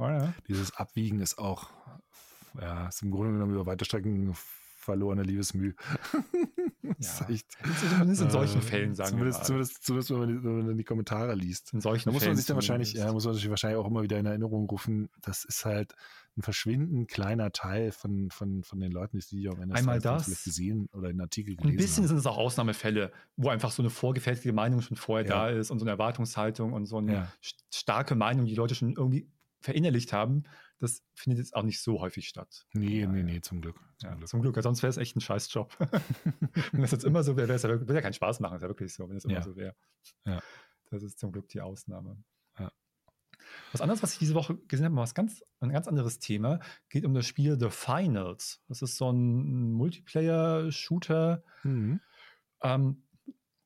Oh 0.02 0.08
ja. 0.08 0.34
Dieses 0.48 0.74
Abwiegen 0.74 1.20
ist 1.20 1.38
auch, 1.38 1.70
ja, 2.60 2.88
ist 2.88 3.02
im 3.02 3.12
Grunde 3.12 3.32
genommen 3.32 3.54
über 3.54 3.66
weite 3.66 3.84
Strecken 3.84 4.34
verlorene 4.82 5.22
Liebesmüh. 5.22 5.74
ja. 6.82 7.28
echt, 7.28 7.46
zumindest 7.90 8.22
in 8.22 8.30
solchen 8.30 8.58
äh, 8.58 8.62
Fällen 8.62 8.94
sagen 8.96 9.10
zumindest, 9.10 9.40
wir 9.40 9.44
zumindest, 9.44 9.84
zumindest, 9.84 10.10
wenn, 10.10 10.18
man 10.18 10.28
die, 10.28 10.44
wenn 10.44 10.66
man 10.66 10.76
die 10.76 10.84
Kommentare 10.84 11.34
liest. 11.36 11.72
In 11.72 11.80
solchen 11.80 12.08
da 12.08 12.12
muss 12.12 12.26
man 12.26 12.34
sich 12.34 12.46
dann 12.46 12.56
wahrscheinlich, 12.56 12.94
ja, 12.94 13.12
muss 13.12 13.24
man 13.24 13.34
sich 13.34 13.48
wahrscheinlich 13.48 13.78
auch 13.78 13.86
immer 13.86 14.02
wieder 14.02 14.18
in 14.18 14.26
Erinnerung 14.26 14.68
rufen, 14.68 15.08
das 15.20 15.44
ist 15.44 15.64
halt 15.64 15.94
ein 16.36 16.42
verschwindend 16.42 17.08
kleiner 17.08 17.52
Teil 17.52 17.92
von, 17.92 18.30
von, 18.30 18.64
von 18.64 18.80
den 18.80 18.90
Leuten, 18.90 19.18
die 19.18 19.22
sie 19.22 19.48
auch 19.48 19.58
in 19.58 19.68
der 19.68 19.78
Einmal 19.78 20.00
das. 20.00 20.26
gesehen 20.42 20.88
oder 20.94 21.10
in 21.10 21.20
Artikel 21.20 21.54
gelesen 21.54 21.70
Ein 21.70 21.76
bisschen 21.76 22.02
haben. 22.04 22.08
sind 22.08 22.18
es 22.18 22.26
auch 22.26 22.38
Ausnahmefälle, 22.38 23.12
wo 23.36 23.50
einfach 23.50 23.70
so 23.70 23.82
eine 23.82 23.90
vorgefertigte 23.90 24.52
Meinung 24.52 24.80
schon 24.80 24.96
vorher 24.96 25.28
ja. 25.28 25.50
da 25.50 25.50
ist 25.50 25.70
und 25.70 25.78
so 25.78 25.84
eine 25.84 25.92
Erwartungshaltung 25.92 26.72
und 26.72 26.86
so 26.86 26.98
eine 26.98 27.12
ja. 27.12 27.32
starke 27.72 28.16
Meinung, 28.16 28.46
die 28.46 28.56
Leute 28.56 28.74
schon 28.74 28.94
irgendwie 28.96 29.30
verinnerlicht 29.62 30.12
haben, 30.12 30.44
das 30.78 31.02
findet 31.14 31.38
jetzt 31.38 31.54
auch 31.54 31.62
nicht 31.62 31.80
so 31.80 32.00
häufig 32.00 32.28
statt. 32.28 32.66
Nee, 32.72 33.06
nee, 33.06 33.22
nee, 33.22 33.40
zum 33.40 33.60
Glück. 33.60 33.76
Zum 33.98 34.10
ja, 34.10 34.14
Glück, 34.16 34.28
zum 34.28 34.42
Glück 34.42 34.62
sonst 34.62 34.82
wäre 34.82 34.90
es 34.90 34.96
echt 34.96 35.16
ein 35.16 35.20
Scheißjob. 35.20 35.74
wenn 36.72 36.82
das 36.82 36.90
jetzt 36.90 37.04
immer 37.04 37.22
so 37.22 37.36
wäre, 37.36 37.48
wäre 37.48 37.56
es 37.56 37.62
ja, 37.62 37.70
würde 37.70 37.94
ja 37.94 38.00
keinen 38.00 38.12
Spaß 38.12 38.40
machen, 38.40 38.56
ist 38.56 38.62
ja 38.62 38.68
wirklich 38.68 38.92
so, 38.92 39.08
wenn 39.08 39.16
es 39.16 39.24
immer 39.24 39.34
ja. 39.34 39.42
so 39.42 39.56
wäre. 39.56 39.74
Ja. 40.24 40.40
Das 40.90 41.02
ist 41.02 41.18
zum 41.18 41.32
Glück 41.32 41.48
die 41.48 41.60
Ausnahme. 41.60 42.22
Was 43.72 43.80
anderes, 43.80 44.02
was 44.02 44.12
ich 44.12 44.18
diese 44.18 44.34
Woche 44.34 44.56
gesehen 44.68 44.86
habe, 44.86 44.96
was 44.96 45.14
ganz, 45.14 45.42
ein 45.60 45.72
ganz 45.72 45.88
anderes 45.88 46.18
Thema, 46.18 46.60
geht 46.88 47.04
um 47.04 47.14
das 47.14 47.26
Spiel 47.26 47.58
The 47.58 47.70
Finals. 47.70 48.62
Das 48.68 48.82
ist 48.82 48.96
so 48.96 49.10
ein 49.10 49.72
Multiplayer-Shooter. 49.72 51.42
Mhm. 51.62 52.00
Ähm, 52.62 53.02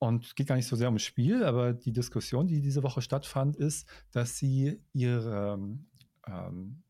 und 0.07 0.37
geht 0.37 0.47
gar 0.47 0.57
nicht 0.57 0.67
so 0.67 0.77
sehr 0.77 0.89
ums 0.89 1.03
Spiel, 1.03 1.45
aber 1.45 1.73
die 1.73 1.93
Diskussion, 1.93 2.47
die 2.47 2.61
diese 2.61 2.83
Woche 2.83 3.03
stattfand, 3.03 3.57
ist, 3.57 3.89
dass 4.13 4.37
sie 4.37 4.81
ihre, 4.93 5.59
ähm, 6.27 6.83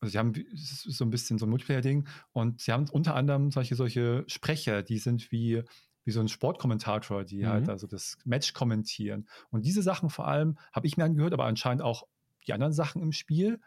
also 0.00 0.12
sie 0.12 0.18
haben 0.18 0.32
so 0.54 1.04
ein 1.04 1.10
bisschen 1.10 1.38
so 1.38 1.46
ein 1.46 1.50
Multiplayer-Ding 1.50 2.08
und 2.32 2.60
sie 2.60 2.72
haben 2.72 2.88
unter 2.90 3.14
anderem 3.14 3.50
solche, 3.50 3.74
solche 3.74 4.24
Sprecher, 4.26 4.82
die 4.82 4.98
sind 4.98 5.30
wie, 5.32 5.62
wie 6.04 6.10
so 6.10 6.20
ein 6.20 6.28
Sportkommentator, 6.28 7.24
die 7.24 7.46
halt 7.46 7.62
mhm. 7.62 7.66
halt 7.66 7.68
also 7.70 7.86
das 7.86 8.16
Match 8.24 8.52
kommentieren. 8.52 9.28
Und 9.50 9.64
diese 9.64 9.82
Sachen 9.82 10.10
vor 10.10 10.26
allem 10.26 10.58
habe 10.72 10.86
ich 10.86 10.96
mir 10.96 11.04
angehört, 11.04 11.32
aber 11.32 11.44
anscheinend 11.44 11.82
auch 11.82 12.04
die 12.46 12.52
anderen 12.52 12.72
Sachen 12.72 13.02
im 13.02 13.12
Spiel 13.12 13.60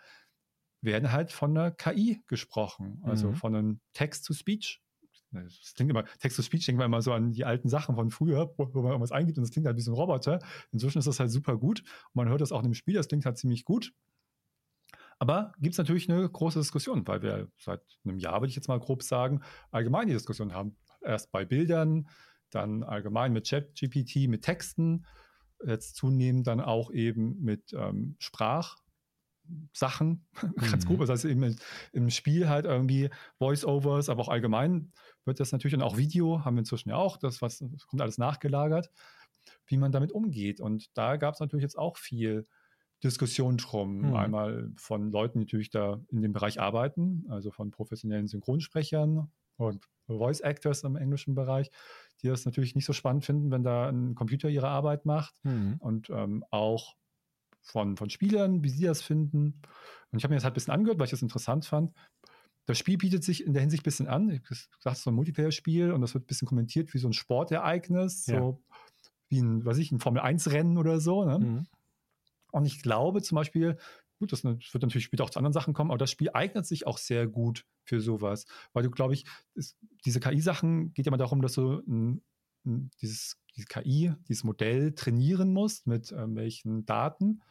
werden 0.81 1.11
halt 1.11 1.31
von 1.31 1.57
einer 1.57 1.71
KI 1.71 2.21
gesprochen, 2.27 3.01
also 3.03 3.29
mhm. 3.29 3.36
von 3.36 3.55
einem 3.55 3.79
Text-to-Speech 3.93 4.81
das 5.34 5.73
klingt 5.75 5.91
immer, 5.91 6.05
Text-to-Speech 6.19 6.65
denkt 6.65 6.77
man 6.77 6.86
immer 6.86 7.01
so 7.01 7.11
an 7.11 7.31
die 7.31 7.45
alten 7.45 7.69
Sachen 7.69 7.95
von 7.95 8.09
früher, 8.11 8.53
wo, 8.57 8.65
man 8.81 8.91
irgendwas 8.91 9.11
eingibt 9.11 9.38
und 9.38 9.43
das 9.43 9.51
klingt 9.51 9.67
halt 9.67 9.77
wie 9.77 9.81
so 9.81 9.91
ein 9.91 9.95
Roboter. 9.95 10.39
Inzwischen 10.71 10.99
ist 10.99 11.07
das 11.07 11.19
halt 11.19 11.31
super 11.31 11.57
gut 11.57 11.84
man 12.13 12.29
hört 12.29 12.41
das 12.41 12.51
auch 12.51 12.59
in 12.59 12.69
dem 12.69 12.73
Spiel, 12.73 12.95
das 12.95 13.07
klingt 13.07 13.25
halt 13.25 13.38
ziemlich 13.38 13.65
gut. 13.65 13.93
Aber 15.19 15.53
gibt 15.59 15.73
es 15.73 15.77
natürlich 15.77 16.09
eine 16.09 16.27
große 16.29 16.59
Diskussion, 16.59 17.07
weil 17.07 17.21
wir 17.21 17.47
seit 17.57 17.81
einem 18.03 18.17
Jahr, 18.17 18.41
würde 18.41 18.49
ich 18.49 18.55
jetzt 18.55 18.67
mal 18.67 18.79
grob 18.79 19.03
sagen, 19.03 19.41
allgemein 19.71 20.07
die 20.07 20.13
Diskussion 20.13 20.53
haben. 20.53 20.75
Erst 21.01 21.31
bei 21.31 21.45
Bildern, 21.45 22.09
dann 22.49 22.84
allgemein 22.84 23.31
mit 23.31 23.47
ChatGPT, 23.47 24.27
mit 24.27 24.43
Texten, 24.43 25.05
jetzt 25.65 25.95
zunehmend 25.95 26.47
dann 26.47 26.59
auch 26.59 26.91
eben 26.91 27.39
mit 27.41 27.73
ähm, 27.73 28.15
Sprach, 28.19 28.77
Sachen, 29.73 30.25
ganz 30.57 30.85
mhm. 30.85 30.87
grob. 30.87 30.99
Das 30.99 31.09
heißt, 31.09 31.25
eben 31.25 31.55
im 31.91 32.09
Spiel 32.09 32.49
halt 32.49 32.65
irgendwie 32.65 33.09
Voice-Overs, 33.39 34.09
aber 34.09 34.21
auch 34.21 34.29
allgemein 34.29 34.91
wird 35.25 35.39
das 35.39 35.51
natürlich 35.51 35.75
und 35.75 35.83
auch 35.83 35.97
Video 35.97 36.43
haben 36.43 36.55
wir 36.55 36.59
inzwischen 36.59 36.89
ja 36.89 36.95
auch, 36.95 37.17
das, 37.17 37.41
was, 37.41 37.59
das 37.59 37.87
kommt 37.87 38.01
alles 38.01 38.17
nachgelagert, 38.17 38.89
wie 39.67 39.77
man 39.77 39.91
damit 39.91 40.11
umgeht. 40.11 40.59
Und 40.59 40.95
da 40.97 41.17
gab 41.17 41.33
es 41.33 41.39
natürlich 41.39 41.63
jetzt 41.63 41.77
auch 41.77 41.97
viel 41.97 42.45
Diskussion 43.03 43.57
drum. 43.57 44.09
Mhm. 44.09 44.15
Einmal 44.15 44.71
von 44.75 45.11
Leuten, 45.11 45.39
die 45.39 45.45
natürlich 45.45 45.69
da 45.69 46.01
in 46.09 46.21
dem 46.21 46.33
Bereich 46.33 46.59
arbeiten, 46.59 47.25
also 47.29 47.51
von 47.51 47.71
professionellen 47.71 48.27
Synchronsprechern 48.27 49.29
und 49.57 49.85
Voice 50.07 50.41
Actors 50.41 50.83
im 50.83 50.95
englischen 50.95 51.35
Bereich, 51.35 51.69
die 52.21 52.27
das 52.27 52.45
natürlich 52.45 52.75
nicht 52.75 52.85
so 52.85 52.93
spannend 52.93 53.25
finden, 53.25 53.51
wenn 53.51 53.63
da 53.63 53.89
ein 53.89 54.15
Computer 54.15 54.49
ihre 54.49 54.69
Arbeit 54.69 55.05
macht. 55.05 55.35
Mhm. 55.43 55.75
Und 55.79 56.09
ähm, 56.09 56.43
auch 56.49 56.95
von, 57.64 57.97
von 57.97 58.09
Spielern, 58.09 58.64
wie 58.64 58.70
sie 58.70 58.86
das 58.86 59.01
finden. 59.01 59.61
Und 60.11 60.18
ich 60.18 60.24
habe 60.24 60.34
mir 60.34 60.38
das 60.38 60.43
halt 60.43 60.53
ein 60.53 60.55
bisschen 60.55 60.74
angehört, 60.74 60.99
weil 60.99 61.05
ich 61.05 61.11
das 61.11 61.22
interessant 61.22 61.66
fand. 61.66 61.93
Das 62.66 62.78
Spiel 62.78 62.97
bietet 62.97 63.24
sich 63.24 63.45
in 63.45 63.53
der 63.53 63.61
Hinsicht 63.61 63.82
ein 63.82 63.86
bisschen 63.86 64.07
an. 64.07 64.30
Ich 64.30 64.43
gesagt, 64.43 64.97
so 64.97 65.09
ein 65.09 65.16
Multiplayer-Spiel 65.16 65.91
und 65.91 66.01
das 66.01 66.14
wird 66.14 66.26
ein 66.26 66.28
bisschen 66.28 66.47
kommentiert 66.47 66.93
wie 66.93 66.99
so 66.99 67.07
ein 67.07 67.14
Sportereignis, 67.14 68.28
ja. 68.28 68.39
so 68.39 68.64
wie 69.30 69.39
ein, 69.39 69.66
weiß 69.66 69.78
ich, 69.80 69.91
ein 69.91 69.99
Formel-1-Rennen 69.99 70.78
oder 70.78 70.99
so. 70.99 71.26
Ne? 71.26 71.39
Mhm. 71.39 71.68
Und 72.51 72.66
ich 72.66 72.82
glaube 72.82 73.22
zum 73.22 73.36
Beispiel, 73.36 73.78
gut, 74.20 74.32
das 74.32 74.43
wird 74.43 74.82
natürlich 74.82 75.05
später 75.05 75.24
auch 75.24 75.30
zu 75.30 75.39
anderen 75.39 75.53
Sachen 75.53 75.74
kommen, 75.74 75.91
aber 75.91 75.97
das 75.97 76.11
Spiel 76.11 76.30
eignet 76.34 76.66
sich 76.66 76.88
auch 76.88 76.97
sehr 76.97 77.28
gut 77.28 77.66
für 77.84 77.99
sowas. 77.99 78.45
Weil 78.72 78.84
du, 78.84 78.91
glaube 78.91 79.14
ich, 79.14 79.26
ist, 79.55 79.78
diese 80.05 80.20
KI-Sachen 80.20 80.93
geht 80.93 81.05
ja 81.05 81.09
immer 81.09 81.18
darum, 81.18 81.41
dass 81.41 81.53
du 81.53 81.82
ein, 81.88 82.22
ein, 82.66 82.91
dieses, 83.01 83.38
diese 83.56 83.68
KI, 83.68 84.14
dieses 84.28 84.43
Modell 84.43 84.93
trainieren 84.93 85.54
musst 85.54 85.88
mit 85.88 86.12
irgendwelchen 86.12 86.86
Daten. 86.86 87.41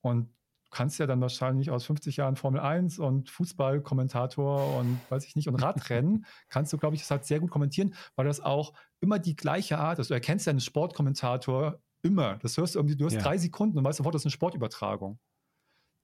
Und 0.00 0.28
kannst 0.70 0.98
ja 0.98 1.06
dann 1.06 1.20
wahrscheinlich 1.20 1.70
aus 1.70 1.84
50 1.86 2.16
Jahren 2.16 2.36
Formel 2.36 2.60
1 2.60 2.98
und 2.98 3.30
Fußballkommentator 3.30 4.78
und 4.78 5.00
weiß 5.08 5.24
ich 5.24 5.34
nicht 5.34 5.48
und 5.48 5.56
Radrennen, 5.56 6.26
kannst 6.48 6.72
du, 6.72 6.78
glaube 6.78 6.94
ich, 6.94 7.02
das 7.02 7.10
halt 7.10 7.24
sehr 7.24 7.40
gut 7.40 7.50
kommentieren, 7.50 7.94
weil 8.16 8.26
das 8.26 8.40
auch 8.40 8.72
immer 9.00 9.18
die 9.18 9.36
gleiche 9.36 9.78
Art 9.78 9.98
ist. 9.98 10.10
Du 10.10 10.14
erkennst 10.14 10.46
ja 10.46 10.50
einen 10.50 10.60
Sportkommentator 10.60 11.80
immer. 12.02 12.36
Das 12.38 12.56
hörst 12.56 12.74
du 12.74 12.80
irgendwie, 12.80 12.96
du 12.96 13.06
hast 13.06 13.14
ja. 13.14 13.20
drei 13.20 13.38
Sekunden 13.38 13.78
und 13.78 13.84
weißt 13.84 13.98
sofort, 13.98 14.14
das 14.14 14.22
ist 14.22 14.26
eine 14.26 14.32
Sportübertragung. 14.32 15.18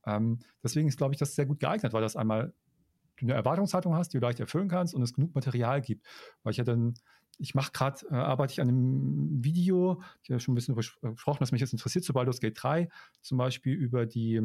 Ähm, 0.06 0.40
deswegen 0.62 0.88
ist, 0.88 0.98
glaube 0.98 1.14
ich, 1.14 1.18
das 1.18 1.34
sehr 1.34 1.46
gut 1.46 1.60
geeignet, 1.60 1.92
weil 1.92 2.02
das 2.02 2.16
einmal 2.16 2.52
du 3.16 3.26
eine 3.26 3.34
Erwartungshaltung 3.34 3.94
hast, 3.94 4.12
die 4.12 4.18
du 4.18 4.26
leicht 4.26 4.40
erfüllen 4.40 4.68
kannst 4.68 4.94
und 4.94 5.02
es 5.02 5.14
genug 5.14 5.34
Material 5.34 5.80
gibt. 5.80 6.04
Weil 6.42 6.50
ich 6.52 6.56
ja 6.56 6.64
dann 6.64 6.94
ich 7.38 7.54
mache 7.54 7.72
gerade, 7.72 8.06
äh, 8.10 8.14
arbeite 8.14 8.52
ich 8.52 8.60
an 8.60 8.68
einem 8.68 9.44
Video, 9.44 10.02
ich 10.22 10.30
habe 10.30 10.40
schon 10.40 10.52
ein 10.52 10.56
bisschen 10.56 10.74
besprochen, 10.74 11.40
dass 11.40 11.52
mich 11.52 11.60
jetzt 11.60 11.72
interessiert 11.72 12.04
zu 12.04 12.12
Baldur's 12.12 12.40
Gate 12.40 12.56
3, 12.60 12.88
zum 13.20 13.38
Beispiel 13.38 13.74
über 13.74 14.06
die 14.06 14.40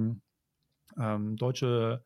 ähm, 0.98 1.36
deutsche 1.36 2.04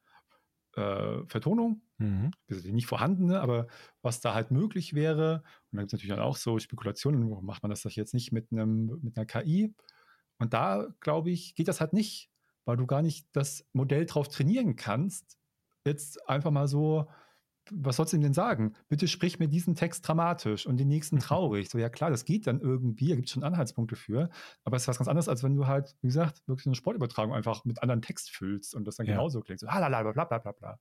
äh, 0.76 1.26
Vertonung, 1.28 1.82
mhm. 1.98 2.32
die 2.50 2.72
nicht 2.72 2.88
vorhandene, 2.88 3.42
aber 3.42 3.68
was 4.02 4.22
da 4.22 4.34
halt 4.34 4.52
möglich 4.52 4.94
wäre. 4.94 5.44
Und 5.72 5.78
da 5.78 5.82
gibt 5.82 5.90
es 5.90 5.94
natürlich 5.94 6.16
dann 6.16 6.26
auch 6.26 6.38
so 6.38 6.60
Spekulationen, 6.60 7.30
warum 7.30 7.46
macht 7.46 7.64
man 7.64 7.70
das 7.70 7.84
jetzt 7.96 8.14
nicht 8.14 8.32
mit, 8.32 8.52
einem, 8.52 9.00
mit 9.02 9.18
einer 9.18 9.26
KI? 9.26 9.74
Und 10.40 10.54
da, 10.54 10.88
glaube 11.00 11.32
ich, 11.32 11.56
geht 11.56 11.68
das 11.68 11.80
halt 11.80 11.94
nicht, 11.94 12.30
weil 12.66 12.78
du 12.78 12.88
gar 12.88 13.02
nicht 13.02 13.28
das 13.34 13.66
Modell 13.74 14.06
drauf 14.06 14.30
trainieren 14.30 14.76
kannst, 14.76 15.38
jetzt 15.86 16.28
einfach 16.28 16.52
mal 16.52 16.68
so 16.68 17.08
was 17.72 17.96
sollst 17.96 18.14
du 18.14 18.18
ihm 18.18 18.24
denn 18.24 18.34
sagen? 18.34 18.74
Bitte 18.90 19.08
sprich 19.08 19.40
mir 19.40 19.48
diesen 19.48 19.76
Text 19.76 20.08
dramatisch 20.08 20.66
und 20.66 20.78
den 20.78 20.88
nächsten 20.88 21.20
traurig. 21.20 21.70
So, 21.70 21.78
ja 21.78 21.90
klar, 21.90 22.10
das 22.10 22.26
geht 22.26 22.48
dann 22.48 22.60
irgendwie, 22.60 23.10
da 23.10 23.16
gibt 23.16 23.28
es 23.28 23.34
schon 23.34 23.44
Anhaltspunkte 23.44 23.96
für, 23.96 24.30
aber 24.64 24.76
es 24.76 24.84
ist 24.84 24.88
was 24.88 24.98
ganz 24.98 25.08
anderes, 25.08 25.30
als 25.30 25.44
wenn 25.44 25.56
du 25.56 25.68
halt, 25.68 25.96
wie 26.02 26.08
gesagt, 26.08 26.42
wirklich 26.48 26.66
eine 26.66 26.76
Sportübertragung 26.76 27.34
einfach 27.34 27.66
mit 27.66 27.82
anderen 27.82 28.02
Text 28.02 28.32
füllst 28.32 28.76
und 28.76 28.86
das 28.86 28.98
dann 28.98 29.06
ja. 29.06 29.14
genauso 29.14 29.42
klingt. 29.42 29.60
So, 29.60 29.68
bla 29.68 29.88
bla 29.88 30.12
bla 30.12 30.40
bla 30.40 30.52
bla. 30.52 30.80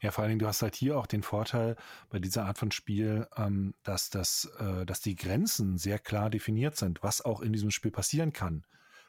Ja, 0.00 0.10
vor 0.10 0.22
allen 0.22 0.30
Dingen, 0.30 0.38
du 0.38 0.46
hast 0.46 0.62
halt 0.62 0.74
hier 0.74 0.98
auch 0.98 1.06
den 1.06 1.22
Vorteil 1.22 1.76
bei 2.08 2.18
dieser 2.18 2.46
Art 2.46 2.58
von 2.58 2.70
Spiel, 2.70 3.26
ähm, 3.36 3.74
dass, 3.82 4.10
das, 4.10 4.50
äh, 4.58 4.86
dass 4.86 5.00
die 5.00 5.16
Grenzen 5.16 5.76
sehr 5.76 5.98
klar 5.98 6.30
definiert 6.30 6.76
sind, 6.76 7.02
was 7.02 7.24
auch 7.24 7.40
in 7.40 7.52
diesem 7.52 7.70
Spiel 7.70 7.90
passieren 7.90 8.32
kann. 8.32 8.64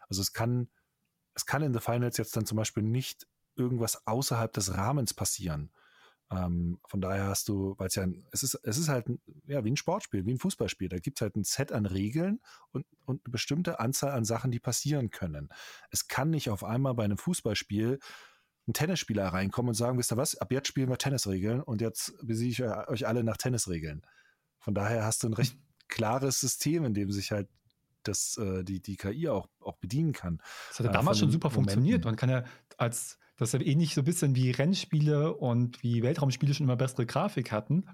Also 0.09 0.21
es 0.21 0.33
kann, 0.33 0.69
es 1.35 1.45
kann 1.45 1.61
in 1.61 1.73
The 1.73 1.79
Finals 1.79 2.17
jetzt 2.17 2.35
dann 2.35 2.45
zum 2.45 2.57
Beispiel 2.57 2.83
nicht 2.83 3.27
irgendwas 3.55 4.07
außerhalb 4.07 4.51
des 4.53 4.75
Rahmens 4.75 5.13
passieren. 5.13 5.71
Ähm, 6.29 6.79
von 6.87 6.99
daher 6.99 7.27
hast 7.27 7.47
du, 7.47 7.75
weil 7.77 7.87
es 7.87 7.95
ja, 7.95 8.05
es 8.31 8.43
ist, 8.43 8.55
es 8.63 8.77
ist 8.77 8.89
halt 8.89 9.05
ja, 9.45 9.63
wie 9.63 9.71
ein 9.71 9.77
Sportspiel, 9.77 10.25
wie 10.25 10.33
ein 10.33 10.39
Fußballspiel. 10.39 10.89
Da 10.89 10.99
gibt 10.99 11.17
es 11.17 11.21
halt 11.21 11.35
ein 11.35 11.43
Set 11.43 11.71
an 11.71 11.85
Regeln 11.85 12.41
und, 12.71 12.85
und 13.05 13.21
eine 13.25 13.31
bestimmte 13.31 13.79
Anzahl 13.79 14.11
an 14.11 14.25
Sachen, 14.25 14.51
die 14.51 14.59
passieren 14.59 15.09
können. 15.09 15.49
Es 15.89 16.07
kann 16.07 16.29
nicht 16.29 16.49
auf 16.49 16.63
einmal 16.63 16.93
bei 16.95 17.05
einem 17.05 17.17
Fußballspiel 17.17 17.99
ein 18.67 18.73
Tennisspieler 18.73 19.27
reinkommen 19.27 19.69
und 19.69 19.75
sagen, 19.75 19.97
wisst 19.97 20.11
ihr 20.11 20.17
was, 20.17 20.35
ab 20.35 20.51
jetzt 20.51 20.67
spielen 20.67 20.89
wir 20.89 20.97
Tennisregeln 20.97 21.61
und 21.61 21.79
jetzt 21.81 22.13
besiege 22.21 22.51
ich 22.51 22.89
euch 22.89 23.07
alle 23.07 23.23
nach 23.23 23.37
Tennisregeln. 23.37 24.05
Von 24.59 24.73
daher 24.73 25.05
hast 25.05 25.23
du 25.23 25.27
ein 25.27 25.33
recht 25.33 25.57
klares 25.87 26.41
System, 26.41 26.83
in 26.83 26.93
dem 26.93 27.09
sich 27.11 27.31
halt 27.31 27.47
das, 28.03 28.37
äh, 28.37 28.63
die, 28.63 28.81
die 28.81 28.97
KI 28.97 29.29
auch, 29.29 29.47
auch 29.61 29.77
bedienen 29.77 30.11
kann. 30.11 30.41
Das 30.69 30.79
hat 30.79 30.85
ja 30.87 30.91
äh, 30.91 30.93
damals 30.93 31.19
schon 31.19 31.31
super 31.31 31.49
Momenten. 31.49 31.73
funktioniert. 31.73 32.05
Man 32.05 32.15
kann 32.17 32.29
ja 32.29 32.43
als 32.77 33.17
das 33.37 33.53
ist 33.53 33.65
ähnlich 33.65 33.93
so 33.93 34.01
ein 34.01 34.05
bisschen 34.05 34.35
wie 34.35 34.51
Rennspiele 34.51 35.35
und 35.35 35.81
wie 35.83 36.01
Weltraumspiele 36.01 36.53
schon 36.53 36.65
immer 36.65 36.75
bessere 36.75 37.05
Grafik 37.05 37.51
hatten, 37.51 37.85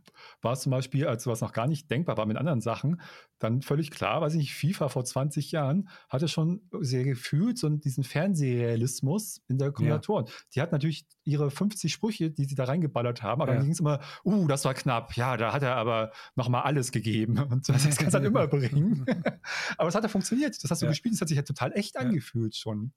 war 0.42 0.54
es 0.54 0.62
zum 0.62 0.72
Beispiel, 0.72 1.06
als 1.06 1.28
was 1.28 1.42
noch 1.42 1.52
gar 1.52 1.68
nicht 1.68 1.92
denkbar 1.92 2.18
war 2.18 2.26
mit 2.26 2.38
anderen 2.38 2.62
Sachen, 2.62 3.02
dann 3.40 3.62
völlig 3.62 3.92
klar, 3.92 4.22
weiß 4.22 4.34
ich 4.34 4.40
nicht, 4.40 4.56
FIFA 4.56 4.88
vor 4.88 5.04
20 5.04 5.52
Jahren 5.52 5.90
hatte 6.08 6.30
schon 6.30 6.62
sehr 6.80 7.04
gefühlt 7.04 7.58
so 7.58 7.68
diesen 7.70 8.06
Fernsehrealismus 8.06 9.42
in 9.50 9.58
der 9.58 9.72
Kombinatoren. 9.72 10.28
Ja. 10.28 10.34
Die 10.56 10.62
hat 10.62 10.72
natürlich 10.72 11.06
ihre 11.26 11.52
50 11.52 11.92
Sprüche, 11.92 12.32
die 12.32 12.46
sie 12.46 12.56
da 12.56 12.64
reingeballert 12.64 13.22
haben, 13.22 13.42
aber 13.42 13.52
ja. 13.52 13.58
dann 13.58 13.66
ging 13.66 13.74
es 13.74 13.82
immer, 13.82 14.00
uh, 14.24 14.48
das 14.48 14.64
war 14.64 14.74
knapp, 14.74 15.18
ja, 15.18 15.36
da 15.36 15.52
hat 15.52 15.62
er 15.62 15.76
aber 15.76 16.12
nochmal 16.36 16.64
alles 16.64 16.94
gegeben 16.94 17.38
und 17.38 17.68
das, 17.68 17.84
das 17.84 17.98
kannst 17.98 18.14
du 18.14 18.20
dann 18.20 18.26
immer 18.26 18.48
bringen. 18.48 19.06
aber 19.78 19.90
es 19.90 19.96
hat 19.96 20.04
ja 20.04 20.10
funktioniert, 20.10 20.64
das 20.64 20.72
hast 20.72 20.82
du 20.82 20.86
ja. 20.86 20.92
gespielt, 20.92 21.16
das 21.16 21.22
hat 21.22 21.28
sich 21.28 21.38
ja 21.38 21.44
total 21.44 21.74
echt 21.74 21.98
angefühlt 21.98 22.56
schon. 22.56 22.94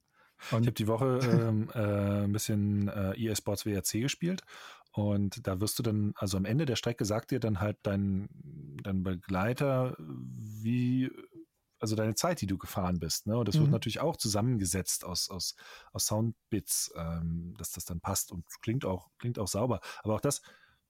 Und 0.50 0.62
ich 0.62 0.66
habe 0.66 0.72
die 0.72 0.86
Woche 0.86 1.20
ähm, 1.22 1.70
äh, 1.74 2.24
ein 2.24 2.32
bisschen 2.32 2.88
äh, 2.88 3.18
EA 3.18 3.34
Sports 3.34 3.66
WRC 3.66 4.02
gespielt 4.02 4.42
und 4.96 5.46
da 5.46 5.60
wirst 5.60 5.78
du 5.78 5.82
dann, 5.82 6.14
also 6.16 6.38
am 6.38 6.46
Ende 6.46 6.64
der 6.64 6.76
Strecke 6.76 7.04
sagt 7.04 7.30
dir 7.30 7.38
dann 7.38 7.60
halt 7.60 7.76
dein, 7.82 8.30
dein 8.82 9.02
Begleiter, 9.02 9.94
wie, 9.98 11.10
also 11.78 11.94
deine 11.94 12.14
Zeit, 12.14 12.40
die 12.40 12.46
du 12.46 12.56
gefahren 12.56 12.98
bist. 12.98 13.26
Ne? 13.26 13.36
Und 13.36 13.46
das 13.46 13.56
mhm. 13.56 13.60
wird 13.60 13.70
natürlich 13.72 14.00
auch 14.00 14.16
zusammengesetzt 14.16 15.04
aus, 15.04 15.28
aus, 15.28 15.54
aus 15.92 16.06
Soundbits, 16.06 16.94
ähm, 16.96 17.52
dass 17.58 17.72
das 17.72 17.84
dann 17.84 18.00
passt 18.00 18.32
und 18.32 18.46
klingt 18.62 18.86
auch, 18.86 19.10
klingt 19.18 19.38
auch 19.38 19.48
sauber. 19.48 19.80
Aber 20.02 20.14
auch 20.14 20.20
das 20.22 20.40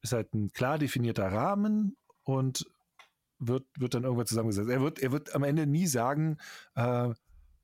ist 0.02 0.12
halt 0.12 0.32
ein 0.34 0.52
klar 0.52 0.78
definierter 0.78 1.32
Rahmen 1.32 1.96
und 2.22 2.64
wird, 3.40 3.66
wird 3.76 3.94
dann 3.94 4.04
irgendwann 4.04 4.26
zusammengesetzt. 4.26 4.70
Er 4.70 4.82
wird, 4.82 5.00
er 5.00 5.10
wird 5.10 5.34
am 5.34 5.42
Ende 5.42 5.66
nie 5.66 5.88
sagen, 5.88 6.38
äh, 6.76 7.08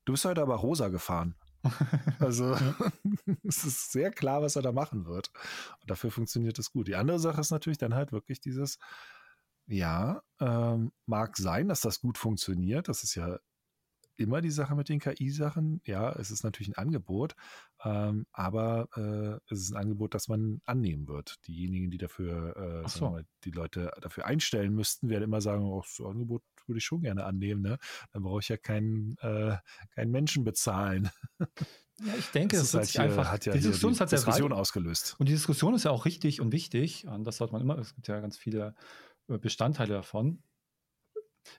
du 0.07 0.13
bist 0.13 0.25
heute 0.25 0.43
aber 0.43 0.57
rosa 0.57 0.89
gefahren. 0.89 1.37
Also 2.19 2.55
es 3.45 3.65
ist 3.65 3.93
sehr 3.93 4.11
klar, 4.11 4.43
was 4.43 4.57
er 4.57 4.63
da 4.63 4.73
machen 4.73 5.07
wird. 5.07 5.31
Und 5.81 5.91
dafür 5.91 6.11
funktioniert 6.11 6.59
es 6.59 6.73
gut. 6.73 6.89
Die 6.89 6.97
andere 6.97 7.19
Sache 7.19 7.41
ist 7.41 7.51
natürlich 7.51 7.79
dann 7.79 7.95
halt 7.95 8.13
wirklich 8.13 8.41
dieses, 8.41 8.79
ja, 9.67 10.23
ähm, 10.41 10.93
mag 11.07 11.37
sein, 11.37 11.69
dass 11.69 11.81
das 11.81 12.01
gut 12.01 12.19
funktioniert. 12.19 12.89
Das 12.89 13.03
ist 13.05 13.15
ja 13.15 13.39
immer 14.17 14.41
die 14.41 14.51
Sache 14.51 14.75
mit 14.75 14.89
den 14.89 15.01
KI-Sachen. 15.01 15.81
Ja, 15.85 16.13
es 16.13 16.31
ist 16.31 16.45
natürlich 16.45 16.69
ein 16.69 16.83
Angebot, 16.83 17.35
ähm, 17.85 18.27
aber 18.33 18.89
äh, 18.97 19.53
es 19.53 19.61
ist 19.61 19.73
ein 19.73 19.83
Angebot, 19.83 20.15
das 20.15 20.29
man 20.29 20.61
annehmen 20.65 21.09
wird. 21.09 21.37
Diejenigen, 21.47 21.91
die 21.91 21.99
dafür, 21.99 22.85
äh, 22.85 22.89
so. 22.89 23.11
mal, 23.11 23.27
die 23.45 23.51
Leute 23.51 23.91
dafür 24.01 24.27
einstellen 24.27 24.75
müssten, 24.75 25.09
werden 25.09 25.25
immer 25.25 25.41
sagen, 25.41 25.65
oh, 25.65 25.83
ein 25.99 26.07
Angebot 26.07 26.43
würde 26.69 26.79
ich 26.79 26.85
schon 26.85 27.03
gerne 27.03 27.25
annehmen. 27.25 27.63
Ne? 27.63 27.79
Dann 28.13 28.23
brauche 28.23 28.41
ich 28.41 28.49
ja 28.49 28.57
keinen, 28.57 29.17
äh, 29.19 29.57
keinen 29.95 30.11
Menschen 30.11 30.45
bezahlen. 30.45 31.11
Ja, 31.39 32.15
ich 32.19 32.27
denke, 32.35 32.57
das, 32.57 32.73
das 32.73 32.89
ist 32.89 32.99
halt 32.99 33.09
hier, 33.09 33.19
einfach, 33.19 33.33
hat 33.33 33.47
ja 33.47 33.53
die 33.53 33.61
Diskussion, 33.61 33.95
die 33.95 34.05
Diskussion 34.05 34.53
ausgelöst. 34.53 35.17
Und 35.19 35.29
die 35.29 35.33
Diskussion 35.33 35.75
ist 35.75 35.85
ja 35.85 35.91
auch 35.91 36.05
richtig 36.05 36.41
und 36.41 36.53
wichtig. 36.53 37.07
Und 37.07 37.25
das 37.25 37.37
sollte 37.37 37.53
man 37.53 37.63
immer, 37.63 37.79
es 37.79 37.95
gibt 37.95 38.09
ja 38.09 38.21
ganz 38.21 38.37
viele 38.37 38.75
äh, 39.29 39.39
Bestandteile 39.39 39.95
davon. 39.95 40.43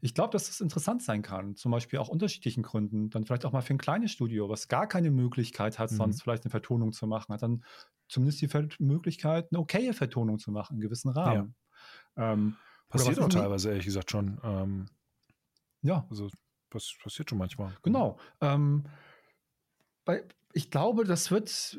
Ich 0.02 0.14
glaube, 0.14 0.32
dass 0.32 0.48
das 0.48 0.62
interessant 0.62 1.04
sein 1.04 1.22
kann, 1.22 1.56
zum 1.56 1.72
Beispiel 1.72 2.00
auch 2.00 2.08
unterschiedlichen 2.08 2.64
Gründen. 2.64 3.10
Dann 3.10 3.26
vielleicht 3.26 3.46
auch 3.46 3.52
mal 3.52 3.62
für 3.62 3.74
ein 3.74 3.78
kleines 3.78 4.12
Studio, 4.12 4.50
was 4.50 4.68
gar 4.68 4.88
keine 4.88 5.12
Möglichkeit 5.12 5.78
hat, 5.80 5.92
mhm. 5.92 5.98
sonst 5.98 6.22
vielleicht 6.22 6.46
eine 6.46 6.52
Vertonung 6.52 6.94
zu 6.94 7.06
machen, 7.06 7.34
hat 7.34 7.44
dann 7.44 7.64
zumindest 8.08 8.42
die 8.42 8.84
Möglichkeit, 8.84 9.48
eine 9.52 9.60
okaye 9.60 9.94
Vertonung 9.94 10.40
zu 10.40 10.52
machen, 10.52 10.76
in 10.76 10.82
gewissen 10.82 11.10
Rahmen. 11.10 11.56
Ja. 12.16 12.34
Ähm, 12.34 12.56
passiert 12.94 13.20
auch 13.20 13.30
teilweise, 13.30 13.70
ehrlich 13.70 13.86
gesagt, 13.86 14.12
schon. 14.12 14.40
Ähm, 14.44 14.86
ja. 15.82 16.06
Also 16.10 16.30
was 16.72 16.96
passiert 17.04 17.30
schon 17.30 17.38
manchmal. 17.38 17.76
Genau. 17.84 18.18
Ähm, 18.42 18.86
bei, 20.06 20.24
ich 20.54 20.72
glaube, 20.72 21.04
das 21.04 21.32
wird, 21.32 21.78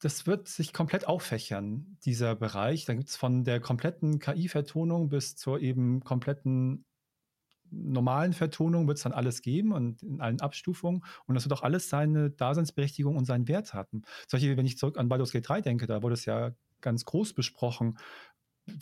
das 0.00 0.26
wird 0.26 0.48
sich 0.48 0.72
komplett 0.72 1.06
auffächern, 1.06 1.98
dieser 2.04 2.34
Bereich. 2.34 2.84
Da 2.84 2.94
gibt 2.94 3.08
es 3.08 3.16
von 3.16 3.44
der 3.44 3.60
kompletten 3.60 4.18
KI-Vertonung 4.18 5.08
bis 5.08 5.36
zur 5.36 5.60
eben 5.60 6.04
kompletten 6.04 6.84
normalen 7.70 8.32
Vertonung 8.32 8.88
wird 8.88 8.96
es 8.96 9.04
dann 9.04 9.12
alles 9.12 9.42
geben 9.42 9.72
und 9.72 10.02
in 10.02 10.20
allen 10.20 10.40
Abstufungen. 10.40 11.04
Und 11.26 11.34
das 11.34 11.44
wird 11.44 11.52
auch 11.52 11.62
alles 11.62 11.88
seine 11.88 12.30
Daseinsberechtigung 12.30 13.16
und 13.16 13.26
seinen 13.26 13.48
Wert 13.48 13.74
haben. 13.74 14.02
Solche, 14.26 14.56
wenn 14.56 14.66
ich 14.66 14.78
zurück 14.78 14.98
an 14.98 15.08
Baldur's 15.08 15.32
Gate 15.32 15.48
3 15.48 15.60
denke, 15.60 15.86
da 15.86 16.02
wurde 16.02 16.14
es 16.14 16.24
ja 16.24 16.52
ganz 16.80 17.04
groß 17.04 17.34
besprochen, 17.34 17.98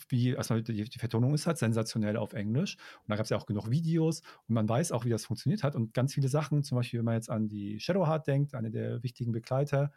wie, 0.09 0.31
erstmal 0.31 0.63
die, 0.63 0.83
die, 0.83 0.99
Vertonung 0.99 1.33
ist 1.33 1.47
halt 1.47 1.57
sensationell 1.57 2.17
auf 2.17 2.33
Englisch. 2.33 2.77
Und 3.03 3.09
da 3.09 3.15
gab 3.15 3.23
es 3.25 3.29
ja 3.29 3.37
auch 3.37 3.45
genug 3.45 3.69
Videos 3.69 4.21
und 4.47 4.55
man 4.55 4.67
weiß 4.67 4.91
auch, 4.91 5.05
wie 5.05 5.09
das 5.09 5.25
funktioniert 5.25 5.63
hat. 5.63 5.75
Und 5.75 5.93
ganz 5.93 6.13
viele 6.13 6.29
Sachen, 6.29 6.63
zum 6.63 6.77
Beispiel, 6.77 6.99
wenn 6.99 7.05
man 7.05 7.15
jetzt 7.15 7.29
an 7.29 7.47
die 7.49 7.79
Shadowheart 7.79 8.27
denkt, 8.27 8.53
eine 8.55 8.71
der 8.71 9.03
wichtigen 9.03 9.31
Begleiter, 9.31 9.91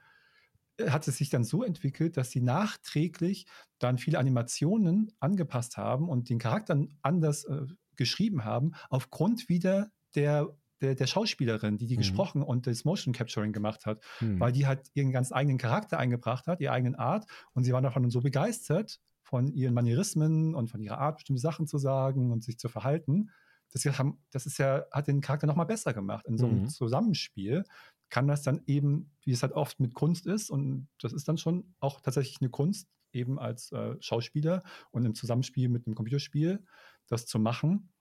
äh, 0.78 0.90
hat 0.90 1.06
es 1.08 1.18
sich 1.18 1.30
dann 1.30 1.44
so 1.44 1.62
entwickelt, 1.64 2.16
dass 2.16 2.30
sie 2.30 2.40
nachträglich 2.40 3.46
dann 3.78 3.98
viele 3.98 4.18
Animationen 4.18 5.12
angepasst 5.20 5.76
haben 5.76 6.08
und 6.08 6.28
den 6.30 6.38
Charakteren 6.38 6.98
anders 7.02 7.44
äh, 7.44 7.66
geschrieben 7.96 8.44
haben, 8.44 8.72
aufgrund 8.88 9.48
wieder 9.48 9.90
der 10.14 10.56
der, 10.80 10.94
der 10.94 11.06
Schauspielerin, 11.06 11.76
die 11.76 11.86
die 11.86 11.96
Mhm. 11.96 11.98
gesprochen 11.98 12.42
und 12.42 12.66
das 12.66 12.84
Motion 12.84 13.12
Capturing 13.12 13.52
gemacht 13.52 13.86
hat, 13.86 14.02
Hm. 14.20 14.40
weil 14.40 14.52
die 14.52 14.66
halt 14.66 14.88
ihren 14.94 15.12
ganz 15.12 15.32
eigenen 15.32 15.58
Charakter 15.58 15.98
eingebracht 15.98 16.46
hat, 16.46 16.60
ihre 16.60 16.72
eigenen 16.72 16.94
Art. 16.94 17.26
Und 17.52 17.64
sie 17.64 17.72
waren 17.72 17.84
davon 17.84 18.08
so 18.10 18.20
begeistert 18.20 18.98
von 19.30 19.52
ihren 19.52 19.74
Manierismen 19.74 20.54
und 20.54 20.68
von 20.70 20.80
ihrer 20.82 20.98
Art, 20.98 21.16
bestimmte 21.16 21.40
Sachen 21.40 21.66
zu 21.66 21.78
sagen 21.78 22.32
und 22.32 22.44
sich 22.44 22.58
zu 22.58 22.68
verhalten. 22.68 23.30
dass 23.72 23.82
sie 23.82 23.90
haben, 23.92 24.18
das 24.32 24.46
ist 24.46 24.58
ja, 24.58 24.84
hat 24.90 25.06
den 25.06 25.20
Charakter 25.20 25.46
nochmal 25.46 25.66
besser 25.66 25.94
gemacht. 25.94 26.26
In 26.26 26.36
so 26.38 26.46
einem 26.46 26.64
Mhm. 26.64 26.68
Zusammenspiel 26.68 27.64
kann 28.08 28.26
das 28.26 28.42
dann 28.42 28.62
eben, 28.66 29.12
wie 29.22 29.30
es 29.32 29.42
halt 29.42 29.52
oft 29.52 29.78
mit 29.78 29.94
Kunst 29.94 30.26
ist, 30.26 30.50
und 30.50 30.88
das 31.00 31.12
ist 31.12 31.28
dann 31.28 31.38
schon 31.38 31.74
auch 31.78 32.00
tatsächlich 32.00 32.40
eine 32.40 32.50
Kunst, 32.50 32.88
eben 33.12 33.38
als 33.38 33.72
äh, 33.72 33.96
Schauspieler 34.00 34.62
und 34.90 35.04
im 35.04 35.14
Zusammenspiel 35.14 35.68
mit 35.68 35.86
einem 35.86 35.94
Computerspiel, 35.94 36.64
das 37.06 37.26
zu 37.26 37.38
machen, 37.38 37.92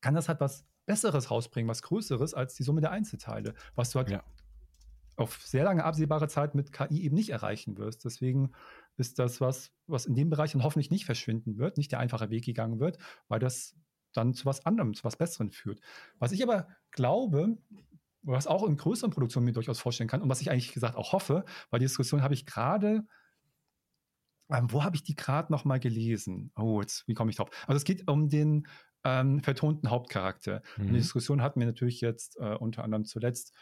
kann 0.00 0.14
das 0.14 0.28
halt 0.28 0.40
was 0.40 0.66
Besseres 0.86 1.30
rausbringen, 1.30 1.68
was 1.68 1.82
Größeres 1.82 2.34
als 2.34 2.54
die 2.54 2.62
Summe 2.62 2.80
der 2.82 2.90
Einzelteile, 2.90 3.54
was 3.74 3.90
du 3.90 3.98
halt 3.98 4.10
Ja. 4.10 4.24
Auf 5.16 5.42
sehr 5.42 5.64
lange 5.64 5.84
absehbare 5.84 6.28
Zeit 6.28 6.54
mit 6.54 6.72
KI 6.72 7.02
eben 7.04 7.14
nicht 7.14 7.30
erreichen 7.30 7.76
wirst. 7.78 8.04
Deswegen 8.04 8.52
ist 8.96 9.18
das 9.18 9.40
was, 9.40 9.72
was 9.86 10.06
in 10.06 10.14
dem 10.14 10.30
Bereich 10.30 10.52
dann 10.52 10.62
hoffentlich 10.64 10.90
nicht 10.90 11.04
verschwinden 11.06 11.58
wird, 11.58 11.76
nicht 11.76 11.92
der 11.92 12.00
einfache 12.00 12.30
Weg 12.30 12.44
gegangen 12.44 12.80
wird, 12.80 12.98
weil 13.28 13.38
das 13.38 13.76
dann 14.12 14.34
zu 14.34 14.46
was 14.46 14.64
anderem, 14.66 14.94
zu 14.94 15.04
was 15.04 15.16
Besserem 15.16 15.50
führt. 15.50 15.80
Was 16.18 16.32
ich 16.32 16.42
aber 16.42 16.68
glaube, 16.90 17.58
was 18.22 18.46
auch 18.46 18.64
in 18.66 18.76
größeren 18.76 19.10
Produktionen 19.10 19.44
mir 19.46 19.52
durchaus 19.52 19.80
vorstellen 19.80 20.08
kann 20.08 20.22
und 20.22 20.28
was 20.28 20.40
ich 20.40 20.50
eigentlich 20.50 20.72
gesagt 20.72 20.96
auch 20.96 21.12
hoffe, 21.12 21.44
weil 21.70 21.80
die 21.80 21.86
Diskussion 21.86 22.22
habe 22.22 22.34
ich 22.34 22.46
gerade, 22.46 23.04
ähm, 24.50 24.70
wo 24.70 24.84
habe 24.84 24.96
ich 24.96 25.02
die 25.02 25.14
gerade 25.16 25.52
noch 25.52 25.64
mal 25.64 25.80
gelesen? 25.80 26.52
Oh, 26.56 26.80
jetzt, 26.80 27.08
wie 27.08 27.14
komme 27.14 27.30
ich 27.30 27.36
drauf? 27.36 27.50
Also 27.66 27.76
es 27.76 27.84
geht 27.84 28.08
um 28.10 28.28
den 28.28 28.66
ähm, 29.04 29.42
vertonten 29.42 29.90
Hauptcharakter. 29.90 30.62
Und 30.86 30.94
die 30.94 30.98
Mhm. 30.98 31.00
Diskussion 31.00 31.42
hatten 31.42 31.60
wir 31.60 31.66
natürlich 31.66 32.00
jetzt 32.00 32.36
äh, 32.38 32.54
unter 32.54 32.84
anderem 32.84 33.04
zuletzt 33.04 33.54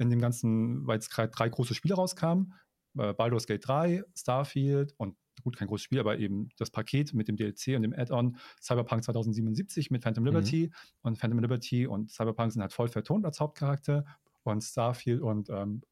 in 0.00 0.10
dem 0.10 0.20
ganzen, 0.20 0.86
weil 0.86 0.96
jetzt 0.96 1.10
gerade 1.10 1.30
drei 1.30 1.48
große 1.48 1.74
Spiele 1.74 1.94
rauskamen, 1.94 2.54
äh, 2.98 3.12
Baldur's 3.12 3.46
Gate 3.46 3.66
3, 3.66 4.02
Starfield 4.14 4.94
und 4.96 5.16
gut, 5.42 5.56
kein 5.56 5.68
großes 5.68 5.84
Spiel, 5.84 6.00
aber 6.00 6.18
eben 6.18 6.50
das 6.58 6.70
Paket 6.70 7.14
mit 7.14 7.28
dem 7.28 7.36
DLC 7.36 7.76
und 7.76 7.82
dem 7.82 7.94
Add-on 7.94 8.36
Cyberpunk 8.60 9.04
2077 9.04 9.90
mit 9.90 10.02
Phantom 10.02 10.24
Liberty 10.24 10.70
und 11.02 11.16
Phantom 11.16 11.38
Liberty 11.38 11.86
und 11.86 12.10
Cyberpunk 12.10 12.52
sind 12.52 12.62
halt 12.62 12.72
voll 12.72 12.88
vertont 12.88 13.24
als 13.24 13.40
Hauptcharakter 13.40 14.04
und 14.42 14.62
Starfield 14.62 15.20
und 15.22 15.48
ähm, 15.50 15.82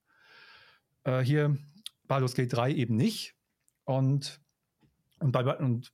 äh, 1.05 1.21
hier 1.21 1.57
Baldur's 2.07 2.35
Gate 2.35 2.53
3 2.53 2.73
eben 2.73 2.97
nicht. 2.97 3.35
Und, 3.85 4.41
und, 5.21 5.33
bei, 5.33 5.57
und 5.57 5.93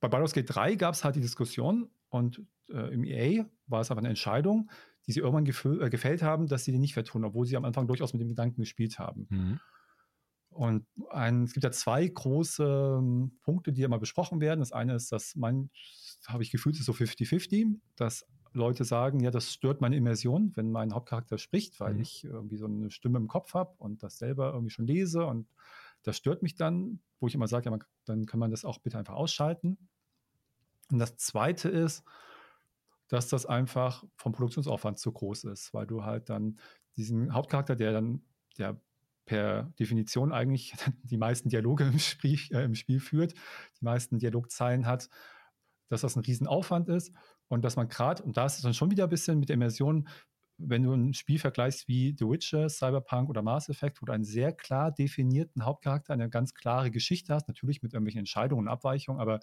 bei 0.00 0.08
Baldur's 0.08 0.32
Gate 0.32 0.54
3 0.54 0.74
gab 0.76 0.94
es 0.94 1.04
halt 1.04 1.16
die 1.16 1.20
Diskussion 1.20 1.90
und 2.08 2.42
äh, 2.68 2.92
im 2.92 3.04
EA 3.04 3.46
war 3.66 3.80
es 3.80 3.90
aber 3.90 3.98
eine 3.98 4.08
Entscheidung, 4.08 4.70
die 5.06 5.12
sie 5.12 5.20
irgendwann 5.20 5.46
gefö- 5.46 5.80
äh, 5.80 5.90
gefällt 5.90 6.22
haben, 6.22 6.46
dass 6.46 6.64
sie 6.64 6.72
die 6.72 6.78
nicht 6.78 6.94
vertonen, 6.94 7.24
obwohl 7.24 7.46
sie 7.46 7.56
am 7.56 7.64
Anfang 7.64 7.86
durchaus 7.86 8.12
mit 8.12 8.22
dem 8.22 8.28
Gedanken 8.28 8.60
gespielt 8.60 8.98
haben. 8.98 9.26
Mhm. 9.30 9.60
Und 10.50 10.86
ein, 11.08 11.44
es 11.44 11.54
gibt 11.54 11.64
ja 11.64 11.70
zwei 11.70 12.06
große 12.06 12.98
ähm, 12.98 13.38
Punkte, 13.42 13.72
die 13.72 13.82
immer 13.82 13.98
besprochen 13.98 14.40
werden. 14.40 14.60
Das 14.60 14.72
eine 14.72 14.94
ist, 14.94 15.10
dass 15.10 15.34
man, 15.34 15.70
habe 16.26 16.42
ich 16.42 16.50
gefühlt, 16.50 16.78
ist 16.78 16.84
so 16.84 16.92
50-50, 16.92 17.80
dass 17.96 18.26
Leute 18.52 18.84
sagen, 18.84 19.20
ja, 19.20 19.30
das 19.30 19.50
stört 19.50 19.80
meine 19.80 19.96
Immersion, 19.96 20.52
wenn 20.54 20.70
mein 20.70 20.92
Hauptcharakter 20.92 21.38
spricht, 21.38 21.80
weil 21.80 21.94
Mhm. 21.94 22.00
ich 22.02 22.24
irgendwie 22.24 22.58
so 22.58 22.66
eine 22.66 22.90
Stimme 22.90 23.16
im 23.18 23.28
Kopf 23.28 23.54
habe 23.54 23.74
und 23.78 24.02
das 24.02 24.18
selber 24.18 24.52
irgendwie 24.52 24.70
schon 24.70 24.86
lese 24.86 25.24
und 25.24 25.48
das 26.02 26.18
stört 26.18 26.42
mich 26.42 26.54
dann, 26.54 27.00
wo 27.18 27.28
ich 27.28 27.34
immer 27.34 27.48
sage, 27.48 27.66
ja, 27.66 27.70
man, 27.70 27.82
dann 28.04 28.26
kann 28.26 28.38
man 28.40 28.50
das 28.50 28.66
auch 28.66 28.78
bitte 28.78 28.98
einfach 28.98 29.14
ausschalten. 29.14 29.78
Und 30.90 30.98
das 30.98 31.16
zweite 31.16 31.70
ist, 31.70 32.04
dass 33.08 33.28
das 33.28 33.46
einfach 33.46 34.04
vom 34.16 34.32
Produktionsaufwand 34.32 34.98
zu 34.98 35.12
groß 35.12 35.44
ist, 35.44 35.74
weil 35.74 35.86
du 35.86 36.04
halt 36.04 36.30
dann 36.30 36.58
diesen 36.96 37.32
Hauptcharakter, 37.32 37.76
der 37.76 37.92
dann, 37.92 38.22
der 38.58 38.80
per 39.24 39.64
Definition 39.78 40.32
eigentlich 40.32 40.74
die 41.02 41.16
meisten 41.16 41.48
Dialoge 41.48 41.84
im 41.84 41.98
Spiel, 41.98 42.38
äh, 42.50 42.64
im 42.64 42.74
Spiel 42.74 43.00
führt, 43.00 43.34
die 43.80 43.84
meisten 43.84 44.18
Dialogzeilen 44.18 44.86
hat, 44.86 45.08
dass 45.88 46.00
das 46.00 46.16
ein 46.16 46.24
Riesenaufwand 46.24 46.88
ist 46.88 47.12
und 47.48 47.64
dass 47.64 47.76
man 47.76 47.88
gerade, 47.88 48.22
und 48.22 48.36
da 48.36 48.46
ist 48.46 48.56
es 48.56 48.62
dann 48.62 48.74
schon 48.74 48.90
wieder 48.90 49.04
ein 49.04 49.10
bisschen 49.10 49.38
mit 49.38 49.48
der 49.48 49.54
Immersion, 49.54 50.08
wenn 50.58 50.82
du 50.82 50.92
ein 50.92 51.14
Spiel 51.14 51.38
vergleichst 51.38 51.88
wie 51.88 52.14
The 52.18 52.26
Witcher, 52.26 52.68
Cyberpunk 52.68 53.28
oder 53.28 53.42
Mass 53.42 53.68
Effect, 53.68 54.00
wo 54.00 54.06
du 54.06 54.12
einen 54.12 54.24
sehr 54.24 54.52
klar 54.52 54.92
definierten 54.92 55.64
Hauptcharakter, 55.64 56.12
eine 56.12 56.30
ganz 56.30 56.54
klare 56.54 56.90
Geschichte 56.90 57.34
hast, 57.34 57.48
natürlich 57.48 57.82
mit 57.82 57.92
irgendwelchen 57.92 58.20
Entscheidungen 58.20 58.66
und 58.66 58.68
Abweichungen, 58.68 59.20
aber 59.20 59.40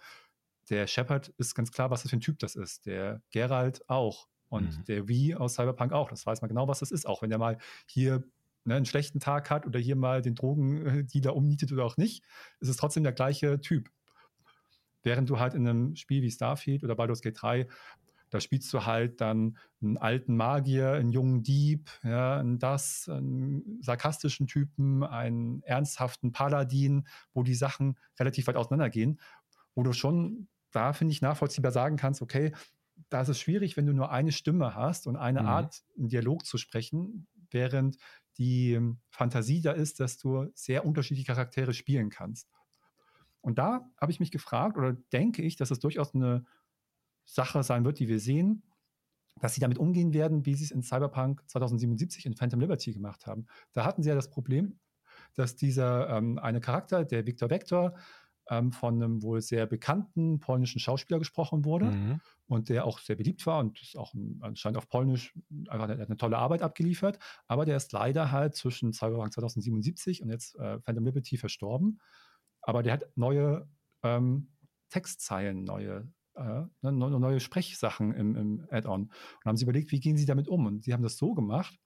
der 0.69 0.87
Shepard 0.87 1.29
ist 1.37 1.55
ganz 1.55 1.71
klar, 1.71 1.89
was 1.89 2.03
das 2.03 2.11
für 2.11 2.17
ein 2.17 2.21
Typ 2.21 2.39
das 2.39 2.55
ist. 2.55 2.85
Der 2.85 3.21
Geralt 3.31 3.87
auch. 3.89 4.27
Und 4.49 4.79
Mhm. 4.79 4.85
der 4.85 5.07
Wie 5.07 5.35
aus 5.35 5.55
Cyberpunk 5.55 5.93
auch. 5.93 6.09
Das 6.09 6.25
weiß 6.25 6.41
man 6.41 6.49
genau, 6.49 6.67
was 6.67 6.79
das 6.79 6.91
ist. 6.91 7.05
Auch 7.07 7.21
wenn 7.21 7.29
der 7.29 7.39
mal 7.39 7.57
hier 7.85 8.23
ne, 8.65 8.75
einen 8.75 8.85
schlechten 8.85 9.19
Tag 9.19 9.49
hat 9.49 9.65
oder 9.67 9.79
hier 9.79 9.95
mal 9.95 10.21
den 10.21 10.35
Drogendealer 10.35 11.35
umnietet 11.35 11.71
oder 11.71 11.85
auch 11.85 11.97
nicht, 11.97 12.23
ist 12.59 12.69
es 12.69 12.77
trotzdem 12.77 13.03
der 13.03 13.13
gleiche 13.13 13.61
Typ. 13.61 13.89
Während 15.03 15.29
du 15.29 15.39
halt 15.39 15.53
in 15.53 15.67
einem 15.67 15.95
Spiel 15.95 16.21
wie 16.21 16.31
Starfield 16.31 16.83
oder 16.83 16.95
Baldur's 16.95 17.21
Gate 17.21 17.41
3, 17.41 17.67
da 18.31 18.39
spielst 18.39 18.71
du 18.73 18.85
halt 18.85 19.21
dann 19.21 19.57
einen 19.81 19.97
alten 19.97 20.35
Magier, 20.35 20.91
einen 20.93 21.11
jungen 21.11 21.41
Dieb, 21.41 21.89
ja, 22.03 22.37
einen 22.37 22.59
das, 22.59 23.09
einen 23.09 23.81
sarkastischen 23.81 24.45
Typen, 24.45 25.03
einen 25.03 25.63
ernsthaften 25.63 26.31
Paladin, 26.31 27.07
wo 27.33 27.43
die 27.43 27.55
Sachen 27.55 27.97
relativ 28.19 28.47
weit 28.47 28.55
auseinandergehen, 28.55 29.19
wo 29.73 29.83
du 29.83 29.93
schon 29.93 30.47
da, 30.71 30.93
finde 30.93 31.13
ich, 31.13 31.21
nachvollziehbar 31.21 31.71
sagen 31.71 31.97
kannst, 31.97 32.21
okay, 32.21 32.53
da 33.09 33.21
ist 33.21 33.29
es 33.29 33.39
schwierig, 33.39 33.77
wenn 33.77 33.85
du 33.85 33.93
nur 33.93 34.11
eine 34.11 34.31
Stimme 34.31 34.75
hast 34.75 35.07
und 35.07 35.15
eine 35.15 35.41
Mhm. 35.41 35.47
Art, 35.47 35.83
einen 35.97 36.09
Dialog 36.09 36.45
zu 36.45 36.57
sprechen, 36.57 37.27
während 37.51 37.97
die 38.37 38.73
ähm, 38.73 38.99
Fantasie 39.09 39.61
da 39.61 39.71
ist, 39.71 39.99
dass 39.99 40.17
du 40.17 40.49
sehr 40.53 40.85
unterschiedliche 40.85 41.27
Charaktere 41.27 41.73
spielen 41.73 42.09
kannst. 42.09 42.49
Und 43.41 43.57
da 43.57 43.89
habe 43.99 44.11
ich 44.11 44.19
mich 44.19 44.31
gefragt 44.31 44.77
oder 44.77 44.93
denke 44.93 45.41
ich, 45.41 45.55
dass 45.55 45.71
es 45.71 45.79
durchaus 45.79 46.13
eine 46.13 46.45
Sache 47.25 47.63
sein 47.63 47.85
wird, 47.85 47.99
die 47.99 48.07
wir 48.07 48.19
sehen, 48.19 48.63
dass 49.39 49.53
sie 49.53 49.61
damit 49.61 49.77
umgehen 49.77 50.13
werden, 50.13 50.45
wie 50.45 50.55
sie 50.55 50.65
es 50.65 50.71
in 50.71 50.81
Cyberpunk 50.83 51.43
2077 51.47 52.25
in 52.25 52.35
Phantom 52.35 52.59
Liberty 52.59 52.91
gemacht 52.93 53.25
haben. 53.27 53.47
Da 53.73 53.85
hatten 53.85 54.03
sie 54.03 54.09
ja 54.09 54.15
das 54.15 54.29
Problem, 54.29 54.79
dass 55.35 55.55
dieser 55.55 56.09
ähm, 56.09 56.37
eine 56.39 56.59
Charakter, 56.59 57.05
der 57.05 57.25
Victor 57.25 57.49
Vector, 57.49 57.95
ähm, 58.49 58.71
von 58.71 58.95
einem 58.95 59.21
wohl 59.21 59.41
sehr 59.41 59.65
bekannten 59.67 60.39
polnischen 60.39 60.79
Schauspieler 60.79 61.19
gesprochen 61.19 61.65
wurde 61.65 61.85
Mhm. 61.91 62.21
und 62.47 62.69
der 62.69 62.85
auch 62.85 62.99
sehr 62.99 63.15
beliebt 63.15 63.45
war 63.45 63.59
und 63.59 63.81
ist 63.81 63.95
auch 63.97 64.13
ein- 64.13 64.39
anscheinend 64.41 64.77
auf 64.77 64.89
Polnisch 64.89 65.33
einfach 65.67 65.87
eine, 65.89 66.03
eine 66.03 66.17
tolle 66.17 66.37
Arbeit 66.37 66.61
abgeliefert. 66.61 67.19
Aber 67.47 67.65
der 67.65 67.77
ist 67.77 67.91
leider 67.91 68.31
halt 68.31 68.55
zwischen 68.55 68.91
Cyberpunk 68.93 69.33
2077 69.33 70.21
und 70.23 70.29
jetzt 70.29 70.55
äh, 70.57 70.79
Phantom 70.81 71.05
Liberty 71.05 71.37
verstorben. 71.37 71.99
Aber 72.61 72.83
der 72.83 72.93
hat 72.93 73.05
neue 73.15 73.69
ähm, 74.03 74.49
Textzeilen, 74.89 75.63
neue, 75.63 76.11
äh, 76.35 76.41
ne, 76.81 76.91
neue, 76.91 77.19
neue 77.19 77.39
Sprechsachen 77.39 78.13
im, 78.13 78.35
im 78.35 78.67
Add-on. 78.71 79.03
Und 79.03 79.45
haben 79.45 79.57
sie 79.57 79.63
überlegt, 79.63 79.91
wie 79.91 79.99
gehen 79.99 80.17
sie 80.17 80.25
damit 80.25 80.47
um? 80.47 80.65
Und 80.65 80.83
sie 80.83 80.93
haben 80.93 81.03
das 81.03 81.17
so 81.17 81.33
gemacht, 81.33 81.77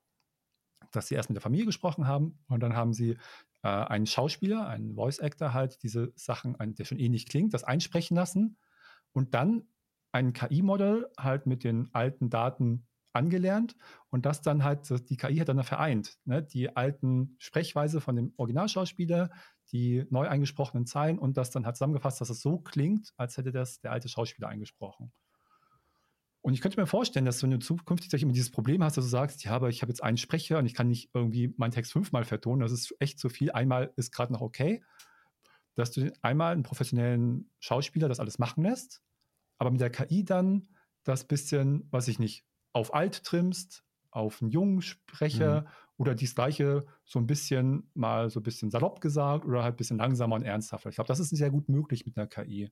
dass 0.92 1.08
sie 1.08 1.16
erst 1.16 1.30
mit 1.30 1.36
der 1.36 1.42
Familie 1.42 1.66
gesprochen 1.66 2.08
haben 2.08 2.40
und 2.48 2.62
dann 2.62 2.76
haben 2.76 2.94
sie 2.94 3.18
äh, 3.64 3.68
einen 3.68 4.06
Schauspieler, 4.06 4.68
einen 4.68 4.96
Voice 4.96 5.20
Actor 5.20 5.54
halt 5.54 5.82
diese 5.84 6.14
Sachen, 6.16 6.56
ein, 6.58 6.76
der 6.76 6.86
schon 6.86 7.00
ähnlich 7.00 7.28
klingt, 7.28 7.54
das 7.54 7.64
einsprechen 7.64 8.16
lassen 8.16 8.58
und 9.14 9.34
dann 9.34 9.64
ein 10.12 10.34
KI-Modell 10.34 11.10
halt 11.18 11.48
mit 11.48 11.64
den 11.64 11.90
alten 11.94 12.30
Daten 12.30 12.88
angelernt 13.14 13.76
und 14.10 14.26
das 14.26 14.42
dann 14.42 14.64
halt, 14.64 14.90
die 15.10 15.18
KI 15.18 15.38
hat 15.38 15.50
dann 15.50 15.64
vereint. 15.64 16.18
Ne? 16.26 16.44
Die 16.44 16.76
alten 16.76 17.36
Sprechweise 17.40 18.02
von 18.02 18.16
dem 18.16 18.34
Originalschauspieler, 18.38 19.30
die 19.72 20.06
neu 20.10 20.28
eingesprochenen 20.28 20.86
Zeilen 20.86 21.20
und 21.20 21.38
das 21.38 21.52
dann 21.52 21.66
halt 21.66 21.78
zusammengefasst, 21.78 22.22
dass 22.22 22.30
es 22.30 22.42
so 22.42 22.60
klingt, 22.60 23.14
als 23.18 23.38
hätte 23.38 23.52
das 23.52 23.80
der 23.82 23.92
alte 23.92 24.10
Schauspieler 24.10 24.48
eingesprochen. 24.48 25.12
Und 26.44 26.54
ich 26.54 26.60
könnte 26.60 26.78
mir 26.78 26.86
vorstellen, 26.86 27.24
dass 27.24 27.42
wenn 27.42 27.52
du 27.52 27.60
zukünftig 27.60 28.10
vielleicht 28.10 28.24
immer 28.24 28.34
dieses 28.34 28.52
Problem 28.52 28.84
hast, 28.84 28.98
dass 28.98 29.06
du 29.06 29.10
sagst, 29.10 29.46
ja, 29.46 29.52
aber 29.52 29.70
ich 29.70 29.82
habe 29.82 29.92
jetzt 29.92 30.04
einen 30.04 30.18
Sprecher 30.18 30.60
und 30.60 30.66
ich 30.66 30.74
kann 30.74 30.90
nicht 30.90 31.10
irgendwie 31.14 31.54
meinen 31.56 31.72
Text 31.72 31.94
fünfmal 31.94 32.26
vertonen, 32.26 32.60
das 32.60 32.74
ist 32.74 32.94
echt 33.00 33.18
zu 33.18 33.30
viel. 33.30 33.50
Einmal 33.52 33.94
ist 33.96 34.12
gerade 34.12 34.34
noch 34.34 34.42
okay, 34.42 34.84
dass 35.76 35.92
du 35.92 36.12
einmal 36.22 36.52
einen 36.52 36.64
professionellen 36.64 37.50
Schauspieler 37.60 38.10
das 38.10 38.20
alles 38.20 38.40
machen 38.40 38.62
lässt, 38.66 39.02
aber 39.58 39.72
mit 39.72 39.80
der 39.80 39.90
KI 39.90 40.26
dann 40.26 40.68
das 41.04 41.26
bisschen, 41.26 41.88
was 41.92 42.10
ich 42.10 42.20
nicht, 42.20 42.44
auf 42.74 42.94
alt 42.94 43.24
trimmst, 43.24 43.86
auf 44.12 44.42
einen 44.42 44.52
jungen 44.52 44.82
Sprecher 44.82 45.66
oder 45.96 46.14
dies 46.14 46.36
gleiche 46.36 46.86
so 47.06 47.20
ein 47.20 47.28
bisschen 47.28 47.90
mal 47.94 48.30
so 48.30 48.42
ein 48.42 48.44
bisschen 48.44 48.70
salopp 48.70 49.00
gesagt 49.00 49.46
oder 49.46 49.64
halt 49.64 49.76
ein 49.76 49.78
bisschen 49.78 49.98
langsamer 49.98 50.36
und 50.36 50.44
ernsthafter. 50.44 50.90
Ich 50.90 50.96
glaube, 50.96 51.08
das 51.08 51.22
ist 51.22 51.30
sehr 51.30 51.52
gut 51.52 51.70
möglich 51.70 52.06
mit 52.06 52.18
einer 52.18 52.28
KI. 52.28 52.70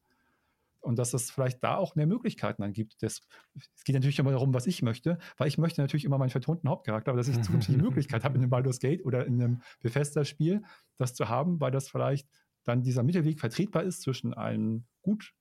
Und 0.81 0.97
dass 0.97 1.13
es 1.13 1.29
vielleicht 1.29 1.63
da 1.63 1.77
auch 1.77 1.95
mehr 1.95 2.07
Möglichkeiten 2.07 2.63
dann 2.63 2.73
gibt. 2.73 3.03
Das, 3.03 3.21
es 3.55 3.83
geht 3.83 3.93
natürlich 3.93 4.17
immer 4.19 4.31
darum, 4.31 4.53
was 4.53 4.65
ich 4.65 4.81
möchte, 4.81 5.19
weil 5.37 5.47
ich 5.47 5.57
möchte 5.57 5.79
natürlich 5.79 6.05
immer 6.05 6.17
meinen 6.17 6.31
vertonten 6.31 6.67
Hauptcharakter, 6.67 7.11
aber 7.11 7.17
dass 7.19 7.27
ich 7.27 7.39
zukünftig 7.41 7.75
die 7.75 7.81
Möglichkeit 7.81 8.23
habe, 8.23 8.35
in 8.35 8.41
einem 8.41 8.49
Baldur's 8.49 8.79
Gate 8.79 9.05
oder 9.05 9.25
in 9.25 9.41
einem 9.41 9.61
Bethesda-Spiel 9.81 10.63
das 10.97 11.13
zu 11.13 11.29
haben, 11.29 11.59
weil 11.59 11.71
das 11.71 11.87
vielleicht 11.87 12.27
dann 12.63 12.81
dieser 12.81 13.03
Mittelweg 13.03 13.39
vertretbar 13.39 13.83
ist 13.83 14.01
zwischen 14.01 14.33
einem 14.33 14.85
gut 15.01 15.33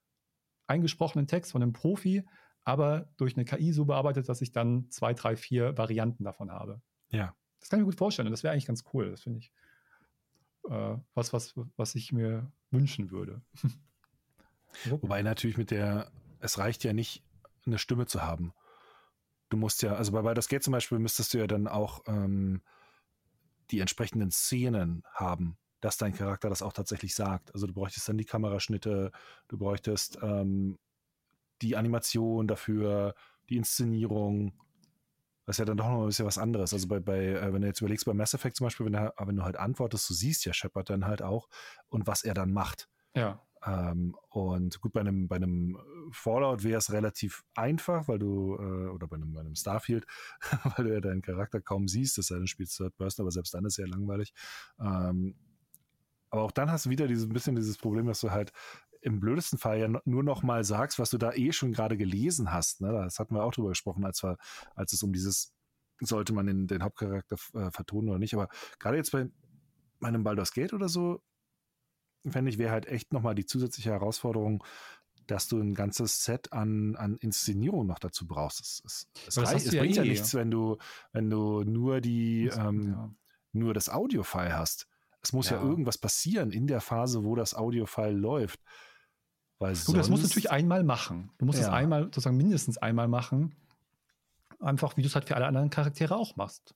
eingesprochenen 0.66 1.26
Text 1.26 1.52
von 1.52 1.62
einem 1.62 1.72
Profi, 1.72 2.24
aber 2.64 3.10
durch 3.16 3.36
eine 3.36 3.44
KI 3.44 3.72
so 3.72 3.86
bearbeitet, 3.86 4.28
dass 4.28 4.42
ich 4.42 4.52
dann 4.52 4.90
zwei, 4.90 5.14
drei, 5.14 5.36
vier 5.36 5.76
Varianten 5.76 6.24
davon 6.24 6.50
habe. 6.50 6.80
Ja. 7.10 7.34
Das 7.58 7.68
kann 7.68 7.78
ich 7.78 7.82
mir 7.82 7.90
gut 7.90 7.98
vorstellen 7.98 8.28
und 8.28 8.32
das 8.32 8.42
wäre 8.42 8.52
eigentlich 8.52 8.66
ganz 8.66 8.84
cool. 8.92 9.10
Das 9.10 9.22
finde 9.22 9.38
ich 9.40 9.52
äh, 10.68 10.96
was, 11.14 11.32
was, 11.32 11.54
was 11.76 11.94
ich 11.94 12.12
mir 12.12 12.50
wünschen 12.70 13.10
würde. 13.10 13.42
Wobei 14.84 15.22
natürlich 15.22 15.56
mit 15.56 15.70
der, 15.70 16.10
es 16.40 16.58
reicht 16.58 16.84
ja 16.84 16.92
nicht, 16.92 17.24
eine 17.66 17.78
Stimme 17.78 18.06
zu 18.06 18.22
haben. 18.22 18.52
Du 19.48 19.56
musst 19.56 19.82
ja, 19.82 19.94
also 19.94 20.12
bei 20.12 20.22
Baldur's 20.22 20.48
Gate 20.48 20.62
zum 20.62 20.72
Beispiel 20.72 20.98
müsstest 20.98 21.34
du 21.34 21.38
ja 21.38 21.46
dann 21.46 21.66
auch 21.66 22.02
ähm, 22.06 22.62
die 23.70 23.80
entsprechenden 23.80 24.30
Szenen 24.30 25.02
haben, 25.12 25.58
dass 25.80 25.96
dein 25.96 26.14
Charakter 26.14 26.48
das 26.48 26.62
auch 26.62 26.72
tatsächlich 26.72 27.14
sagt. 27.14 27.52
Also 27.54 27.66
du 27.66 27.72
bräuchtest 27.72 28.08
dann 28.08 28.18
die 28.18 28.24
Kameraschnitte, 28.24 29.12
du 29.48 29.58
bräuchtest 29.58 30.18
ähm, 30.22 30.78
die 31.62 31.76
Animation 31.76 32.46
dafür, 32.46 33.14
die 33.48 33.56
Inszenierung. 33.56 34.52
Das 35.46 35.54
ist 35.54 35.58
ja 35.58 35.64
dann 35.64 35.76
doch 35.76 35.88
noch 35.88 36.02
ein 36.02 36.06
bisschen 36.06 36.26
was 36.26 36.38
anderes. 36.38 36.72
Also 36.72 36.86
bei, 36.86 37.00
bei 37.00 37.24
äh, 37.24 37.52
wenn 37.52 37.62
du 37.62 37.66
jetzt 37.66 37.80
überlegst, 37.80 38.06
bei 38.06 38.14
Mass 38.14 38.34
Effect 38.34 38.56
zum 38.56 38.66
Beispiel, 38.66 38.86
wenn, 38.86 38.94
er, 38.94 39.14
wenn 39.18 39.36
du 39.36 39.42
halt 39.42 39.56
antwortest, 39.56 40.08
du 40.08 40.14
siehst 40.14 40.44
ja 40.44 40.52
Shepard 40.52 40.90
dann 40.90 41.06
halt 41.06 41.22
auch 41.22 41.48
und 41.88 42.06
was 42.06 42.22
er 42.22 42.34
dann 42.34 42.52
macht. 42.52 42.88
Ja. 43.14 43.42
Ähm, 43.64 44.16
und 44.30 44.80
gut, 44.80 44.92
bei 44.92 45.00
einem, 45.00 45.28
bei 45.28 45.36
einem 45.36 45.78
Fallout 46.12 46.64
wäre 46.64 46.78
es 46.78 46.92
relativ 46.92 47.44
einfach, 47.54 48.08
weil 48.08 48.18
du, 48.18 48.56
äh, 48.56 48.88
oder 48.88 49.06
bei 49.06 49.16
einem, 49.16 49.32
bei 49.32 49.40
einem 49.40 49.54
Starfield, 49.54 50.06
weil 50.76 50.84
du 50.84 50.94
ja 50.94 51.00
deinen 51.00 51.22
Charakter 51.22 51.60
kaum 51.60 51.88
siehst, 51.88 52.16
das 52.18 52.28
sei 52.28 52.36
denn, 52.36 52.46
spielst 52.46 52.76
Third 52.76 52.96
Person, 52.96 53.24
aber 53.24 53.30
selbst 53.30 53.52
dann 53.54 53.64
ist 53.64 53.78
es 53.78 53.84
ja 53.84 53.86
langweilig. 53.86 54.32
Ähm, 54.80 55.34
aber 56.30 56.42
auch 56.42 56.52
dann 56.52 56.70
hast 56.70 56.86
du 56.86 56.90
wieder 56.90 57.06
dieses 57.06 57.26
ein 57.26 57.32
bisschen 57.32 57.56
dieses 57.56 57.76
Problem, 57.76 58.06
dass 58.06 58.20
du 58.20 58.30
halt 58.30 58.52
im 59.02 59.20
blödesten 59.20 59.58
Fall 59.58 59.78
ja 59.78 59.88
nur 60.04 60.22
noch 60.22 60.42
mal 60.42 60.62
sagst, 60.64 60.98
was 60.98 61.10
du 61.10 61.18
da 61.18 61.32
eh 61.32 61.52
schon 61.52 61.72
gerade 61.72 61.96
gelesen 61.96 62.52
hast. 62.52 62.80
Ne? 62.80 62.92
Das 62.92 63.18
hatten 63.18 63.34
wir 63.34 63.44
auch 63.44 63.52
drüber 63.52 63.70
gesprochen, 63.70 64.04
als, 64.04 64.22
wir, 64.22 64.36
als 64.74 64.92
es 64.92 65.02
um 65.02 65.12
dieses, 65.12 65.54
sollte 66.00 66.32
man 66.32 66.46
den, 66.46 66.66
den 66.66 66.82
Hauptcharakter 66.82 67.36
äh, 67.54 67.70
vertonen 67.70 68.10
oder 68.10 68.18
nicht. 68.18 68.34
Aber 68.34 68.48
gerade 68.78 68.96
jetzt 68.98 69.12
bei 69.12 69.28
meinem 70.00 70.22
Baldur's 70.22 70.52
Gate 70.52 70.72
oder 70.72 70.88
so, 70.88 71.22
fände 72.28 72.50
ich, 72.50 72.58
wäre 72.58 72.72
halt 72.72 72.86
echt 72.86 73.12
nochmal 73.12 73.34
die 73.34 73.46
zusätzliche 73.46 73.90
Herausforderung, 73.90 74.64
dass 75.26 75.48
du 75.48 75.60
ein 75.60 75.74
ganzes 75.74 76.24
Set 76.24 76.52
an, 76.52 76.96
an 76.96 77.16
Inszenierung 77.16 77.86
noch 77.86 77.98
dazu 77.98 78.26
brauchst. 78.26 78.60
Es, 78.60 78.82
es, 78.84 79.08
es, 79.28 79.38
reicht, 79.38 79.66
es 79.66 79.72
ja 79.72 79.80
bringt 79.80 79.96
eh. 79.96 79.98
ja 79.98 80.04
nichts, 80.04 80.34
wenn 80.34 80.50
du, 80.50 80.76
wenn 81.12 81.30
du 81.30 81.62
nur 81.62 82.00
die, 82.00 82.50
ähm, 82.56 82.88
ja. 82.88 83.10
nur 83.52 83.74
das 83.74 83.88
Audio-File 83.88 84.56
hast. 84.56 84.88
Es 85.22 85.32
muss 85.32 85.50
ja. 85.50 85.58
ja. 85.58 85.62
irgendwas 85.62 85.98
passieren 85.98 86.50
in 86.50 86.66
der 86.66 86.80
Phase, 86.80 87.24
wo 87.24 87.34
das 87.34 87.54
Audio-File 87.54 88.16
läuft. 88.16 88.60
Weil 89.58 89.74
du, 89.74 89.92
das 89.92 90.08
musst 90.08 90.22
du 90.22 90.28
natürlich 90.28 90.50
einmal 90.50 90.82
machen. 90.82 91.30
Du 91.38 91.44
musst 91.44 91.60
es 91.60 91.68
einmal, 91.68 92.04
sozusagen 92.04 92.36
mindestens 92.36 92.78
einmal 92.78 93.08
machen. 93.08 93.54
Einfach, 94.58 94.96
wie 94.96 95.02
du 95.02 95.08
es 95.08 95.14
halt 95.14 95.28
für 95.28 95.36
alle 95.36 95.46
anderen 95.46 95.70
Charaktere 95.70 96.16
auch 96.16 96.36
machst. 96.36 96.74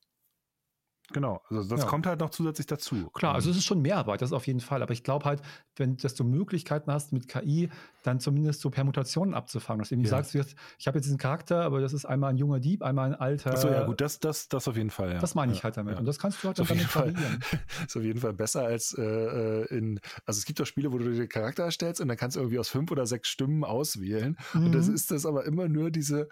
Genau, 1.12 1.42
also 1.50 1.68
das 1.68 1.82
ja. 1.82 1.86
kommt 1.86 2.07
halt 2.07 2.20
noch 2.20 2.30
zusätzlich 2.30 2.66
dazu. 2.66 3.11
Klar, 3.11 3.34
also 3.34 3.50
es 3.50 3.59
ist 3.59 3.64
schon 3.64 3.82
Mehrarbeit, 3.82 4.22
das 4.22 4.32
auf 4.32 4.46
jeden 4.46 4.61
Fall. 4.61 4.82
Aber 4.82 4.92
ich 4.92 5.02
glaube 5.02 5.26
halt, 5.26 5.42
wenn 5.76 5.96
dass 5.98 6.14
du 6.14 6.24
Möglichkeiten 6.24 6.90
hast, 6.90 7.12
mit 7.12 7.28
KI 7.28 7.68
dann 8.02 8.20
zumindest 8.20 8.62
so 8.62 8.70
Permutationen 8.70 9.34
abzufangen. 9.34 9.80
Dass 9.80 9.90
du 9.90 9.96
eben 9.96 10.05
ja. 10.05 10.11
sagst, 10.11 10.34
ich 10.34 10.86
habe 10.86 10.98
jetzt 10.98 11.05
diesen 11.05 11.18
Charakter, 11.18 11.62
aber 11.62 11.80
das 11.80 11.92
ist 11.92 12.07
einmal 12.07 12.30
ein 12.30 12.38
junger 12.38 12.59
Dieb, 12.59 12.82
einmal 12.82 13.12
ein 13.12 13.14
alter. 13.14 13.52
Achso, 13.52 13.68
ja, 13.68 13.84
gut, 13.84 14.00
das, 14.00 14.18
das, 14.18 14.48
das 14.48 14.66
auf 14.66 14.76
jeden 14.76 14.90
Fall, 14.90 15.12
ja. 15.12 15.18
Das 15.18 15.34
meine 15.34 15.52
ich 15.52 15.62
halt 15.62 15.76
damit. 15.76 15.98
Und 15.98 16.07
das 16.07 16.18
kannst 16.18 16.42
du 16.42 16.48
halt 16.48 16.59
dann 16.59 16.66
damit 16.66 16.94
variieren. 16.94 17.40
ist 17.86 17.96
auf 17.96 18.02
jeden 18.02 18.20
Fall 18.20 18.32
besser 18.32 18.64
als 18.64 18.96
äh, 18.96 19.02
äh, 19.02 19.76
in. 19.76 20.00
Also 20.24 20.38
es 20.38 20.46
gibt 20.46 20.59
doch 20.59 20.66
Spiele, 20.66 20.90
wo 20.92 20.98
du 20.98 21.12
den 21.12 21.28
Charakter 21.28 21.64
erstellst 21.64 22.00
und 22.00 22.09
dann 22.09 22.16
kannst 22.16 22.36
du 22.36 22.40
irgendwie 22.40 22.59
aus 22.59 22.68
fünf 22.68 22.90
oder 22.90 23.07
sechs 23.07 23.28
Stimmen 23.28 23.62
auswählen. 23.62 24.38
Mhm. 24.55 24.66
Und 24.66 24.72
das 24.74 24.88
ist 24.88 25.11
das 25.11 25.26
aber 25.26 25.44
immer 25.44 25.68
nur 25.68 25.90
diese 25.90 26.28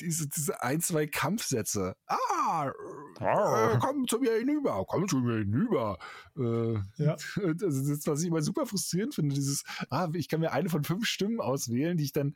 diese, 0.00 0.28
diese 0.28 0.62
ein, 0.62 0.80
zwei 0.80 1.06
Kampfsätze. 1.06 1.94
Ah, 2.06 2.72
äh, 3.20 3.78
komm 3.80 4.06
zu 4.06 4.18
mir 4.18 4.32
hinüber, 4.38 4.84
komm 4.86 5.08
zu 5.08 5.18
mir 5.18 5.38
hinüber. 5.38 5.98
Äh, 6.36 6.74
ja. 6.96 7.16
Also 7.36 7.54
das, 7.54 8.06
was 8.06 8.22
ich 8.22 8.28
immer 8.28 8.42
super 8.42 8.66
frustrierend 8.66 9.14
finde, 9.14 9.34
dieses, 9.34 9.64
ah, 9.90 10.08
ich 10.14 10.28
kann 10.28 10.40
mir 10.40 10.52
eine 10.52 10.68
von 10.68 10.84
fünf 10.84 11.06
Stimmen 11.06 11.40
auswählen, 11.40 11.96
die 11.96 12.04
ich 12.04 12.12
dann 12.12 12.34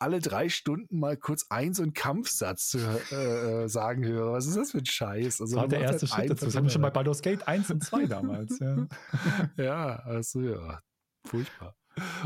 alle 0.00 0.20
drei 0.20 0.48
Stunden 0.48 0.98
mal 0.98 1.16
kurz 1.16 1.46
ein 1.50 1.74
so 1.74 1.82
einen 1.82 1.92
Kampfsatz 1.92 2.74
äh, 2.74 3.64
äh, 3.64 3.68
sagen 3.68 4.04
höre. 4.04 4.32
Was 4.32 4.46
ist 4.46 4.56
das 4.56 4.70
für 4.70 4.78
ein 4.78 4.86
Scheiß? 4.86 5.40
Also, 5.40 5.56
das 5.56 5.62
war 5.62 5.68
der 5.68 5.80
erste 5.80 6.08
halt 6.08 6.10
Schritt 6.10 6.30
dazu. 6.30 6.44
Das 6.46 6.56
haben 6.56 6.64
wir 6.64 6.70
schon 6.70 6.82
bei 6.82 6.90
Baldur's 6.90 7.22
Gate 7.22 7.46
1 7.46 7.70
und 7.70 7.84
2 7.84 8.06
damals. 8.06 8.58
Ja, 8.60 8.86
ja 9.56 9.96
also 10.04 10.40
ja, 10.40 10.80
furchtbar. 11.26 11.74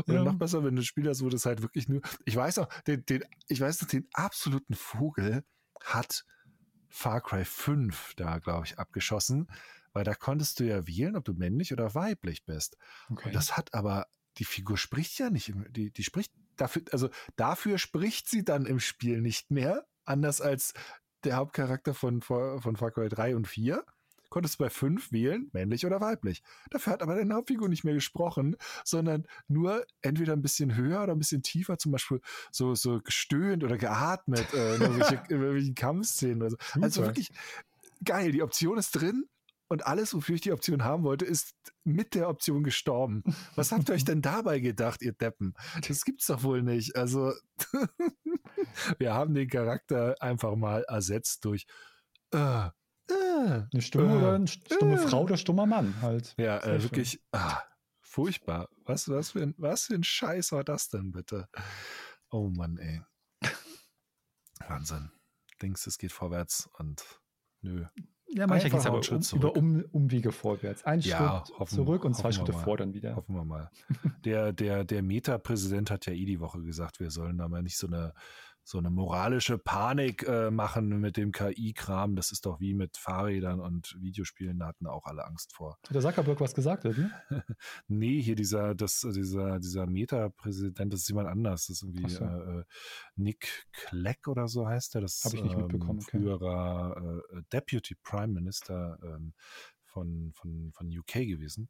Und 0.05 0.13
ja. 0.13 0.23
noch 0.23 0.35
besser, 0.35 0.63
wenn 0.63 0.75
du 0.75 0.81
ein 0.81 0.85
Spiel 0.85 1.07
hast, 1.07 1.23
wo 1.23 1.29
das 1.29 1.45
halt 1.45 1.61
wirklich 1.61 1.87
nur. 1.87 2.01
Ich 2.25 2.35
weiß 2.35 2.59
auch, 2.59 2.67
den, 2.83 3.05
den, 3.05 3.23
ich 3.47 3.59
weiß 3.59 3.81
noch, 3.81 3.87
den 3.87 4.07
absoluten 4.13 4.75
Vogel 4.75 5.43
hat 5.83 6.25
Far 6.89 7.21
Cry 7.21 7.43
5 7.45 8.13
da, 8.15 8.39
glaube 8.39 8.65
ich, 8.65 8.77
abgeschossen, 8.77 9.47
weil 9.93 10.03
da 10.03 10.13
konntest 10.13 10.59
du 10.59 10.65
ja 10.65 10.87
wählen, 10.87 11.15
ob 11.15 11.25
du 11.25 11.33
männlich 11.33 11.73
oder 11.73 11.95
weiblich 11.95 12.45
bist. 12.45 12.77
Okay. 13.09 13.27
Und 13.27 13.35
das 13.35 13.57
hat 13.57 13.73
aber, 13.73 14.07
die 14.37 14.45
Figur 14.45 14.77
spricht 14.77 15.17
ja 15.19 15.29
nicht, 15.29 15.53
die, 15.69 15.91
die 15.91 16.03
spricht 16.03 16.31
dafür, 16.55 16.83
also 16.91 17.09
dafür 17.35 17.77
spricht 17.77 18.29
sie 18.29 18.43
dann 18.43 18.65
im 18.65 18.79
Spiel 18.79 19.21
nicht 19.21 19.51
mehr, 19.51 19.85
anders 20.05 20.41
als 20.41 20.73
der 21.23 21.37
Hauptcharakter 21.37 21.93
von, 21.93 22.21
von 22.21 22.75
Far 22.75 22.91
Cry 22.91 23.09
3 23.09 23.35
und 23.35 23.47
4 23.47 23.83
konntest 24.33 24.59
du 24.59 24.63
bei 24.63 24.71
fünf 24.71 25.11
wählen, 25.11 25.47
männlich 25.53 25.85
oder 25.85 26.01
weiblich. 26.01 26.41
Dafür 26.71 26.93
hat 26.93 27.03
aber 27.03 27.13
deine 27.13 27.35
Hauptfigur 27.35 27.69
nicht 27.69 27.83
mehr 27.83 27.93
gesprochen, 27.93 28.55
sondern 28.83 29.27
nur 29.47 29.85
entweder 30.01 30.33
ein 30.33 30.41
bisschen 30.41 30.75
höher 30.75 31.03
oder 31.03 31.13
ein 31.13 31.19
bisschen 31.19 31.43
tiefer, 31.43 31.77
zum 31.77 31.91
Beispiel 31.91 32.19
so, 32.51 32.73
so 32.73 32.99
gestöhnt 32.99 33.63
oder 33.63 33.77
geatmet 33.77 34.51
äh, 34.55 34.75
in 34.75 34.81
irgendwelchen, 34.81 35.19
irgendwelchen 35.29 35.75
Kampfszenen 35.75 36.41
oder 36.41 36.49
so. 36.49 36.57
Also 36.81 37.03
wirklich 37.03 37.29
geil. 38.03 38.31
Die 38.31 38.41
Option 38.41 38.79
ist 38.79 38.93
drin, 38.93 39.25
und 39.69 39.85
alles, 39.87 40.13
wofür 40.13 40.35
ich 40.35 40.41
die 40.41 40.51
Option 40.51 40.83
haben 40.83 41.03
wollte, 41.03 41.25
ist 41.25 41.55
mit 41.83 42.15
der 42.15 42.29
Option 42.29 42.63
gestorben. 42.63 43.23
Was 43.55 43.71
habt 43.71 43.89
ihr 43.89 43.95
euch 43.95 44.05
denn 44.05 44.21
dabei 44.21 44.59
gedacht, 44.59 45.01
ihr 45.01 45.13
Deppen? 45.13 45.55
Das 45.87 46.05
gibt's 46.05 46.27
doch 46.27 46.43
wohl 46.43 46.61
nicht. 46.61 46.95
Also, 46.95 47.33
wir 48.99 49.13
haben 49.13 49.33
den 49.33 49.47
Charakter 49.47 50.15
einfach 50.19 50.55
mal 50.55 50.83
ersetzt 50.87 51.45
durch 51.45 51.65
äh, 52.31 52.69
äh, 53.45 53.67
eine 53.71 53.81
Stumme 53.81 54.13
äh, 54.13 54.17
oder 54.17 54.33
eine 54.33 54.47
stumme 54.47 54.95
äh. 54.95 55.07
Frau 55.07 55.23
oder 55.23 55.37
stummer 55.37 55.65
Mann 55.65 56.01
halt. 56.01 56.35
Ja, 56.37 56.59
äh, 56.59 56.81
wirklich 56.81 57.21
ah, 57.31 57.61
furchtbar. 58.01 58.69
Was, 58.85 59.09
was, 59.09 59.31
für 59.31 59.41
ein, 59.41 59.55
was 59.57 59.85
für 59.85 59.95
ein 59.95 60.03
Scheiß 60.03 60.51
war 60.51 60.63
das 60.63 60.89
denn 60.89 61.11
bitte? 61.11 61.47
Oh 62.29 62.49
Mann, 62.49 62.77
ey. 62.77 63.01
Wahnsinn. 64.67 65.11
Denkst, 65.61 65.87
es 65.87 65.97
geht 65.97 66.11
vorwärts 66.11 66.69
und 66.77 67.03
nö. 67.61 67.85
Ja, 68.35 68.47
manchmal 68.47 68.71
geht 68.71 68.79
es 68.79 68.87
aber 68.87 68.99
um, 68.99 69.39
über 69.39 69.55
um, 69.55 69.85
Umwege 69.91 70.31
vorwärts. 70.31 70.83
Ein 70.85 71.01
ja, 71.01 71.43
Schritt 71.45 71.59
hoffen, 71.59 71.75
zurück 71.75 72.03
und 72.03 72.15
zwei 72.15 72.31
Schritte 72.31 72.53
vor 72.53 72.77
dann 72.77 72.93
wieder. 72.93 73.15
Hoffen 73.15 73.35
wir 73.35 73.45
mal. 73.45 73.69
der 74.25 74.53
der, 74.53 74.83
der 74.83 75.03
Meta-Präsident 75.03 75.91
hat 75.91 76.07
ja 76.07 76.13
eh 76.13 76.25
die 76.25 76.39
Woche 76.39 76.61
gesagt, 76.61 76.99
wir 76.99 77.11
sollen 77.11 77.37
da 77.37 77.47
mal 77.47 77.61
nicht 77.61 77.77
so 77.77 77.87
eine 77.87 78.13
so 78.63 78.77
eine 78.77 78.89
moralische 78.89 79.57
Panik 79.57 80.23
äh, 80.23 80.49
machen 80.49 80.99
mit 80.99 81.17
dem 81.17 81.31
KI-Kram. 81.31 82.15
Das 82.15 82.31
ist 82.31 82.45
doch 82.45 82.59
wie 82.59 82.73
mit 82.73 82.97
Fahrrädern 82.97 83.59
und 83.59 83.97
Videospielen, 83.99 84.59
da 84.59 84.67
hatten 84.67 84.87
auch 84.87 85.05
alle 85.05 85.25
Angst 85.25 85.53
vor. 85.53 85.77
Hat 85.85 85.95
der 85.95 86.01
Zuckerberg 86.01 86.39
was 86.39 86.55
gesagt, 86.55 86.85
oder 86.85 86.95
nee, 87.87 88.21
hier 88.21 88.35
dieser, 88.35 88.73
das, 88.73 89.01
dieser, 89.01 89.59
dieser 89.59 89.85
Meta-Präsident, 89.85 90.93
das 90.93 91.01
ist 91.01 91.09
jemand 91.09 91.27
anders. 91.27 91.67
Das 91.67 91.77
ist 91.77 91.83
irgendwie 91.83 92.09
so. 92.09 92.23
äh, 92.23 92.63
Nick 93.15 93.67
Clegg 93.73 94.29
oder 94.29 94.47
so 94.47 94.67
heißt 94.67 94.95
er. 94.95 95.01
Das 95.01 95.21
Habe 95.25 95.35
ich 95.35 95.43
nicht 95.43 95.55
ähm, 95.55 95.61
mitbekommen. 95.63 95.99
Okay. 95.99 96.17
Früherer 96.19 97.21
äh, 97.31 97.41
Deputy 97.51 97.95
Prime 97.95 98.33
Minister 98.33 98.97
ähm, 99.03 99.33
von, 99.83 100.31
von, 100.33 100.71
von 100.73 100.87
UK 100.87 101.13
gewesen. 101.27 101.69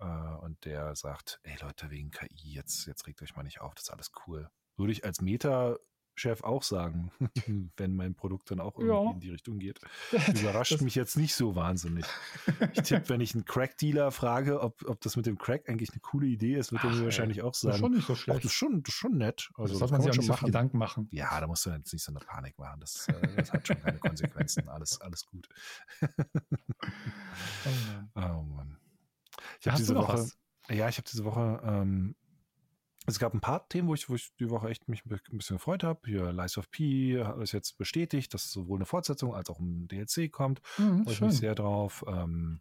Uh, 0.00 0.38
und 0.44 0.64
der 0.64 0.94
sagt, 0.94 1.40
ey 1.42 1.56
Leute, 1.60 1.90
wegen 1.90 2.12
KI, 2.12 2.52
jetzt, 2.52 2.86
jetzt 2.86 3.08
regt 3.08 3.20
euch 3.20 3.34
mal 3.34 3.42
nicht 3.42 3.60
auf, 3.60 3.74
das 3.74 3.84
ist 3.84 3.90
alles 3.90 4.12
cool. 4.26 4.48
Würde 4.76 4.92
ich 4.92 5.04
als 5.04 5.20
Meta 5.20 5.76
Chef 6.18 6.42
auch 6.42 6.62
sagen, 6.62 7.10
wenn 7.76 7.96
mein 7.96 8.14
Produkt 8.14 8.50
dann 8.50 8.60
auch 8.60 8.78
irgendwie 8.78 9.06
ja. 9.06 9.12
in 9.12 9.20
die 9.20 9.30
Richtung 9.30 9.58
geht. 9.58 9.80
Überrascht 10.40 10.72
das 10.72 10.80
mich 10.80 10.94
jetzt 10.94 11.16
nicht 11.16 11.34
so 11.34 11.54
wahnsinnig. 11.54 12.04
Ich 12.72 12.82
tippe, 12.82 13.08
wenn 13.08 13.20
ich 13.20 13.34
einen 13.34 13.44
Crack-Dealer 13.44 14.10
frage, 14.10 14.60
ob, 14.60 14.88
ob 14.88 15.00
das 15.00 15.16
mit 15.16 15.26
dem 15.26 15.38
Crack 15.38 15.68
eigentlich 15.68 15.90
eine 15.90 16.00
coole 16.00 16.26
Idee 16.26 16.56
ist, 16.56 16.72
wird 16.72 16.84
er 16.84 16.90
mir 16.90 17.04
wahrscheinlich 17.04 17.42
auch 17.42 17.54
sagen. 17.54 17.70
Das 17.70 17.76
ist 17.76 17.80
schon 17.80 17.92
nicht 17.92 18.06
so 18.06 18.14
schlecht. 18.14 18.38
Ach, 18.38 18.42
das, 18.42 18.52
ist 18.52 18.56
schon, 18.56 18.82
das 18.82 18.94
ist 18.94 18.98
schon 18.98 19.16
nett. 19.16 19.50
Also, 19.56 19.74
das, 19.74 19.80
das 19.80 19.90
man 19.90 20.00
sich 20.02 20.10
auch 20.10 20.14
schon 20.14 20.26
machen. 20.26 20.46
Gedanken 20.46 20.78
machen. 20.78 21.08
Ja, 21.12 21.40
da 21.40 21.46
musst 21.46 21.64
du 21.66 21.70
jetzt 21.70 21.92
nicht 21.92 22.02
so 22.02 22.12
eine 22.12 22.20
Panik 22.20 22.58
machen. 22.58 22.80
Das, 22.80 23.08
äh, 23.08 23.36
das 23.36 23.52
hat 23.52 23.66
schon 23.66 23.80
keine 23.80 23.98
Konsequenzen. 23.98 24.68
Alles, 24.68 25.00
alles 25.00 25.24
gut. 25.26 25.48
oh 26.02 26.08
Mann. 27.66 28.10
Oh 28.38 28.42
Mann. 28.42 28.76
Ich 29.60 29.68
habe 29.68 29.78
diese 29.78 29.94
Woche. 29.94 30.14
Was? 30.14 30.38
Ja, 30.68 30.88
ich 30.88 30.98
habe 30.98 31.08
diese 31.08 31.24
Woche 31.24 31.60
ähm, 31.64 32.14
es 33.08 33.18
gab 33.18 33.34
ein 33.34 33.40
paar 33.40 33.68
Themen, 33.68 33.88
wo 33.88 33.94
ich, 33.94 34.08
wo 34.08 34.14
ich 34.14 34.30
die 34.38 34.50
Woche 34.50 34.68
echt 34.68 34.88
mich 34.88 35.04
ein 35.06 35.18
bisschen 35.38 35.56
gefreut 35.56 35.82
habe. 35.82 36.00
Hier 36.04 36.32
Lies 36.32 36.58
of 36.58 36.70
P 36.70 37.20
ist 37.40 37.52
jetzt 37.52 37.78
bestätigt, 37.78 38.34
dass 38.34 38.50
sowohl 38.50 38.78
eine 38.78 38.86
Fortsetzung 38.86 39.34
als 39.34 39.50
auch 39.50 39.58
ein 39.58 39.88
DLC 39.88 40.30
kommt. 40.30 40.60
Mhm, 40.76 41.04
Freue 41.04 41.14
ich 41.14 41.20
mich 41.20 41.36
sehr 41.38 41.54
drauf. 41.54 42.04
Ähm, 42.06 42.60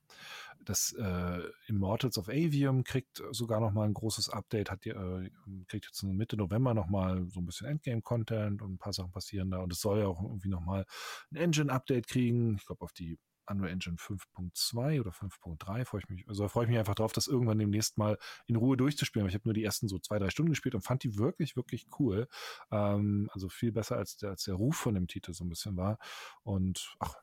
das 0.63 0.93
äh, 0.93 1.41
Immortals 1.67 2.17
of 2.17 2.29
Avium 2.29 2.83
kriegt 2.83 3.21
sogar 3.31 3.59
noch 3.59 3.71
mal 3.71 3.85
ein 3.85 3.93
großes 3.93 4.29
Update, 4.29 4.69
hat 4.69 4.85
die, 4.85 4.89
äh, 4.89 5.29
kriegt 5.67 5.85
jetzt 5.85 6.03
Mitte 6.03 6.37
November 6.37 6.73
noch 6.73 6.87
mal 6.87 7.25
so 7.29 7.39
ein 7.39 7.45
bisschen 7.45 7.67
Endgame-Content 7.67 8.61
und 8.61 8.73
ein 8.73 8.77
paar 8.77 8.93
Sachen 8.93 9.11
passieren 9.11 9.51
da 9.51 9.59
und 9.59 9.71
es 9.71 9.79
soll 9.79 9.99
ja 9.99 10.07
auch 10.07 10.21
irgendwie 10.21 10.49
noch 10.49 10.61
mal 10.61 10.85
ein 11.31 11.37
Engine-Update 11.37 12.07
kriegen. 12.07 12.55
Ich 12.55 12.65
glaube 12.65 12.81
auf 12.83 12.93
die 12.93 13.17
Unreal 13.47 13.71
Engine 13.71 13.97
5.2 13.97 14.99
oder 14.99 15.11
5.3 15.11 15.85
freue 15.85 16.01
ich 16.01 16.09
mich, 16.09 16.27
also 16.27 16.47
freue 16.47 16.65
ich 16.65 16.69
mich 16.69 16.79
einfach 16.79 16.95
drauf, 16.95 17.13
das 17.13 17.27
irgendwann 17.27 17.59
demnächst 17.59 17.97
mal 17.97 18.17
in 18.45 18.55
Ruhe 18.55 18.77
durchzuspielen. 18.77 19.27
Ich 19.27 19.33
habe 19.33 19.47
nur 19.47 19.53
die 19.53 19.63
ersten 19.63 19.87
so 19.87 19.99
zwei, 19.99 20.19
drei 20.19 20.29
Stunden 20.29 20.51
gespielt 20.51 20.75
und 20.75 20.81
fand 20.81 21.03
die 21.03 21.17
wirklich, 21.17 21.55
wirklich 21.55 21.87
cool. 21.99 22.27
Ähm, 22.71 23.29
also 23.33 23.49
viel 23.49 23.71
besser 23.71 23.97
als 23.97 24.17
der, 24.17 24.31
als 24.31 24.43
der 24.43 24.55
Ruf 24.55 24.75
von 24.75 24.93
dem 24.93 25.07
Titel 25.07 25.33
so 25.33 25.43
ein 25.43 25.49
bisschen 25.49 25.77
war. 25.77 25.97
Und 26.43 26.95
ach, 26.99 27.15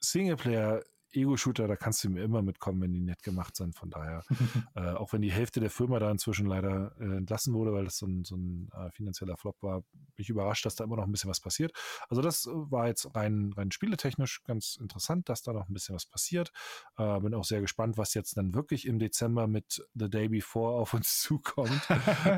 Singleplayer 0.00 0.82
Ego-Shooter, 1.14 1.68
da 1.68 1.76
kannst 1.76 2.02
du 2.04 2.10
mir 2.10 2.22
immer 2.22 2.42
mitkommen, 2.42 2.80
wenn 2.82 2.92
die 2.92 3.00
nett 3.00 3.22
gemacht 3.22 3.56
sind. 3.56 3.76
Von 3.76 3.90
daher, 3.90 4.22
äh, 4.74 4.92
auch 4.92 5.12
wenn 5.12 5.22
die 5.22 5.32
Hälfte 5.32 5.60
der 5.60 5.70
Firma 5.70 5.98
da 5.98 6.10
inzwischen 6.10 6.46
leider 6.46 6.92
äh, 7.00 7.16
entlassen 7.16 7.54
wurde, 7.54 7.72
weil 7.72 7.84
das 7.84 7.98
so 7.98 8.06
ein, 8.06 8.24
so 8.24 8.36
ein 8.36 8.68
äh, 8.74 8.90
finanzieller 8.92 9.36
Flop 9.36 9.62
war, 9.62 9.80
bin 9.92 10.14
ich 10.16 10.28
überrascht, 10.28 10.66
dass 10.66 10.74
da 10.74 10.84
immer 10.84 10.96
noch 10.96 11.04
ein 11.04 11.12
bisschen 11.12 11.30
was 11.30 11.40
passiert. 11.40 11.72
Also 12.08 12.22
das 12.22 12.46
war 12.46 12.86
jetzt 12.86 13.14
rein, 13.14 13.52
rein 13.56 13.70
spieletechnisch 13.70 14.42
ganz 14.44 14.76
interessant, 14.76 15.28
dass 15.28 15.42
da 15.42 15.52
noch 15.52 15.68
ein 15.68 15.74
bisschen 15.74 15.94
was 15.94 16.06
passiert. 16.06 16.52
Äh, 16.96 17.20
bin 17.20 17.34
auch 17.34 17.44
sehr 17.44 17.60
gespannt, 17.60 17.98
was 17.98 18.14
jetzt 18.14 18.36
dann 18.36 18.54
wirklich 18.54 18.86
im 18.86 18.98
Dezember 18.98 19.46
mit 19.46 19.86
The 19.94 20.10
Day 20.10 20.28
Before 20.28 20.80
auf 20.80 20.94
uns 20.94 21.18
zukommt. 21.20 21.82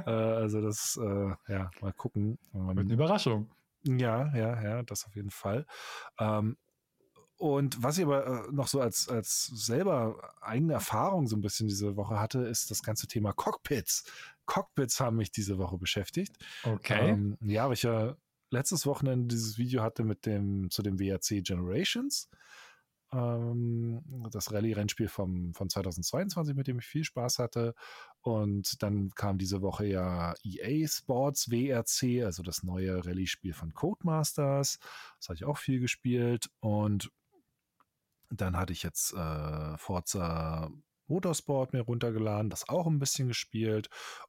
Äh, 0.06 0.10
also 0.10 0.60
das, 0.60 0.98
äh, 1.00 1.52
ja, 1.52 1.70
mal 1.80 1.92
gucken. 1.92 2.38
Ähm, 2.52 2.68
Wird 2.68 2.78
eine 2.80 2.94
Überraschung. 2.94 3.50
Ja, 3.86 4.34
ja, 4.34 4.62
ja, 4.62 4.82
das 4.82 5.04
auf 5.04 5.14
jeden 5.14 5.30
Fall. 5.30 5.66
Ähm, 6.18 6.56
und 7.36 7.82
was 7.82 7.98
ich 7.98 8.04
aber 8.04 8.26
äh, 8.26 8.52
noch 8.52 8.68
so 8.68 8.80
als, 8.80 9.08
als 9.08 9.46
selber 9.46 10.34
eigene 10.40 10.74
Erfahrung 10.74 11.26
so 11.26 11.36
ein 11.36 11.40
bisschen 11.40 11.66
diese 11.66 11.96
Woche 11.96 12.20
hatte, 12.20 12.40
ist 12.40 12.70
das 12.70 12.82
ganze 12.82 13.06
Thema 13.06 13.32
Cockpits. 13.32 14.04
Cockpits 14.46 15.00
haben 15.00 15.16
mich 15.16 15.32
diese 15.32 15.58
Woche 15.58 15.78
beschäftigt. 15.78 16.36
Okay. 16.62 17.10
Ähm, 17.10 17.36
ja, 17.40 17.66
weil 17.66 17.74
ich 17.74 17.82
ja 17.82 18.16
letztes 18.50 18.86
Wochenende 18.86 19.34
dieses 19.34 19.58
Video 19.58 19.82
hatte 19.82 20.04
mit 20.04 20.26
dem, 20.26 20.70
zu 20.70 20.82
dem 20.82 21.00
WRC 21.00 21.42
Generations. 21.42 22.28
Ähm, 23.12 24.02
das 24.30 24.52
Rallye-Rennspiel 24.52 25.08
vom, 25.08 25.54
von 25.54 25.68
2022, 25.68 26.54
mit 26.54 26.68
dem 26.68 26.78
ich 26.78 26.86
viel 26.86 27.04
Spaß 27.04 27.40
hatte. 27.40 27.74
Und 28.22 28.82
dann 28.82 29.10
kam 29.10 29.38
diese 29.38 29.60
Woche 29.60 29.86
ja 29.86 30.34
EA 30.44 30.86
Sports 30.86 31.50
WRC, 31.50 32.24
also 32.24 32.42
das 32.42 32.62
neue 32.62 33.04
Rallye-Spiel 33.04 33.54
von 33.54 33.74
Codemasters. 33.74 34.78
Das 35.18 35.28
habe 35.28 35.34
ich 35.34 35.44
auch 35.44 35.58
viel 35.58 35.80
gespielt. 35.80 36.48
Und 36.60 37.10
dann 38.40 38.56
hatte 38.56 38.72
ich 38.72 38.82
jetzt 38.82 39.12
äh, 39.14 39.78
Forza 39.78 40.70
Motorsport 41.06 41.72
mir 41.72 41.82
runtergeladen, 41.82 42.50
das 42.50 42.68
auch 42.68 42.86
ein 42.86 42.98
bisschen 42.98 43.28
gespielt 43.28 43.88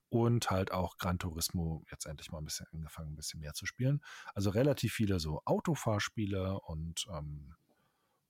und 0.09 0.49
halt 0.51 0.71
auch 0.71 0.97
Gran 0.97 1.19
Turismo 1.19 1.83
jetzt 1.89 2.05
endlich 2.05 2.31
mal 2.31 2.39
ein 2.39 2.45
bisschen 2.45 2.67
angefangen, 2.73 3.13
ein 3.13 3.15
bisschen 3.15 3.39
mehr 3.39 3.53
zu 3.53 3.65
spielen. 3.65 4.01
Also 4.33 4.49
relativ 4.49 4.93
viele 4.93 5.19
so 5.19 5.41
Autofahrspiele 5.45 6.59
und 6.59 7.05
ähm, 7.11 7.55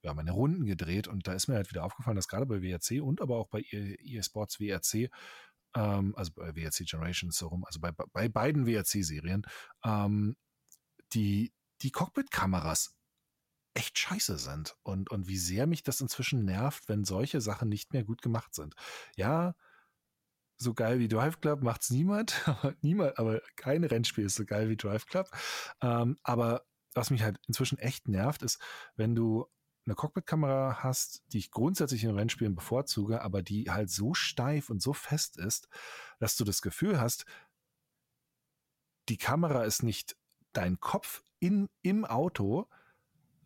ja, 0.04 0.14
meine 0.14 0.32
Runden 0.32 0.66
gedreht 0.66 1.08
und 1.08 1.28
da 1.28 1.34
ist 1.34 1.48
mir 1.48 1.56
halt 1.56 1.70
wieder 1.72 1.84
aufgefallen, 1.84 2.16
dass 2.16 2.28
gerade 2.28 2.46
bei 2.46 2.62
WRC 2.62 3.02
und 3.02 3.22
aber 3.22 3.38
auch 3.38 3.48
bei 3.48 3.64
EA 3.72 4.22
Sports 4.22 4.60
WRC, 4.60 5.10
ähm, 5.76 6.14
also 6.16 6.32
bei 6.34 6.56
WRC 6.56 6.86
Generations 6.86 7.36
so 7.36 7.48
rum, 7.48 7.66
also 7.66 7.80
bei, 7.80 7.92
bei 7.92 8.30
beiden 8.30 8.68
WRC-Serien, 8.68 9.48
ähm, 9.84 10.38
die, 11.14 11.54
die 11.82 11.92
Cockpit-Kameras 11.92 12.95
echt 13.76 14.00
scheiße 14.00 14.38
sind 14.38 14.76
und, 14.84 15.12
und 15.12 15.28
wie 15.28 15.38
sehr 15.38 15.68
mich 15.68 15.84
das 15.84 16.02
inzwischen 16.02 16.46
nervt, 16.46 16.88
wenn 16.90 17.04
solche 17.04 17.42
Sachen 17.42 17.70
nicht 17.70 17.94
mehr 17.94 18.04
gut 18.04 18.22
gemacht 18.22 18.56
sind. 18.56 18.74
Ja, 19.16 19.54
so 20.58 20.74
geil 20.74 21.00
wie 21.00 21.10
Drive 21.10 21.42
Club 21.42 21.62
macht's 21.62 21.90
niemand, 21.90 22.42
niemand, 22.82 23.20
aber 23.20 23.42
kein 23.58 23.84
Rennspiel 23.84 24.26
ist 24.26 24.36
so 24.36 24.46
geil 24.46 24.70
wie 24.70 24.78
Drive 24.78 25.06
Club. 25.06 25.30
Ähm, 25.82 26.18
aber 26.24 26.66
was 26.94 27.10
mich 27.10 27.24
halt 27.24 27.38
inzwischen 27.48 27.78
echt 27.78 28.08
nervt, 28.08 28.42
ist, 28.42 28.60
wenn 28.96 29.14
du 29.14 29.46
eine 29.86 29.96
Cockpit-Kamera 29.96 30.82
hast, 30.82 31.24
die 31.28 31.38
ich 31.38 31.52
grundsätzlich 31.52 32.04
in 32.04 32.16
Rennspielen 32.16 32.56
bevorzuge, 32.56 33.22
aber 33.22 33.44
die 33.44 33.70
halt 33.70 33.90
so 33.90 34.14
steif 34.14 34.70
und 34.70 34.82
so 34.82 34.94
fest 34.94 35.38
ist, 35.38 35.68
dass 36.20 36.38
du 36.38 36.46
das 36.46 36.62
Gefühl 36.62 37.00
hast, 37.00 37.26
die 39.10 39.18
Kamera 39.18 39.64
ist 39.64 39.84
nicht 39.84 40.16
dein 40.54 40.80
Kopf 40.80 41.24
in, 41.40 41.70
im 41.84 42.06
Auto, 42.06 42.68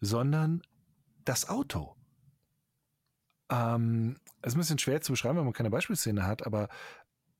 sondern 0.01 0.61
das 1.25 1.49
Auto. 1.49 1.95
Ähm, 3.49 4.17
es 4.41 4.49
ist 4.49 4.55
ein 4.55 4.59
bisschen 4.59 4.79
schwer 4.79 5.01
zu 5.01 5.13
beschreiben, 5.13 5.37
wenn 5.37 5.45
man 5.45 5.53
keine 5.53 5.69
Beispielszene 5.69 6.25
hat, 6.25 6.45
aber 6.45 6.69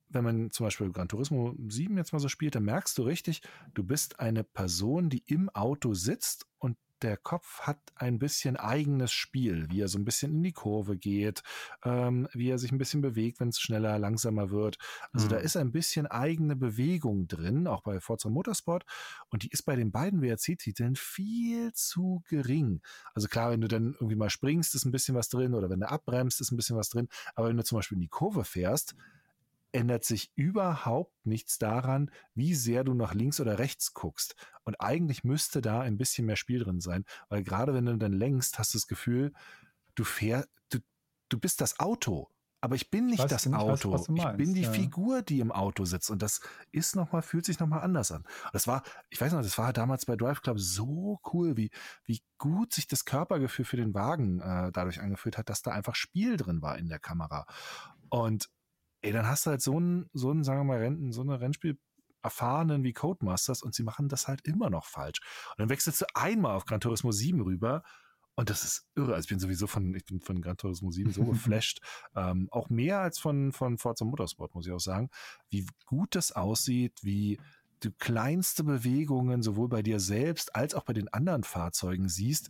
wenn 0.09 0.23
man 0.23 0.51
zum 0.51 0.65
Beispiel 0.65 0.91
Gran 0.91 1.07
Turismo 1.07 1.55
7 1.67 1.95
jetzt 1.97 2.13
mal 2.13 2.19
so 2.19 2.29
spielt, 2.29 2.55
dann 2.55 2.63
merkst 2.63 2.97
du 2.97 3.03
richtig, 3.03 3.41
du 3.73 3.83
bist 3.83 4.19
eine 4.19 4.43
Person, 4.43 5.09
die 5.09 5.23
im 5.27 5.49
Auto 5.49 5.93
sitzt 5.93 6.47
und 6.57 6.77
der 7.01 7.17
Kopf 7.17 7.61
hat 7.61 7.79
ein 7.95 8.19
bisschen 8.19 8.57
eigenes 8.57 9.11
Spiel, 9.11 9.67
wie 9.69 9.81
er 9.81 9.87
so 9.87 9.97
ein 9.97 10.05
bisschen 10.05 10.31
in 10.33 10.43
die 10.43 10.51
Kurve 10.51 10.97
geht, 10.97 11.43
ähm, 11.83 12.27
wie 12.33 12.49
er 12.49 12.57
sich 12.57 12.71
ein 12.71 12.77
bisschen 12.77 13.01
bewegt, 13.01 13.39
wenn 13.39 13.49
es 13.49 13.59
schneller, 13.59 13.97
langsamer 13.99 14.49
wird. 14.49 14.77
Also 15.11 15.27
mhm. 15.27 15.29
da 15.31 15.37
ist 15.37 15.57
ein 15.57 15.71
bisschen 15.71 16.07
eigene 16.07 16.55
Bewegung 16.55 17.27
drin, 17.27 17.67
auch 17.67 17.83
bei 17.83 17.99
Forza 17.99 18.29
Motorsport. 18.29 18.85
Und 19.29 19.43
die 19.43 19.49
ist 19.49 19.63
bei 19.63 19.75
den 19.75 19.91
beiden 19.91 20.21
WRC-Titeln 20.21 20.95
viel 20.95 21.71
zu 21.73 22.23
gering. 22.27 22.81
Also 23.13 23.27
klar, 23.27 23.51
wenn 23.51 23.61
du 23.61 23.67
dann 23.67 23.93
irgendwie 23.93 24.15
mal 24.15 24.29
springst, 24.29 24.75
ist 24.75 24.85
ein 24.85 24.91
bisschen 24.91 25.15
was 25.15 25.29
drin, 25.29 25.53
oder 25.53 25.69
wenn 25.69 25.79
du 25.79 25.89
abbremst, 25.89 26.41
ist 26.41 26.51
ein 26.51 26.57
bisschen 26.57 26.77
was 26.77 26.89
drin. 26.89 27.07
Aber 27.35 27.49
wenn 27.49 27.57
du 27.57 27.63
zum 27.63 27.77
Beispiel 27.77 27.97
in 27.97 28.01
die 28.01 28.07
Kurve 28.07 28.43
fährst, 28.43 28.95
ändert 29.71 30.03
sich 30.03 30.31
überhaupt 30.35 31.13
nichts 31.25 31.57
daran, 31.57 32.11
wie 32.33 32.55
sehr 32.55 32.83
du 32.83 32.93
nach 32.93 33.13
links 33.13 33.39
oder 33.39 33.59
rechts 33.59 33.93
guckst. 33.93 34.35
Und 34.63 34.79
eigentlich 34.81 35.23
müsste 35.23 35.61
da 35.61 35.81
ein 35.81 35.97
bisschen 35.97 36.25
mehr 36.25 36.35
Spiel 36.35 36.59
drin 36.63 36.79
sein, 36.79 37.05
weil 37.29 37.43
gerade 37.43 37.73
wenn 37.73 37.85
du 37.85 37.97
dann 37.97 38.13
längst, 38.13 38.59
hast 38.59 38.73
du 38.73 38.77
das 38.77 38.87
Gefühl, 38.87 39.33
du 39.95 40.03
fährst, 40.03 40.49
du, 40.69 40.79
du 41.29 41.39
bist 41.39 41.61
das 41.61 41.79
Auto. 41.79 42.29
Aber 42.61 42.75
ich 42.75 42.89
bin 42.89 43.05
nicht 43.05 43.31
das 43.31 43.51
Auto. 43.53 43.93
Weiß, 43.93 44.09
ich 44.09 44.37
bin 44.37 44.53
die 44.53 44.63
ja. 44.63 44.71
Figur, 44.71 45.21
die 45.21 45.39
im 45.39 45.51
Auto 45.51 45.85
sitzt. 45.85 46.11
Und 46.11 46.21
das 46.21 46.41
ist 46.71 46.95
nochmal, 46.95 47.21
fühlt 47.21 47.45
sich 47.45 47.59
nochmal 47.59 47.81
anders 47.81 48.11
an. 48.11 48.25
Das 48.51 48.67
war, 48.67 48.83
ich 49.09 49.21
weiß 49.21 49.31
noch, 49.31 49.41
das 49.41 49.57
war 49.57 49.71
damals 49.71 50.05
bei 50.05 50.17
Drive 50.17 50.41
Club 50.41 50.59
so 50.59 51.21
cool, 51.31 51.55
wie, 51.55 51.71
wie 52.03 52.21
gut 52.37 52.73
sich 52.73 52.87
das 52.87 53.05
Körpergefühl 53.05 53.63
für 53.63 53.77
den 53.77 53.93
Wagen 53.93 54.41
äh, 54.41 54.73
dadurch 54.73 54.99
angefühlt 54.99 55.37
hat, 55.37 55.49
dass 55.49 55.61
da 55.61 55.71
einfach 55.71 55.95
Spiel 55.95 56.35
drin 56.35 56.61
war 56.61 56.77
in 56.77 56.89
der 56.89 56.99
Kamera. 56.99 57.45
Und 58.09 58.49
ey, 59.01 59.11
dann 59.11 59.27
hast 59.27 59.45
du 59.45 59.51
halt 59.51 59.61
so 59.61 59.77
einen, 59.77 60.09
so 60.13 60.31
einen, 60.31 60.43
sagen 60.43 60.59
wir 60.59 60.63
mal, 60.65 60.79
Renten, 60.79 61.11
so 61.11 61.21
eine 61.21 61.39
Rennspiel 61.39 61.77
erfahrenen 62.21 62.83
wie 62.83 62.93
Codemasters 62.93 63.61
und 63.61 63.73
sie 63.73 63.83
machen 63.83 64.09
das 64.09 64.27
halt 64.27 64.41
immer 64.45 64.69
noch 64.69 64.85
falsch. 64.85 65.19
Und 65.51 65.59
dann 65.59 65.69
wechselst 65.69 66.01
du 66.01 66.05
einmal 66.15 66.55
auf 66.55 66.65
Gran 66.65 66.81
Turismo 66.81 67.11
7 67.11 67.41
rüber 67.41 67.83
und 68.35 68.49
das 68.49 68.63
ist 68.63 68.87
irre. 68.95 69.15
Also 69.15 69.25
ich 69.25 69.29
bin 69.29 69.39
sowieso 69.39 69.67
von, 69.67 69.93
ich 69.95 70.05
bin 70.05 70.21
von 70.21 70.41
Gran 70.41 70.57
Turismo 70.57 70.91
7 70.91 71.11
so 71.11 71.23
geflasht. 71.25 71.79
ähm, 72.15 72.47
auch 72.51 72.69
mehr 72.69 72.99
als 72.99 73.19
von, 73.19 73.51
von 73.51 73.77
Forza 73.77 74.05
Motorsport, 74.05 74.53
muss 74.53 74.67
ich 74.67 74.73
auch 74.73 74.79
sagen. 74.79 75.09
Wie 75.49 75.65
gut 75.85 76.15
das 76.15 76.31
aussieht, 76.31 76.99
wie 77.03 77.39
du 77.81 77.91
kleinste 77.97 78.63
Bewegungen 78.63 79.41
sowohl 79.41 79.69
bei 79.69 79.81
dir 79.81 79.99
selbst 79.99 80.55
als 80.55 80.73
auch 80.73 80.83
bei 80.83 80.93
den 80.93 81.07
anderen 81.09 81.43
Fahrzeugen 81.43 82.09
siehst 82.09 82.49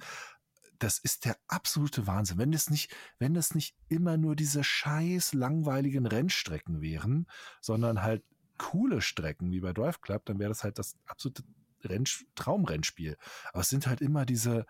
das 0.79 0.97
ist 0.97 1.25
der 1.25 1.37
absolute 1.47 2.07
Wahnsinn. 2.07 2.37
Wenn 2.37 2.53
es 2.53 2.69
nicht, 2.69 2.95
wenn 3.19 3.35
es 3.35 3.53
nicht 3.53 3.75
immer 3.89 4.17
nur 4.17 4.35
diese 4.35 4.63
scheiß 4.63 5.33
langweiligen 5.33 6.05
Rennstrecken 6.05 6.81
wären, 6.81 7.27
sondern 7.61 8.01
halt 8.01 8.23
coole 8.57 9.01
Strecken 9.01 9.51
wie 9.51 9.59
bei 9.61 9.73
Drive 9.73 10.01
Club, 10.01 10.25
dann 10.25 10.39
wäre 10.39 10.49
das 10.49 10.63
halt 10.63 10.79
das 10.79 10.97
absolute 11.05 11.43
Renn 11.83 12.05
Traumrennspiel. 12.35 13.17
Aber 13.51 13.61
es 13.61 13.69
sind 13.69 13.87
halt 13.87 14.01
immer 14.01 14.25
diese, 14.25 14.65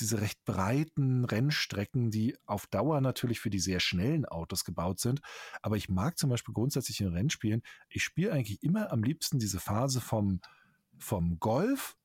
diese 0.00 0.20
recht 0.20 0.44
breiten 0.44 1.24
Rennstrecken, 1.24 2.10
die 2.10 2.36
auf 2.46 2.66
Dauer 2.66 3.00
natürlich 3.00 3.40
für 3.40 3.50
die 3.50 3.60
sehr 3.60 3.80
schnellen 3.80 4.26
Autos 4.26 4.64
gebaut 4.64 5.00
sind. 5.00 5.20
Aber 5.62 5.76
ich 5.76 5.88
mag 5.88 6.18
zum 6.18 6.30
Beispiel 6.30 6.54
grundsätzlich 6.54 7.00
in 7.00 7.08
Rennspielen, 7.08 7.62
ich 7.88 8.02
spiele 8.02 8.32
eigentlich 8.32 8.62
immer 8.62 8.92
am 8.92 9.02
liebsten 9.02 9.38
diese 9.38 9.60
Phase 9.60 10.00
vom, 10.00 10.40
vom 10.98 11.38
Golf 11.38 11.96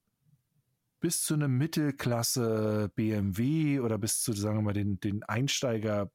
bis 1.02 1.24
zu 1.24 1.34
einem 1.34 1.58
Mittelklasse 1.58 2.92
BMW 2.96 3.80
oder 3.82 3.98
bis 3.98 4.22
zu, 4.22 4.32
sagen 4.34 4.60
wir 4.60 4.62
mal, 4.62 4.74
den, 4.74 5.00
den 5.00 5.24
Einsteiger 5.24 6.12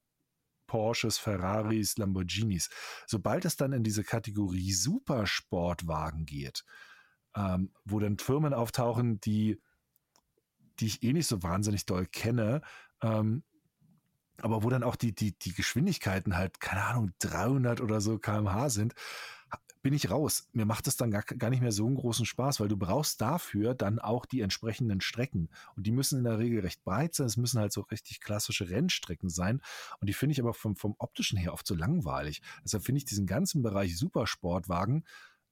Porsches, 0.65 1.17
Ferraris, 1.17 1.97
Lamborghinis. 1.97 2.69
Sobald 3.05 3.45
es 3.45 3.55
dann 3.55 3.73
in 3.73 3.83
diese 3.83 4.03
Kategorie 4.03 4.73
Supersportwagen 4.73 6.25
geht, 6.25 6.65
ähm, 7.35 7.71
wo 7.85 7.99
dann 7.99 8.17
Firmen 8.17 8.53
auftauchen, 8.53 9.19
die, 9.21 9.61
die 10.79 10.87
ich 10.87 11.03
eh 11.03 11.13
nicht 11.13 11.27
so 11.27 11.43
wahnsinnig 11.43 11.85
doll 11.85 12.05
kenne, 12.05 12.61
ähm, 13.01 13.43
aber 14.39 14.63
wo 14.63 14.69
dann 14.69 14.83
auch 14.83 14.95
die, 14.95 15.15
die, 15.15 15.37
die 15.37 15.53
Geschwindigkeiten 15.53 16.37
halt, 16.37 16.59
keine 16.59 16.83
Ahnung, 16.83 17.11
300 17.19 17.81
oder 17.81 18.01
so 18.01 18.19
kmh 18.19 18.69
sind, 18.69 18.93
bin 19.81 19.93
ich 19.93 20.09
raus. 20.09 20.47
Mir 20.53 20.65
macht 20.65 20.87
es 20.87 20.97
dann 20.97 21.11
gar, 21.11 21.23
gar 21.23 21.49
nicht 21.49 21.61
mehr 21.61 21.71
so 21.71 21.85
einen 21.85 21.95
großen 21.95 22.25
Spaß, 22.25 22.59
weil 22.59 22.67
du 22.67 22.77
brauchst 22.77 23.21
dafür 23.21 23.73
dann 23.73 23.99
auch 23.99 24.25
die 24.25 24.41
entsprechenden 24.41 25.01
Strecken. 25.01 25.49
Und 25.75 25.87
die 25.87 25.91
müssen 25.91 26.17
in 26.17 26.23
der 26.23 26.39
Regel 26.39 26.61
recht 26.61 26.83
breit 26.83 27.15
sein. 27.15 27.27
Es 27.27 27.37
müssen 27.37 27.59
halt 27.59 27.71
so 27.71 27.81
richtig 27.81 28.21
klassische 28.21 28.69
Rennstrecken 28.69 29.29
sein. 29.29 29.61
Und 29.99 30.07
die 30.07 30.13
finde 30.13 30.33
ich 30.33 30.39
aber 30.39 30.53
vom, 30.53 30.75
vom 30.75 30.95
optischen 30.97 31.37
her 31.37 31.53
oft 31.53 31.67
so 31.67 31.75
langweilig. 31.75 32.41
Deshalb 32.63 32.83
finde 32.83 32.97
ich 32.99 33.05
diesen 33.05 33.25
ganzen 33.25 33.63
Bereich 33.63 33.97
Supersportwagen 33.97 35.03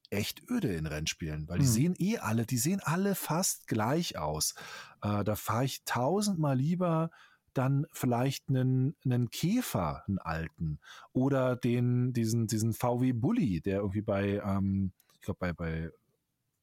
echt 0.10 0.49
öde 0.49 0.73
in 0.73 0.85
Rennspielen, 0.85 1.47
weil 1.47 1.60
die 1.60 1.65
hm. 1.65 1.72
sehen 1.72 1.95
eh 1.97 2.18
alle, 2.19 2.45
die 2.45 2.57
sehen 2.57 2.80
alle 2.84 3.15
fast 3.15 3.68
gleich 3.68 4.18
aus. 4.18 4.56
Äh, 5.02 5.23
da 5.23 5.35
fahre 5.35 5.65
ich 5.65 5.84
tausendmal 5.84 6.57
lieber 6.57 7.11
dann 7.57 7.88
vielleicht 7.91 8.49
einen, 8.49 8.95
einen 9.03 9.30
Käfer, 9.30 10.03
einen 10.07 10.19
alten, 10.19 10.80
oder 11.14 11.56
den, 11.56 12.14
diesen, 12.14 12.48
diesen 12.48 12.73
VW 12.73 13.14
Bully, 13.14 13.61
der 13.61 13.77
irgendwie 13.77 14.02
bei, 14.02 14.41
ähm, 14.45 14.91
ich 15.14 15.22
glaube, 15.22 15.40
bei, 15.40 15.53
bei 15.53 15.91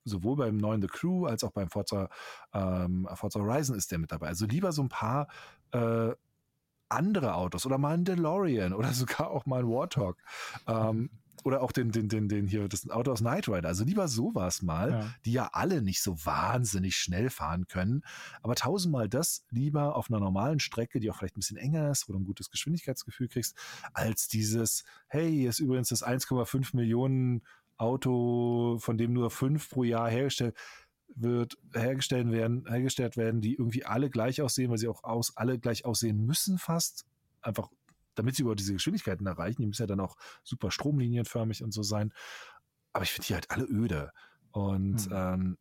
sowohl 0.04 0.36
beim 0.36 0.56
neuen 0.56 0.82
The 0.82 0.88
Crew 0.88 1.26
als 1.26 1.44
auch 1.44 1.52
beim 1.52 1.70
Forza, 1.70 2.08
ähm, 2.52 3.08
Forza 3.14 3.40
Horizon 3.40 3.76
ist 3.76 3.90
der 3.90 3.98
mit 3.98 4.12
dabei. 4.12 4.28
Also 4.28 4.46
lieber 4.46 4.72
so 4.72 4.82
ein 4.82 4.88
paar 4.88 5.28
äh, 5.72 6.12
andere 6.88 7.34
Autos 7.34 7.64
oder 7.66 7.78
mal 7.78 7.94
ein 7.94 8.04
DeLorean 8.04 8.72
oder 8.74 8.88
sogar 8.92 9.30
auch 9.30 9.46
mal 9.46 9.60
ein 9.60 9.68
Warthog. 9.68 10.16
Ähm, 10.66 11.10
oder 11.44 11.62
auch 11.62 11.72
den, 11.72 11.90
den, 11.90 12.08
den, 12.08 12.28
den 12.28 12.46
hier, 12.46 12.68
das 12.68 12.88
Auto 12.88 13.10
aus 13.10 13.20
Knight 13.20 13.48
Rider. 13.48 13.68
Also 13.68 13.84
lieber 13.84 14.06
sowas 14.06 14.62
mal, 14.62 14.90
ja. 14.90 15.14
die 15.24 15.32
ja 15.32 15.50
alle 15.52 15.82
nicht 15.82 16.02
so 16.02 16.16
wahnsinnig 16.24 16.96
schnell 16.96 17.30
fahren 17.30 17.66
können. 17.66 18.02
Aber 18.42 18.54
tausendmal 18.54 19.08
das 19.08 19.44
lieber 19.50 19.96
auf 19.96 20.08
einer 20.10 20.20
normalen 20.20 20.60
Strecke, 20.60 21.00
die 21.00 21.10
auch 21.10 21.16
vielleicht 21.16 21.36
ein 21.36 21.40
bisschen 21.40 21.56
enger 21.56 21.90
ist, 21.90 22.08
wo 22.08 22.12
du 22.12 22.20
ein 22.20 22.24
gutes 22.24 22.50
Geschwindigkeitsgefühl 22.50 23.28
kriegst, 23.28 23.56
als 23.92 24.28
dieses, 24.28 24.84
hey, 25.08 25.30
hier 25.30 25.50
ist 25.50 25.58
übrigens 25.58 25.88
das 25.88 26.04
1,5 26.04 26.76
Millionen 26.76 27.42
Auto, 27.76 28.78
von 28.78 28.96
dem 28.96 29.12
nur 29.12 29.30
fünf 29.30 29.70
pro 29.70 29.82
Jahr 29.82 30.08
hergestellt 30.08 30.54
wird, 31.14 31.58
hergestellt 31.74 32.30
werden, 32.30 32.64
hergestellt 32.68 33.16
werden, 33.16 33.40
die 33.40 33.54
irgendwie 33.54 33.84
alle 33.84 34.10
gleich 34.10 34.40
aussehen, 34.40 34.70
weil 34.70 34.78
sie 34.78 34.88
auch 34.88 35.02
aus, 35.04 35.36
alle 35.36 35.58
gleich 35.58 35.84
aussehen 35.84 36.24
müssen 36.24 36.58
fast. 36.58 37.06
Einfach 37.40 37.68
damit 38.14 38.36
sie 38.36 38.42
über 38.42 38.54
diese 38.54 38.72
Geschwindigkeiten 38.72 39.26
erreichen. 39.26 39.62
Die 39.62 39.66
müssen 39.66 39.82
ja 39.82 39.86
dann 39.86 40.00
auch 40.00 40.16
super 40.42 40.70
stromlinienförmig 40.70 41.62
und 41.62 41.72
so 41.72 41.82
sein. 41.82 42.12
Aber 42.92 43.04
ich 43.04 43.12
finde 43.12 43.26
die 43.26 43.34
halt 43.34 43.50
alle 43.50 43.64
öde. 43.64 44.12
Und 44.50 45.08
mhm. 45.08 45.12
ähm, 45.14 45.58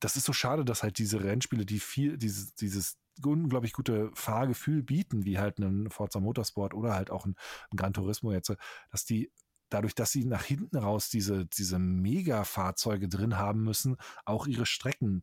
das 0.00 0.16
ist 0.16 0.24
so 0.24 0.32
schade, 0.32 0.64
dass 0.64 0.82
halt 0.82 0.98
diese 0.98 1.22
Rennspiele, 1.22 1.66
die 1.66 1.80
viel, 1.80 2.18
dieses, 2.18 2.54
dieses 2.54 2.98
unglaublich 3.24 3.72
gute 3.72 4.10
Fahrgefühl 4.14 4.82
bieten, 4.82 5.24
wie 5.24 5.38
halt 5.38 5.58
ein 5.58 5.90
Forza 5.90 6.20
Motorsport 6.20 6.74
oder 6.74 6.94
halt 6.94 7.10
auch 7.10 7.24
ein, 7.24 7.34
ein 7.70 7.76
Gran 7.76 7.94
Turismo 7.94 8.32
jetzt, 8.32 8.52
dass 8.90 9.04
die 9.04 9.30
dadurch, 9.68 9.94
dass 9.94 10.12
sie 10.12 10.24
nach 10.24 10.44
hinten 10.44 10.76
raus 10.76 11.08
diese, 11.08 11.46
diese 11.46 11.78
Mega-Fahrzeuge 11.78 13.08
drin 13.08 13.36
haben 13.36 13.64
müssen, 13.64 13.96
auch 14.24 14.46
ihre 14.46 14.66
Strecken 14.66 15.22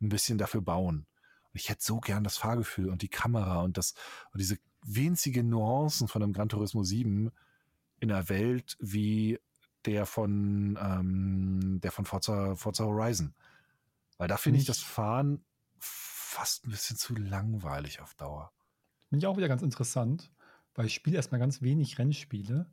ein 0.00 0.08
bisschen 0.08 0.38
dafür 0.38 0.60
bauen 0.60 1.06
ich 1.56 1.68
hätte 1.68 1.84
so 1.84 2.00
gern 2.00 2.24
das 2.24 2.36
Fahrgefühl 2.36 2.90
und 2.90 3.02
die 3.02 3.08
Kamera 3.08 3.62
und 3.62 3.76
das 3.76 3.94
und 4.32 4.40
diese 4.40 4.58
winzigen 4.84 5.48
Nuancen 5.48 6.08
von 6.08 6.22
einem 6.22 6.32
Gran 6.32 6.48
Turismo 6.48 6.82
7 6.82 7.30
in 8.00 8.12
einer 8.12 8.28
Welt 8.28 8.76
wie 8.80 9.38
der 9.84 10.06
von 10.06 10.78
ähm, 10.80 11.80
der 11.82 11.92
von 11.92 12.04
Forza, 12.04 12.56
Forza 12.56 12.84
Horizon. 12.84 13.34
Weil 14.18 14.28
da 14.28 14.36
finde 14.36 14.58
ich 14.58 14.66
das 14.66 14.80
Fahren 14.80 15.44
fast 15.78 16.66
ein 16.66 16.70
bisschen 16.70 16.96
zu 16.96 17.14
langweilig 17.14 18.00
auf 18.00 18.14
Dauer. 18.14 18.52
Finde 19.08 19.24
ich 19.24 19.26
auch 19.26 19.36
wieder 19.36 19.48
ganz 19.48 19.62
interessant, 19.62 20.32
weil 20.74 20.86
ich 20.86 20.94
spiele 20.94 21.16
erstmal 21.16 21.40
ganz 21.40 21.62
wenig 21.62 21.98
Rennspiele. 21.98 22.70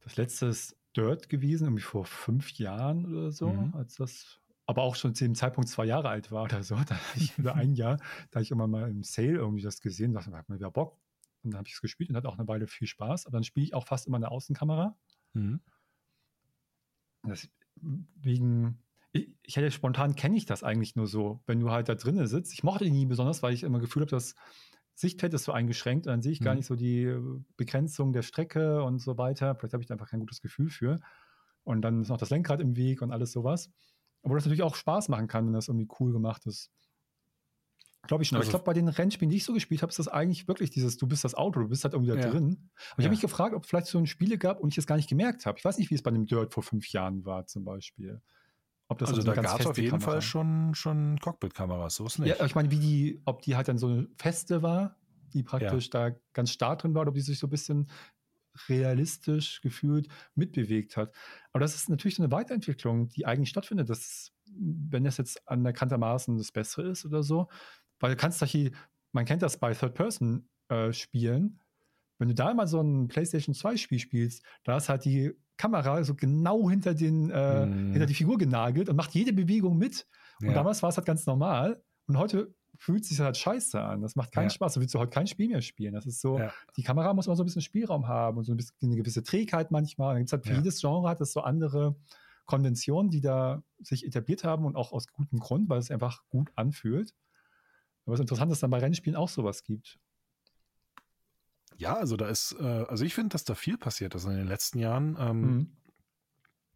Das 0.00 0.16
letzte 0.16 0.46
ist 0.46 0.76
Dirt 0.96 1.28
gewesen, 1.28 1.64
irgendwie 1.64 1.82
vor 1.82 2.04
fünf 2.04 2.52
Jahren 2.52 3.06
oder 3.06 3.32
so, 3.32 3.52
mhm. 3.52 3.74
als 3.74 3.96
das 3.96 4.40
aber 4.66 4.82
auch 4.82 4.96
schon 4.96 5.14
zu 5.14 5.24
dem 5.24 5.34
Zeitpunkt 5.34 5.68
zwei 5.68 5.84
Jahre 5.84 6.08
alt 6.08 6.30
war 6.30 6.44
oder 6.44 6.62
so, 6.62 6.76
da 6.88 6.98
ich 7.16 7.36
über 7.38 7.54
ein 7.54 7.72
Jahr, 7.74 7.98
da 8.30 8.40
ich 8.40 8.50
immer 8.50 8.66
mal 8.66 8.88
im 8.88 9.02
Sale 9.02 9.34
irgendwie 9.34 9.62
das 9.62 9.80
gesehen, 9.80 10.12
dachte, 10.12 10.30
da 10.30 10.38
hat 10.38 10.48
man 10.48 10.58
wieder 10.58 10.70
Bock. 10.70 10.98
Und 11.42 11.50
dann 11.52 11.58
habe 11.58 11.68
ich 11.68 11.74
es 11.74 11.82
gespielt 11.82 12.08
und 12.08 12.16
hatte 12.16 12.28
auch 12.28 12.38
eine 12.38 12.48
Weile 12.48 12.66
viel 12.66 12.88
Spaß. 12.88 13.26
Aber 13.26 13.36
dann 13.36 13.44
spiele 13.44 13.64
ich 13.64 13.74
auch 13.74 13.86
fast 13.86 14.06
immer 14.06 14.16
eine 14.16 14.30
Außenkamera. 14.30 14.96
Mhm. 15.34 15.60
Deswegen, 17.26 18.82
ich, 19.12 19.36
ich 19.42 19.56
hätte 19.56 19.70
spontan 19.70 20.14
kenne 20.14 20.36
ich 20.36 20.46
das 20.46 20.62
eigentlich 20.62 20.96
nur 20.96 21.06
so, 21.06 21.42
wenn 21.46 21.60
du 21.60 21.70
halt 21.70 21.90
da 21.90 21.94
drinnen 21.96 22.26
sitzt. 22.26 22.54
Ich 22.54 22.62
mochte 22.62 22.84
die 22.84 22.90
nie 22.90 23.04
besonders, 23.04 23.42
weil 23.42 23.52
ich 23.52 23.62
immer 23.62 23.78
Gefühl 23.78 24.02
habe, 24.02 24.10
dass 24.10 24.34
Sichtfeld 24.94 25.34
ist 25.34 25.44
so 25.44 25.52
eingeschränkt 25.52 26.06
und 26.06 26.12
dann 26.12 26.22
sehe 26.22 26.32
ich 26.32 26.40
mhm. 26.40 26.44
gar 26.44 26.54
nicht 26.54 26.66
so 26.66 26.76
die 26.76 27.14
Begrenzung 27.56 28.12
der 28.12 28.22
Strecke 28.22 28.82
und 28.82 29.00
so 29.00 29.18
weiter. 29.18 29.54
Vielleicht 29.54 29.74
habe 29.74 29.82
ich 29.82 29.86
da 29.86 29.94
einfach 29.94 30.08
kein 30.08 30.20
gutes 30.20 30.40
Gefühl 30.40 30.70
für. 30.70 30.98
Und 31.64 31.82
dann 31.82 32.02
ist 32.02 32.08
noch 32.08 32.18
das 32.18 32.30
Lenkrad 32.30 32.60
im 32.60 32.76
Weg 32.76 33.02
und 33.02 33.10
alles 33.10 33.32
sowas. 33.32 33.70
Obwohl 34.24 34.38
das 34.38 34.46
natürlich 34.46 34.62
auch 34.62 34.74
Spaß 34.74 35.10
machen 35.10 35.28
kann, 35.28 35.46
wenn 35.46 35.52
das 35.52 35.68
irgendwie 35.68 35.88
cool 36.00 36.12
gemacht 36.12 36.46
ist. 36.46 36.70
Glaube 38.06 38.22
ich 38.22 38.28
schon. 38.28 38.36
Aber 38.36 38.40
also, 38.40 38.48
ich 38.48 38.52
glaube, 38.52 38.64
bei 38.64 38.72
den 38.72 38.88
Rennspielen, 38.88 39.30
die 39.30 39.36
ich 39.36 39.44
so 39.44 39.52
gespielt 39.52 39.82
habe, 39.82 39.90
ist 39.90 39.98
das 39.98 40.08
eigentlich 40.08 40.48
wirklich 40.48 40.70
dieses, 40.70 40.96
du 40.96 41.06
bist 41.06 41.24
das 41.24 41.34
Auto, 41.34 41.60
du 41.60 41.68
bist 41.68 41.84
halt 41.84 41.94
irgendwie 41.94 42.12
da 42.12 42.18
ja. 42.18 42.30
drin. 42.30 42.70
Aber 42.90 42.98
ich 42.98 42.98
ja. 42.98 43.04
habe 43.04 43.10
mich 43.10 43.20
gefragt, 43.20 43.54
ob 43.54 43.62
es 43.64 43.68
vielleicht 43.68 43.86
so 43.86 43.98
ein 43.98 44.06
Spiele 44.06 44.38
gab 44.38 44.60
und 44.60 44.70
ich 44.70 44.78
es 44.78 44.86
gar 44.86 44.96
nicht 44.96 45.08
gemerkt 45.08 45.46
habe. 45.46 45.58
Ich 45.58 45.64
weiß 45.64 45.78
nicht, 45.78 45.90
wie 45.90 45.94
es 45.94 46.02
bei 46.02 46.10
dem 46.10 46.26
Dirt 46.26 46.52
vor 46.52 46.62
fünf 46.62 46.88
Jahren 46.88 47.24
war, 47.24 47.46
zum 47.46 47.64
Beispiel. 47.64 48.20
Ob 48.88 48.98
das 48.98 49.10
also, 49.10 49.20
also 49.20 49.32
da 49.32 49.40
gab 49.42 49.60
es 49.60 49.66
auf 49.66 49.76
jeden 49.78 49.90
Kamera. 49.90 50.10
Fall 50.10 50.22
schon, 50.22 50.74
schon 50.74 51.18
Cockpit-Kameras, 51.18 51.94
so 51.96 52.06
ist 52.06 52.18
nicht. 52.18 52.38
Ja, 52.38 52.44
ich 52.44 52.54
meine, 52.54 52.70
wie 52.70 52.78
die, 52.78 53.22
ob 53.24 53.42
die 53.42 53.56
halt 53.56 53.68
dann 53.68 53.78
so 53.78 53.88
eine 53.88 54.08
feste 54.16 54.62
war, 54.62 54.96
die 55.32 55.42
praktisch 55.42 55.90
ja. 55.92 56.10
da 56.10 56.16
ganz 56.32 56.50
stark 56.50 56.80
drin 56.80 56.94
war, 56.94 57.02
oder 57.02 57.10
ob 57.10 57.14
die 57.14 57.20
sich 57.20 57.38
so 57.38 57.46
ein 57.46 57.50
bisschen 57.50 57.90
realistisch 58.68 59.60
gefühlt 59.60 60.08
mitbewegt 60.34 60.96
hat. 60.96 61.14
Aber 61.52 61.60
das 61.60 61.74
ist 61.74 61.88
natürlich 61.88 62.16
so 62.16 62.22
eine 62.22 62.32
Weiterentwicklung, 62.32 63.08
die 63.08 63.26
eigentlich 63.26 63.50
stattfindet, 63.50 63.90
dass, 63.90 64.32
wenn 64.46 65.04
das 65.04 65.16
jetzt 65.16 65.46
anerkanntermaßen 65.48 66.36
das 66.38 66.52
Bessere 66.52 66.88
ist 66.88 67.04
oder 67.04 67.22
so, 67.22 67.48
weil 68.00 68.10
du 68.10 68.16
kannst 68.16 68.44
hier, 68.44 68.70
man 69.12 69.24
kennt 69.24 69.42
das 69.42 69.58
bei 69.58 69.72
Third-Person-Spielen, 69.74 71.44
äh, 71.46 71.64
wenn 72.18 72.28
du 72.28 72.34
da 72.34 72.54
mal 72.54 72.66
so 72.66 72.80
ein 72.80 73.08
PlayStation 73.08 73.54
2-Spiel 73.54 73.98
spielst, 73.98 74.44
da 74.62 74.76
ist 74.76 74.88
halt 74.88 75.04
die 75.04 75.32
Kamera 75.56 76.02
so 76.04 76.14
genau 76.14 76.68
hinter, 76.70 76.94
den, 76.94 77.30
äh, 77.30 77.66
mm. 77.66 77.92
hinter 77.92 78.06
die 78.06 78.14
Figur 78.14 78.38
genagelt 78.38 78.88
und 78.88 78.96
macht 78.96 79.14
jede 79.14 79.32
Bewegung 79.32 79.78
mit. 79.78 80.06
Und 80.40 80.48
ja. 80.48 80.54
damals 80.54 80.82
war 80.82 80.90
es 80.90 80.96
halt 80.96 81.06
ganz 81.06 81.26
normal. 81.26 81.82
Und 82.06 82.18
heute 82.18 82.54
fühlt 82.78 83.04
sich 83.04 83.20
halt 83.20 83.36
scheiße 83.36 83.80
an. 83.80 84.02
Das 84.02 84.16
macht 84.16 84.32
keinen 84.32 84.44
ja. 84.44 84.50
Spaß. 84.50 84.74
Du 84.74 84.80
willst 84.80 84.94
du 84.94 84.98
heute 84.98 85.10
kein 85.10 85.26
Spiel 85.26 85.48
mehr 85.48 85.62
spielen. 85.62 85.94
Das 85.94 86.06
ist 86.06 86.20
so, 86.20 86.38
ja. 86.38 86.52
die 86.76 86.82
Kamera 86.82 87.14
muss 87.14 87.26
immer 87.26 87.36
so 87.36 87.42
ein 87.42 87.46
bisschen 87.46 87.62
Spielraum 87.62 88.08
haben 88.08 88.38
und 88.38 88.44
so 88.44 88.52
ein 88.52 88.56
bisschen 88.56 88.74
eine 88.82 88.96
gewisse 88.96 89.22
Trägheit 89.22 89.70
manchmal. 89.70 90.14
Dann 90.14 90.22
gibt 90.22 90.28
es 90.28 90.32
halt 90.32 90.44
für 90.44 90.52
ja. 90.52 90.58
jedes 90.58 90.80
Genre 90.80 91.08
hat 91.08 91.20
es 91.20 91.32
so 91.32 91.40
andere 91.40 91.96
Konventionen, 92.46 93.10
die 93.10 93.20
da 93.20 93.62
sich 93.78 94.04
etabliert 94.04 94.44
haben 94.44 94.64
und 94.64 94.76
auch 94.76 94.92
aus 94.92 95.08
gutem 95.08 95.38
Grund, 95.38 95.68
weil 95.68 95.78
es 95.78 95.90
einfach 95.90 96.22
gut 96.28 96.50
anfühlt. 96.56 97.14
Aber 98.04 98.14
es 98.14 98.20
ist 98.20 98.24
interessant, 98.24 98.50
dass 98.50 98.58
es 98.58 98.60
dann 98.60 98.70
bei 98.70 98.78
Rennspielen 98.78 99.16
auch 99.16 99.28
sowas 99.28 99.62
gibt. 99.62 99.98
Ja, 101.76 101.94
also 101.96 102.16
da 102.16 102.28
ist, 102.28 102.54
äh, 102.60 102.84
also 102.88 103.04
ich 103.04 103.14
finde, 103.14 103.30
dass 103.30 103.44
da 103.44 103.54
viel 103.54 103.78
passiert 103.78 104.14
ist 104.14 104.24
in 104.24 104.36
den 104.36 104.46
letzten 104.46 104.78
Jahren 104.78 105.16
ähm, 105.18 105.40
mhm. 105.40 105.76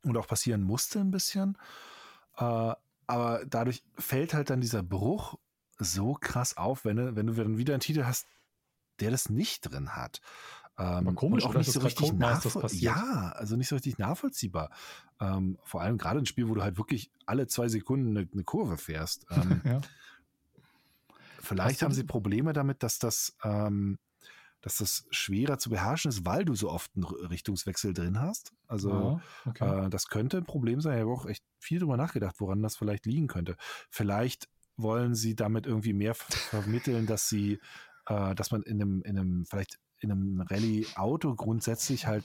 und 0.04 0.16
auch 0.16 0.26
passieren 0.26 0.62
musste 0.62 1.00
ein 1.00 1.10
bisschen. 1.10 1.56
Äh, 2.36 2.72
aber 3.06 3.44
dadurch 3.46 3.84
fällt 3.96 4.34
halt 4.34 4.50
dann 4.50 4.60
dieser 4.60 4.82
Bruch 4.82 5.38
so 5.78 6.14
krass 6.14 6.56
auf, 6.56 6.84
wenn 6.84 6.96
du, 6.96 7.16
wenn 7.16 7.26
du 7.26 7.32
dann 7.32 7.58
wieder 7.58 7.74
einen 7.74 7.80
Titel 7.80 8.04
hast, 8.04 8.26
der 9.00 9.10
das 9.10 9.28
nicht 9.28 9.60
drin 9.60 9.94
hat. 9.94 10.20
Ähm, 10.78 11.14
komisch, 11.16 11.44
auch 11.44 11.54
nicht 11.54 11.72
so 11.72 11.80
richtig 11.80 12.12
Ja, 12.72 13.32
also 13.34 13.56
nicht 13.56 13.68
so 13.68 13.74
richtig 13.74 13.98
nachvollziehbar. 13.98 14.70
Ähm, 15.20 15.58
vor 15.64 15.80
allem 15.80 15.98
gerade 15.98 16.20
ein 16.20 16.26
Spiel, 16.26 16.48
wo 16.48 16.54
du 16.54 16.62
halt 16.62 16.78
wirklich 16.78 17.10
alle 17.26 17.48
zwei 17.48 17.68
Sekunden 17.68 18.16
eine, 18.16 18.28
eine 18.32 18.44
Kurve 18.44 18.76
fährst. 18.76 19.26
Ähm, 19.38 19.60
ja. 19.64 19.80
Vielleicht 21.40 21.82
haben 21.82 21.94
sie 21.94 22.04
Probleme 22.04 22.52
damit, 22.52 22.82
dass 22.82 22.98
das, 22.98 23.36
ähm, 23.42 23.98
dass 24.60 24.78
das 24.78 25.06
schwerer 25.10 25.58
zu 25.58 25.70
beherrschen 25.70 26.10
ist, 26.10 26.26
weil 26.26 26.44
du 26.44 26.54
so 26.54 26.70
oft 26.70 26.90
einen 26.94 27.04
Richtungswechsel 27.04 27.94
drin 27.94 28.20
hast. 28.20 28.52
Also 28.66 29.22
ja, 29.44 29.50
okay. 29.50 29.86
äh, 29.86 29.88
das 29.88 30.08
könnte 30.08 30.36
ein 30.36 30.44
Problem 30.44 30.80
sein. 30.80 30.96
Ich 30.96 31.02
habe 31.02 31.12
auch 31.12 31.26
echt 31.26 31.44
viel 31.58 31.78
drüber 31.78 31.96
nachgedacht, 31.96 32.36
woran 32.40 32.62
das 32.62 32.76
vielleicht 32.76 33.06
liegen 33.06 33.28
könnte. 33.28 33.56
Vielleicht 33.88 34.48
wollen 34.78 35.14
sie 35.14 35.34
damit 35.34 35.66
irgendwie 35.66 35.92
mehr 35.92 36.14
vermitteln, 36.14 37.06
dass 37.06 37.28
sie, 37.28 37.60
äh, 38.06 38.34
dass 38.34 38.50
man 38.50 38.62
in 38.62 38.80
einem, 38.80 39.02
in 39.02 39.18
einem, 39.18 39.44
vielleicht 39.44 39.78
in 40.00 40.12
einem 40.12 40.40
Rallye-Auto 40.40 41.34
grundsätzlich 41.34 42.06
halt 42.06 42.24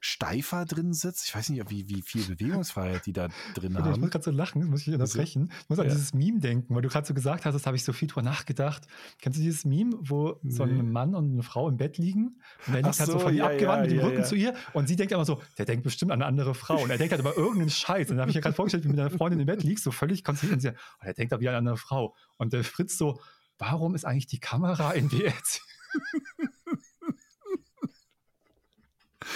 steifer 0.00 0.64
drin 0.64 0.92
sitzt. 0.92 1.26
Ich 1.26 1.34
weiß 1.34 1.48
nicht, 1.50 1.70
wie, 1.70 1.88
wie 1.88 2.02
viel 2.02 2.22
Bewegungsfreiheit 2.22 3.06
die 3.06 3.12
da 3.12 3.28
drin 3.54 3.76
haben. 3.76 3.92
Ich 3.92 3.98
muss 3.98 4.10
gerade 4.10 4.24
so 4.24 4.30
lachen, 4.30 4.64
muss 4.68 4.86
ich 4.86 4.94
unterbrechen. 4.94 5.50
Ich 5.62 5.68
muss 5.68 5.78
an 5.78 5.86
ja. 5.86 5.92
dieses 5.92 6.14
Meme 6.14 6.40
denken, 6.40 6.74
weil 6.74 6.82
du 6.82 6.88
gerade 6.88 7.06
so 7.06 7.14
gesagt 7.14 7.44
hast, 7.44 7.54
das 7.54 7.66
habe 7.66 7.76
ich 7.76 7.84
so 7.84 7.92
viel 7.92 8.08
drüber 8.08 8.22
nachgedacht. 8.22 8.86
Kennst 9.20 9.38
du 9.38 9.42
dieses 9.42 9.64
Meme, 9.64 9.96
wo 10.00 10.40
so 10.44 10.62
ein 10.62 10.92
Mann 10.92 11.14
und 11.14 11.32
eine 11.32 11.42
Frau 11.42 11.68
im 11.68 11.76
Bett 11.76 11.98
liegen 11.98 12.40
und 12.66 12.74
er 12.74 12.82
liegt 12.82 12.94
so, 12.94 13.00
halt 13.00 13.10
so 13.10 13.18
von 13.18 13.32
ihr 13.32 13.38
ja, 13.38 13.46
abgewandt 13.46 13.86
ja, 13.86 13.94
mit 13.94 14.02
dem 14.02 14.06
Rücken 14.06 14.24
zu 14.24 14.36
ihr 14.36 14.54
und 14.72 14.88
sie 14.88 14.96
denkt 14.96 15.12
immer 15.12 15.24
so, 15.24 15.42
der 15.56 15.64
denkt 15.64 15.82
bestimmt 15.82 16.12
an 16.12 16.22
eine 16.22 16.26
andere 16.26 16.54
Frau 16.54 16.80
und 16.82 16.90
er 16.90 16.98
denkt 16.98 17.12
halt 17.12 17.20
über 17.20 17.36
irgendeinen 17.36 17.70
Scheiß. 17.70 18.10
Und 18.10 18.16
dann 18.16 18.22
habe 18.22 18.30
ich 18.30 18.36
mir 18.36 18.42
gerade 18.42 18.54
vorgestellt, 18.54 18.84
wie 18.84 18.88
du 18.88 18.92
mit 18.92 18.98
deiner 18.98 19.10
Freundin 19.10 19.40
im 19.40 19.46
Bett 19.46 19.62
liegst, 19.62 19.84
so 19.84 19.90
völlig 19.90 20.22
konzentriert 20.22 20.54
und 20.54 20.60
sie, 20.60 20.70
oh, 20.70 21.04
der 21.04 21.14
denkt 21.14 21.32
da 21.32 21.40
wie 21.40 21.48
an 21.48 21.54
eine 21.54 21.58
andere 21.58 21.76
Frau. 21.76 22.14
Und 22.36 22.52
der 22.52 22.62
Fritz 22.62 22.96
so, 22.98 23.20
warum 23.58 23.94
ist 23.94 24.04
eigentlich 24.04 24.26
die 24.26 24.40
Kamera 24.40 24.92
in 24.92 25.10
WRC? 25.10 25.60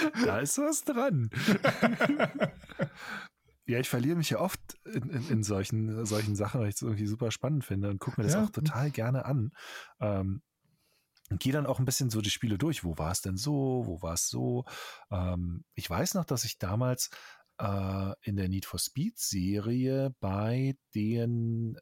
da 0.24 0.38
ist 0.40 0.58
was 0.58 0.84
dran. 0.84 1.30
ja, 3.66 3.78
ich 3.78 3.88
verliere 3.88 4.16
mich 4.16 4.30
ja 4.30 4.40
oft 4.40 4.60
in, 4.84 5.10
in, 5.10 5.28
in 5.28 5.42
solchen, 5.42 6.04
solchen 6.06 6.36
Sachen, 6.36 6.60
weil 6.60 6.68
ich 6.68 6.76
es 6.76 6.82
irgendwie 6.82 7.06
super 7.06 7.30
spannend 7.30 7.64
finde 7.64 7.90
und 7.90 7.98
gucke 7.98 8.20
mir 8.20 8.26
das 8.26 8.34
ja. 8.34 8.44
auch 8.44 8.50
total 8.50 8.90
gerne 8.90 9.24
an. 9.24 9.52
Ähm, 10.00 10.42
und 11.30 11.40
gehe 11.40 11.52
dann 11.52 11.66
auch 11.66 11.78
ein 11.78 11.86
bisschen 11.86 12.10
so 12.10 12.20
die 12.20 12.30
Spiele 12.30 12.58
durch. 12.58 12.84
Wo 12.84 12.98
war 12.98 13.10
es 13.10 13.22
denn 13.22 13.36
so? 13.36 13.84
Wo 13.86 14.02
war 14.02 14.14
es 14.14 14.28
so? 14.28 14.64
Ähm, 15.10 15.64
ich 15.74 15.88
weiß 15.88 16.14
noch, 16.14 16.24
dass 16.24 16.44
ich 16.44 16.58
damals 16.58 17.08
äh, 17.58 18.12
in 18.22 18.36
der 18.36 18.48
Need 18.48 18.66
for 18.66 18.78
Speed 18.78 19.18
Serie 19.18 20.14
bei 20.20 20.76
den 20.94 21.78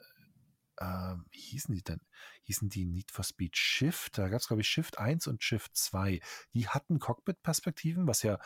äh, 0.81 1.16
wie 1.31 1.40
hießen 1.40 1.74
die 1.74 1.82
denn? 1.82 2.01
Hießen 2.44 2.69
die 2.69 2.86
Need 2.86 3.11
for 3.11 3.24
Speed 3.24 3.57
Shift? 3.57 4.19
Da 4.19 4.28
gab 4.28 4.40
es, 4.40 4.48
glaube 4.48 4.62
ich, 4.62 4.69
Shift 4.69 4.98
1 4.98 5.27
und 5.27 5.43
Shift 5.43 5.77
2. 5.77 6.20
Die 6.55 6.69
hatten 6.69 6.98
Cockpit-Perspektiven, 6.98 8.07
was 8.07 8.23
ja 8.23 8.39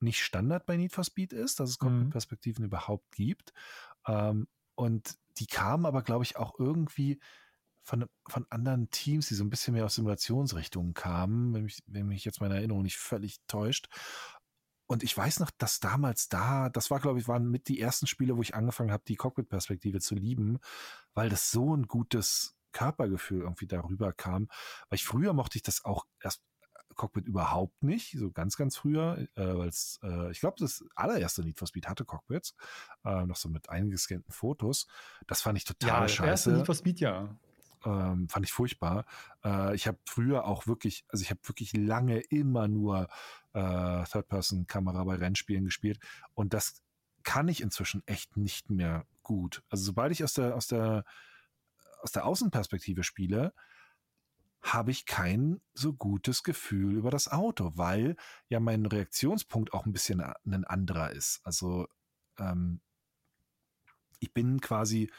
nicht 0.00 0.22
Standard 0.22 0.66
bei 0.66 0.76
Need 0.76 0.92
for 0.92 1.04
Speed 1.04 1.32
ist, 1.32 1.60
dass 1.60 1.70
es 1.70 1.80
mhm. 1.80 1.86
Cockpit-Perspektiven 1.86 2.62
mhm. 2.62 2.68
überhaupt 2.68 3.10
gibt. 3.12 3.52
Ähm, 4.06 4.48
und 4.74 5.18
die 5.38 5.46
kamen 5.46 5.86
aber, 5.86 6.02
glaube 6.02 6.24
ich, 6.24 6.36
auch 6.36 6.58
irgendwie 6.58 7.20
von, 7.82 8.06
von 8.28 8.46
anderen 8.48 8.90
Teams, 8.90 9.28
die 9.28 9.34
so 9.34 9.44
ein 9.44 9.50
bisschen 9.50 9.74
mehr 9.74 9.84
aus 9.84 9.96
Simulationsrichtungen 9.96 10.94
kamen, 10.94 11.52
wenn 11.52 11.64
mich, 11.64 11.82
wenn 11.86 12.06
mich 12.06 12.24
jetzt 12.24 12.40
meine 12.40 12.54
Erinnerung 12.56 12.82
nicht 12.82 12.98
völlig 12.98 13.38
täuscht. 13.48 13.88
Und 14.92 15.02
ich 15.02 15.16
weiß 15.16 15.40
noch, 15.40 15.50
dass 15.56 15.80
damals 15.80 16.28
da, 16.28 16.68
das 16.68 16.90
war, 16.90 17.00
glaube 17.00 17.18
ich, 17.18 17.26
waren 17.26 17.50
mit 17.50 17.68
die 17.68 17.80
ersten 17.80 18.06
Spiele, 18.06 18.36
wo 18.36 18.42
ich 18.42 18.54
angefangen 18.54 18.92
habe, 18.92 19.02
die 19.08 19.16
Cockpit-Perspektive 19.16 20.00
zu 20.00 20.14
lieben, 20.14 20.58
weil 21.14 21.30
das 21.30 21.50
so 21.50 21.74
ein 21.74 21.86
gutes 21.86 22.56
Körpergefühl 22.72 23.40
irgendwie 23.40 23.66
darüber 23.66 24.12
kam. 24.12 24.48
Weil 24.90 24.96
ich 24.96 25.06
früher 25.06 25.32
mochte 25.32 25.56
ich 25.56 25.62
das 25.62 25.86
auch 25.86 26.04
erst 26.20 26.42
äh, 26.60 26.94
Cockpit 26.94 27.26
überhaupt 27.26 27.82
nicht, 27.82 28.18
so 28.18 28.30
ganz, 28.30 28.58
ganz 28.58 28.76
früher, 28.76 29.16
äh, 29.34 29.56
weil 29.56 29.68
es, 29.68 29.98
äh, 30.02 30.30
ich 30.30 30.40
glaube, 30.40 30.56
das 30.58 30.84
allererste 30.94 31.42
Need 31.42 31.58
for 31.58 31.66
Speed 31.66 31.88
hatte 31.88 32.04
Cockpits, 32.04 32.54
äh, 33.06 33.24
noch 33.24 33.36
so 33.36 33.48
mit 33.48 33.70
eingescannten 33.70 34.30
Fotos. 34.30 34.86
Das 35.26 35.40
fand 35.40 35.56
ich 35.56 35.64
total 35.64 36.02
ja, 36.02 36.08
scheiße. 36.08 36.28
Erste 36.28 36.52
Need 36.52 36.66
for 36.66 36.74
Speed, 36.74 37.00
ja 37.00 37.34
ähm, 37.84 38.28
fand 38.28 38.46
ich 38.46 38.52
furchtbar. 38.52 39.04
Äh, 39.44 39.74
ich 39.74 39.86
habe 39.86 39.98
früher 40.06 40.44
auch 40.44 40.66
wirklich, 40.66 41.04
also 41.08 41.22
ich 41.22 41.30
habe 41.30 41.40
wirklich 41.44 41.72
lange 41.76 42.20
immer 42.20 42.68
nur 42.68 43.08
äh, 43.52 44.04
Third-Person-Kamera 44.04 45.04
bei 45.04 45.16
Rennspielen 45.16 45.64
gespielt 45.64 45.98
und 46.34 46.54
das 46.54 46.82
kann 47.22 47.48
ich 47.48 47.60
inzwischen 47.60 48.02
echt 48.06 48.36
nicht 48.36 48.70
mehr 48.70 49.06
gut. 49.22 49.62
Also 49.68 49.84
sobald 49.84 50.12
ich 50.12 50.24
aus 50.24 50.34
der 50.34 50.56
aus 50.56 50.66
der 50.66 51.04
aus 52.02 52.12
der 52.12 52.26
Außenperspektive 52.26 53.04
spiele, 53.04 53.54
habe 54.62 54.92
ich 54.92 55.06
kein 55.06 55.60
so 55.74 55.92
gutes 55.92 56.42
Gefühl 56.42 56.96
über 56.96 57.10
das 57.10 57.28
Auto, 57.28 57.72
weil 57.74 58.16
ja 58.48 58.60
mein 58.60 58.86
Reaktionspunkt 58.86 59.72
auch 59.72 59.86
ein 59.86 59.92
bisschen 59.92 60.20
ein 60.20 60.64
anderer 60.64 61.10
ist. 61.10 61.40
Also 61.44 61.88
ähm, 62.38 62.80
ich 64.20 64.32
bin 64.32 64.60
quasi, 64.60 65.10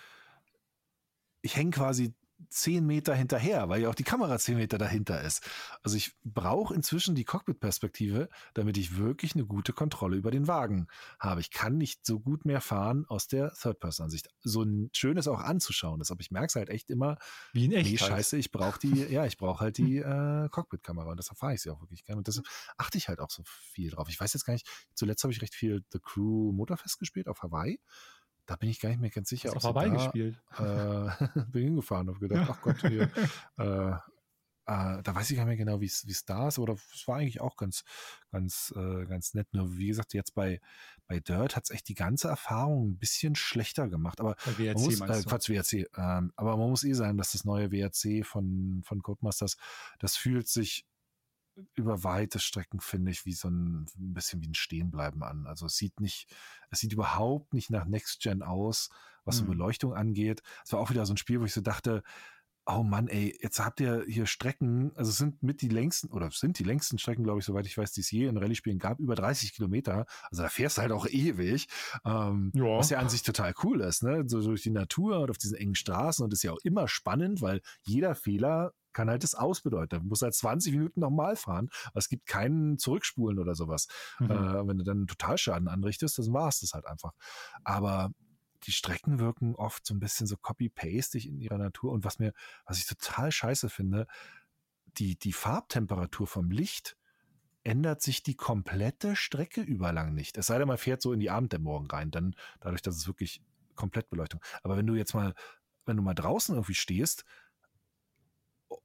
ich 1.42 1.58
hänge 1.58 1.72
quasi 1.72 2.16
zehn 2.50 2.86
Meter 2.86 3.14
hinterher, 3.16 3.70
weil 3.70 3.82
ja 3.82 3.90
auch 3.90 3.96
die 3.96 4.04
Kamera 4.04 4.38
zehn 4.38 4.58
Meter 4.58 4.78
dahinter 4.78 5.22
ist. 5.22 5.48
Also 5.82 5.98
ich 5.98 6.16
brauche 6.24 6.74
inzwischen 6.74 7.16
die 7.16 7.24
Cockpit-Perspektive, 7.24 8.30
damit 8.54 8.78
ich 8.78 8.98
wirklich 8.98 9.36
eine 9.36 9.46
gute 9.46 9.74
Kontrolle 9.74 10.18
über 10.18 10.32
den 10.32 10.48
Wagen 10.48 10.88
habe. 11.20 11.42
Ich 11.42 11.52
kann 11.52 11.78
nicht 11.78 12.06
so 12.06 12.20
gut 12.20 12.46
mehr 12.46 12.62
fahren 12.62 13.06
aus 13.08 13.28
der 13.28 13.54
Third-Person-Ansicht. 13.54 14.30
So 14.42 14.64
ein 14.64 14.90
schönes 14.94 15.28
auch 15.28 15.40
anzuschauen 15.40 16.02
ist, 16.02 16.12
aber 16.12 16.22
ich 16.22 16.32
merke 16.32 16.48
es 16.48 16.56
halt 16.56 16.70
echt 16.70 16.90
immer. 16.90 17.18
Wie 17.52 17.66
in 17.66 17.72
echt. 17.72 17.90
Nee, 17.90 17.98
scheiße, 17.98 18.38
ich 18.38 18.52
brauche 18.52 18.80
die, 18.80 19.04
ja, 19.06 19.26
ich 19.26 19.38
brauche 19.38 19.62
halt 19.62 19.78
die 19.78 19.98
äh, 19.98 20.50
Cockpit-Kamera 20.50 21.12
und 21.12 21.18
deshalb 21.18 21.38
fahre 21.38 21.54
ich 21.54 21.62
sie 21.62 21.70
auch 21.70 21.82
wirklich 21.82 22.04
gerne. 22.04 22.20
Und 22.20 22.28
deshalb 22.28 22.48
achte 22.78 22.98
ich 22.98 23.08
halt 23.08 23.20
auch 23.20 23.30
so 23.30 23.44
viel 23.46 23.90
drauf. 23.90 24.10
Ich 24.10 24.20
weiß 24.20 24.34
jetzt 24.34 24.46
gar 24.46 24.54
nicht, 24.54 24.68
zuletzt 24.94 25.24
habe 25.24 25.34
ich 25.34 25.42
recht 25.42 25.56
viel 25.56 25.84
The 25.92 26.00
Crew 26.00 26.52
Motorfest 26.52 27.00
gespielt 27.00 27.28
auf 27.28 27.42
Hawaii. 27.42 27.80
Da 28.46 28.56
bin 28.58 28.70
ich 28.70 28.80
gar 28.80 28.90
nicht 28.90 29.00
mehr 29.00 29.10
ganz 29.10 29.30
sicher. 29.30 29.50
Hast 29.50 29.56
du 29.56 29.60
vorbei 29.62 29.90
gespielt? 29.90 30.38
Äh, 30.58 30.62
bin 31.52 31.64
hingefahren, 31.64 32.10
habe 32.10 32.20
gedacht, 32.20 32.50
ach 32.52 32.62
Gott, 32.62 32.82
hier, 32.82 33.10
äh, 33.58 33.94
äh, 34.66 35.04
da 35.04 35.16
weiß 35.16 35.30
ich 35.30 35.38
gar 35.38 35.44
nicht 35.44 35.58
mehr 35.58 35.66
genau, 35.66 35.82
wie 35.82 35.86
es 35.86 36.26
da 36.26 36.48
ist, 36.48 36.58
aber 36.58 36.74
es 36.74 37.08
war 37.08 37.18
eigentlich 37.18 37.42
auch 37.42 37.58
ganz, 37.58 37.84
ganz, 38.32 38.74
äh, 38.78 39.06
ganz 39.06 39.34
nett. 39.34 39.48
Nur 39.52 39.78
wie 39.78 39.88
gesagt, 39.88 40.14
jetzt 40.14 40.36
bei, 40.36 40.62
bei 41.08 41.20
Dirt 41.20 41.56
hat 41.56 41.66
es 41.66 41.70
echt 41.70 41.90
die 41.90 41.96
ganze 41.96 42.30
Erfahrung 42.30 42.92
ein 42.92 42.98
bisschen 42.98 43.36
schlechter 43.36 43.90
gemacht. 43.90 44.22
Aber 44.22 44.36
WRC 44.58 44.80
muss, 44.80 45.02
äh, 45.02 45.24
Quatsch, 45.24 45.50
WRC. 45.50 45.90
Ähm, 45.98 46.32
aber 46.36 46.56
man 46.56 46.70
muss 46.70 46.86
eh 46.86 46.94
sagen, 46.94 47.18
dass 47.18 47.34
das 47.34 47.44
neue 47.44 47.72
WRC 47.72 48.26
von, 48.26 48.84
von 48.86 49.02
Codemasters, 49.02 49.58
das 50.00 50.16
fühlt 50.16 50.48
sich 50.48 50.86
über 51.76 52.04
weite 52.04 52.40
Strecken 52.40 52.80
finde 52.80 53.12
ich 53.12 53.26
wie 53.26 53.34
so 53.34 53.50
ein, 53.50 53.86
ein 53.98 54.14
bisschen 54.14 54.42
wie 54.42 54.48
ein 54.48 54.56
Stehenbleiben 54.56 55.24
an. 55.24 55.46
Also 55.48 55.66
es 55.68 55.76
sieht 55.76 56.00
nicht, 56.00 56.34
es 56.70 56.80
sieht 56.80 56.94
überhaupt 56.94 57.54
nicht 57.54 57.70
nach 57.70 57.86
Next 57.86 58.22
Gen 58.22 58.42
aus, 58.42 58.90
was 59.26 59.36
mhm. 59.36 59.40
so 59.40 59.46
Beleuchtung 59.52 59.94
angeht. 59.94 60.42
Es 60.66 60.74
war 60.74 60.80
auch 60.80 60.90
wieder 60.90 61.06
so 61.06 61.14
ein 61.14 61.18
Spiel, 61.18 61.40
wo 61.40 61.46
ich 61.46 61.54
so 61.54 61.62
dachte, 61.62 62.04
oh 62.66 62.84
Mann, 62.84 63.08
ey, 63.08 63.38
jetzt 63.42 63.60
habt 63.60 63.80
ihr 63.80 64.06
hier 64.08 64.26
Strecken, 64.26 64.92
also 64.96 65.12
sind 65.12 65.44
mit 65.44 65.62
die 65.62 65.70
längsten, 65.70 66.10
oder 66.12 66.30
sind 66.32 66.60
die 66.60 66.64
längsten 66.64 66.98
Strecken, 66.98 67.24
glaube 67.24 67.40
ich, 67.40 67.46
soweit 67.46 67.66
ich 67.66 67.78
weiß, 67.78 67.92
die 67.92 68.02
es 68.02 68.12
je 68.12 68.28
in 68.28 68.38
Rallye-Spielen 68.38 68.80
gab, 68.80 69.00
über 69.00 69.16
30 69.16 69.54
Kilometer. 69.54 70.06
Also 70.32 70.44
da 70.44 70.50
fährst 70.50 70.78
du 70.78 70.82
halt 70.82 70.92
auch 70.92 71.08
ewig. 71.08 71.68
Ähm, 72.06 72.52
ja. 72.54 72.78
Was 72.78 72.90
ja 72.90 73.00
an 73.00 73.10
sich 73.10 73.24
total 73.24 73.54
cool 73.64 73.82
ist, 73.82 74.04
ne? 74.04 74.24
So 74.28 74.42
durch 74.42 74.64
die 74.64 74.70
Natur 74.70 75.20
und 75.20 75.30
auf 75.30 75.38
diesen 75.38 75.58
engen 75.58 75.76
Straßen 75.76 76.24
und 76.24 76.32
ist 76.32 76.44
ja 76.44 76.52
auch 76.52 76.60
immer 76.64 76.88
spannend, 76.88 77.42
weil 77.42 77.62
jeder 77.82 78.16
Fehler 78.16 78.74
kann 78.94 79.10
halt 79.10 79.24
das 79.24 79.36
ausbedeuten. 79.36 80.02
Du 80.02 80.08
musst 80.08 80.22
halt 80.22 80.36
20 80.36 80.74
Minuten 80.74 81.00
nochmal 81.00 81.36
fahren, 81.36 81.70
aber 81.88 81.98
es 81.98 82.10
gibt 82.10 82.28
keinen 82.28 82.78
Zurückspulen 82.78 83.40
oder 83.40 83.56
sowas. 83.56 83.88
Mhm. 84.20 84.32
Äh, 84.32 84.68
wenn 84.68 84.78
du 84.78 84.84
dann 84.84 84.98
einen 84.98 85.08
Totalschaden 85.08 85.68
anrichtest, 85.68 86.20
dann 86.20 86.32
war 86.32 86.48
es 86.48 86.62
das 86.62 86.74
halt 86.74 86.86
einfach. 86.86 87.12
Aber 87.64 88.12
die 88.64 88.72
Strecken 88.72 89.20
wirken 89.20 89.56
oft 89.56 89.86
so 89.86 89.94
ein 89.94 90.00
bisschen 90.00 90.28
so 90.28 90.38
copy-pastig 90.38 91.28
in 91.28 91.40
ihrer 91.40 91.58
Natur. 91.58 91.92
Und 91.92 92.04
was 92.04 92.20
mir, 92.20 92.34
was 92.66 92.78
ich 92.78 92.88
total 92.88 93.32
scheiße 93.32 93.70
finde, 93.70 94.08
die, 94.98 95.18
die 95.18 95.34
Farbtemperatur 95.34 96.28
vom 96.28 96.52
Licht 96.52 96.98
ändert 97.64 98.02
sich 98.02 98.24
die 98.24 98.36
komplette 98.36 99.16
Strecke 99.16 99.62
überlang 99.62 100.14
nicht. 100.14 100.38
Es 100.38 100.48
sei 100.48 100.58
denn, 100.58 100.68
man 100.68 100.78
fährt 100.78 101.02
so 101.02 101.14
in 101.14 101.20
die 101.20 101.30
Abenddämmerung 101.30 101.88
rein, 101.90 102.12
dann 102.12 102.36
dadurch, 102.60 102.82
dass 102.82 102.98
es 102.98 103.08
wirklich 103.08 103.42
komplett 103.76 104.10
Beleuchtung. 104.10 104.42
Aber 104.64 104.78
wenn 104.78 104.86
du 104.86 104.96
jetzt 104.96 105.14
mal, 105.14 105.34
wenn 105.86 105.98
du 105.98 106.04
mal 106.04 106.14
draußen 106.14 106.56
irgendwie 106.56 106.76
stehst, 106.76 107.26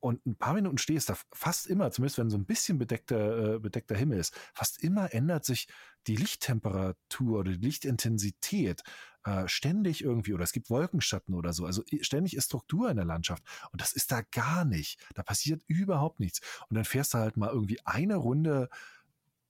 und 0.01 0.25
ein 0.27 0.37
paar 0.37 0.55
Minuten 0.55 0.79
stehst, 0.79 1.09
da 1.09 1.17
fast 1.33 1.67
immer, 1.67 1.91
zumindest 1.91 2.19
wenn 2.19 2.31
so 2.31 2.37
ein 2.37 2.45
bisschen 2.45 2.79
bedeckter, 2.79 3.55
äh, 3.55 3.59
bedeckter 3.59 3.97
Himmel 3.97 4.19
ist, 4.19 4.35
fast 4.55 4.83
immer 4.83 5.13
ändert 5.15 5.45
sich 5.45 5.67
die 6.07 6.17
Lichttemperatur 6.17 7.41
oder 7.41 7.53
die 7.53 7.65
Lichtintensität 7.65 8.83
äh, 9.29 9.49
ständig 9.49 10.03
irgendwie 10.03 10.33
oder 10.33 10.45
es 10.45 10.53
gibt 10.53 10.71
Wolkenschatten 10.71 11.35
oder 11.35 11.53
so. 11.53 11.67
Also 11.67 11.83
ständig 12.01 12.35
ist 12.35 12.47
Struktur 12.47 12.91
in 12.91 12.97
der 12.97 13.05
Landschaft 13.05 13.43
und 13.73 13.81
das 13.81 13.93
ist 13.93 14.11
da 14.11 14.23
gar 14.33 14.65
nicht. 14.65 14.99
Da 15.15 15.23
passiert 15.23 15.63
überhaupt 15.67 16.21
nichts. 16.21 16.41
Und 16.69 16.77
dann 16.77 16.85
fährst 16.85 17.15
du 17.15 17.19
halt 17.19 17.37
mal 17.37 17.51
irgendwie 17.51 17.81
eine 17.85 18.17
Runde 18.17 18.69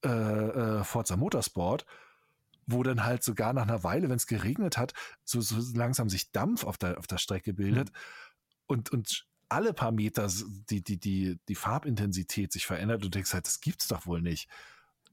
äh, 0.05 0.09
äh, 0.09 0.85
Forza 0.85 1.17
Motorsport 1.17 1.87
wo 2.71 2.83
dann 2.83 3.03
halt 3.03 3.23
sogar 3.23 3.55
nach 3.55 3.63
einer 3.63 3.83
Weile, 3.83 4.11
wenn 4.11 4.17
es 4.17 4.27
geregnet 4.27 4.77
hat, 4.77 4.93
so, 5.25 5.41
so 5.41 5.57
langsam 5.75 6.11
sich 6.11 6.33
Dampf 6.33 6.65
auf 6.65 6.77
der, 6.77 6.99
auf 6.99 7.07
der 7.07 7.17
Strecke 7.17 7.55
bildet. 7.55 7.89
Mhm. 7.89 7.97
Und, 8.67 8.93
und 8.93 9.27
alle 9.49 9.73
paar 9.73 9.91
Meter 9.91 10.31
die, 10.69 10.85
die, 10.85 11.01
die, 11.01 11.41
die 11.49 11.55
Farbintensität 11.55 12.53
sich 12.53 12.67
verändert 12.67 13.07
und 13.07 13.15
denkst 13.15 13.33
halt, 13.33 13.47
das 13.47 13.61
gibt's 13.61 13.89
doch 13.89 14.07
wohl 14.07 14.21
nicht. 14.21 14.51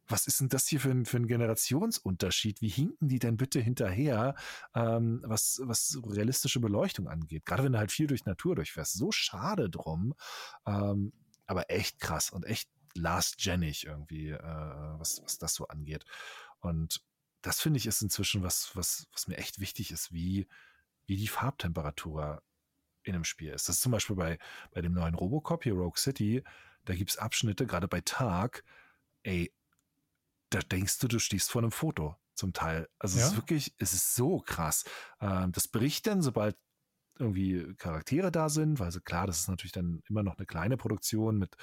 Was 0.07 0.27
ist 0.27 0.39
denn 0.39 0.49
das 0.49 0.67
hier 0.67 0.79
für 0.79 0.91
ein, 0.91 1.05
für 1.05 1.17
ein 1.17 1.27
Generationsunterschied? 1.27 2.61
Wie 2.61 2.69
hinken 2.69 3.07
die 3.07 3.19
denn 3.19 3.37
bitte 3.37 3.59
hinterher, 3.59 4.35
ähm, 4.75 5.21
was, 5.25 5.61
was 5.63 5.99
realistische 6.05 6.59
Beleuchtung 6.59 7.07
angeht? 7.07 7.45
Gerade 7.45 7.63
wenn 7.63 7.73
du 7.73 7.79
halt 7.79 7.91
viel 7.91 8.07
durch 8.07 8.25
Natur 8.25 8.55
durchfährst. 8.55 8.93
So 8.93 9.11
schade 9.11 9.69
drum. 9.69 10.13
Ähm, 10.65 11.13
aber 11.47 11.69
echt 11.69 11.99
krass 11.99 12.29
und 12.29 12.45
echt 12.45 12.69
last-genig 12.95 13.85
irgendwie, 13.85 14.29
äh, 14.29 14.99
was, 14.99 15.21
was 15.23 15.37
das 15.37 15.53
so 15.53 15.67
angeht. 15.67 16.05
Und 16.59 17.01
das 17.41 17.61
finde 17.61 17.77
ich 17.77 17.85
ist 17.85 18.01
inzwischen 18.01 18.43
was, 18.43 18.75
was, 18.75 19.07
was 19.11 19.27
mir 19.27 19.37
echt 19.37 19.59
wichtig 19.59 19.91
ist, 19.91 20.11
wie, 20.11 20.47
wie 21.05 21.17
die 21.17 21.27
Farbtemperatur 21.27 22.41
in 23.03 23.13
einem 23.13 23.23
Spiel 23.23 23.51
ist. 23.51 23.69
Das 23.69 23.75
ist 23.77 23.81
zum 23.81 23.91
Beispiel 23.91 24.15
bei, 24.15 24.39
bei 24.71 24.81
dem 24.81 24.93
neuen 24.93 25.13
Robocop 25.13 25.63
hier, 25.63 25.73
Rogue 25.73 25.97
City, 25.97 26.43
da 26.85 26.95
gibt 26.95 27.11
es 27.11 27.17
Abschnitte, 27.17 27.67
gerade 27.67 27.87
bei 27.87 28.01
Tag, 28.01 28.63
ey, 29.23 29.53
da 30.55 30.61
denkst 30.61 30.99
du, 30.99 31.07
du 31.07 31.19
stehst 31.19 31.51
vor 31.51 31.61
einem 31.61 31.71
Foto 31.71 32.15
zum 32.33 32.53
Teil. 32.53 32.87
Also 32.97 33.19
ja? 33.19 33.25
es 33.25 33.31
ist 33.31 33.37
wirklich, 33.37 33.75
es 33.77 33.93
ist 33.93 34.15
so 34.15 34.39
krass. 34.39 34.85
Ähm, 35.19 35.51
das 35.51 35.67
bricht 35.67 36.07
dann, 36.07 36.21
sobald 36.21 36.55
irgendwie 37.17 37.73
Charaktere 37.77 38.31
da 38.31 38.49
sind, 38.49 38.79
weil 38.79 38.91
so 38.91 38.99
klar, 38.99 39.25
das 39.25 39.39
ist 39.39 39.47
natürlich 39.47 39.71
dann 39.71 40.01
immer 40.09 40.21
noch 40.23 40.37
eine 40.37 40.45
kleine 40.45 40.75
Produktion 40.75 41.37
mit 41.37 41.55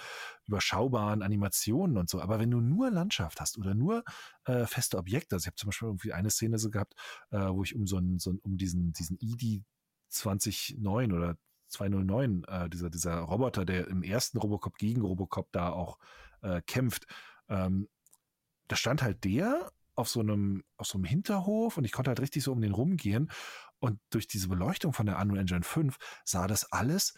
überschaubaren 0.47 1.23
Animationen 1.23 1.99
und 1.99 2.09
so. 2.09 2.21
Aber 2.21 2.39
wenn 2.39 2.51
du 2.51 2.61
nur 2.61 2.91
Landschaft 2.91 3.41
hast 3.41 3.59
oder 3.59 3.75
nur 3.75 4.03
äh, 4.45 4.67
feste 4.67 4.97
Objekte, 4.99 5.37
also 5.37 5.45
ich 5.45 5.47
habe 5.49 5.57
zum 5.57 5.69
Beispiel 5.69 5.89
irgendwie 5.89 6.13
eine 6.13 6.31
Szene 6.31 6.59
so 6.59 6.71
gehabt, 6.71 6.95
äh, 7.31 7.49
wo 7.49 7.63
ich 7.63 7.75
um 7.75 7.87
so 7.87 7.97
einen, 7.97 8.19
so 8.19 8.35
um 8.43 8.57
diesen, 8.57 8.93
diesen 8.93 9.19
ID 9.21 9.63
2009 10.09 11.13
oder 11.13 11.37
209, 11.69 12.45
äh, 12.45 12.69
dieser, 12.71 12.91
dieser 12.91 13.21
Roboter, 13.21 13.65
der 13.65 13.89
im 13.89 14.03
ersten 14.03 14.39
Robocop 14.39 14.77
gegen 14.77 15.03
Robocop 15.03 15.51
da 15.53 15.71
auch 15.71 15.99
äh, 16.43 16.63
kämpft, 16.63 17.07
ähm, 17.49 17.89
da 18.73 18.77
stand 18.77 19.03
halt 19.03 19.23
der 19.25 19.71
auf 19.95 20.09
so 20.09 20.21
einem, 20.21 20.65
auf 20.79 20.87
so 20.87 20.97
einem 20.97 21.05
Hinterhof 21.05 21.77
und 21.77 21.85
ich 21.85 21.93
konnte 21.93 22.09
halt 22.09 22.21
richtig 22.21 22.43
so 22.43 22.53
um 22.53 22.63
den 22.63 22.73
rumgehen. 22.73 23.31
Und 23.81 24.01
durch 24.09 24.27
diese 24.27 24.49
Beleuchtung 24.49 24.95
von 24.95 25.05
der 25.05 25.19
Unreal 25.19 25.41
Engine 25.41 25.63
5 25.63 25.99
sah 26.25 26.47
das 26.47 26.73
alles 26.73 27.13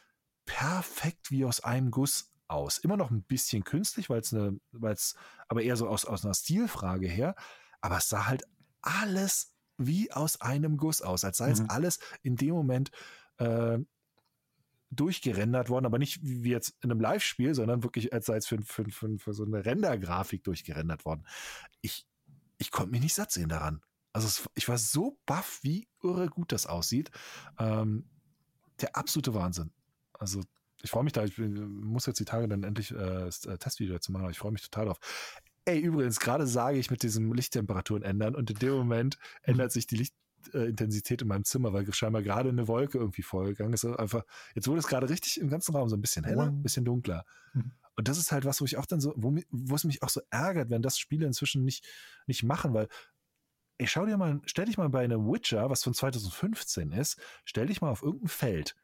perfekt 0.47 1.31
wie 1.31 1.45
aus 1.45 1.61
einem 1.61 1.93
Guss 1.93 2.33
aus. 2.49 2.79
Immer 2.79 2.97
noch 2.97 3.13
ein 3.13 3.23
bisschen 3.23 3.63
künstlich, 3.63 4.11
weil 4.11 4.19
es 4.21 4.35
eine, 4.35 4.59
weil 4.73 4.95
es, 4.95 5.15
aber 5.47 5.63
eher 5.63 5.77
so 5.77 5.87
aus, 5.87 6.05
aus 6.05 6.25
einer 6.25 6.35
Stilfrage 6.35 7.07
her. 7.07 7.37
Aber 7.81 7.99
es 7.99 8.09
sah 8.09 8.27
halt 8.27 8.43
alles 8.83 9.55
wie 9.77 10.11
aus 10.11 10.41
einem 10.41 10.77
Guss 10.77 11.03
aus, 11.03 11.25
als 11.25 11.37
sei 11.37 11.53
es 11.53 11.61
mhm. 11.61 11.71
alles 11.71 12.01
in 12.23 12.35
dem 12.35 12.55
Moment 12.55 12.91
äh, 13.37 13.79
durchgerendert 14.95 15.69
worden, 15.69 15.87
aber 15.87 15.99
nicht 15.99 16.21
wie 16.23 16.51
jetzt 16.51 16.75
in 16.83 16.91
einem 16.91 17.01
Live-Spiel, 17.01 17.55
sondern 17.55 17.83
wirklich 17.83 18.13
als 18.13 18.27
sei 18.27 18.37
es 18.37 18.47
für, 18.47 18.61
für, 18.63 18.85
für, 18.91 19.19
für 19.19 19.35
so 19.35 19.45
eine 19.45 19.65
Rendergrafik 19.65 20.45
durchgerendert 20.45 21.05
worden. 21.05 21.27
Ich, 21.81 22.07
ich 22.59 22.71
konnte 22.71 22.93
mich 22.93 23.01
nicht 23.01 23.15
satt 23.15 23.31
sehen 23.31 23.49
daran. 23.49 23.81
Also 24.13 24.29
es, 24.29 24.49
ich 24.55 24.69
war 24.69 24.79
so 24.79 25.19
baff, 25.27 25.59
wie 25.63 25.89
irre 26.03 26.29
gut 26.29 26.53
das 26.53 26.67
aussieht. 26.67 27.11
Ähm, 27.59 28.09
der 28.81 28.97
absolute 28.97 29.35
Wahnsinn. 29.35 29.73
Also 30.13 30.43
ich 30.83 30.91
freue 30.91 31.05
mich 31.05 31.13
da, 31.13 31.25
ich 31.25 31.39
muss 31.39 32.07
jetzt 32.07 32.21
die 32.21 32.25
Tage 32.25 32.47
dann 32.47 32.63
endlich 32.63 32.91
äh, 32.91 32.95
das 32.97 33.45
äh, 33.47 33.59
Testvideo 33.59 33.95
dazu 33.95 34.13
machen, 34.13 34.23
aber 34.23 34.31
ich 34.31 34.39
freue 34.39 34.53
mich 34.53 34.63
total 34.63 34.87
drauf. 34.87 34.99
Ey, 35.65 35.81
übrigens, 35.81 36.21
gerade 36.21 36.47
sage 36.47 36.79
ich 36.79 36.91
mit 36.91 37.03
diesem 37.03 37.33
Lichttemperaturen 37.33 38.03
ändern 38.03 38.35
und 38.35 38.51
in 38.51 38.59
dem 38.59 38.75
Moment 38.75 39.19
mhm. 39.19 39.53
ändert 39.53 39.73
sich 39.73 39.87
die 39.87 39.97
Lichtintensität 40.53 41.23
in 41.23 41.29
meinem 41.29 41.45
Zimmer, 41.45 41.73
weil 41.73 41.93
scheinbar 41.93 42.23
gerade 42.23 42.49
eine 42.49 42.69
Wolke 42.69 42.99
irgendwie 42.99 43.23
vorgegangen 43.23 43.73
ist. 43.73 43.85
Einfach, 43.85 44.25
jetzt 44.55 44.69
wurde 44.69 44.81
es 44.81 44.87
gerade 44.87 45.09
richtig 45.09 45.41
im 45.41 45.49
ganzen 45.49 45.75
Raum 45.75 45.89
so 45.89 45.97
ein 45.97 46.01
bisschen 46.01 46.25
heller, 46.25 46.45
ein 46.45 46.63
bisschen 46.63 46.85
dunkler. 46.85 47.25
Mhm. 47.53 47.73
Und 47.97 48.09
das 48.09 48.19
ist 48.19 48.33
halt 48.33 48.45
was, 48.45 48.61
wo 48.61 48.65
ich 48.65 48.77
auch 48.77 48.87
dann 48.87 49.01
so, 49.01 49.15
wo, 49.17 49.37
wo 49.51 49.75
es 49.75 49.85
mich 49.85 50.03
auch 50.03 50.09
so 50.09 50.21
ärgert, 50.31 50.71
wenn 50.71 50.83
das 50.83 50.99
Spiele 50.99 51.27
inzwischen 51.27 51.65
nicht, 51.65 51.87
nicht 52.27 52.43
machen, 52.43 52.75
weil 52.75 52.89
ey, 53.79 53.87
schau 53.87 54.07
dir 54.07 54.17
mal, 54.17 54.41
stell 54.47 54.67
dich 54.67 54.79
mal 54.79 54.89
bei 54.89 55.03
einem 55.03 55.27
Witcher, 55.27 55.71
was 55.71 55.83
von 55.83 55.95
2015 55.95 56.93
ist, 56.93 57.21
stell 57.45 57.67
dich 57.67 57.81
mal 57.81 57.91
auf 57.91 58.03
irgendein 58.03 58.29
Feld. 58.29 58.77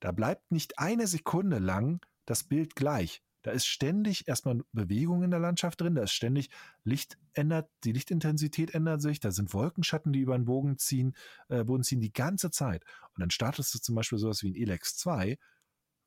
Da 0.00 0.12
bleibt 0.12 0.50
nicht 0.50 0.78
eine 0.78 1.06
Sekunde 1.06 1.58
lang 1.58 2.04
das 2.26 2.44
Bild 2.44 2.74
gleich. 2.74 3.22
Da 3.44 3.50
ist 3.50 3.66
ständig 3.66 4.26
erstmal 4.26 4.62
Bewegung 4.72 5.22
in 5.22 5.30
der 5.30 5.38
Landschaft 5.38 5.80
drin, 5.80 5.94
da 5.94 6.02
ist 6.02 6.12
ständig 6.12 6.48
Licht 6.82 7.18
ändert, 7.34 7.68
die 7.84 7.92
Lichtintensität 7.92 8.74
ändert 8.74 9.02
sich, 9.02 9.20
da 9.20 9.30
sind 9.30 9.52
Wolkenschatten, 9.52 10.14
die 10.14 10.20
über 10.20 10.36
den 10.36 10.46
Bogen 10.46 10.78
ziehen, 10.78 11.14
äh, 11.48 11.62
Boden 11.62 11.82
ziehen 11.82 12.00
die 12.00 12.12
ganze 12.12 12.50
Zeit. 12.50 12.82
Und 13.14 13.20
dann 13.20 13.30
startest 13.30 13.74
du 13.74 13.78
zum 13.78 13.94
Beispiel 13.94 14.18
sowas 14.18 14.42
wie 14.42 14.50
ein 14.50 14.56
Elex 14.56 14.96
2 14.96 15.38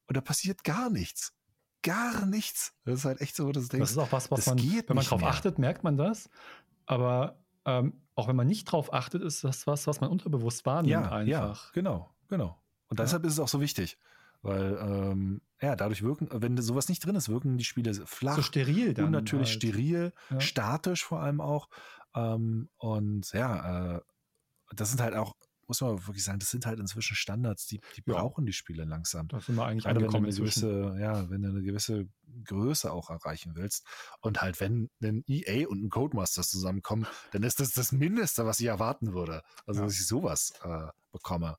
und 0.08 0.18
da 0.18 0.22
passiert 0.22 0.64
gar 0.64 0.90
nichts. 0.90 1.34
Gar 1.84 2.26
nichts. 2.26 2.74
Das 2.86 3.00
ist 3.00 3.06
halt 3.06 3.22
echt 3.22 3.36
so, 3.36 3.52
dass 3.52 3.66
du 3.66 3.70
denkst, 3.70 3.84
Das 3.84 3.92
ist 3.92 3.98
auch 4.00 4.12
was, 4.12 4.32
was 4.32 4.48
man, 4.48 4.58
wenn 4.58 4.96
man 4.96 5.06
drauf 5.06 5.22
mehr. 5.22 5.30
achtet, 5.30 5.60
merkt 5.60 5.84
man 5.84 5.96
das. 5.96 6.30
Aber 6.88 7.40
ähm, 7.66 8.02
auch 8.16 8.28
wenn 8.28 8.36
man 8.36 8.48
nicht 8.48 8.66
drauf 8.66 8.92
achtet, 8.92 9.22
ist 9.22 9.44
das 9.44 9.68
was, 9.68 9.86
was 9.86 10.02
man 10.02 10.10
unterbewusst 10.10 10.66
wahrnimmt 10.66 10.92
ja, 10.92 11.12
einfach. 11.12 11.66
Ja, 11.66 11.72
genau, 11.74 12.16
genau. 12.30 12.60
Und 12.88 13.00
deshalb 13.00 13.24
ja. 13.24 13.28
ist 13.28 13.34
es 13.34 13.40
auch 13.40 13.48
so 13.48 13.62
wichtig. 13.62 14.00
Weil, 14.42 14.78
ähm, 14.80 15.42
ja, 15.62 15.76
dadurch 15.76 16.04
wirken, 16.04 16.30
wenn 16.32 16.58
sowas 16.58 16.90
nicht 16.90 17.06
drin 17.06 17.16
ist, 17.16 17.30
wirken 17.30 17.58
die 17.58 17.64
Spiele 17.64 17.94
flach. 17.94 18.36
So 18.36 18.42
steril 18.42 18.94
dann. 18.94 19.06
Und 19.06 19.12
natürlich 19.12 19.50
halt. 19.50 19.64
steril, 19.64 20.14
ja. 20.30 20.40
statisch 20.40 21.04
vor 21.04 21.22
allem 21.22 21.42
auch. 21.42 21.70
Ähm, 22.16 22.70
und 22.78 23.32
ja, 23.34 23.96
äh, 23.96 24.02
das 24.76 24.90
sind 24.90 25.02
halt 25.02 25.16
auch, 25.16 25.36
muss 25.68 25.82
man 25.82 26.06
wirklich 26.08 26.24
sagen, 26.24 26.40
das 26.40 26.52
sind 26.52 26.66
halt 26.66 26.80
inzwischen 26.80 27.16
Standards, 27.16 27.66
die, 27.68 27.82
die 27.96 28.04
ja. 28.06 28.14
brauchen 28.14 28.46
die 28.46 28.54
Spiele 28.54 28.86
langsam. 28.86 29.28
Das 29.30 29.48
sind 29.48 29.56
wir 29.56 29.66
eigentlich 29.66 29.84
Gerade 29.84 30.02
wenn 30.02 30.12
du 30.12 30.18
eine 30.18 30.32
gewisse, 30.32 30.96
ja, 31.00 31.30
wenn 31.30 31.42
du 31.42 31.50
eine 31.50 31.64
gewisse 31.64 32.08
Größe 32.46 32.92
auch 32.92 33.10
erreichen 33.10 33.56
willst. 33.56 33.86
Und 34.22 34.42
halt, 34.42 34.62
wenn 34.62 34.90
ein 35.02 35.24
EA 35.28 35.68
und 35.68 35.84
ein 35.84 35.90
Codemasters 35.90 36.50
zusammenkommen, 36.50 37.08
dann 37.32 37.44
ist 37.44 37.60
das 37.60 37.72
das 37.72 37.92
Mindeste, 37.92 38.46
was 38.46 38.60
ich 38.60 38.68
erwarten 38.68 39.14
würde. 39.14 39.42
Also, 39.66 39.82
dass 39.82 39.94
ich 39.94 40.08
sowas 40.08 40.54
äh, 40.64 40.88
bekomme. 41.12 41.58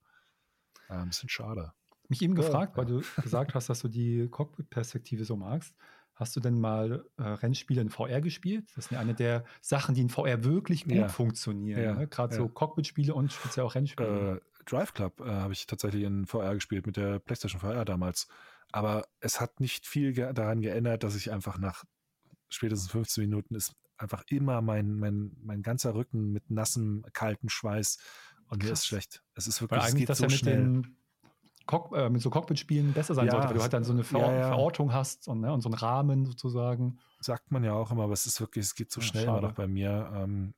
Ein 0.89 1.09
bisschen 1.09 1.29
schade 1.29 1.75
mich 2.09 2.23
eben 2.23 2.35
gefragt, 2.35 2.77
weil 2.77 2.87
du 2.87 3.03
gesagt 3.23 3.55
hast, 3.55 3.69
dass 3.69 3.81
du 3.81 3.89
die 3.89 4.29
Cockpit-Perspektive 4.29 5.25
so 5.25 5.37
magst. 5.37 5.75
Hast 6.15 6.35
du 6.35 6.41
denn 6.41 6.59
mal 6.59 7.05
äh, 7.17 7.23
Rennspiele 7.23 7.81
in 7.81 7.91
VR 7.91 8.21
gespielt? 8.21 8.69
Das 8.75 8.91
ja 8.91 8.99
eine 8.99 9.15
der 9.15 9.45
Sachen, 9.61 9.95
die 9.95 10.01
in 10.01 10.09
VR 10.09 10.43
wirklich 10.43 10.85
gut 10.85 10.95
ja. 10.95 11.09
funktionieren. 11.09 11.83
Ja. 11.83 11.95
Ne? 11.95 12.09
Gerade 12.09 12.35
ja. 12.35 12.43
so 12.43 12.49
Cockpit-Spiele 12.49 13.15
und 13.15 13.33
speziell 13.33 13.65
auch 13.65 13.75
Rennspiele. 13.77 14.41
Äh, 14.41 14.63
Drive 14.65 14.95
Club 14.95 15.21
äh, 15.21 15.31
habe 15.31 15.53
ich 15.53 15.67
tatsächlich 15.67 16.03
in 16.03 16.27
VR 16.27 16.55
gespielt 16.55 16.87
mit 16.87 16.97
der 16.97 17.21
PlayStation 17.21 17.61
VR 17.61 17.85
damals. 17.85 18.27
Aber 18.73 19.07
es 19.21 19.41
hat 19.41 19.61
nicht 19.61 19.87
viel 19.87 20.13
ge 20.13 20.33
daran 20.33 20.61
geändert, 20.61 21.05
dass 21.05 21.15
ich 21.15 21.31
einfach 21.31 21.57
nach 21.59 21.85
spätestens 22.49 22.91
15 22.91 23.25
Minuten 23.25 23.55
ist 23.55 23.77
einfach 23.97 24.25
immer 24.29 24.63
mein, 24.63 24.95
mein, 24.95 25.37
mein 25.43 25.63
ganzer 25.63 25.95
Rücken 25.95 26.33
mit 26.33 26.51
nassem, 26.51 27.05
kalten 27.13 27.49
Schweiß 27.49 27.99
und 28.49 28.61
Krass. 28.61 28.69
mir 28.69 28.73
ist 28.73 28.87
schlecht. 28.87 29.23
Es 29.35 29.47
ist 29.47 29.61
wirklich, 29.61 29.81
Weil 29.81 29.89
eigentlich 29.89 29.95
es 29.95 29.99
geht 30.01 30.09
das 30.09 30.19
so 30.19 30.25
ja 30.25 30.31
mit 30.31 30.39
schnell. 30.39 30.57
Den 30.57 30.97
Cock, 31.69 31.95
äh, 31.95 32.09
mit 32.09 32.23
so 32.23 32.31
Cockpit-Spielen 32.31 32.95
besser 32.95 33.15
sein 33.15 33.27
ja, 33.27 33.33
sollte, 33.33 33.49
weil 33.49 33.55
du 33.55 33.61
halt 33.61 33.73
dann 33.75 33.85
so 33.85 33.93
eine 33.93 34.03
Ver 34.03 34.21
ja. 34.21 34.49
Verortung 34.49 34.95
hast 34.95 35.29
und, 35.29 35.43
ne, 35.43 35.53
und 35.53 35.61
so 35.61 35.69
einen 35.69 35.75
Rahmen 35.75 36.25
sozusagen. 36.25 36.99
Sagt 37.21 37.51
man 37.51 37.63
ja 37.63 37.75
auch 37.75 37.91
immer, 37.91 38.05
aber 38.05 38.15
es 38.15 38.25
ist 38.25 38.41
wirklich, 38.41 38.65
es 38.65 38.75
geht 38.75 38.91
so 38.91 39.03
schnell 39.03 39.25
immer 39.25 39.43
noch 39.43 39.53
bei 39.53 39.69
mir. 39.69 40.11
Ähm, 40.15 40.55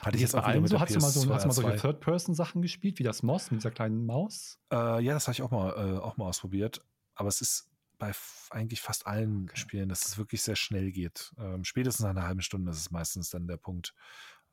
hatte 0.00 0.16
ich 0.16 0.22
jetzt 0.22 0.32
bei 0.32 0.42
allem 0.42 0.66
so? 0.66 0.78
Hast 0.78 0.94
du 0.94 1.00
mal, 1.00 1.10
so, 1.10 1.34
hast 1.34 1.46
mal 1.46 1.52
solche 1.52 1.76
Third-Person-Sachen 1.78 2.60
gespielt, 2.60 2.98
wie 2.98 3.04
das 3.04 3.22
Moss 3.22 3.50
mit 3.50 3.60
dieser 3.60 3.70
kleinen 3.70 4.04
Maus? 4.04 4.58
Äh, 4.70 5.02
ja, 5.02 5.14
das 5.14 5.28
habe 5.28 5.32
ich 5.32 5.42
auch 5.42 5.50
mal, 5.50 5.70
äh, 5.70 5.98
auch 5.98 6.18
mal 6.18 6.26
ausprobiert. 6.26 6.84
Aber 7.14 7.28
es 7.28 7.40
ist 7.40 7.70
bei 7.98 8.12
eigentlich 8.50 8.82
fast 8.82 9.06
allen 9.06 9.44
okay. 9.44 9.56
Spielen, 9.56 9.88
dass 9.88 10.04
es 10.04 10.18
wirklich 10.18 10.42
sehr 10.42 10.56
schnell 10.56 10.92
geht. 10.92 11.32
Ähm, 11.38 11.64
spätestens 11.64 12.04
nach 12.04 12.10
einer 12.10 12.24
halben 12.26 12.42
Stunde 12.42 12.70
ist 12.70 12.78
es 12.78 12.90
meistens 12.90 13.30
dann 13.30 13.46
der 13.46 13.56
Punkt, 13.56 13.94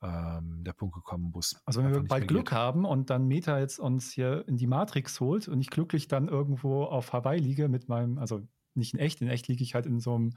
ähm, 0.02 0.64
der 0.64 0.72
Punkt 0.72 0.94
gekommen, 0.94 1.30
wo 1.32 1.40
Also 1.64 1.82
wenn 1.82 1.92
wir 1.92 2.02
bald 2.02 2.28
Glück 2.28 2.46
geht. 2.46 2.52
haben 2.52 2.84
und 2.84 3.10
dann 3.10 3.26
Meta 3.26 3.58
jetzt 3.58 3.78
uns 3.78 4.10
hier 4.10 4.46
in 4.48 4.56
die 4.56 4.66
Matrix 4.66 5.20
holt 5.20 5.48
und 5.48 5.60
ich 5.60 5.70
glücklich 5.70 6.08
dann 6.08 6.28
irgendwo 6.28 6.84
auf 6.84 7.12
Hawaii 7.12 7.38
liege 7.38 7.68
mit 7.68 7.88
meinem, 7.88 8.18
also 8.18 8.40
nicht 8.74 8.94
in 8.94 9.00
echt, 9.00 9.20
in 9.20 9.28
echt 9.28 9.48
liege 9.48 9.62
ich 9.62 9.74
halt 9.74 9.86
in 9.86 10.00
so 10.00 10.14
einem 10.14 10.30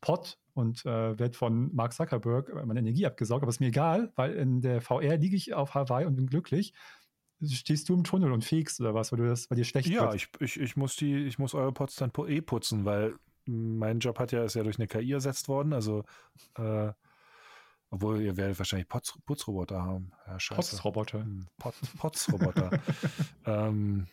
Pod 0.00 0.38
und 0.54 0.84
äh, 0.86 1.18
werde 1.18 1.36
von 1.36 1.74
Mark 1.74 1.92
Zuckerberg 1.92 2.52
meine 2.66 2.80
Energie 2.80 3.06
abgesaugt, 3.06 3.42
aber 3.42 3.50
ist 3.50 3.60
mir 3.60 3.68
egal, 3.68 4.12
weil 4.16 4.32
in 4.32 4.60
der 4.60 4.80
VR 4.80 5.16
liege 5.18 5.36
ich 5.36 5.52
auf 5.54 5.74
Hawaii 5.74 6.06
und 6.06 6.16
bin 6.16 6.26
glücklich. 6.26 6.72
Stehst 7.44 7.88
du 7.88 7.94
im 7.94 8.04
Tunnel 8.04 8.32
und 8.32 8.44
fegst 8.44 8.80
oder 8.80 8.94
was, 8.94 9.12
weil 9.12 9.18
du 9.18 9.26
das 9.26 9.48
bei 9.48 9.56
dir 9.56 9.64
schlecht 9.64 9.88
Ja, 9.88 10.14
ich, 10.14 10.28
ich, 10.40 10.60
ich, 10.60 10.76
muss 10.76 10.96
die, 10.96 11.24
ich 11.24 11.38
muss 11.38 11.54
eure 11.54 11.72
Pods 11.72 11.96
dann 11.96 12.12
eh 12.28 12.40
putzen, 12.40 12.84
weil 12.84 13.14
mein 13.46 13.98
Job 13.98 14.18
hat 14.18 14.32
ja, 14.32 14.44
ist 14.44 14.54
ja 14.54 14.62
durch 14.62 14.78
eine 14.78 14.86
KI 14.86 15.12
ersetzt 15.12 15.48
worden. 15.48 15.72
Also 15.72 16.04
äh, 16.56 16.92
obwohl 17.92 18.22
ihr 18.22 18.38
werdet 18.38 18.58
wahrscheinlich 18.58 18.88
Putz, 18.88 19.18
Putzroboter 19.26 19.82
haben. 19.82 20.12
Ja, 20.26 20.38
Potzroboter. 20.54 21.20
Hm, 21.20 21.46
Pot, 21.58 21.74
Potzroboter. 21.98 22.70
ähm, 23.46 24.06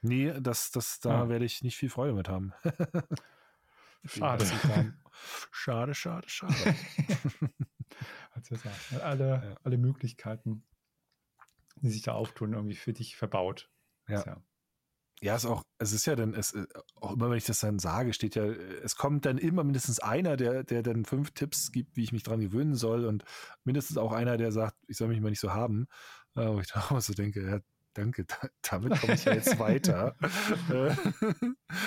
nee, 0.00 0.32
das, 0.40 0.70
das, 0.70 0.98
da 0.98 1.10
ja. 1.10 1.28
werde 1.28 1.44
ich 1.44 1.62
nicht 1.62 1.76
viel 1.76 1.90
Freude 1.90 2.14
mit 2.14 2.26
haben. 2.30 2.54
schade. 4.06 4.46
schade, 5.52 5.94
schade, 5.94 6.28
schade. 6.28 6.54
also, 8.32 8.56
alle, 9.02 9.28
ja. 9.28 9.54
alle 9.62 9.76
Möglichkeiten, 9.76 10.64
die 11.76 11.90
sich 11.90 12.00
da 12.00 12.12
auftun, 12.12 12.54
irgendwie 12.54 12.76
für 12.76 12.94
dich 12.94 13.14
verbaut. 13.16 13.70
Ja. 14.08 14.40
Ja. 15.20 15.36
Ist 15.36 15.46
auch, 15.46 15.64
es 15.78 15.92
ist 15.92 16.06
ja 16.06 16.16
dann, 16.16 16.34
es, 16.34 16.52
äh, 16.52 16.66
auch 16.96 17.12
immer 17.12 17.30
wenn 17.30 17.38
ich 17.38 17.46
das 17.46 17.60
dann 17.60 17.78
sage, 17.78 18.12
steht 18.12 18.34
ja, 18.34 18.44
es 18.44 18.96
kommt 18.96 19.26
dann 19.26 19.38
immer 19.38 19.64
mindestens 19.64 20.00
einer, 20.00 20.36
der, 20.36 20.64
der 20.64 20.82
dann 20.82 21.04
fünf 21.04 21.30
Tipps 21.32 21.72
gibt, 21.72 21.96
wie 21.96 22.04
ich 22.04 22.12
mich 22.12 22.22
dran 22.22 22.40
gewöhnen 22.40 22.74
soll 22.74 23.04
und 23.04 23.24
mindestens 23.64 23.96
auch 23.96 24.12
einer, 24.12 24.36
der 24.36 24.52
sagt, 24.52 24.76
ich 24.86 24.96
soll 24.96 25.08
mich 25.08 25.20
mal 25.20 25.30
nicht 25.30 25.40
so 25.40 25.52
haben. 25.52 25.86
Äh, 26.36 26.46
wo 26.48 26.60
ich 26.60 26.68
dann 26.68 26.82
auch 26.90 27.00
so 27.00 27.14
denke, 27.14 27.46
ja, 27.48 27.60
danke, 27.94 28.26
damit 28.62 29.00
komme 29.00 29.14
ich 29.14 29.24
ja 29.24 29.34
jetzt 29.34 29.58
weiter. 29.58 30.16
Äh, 30.70 30.94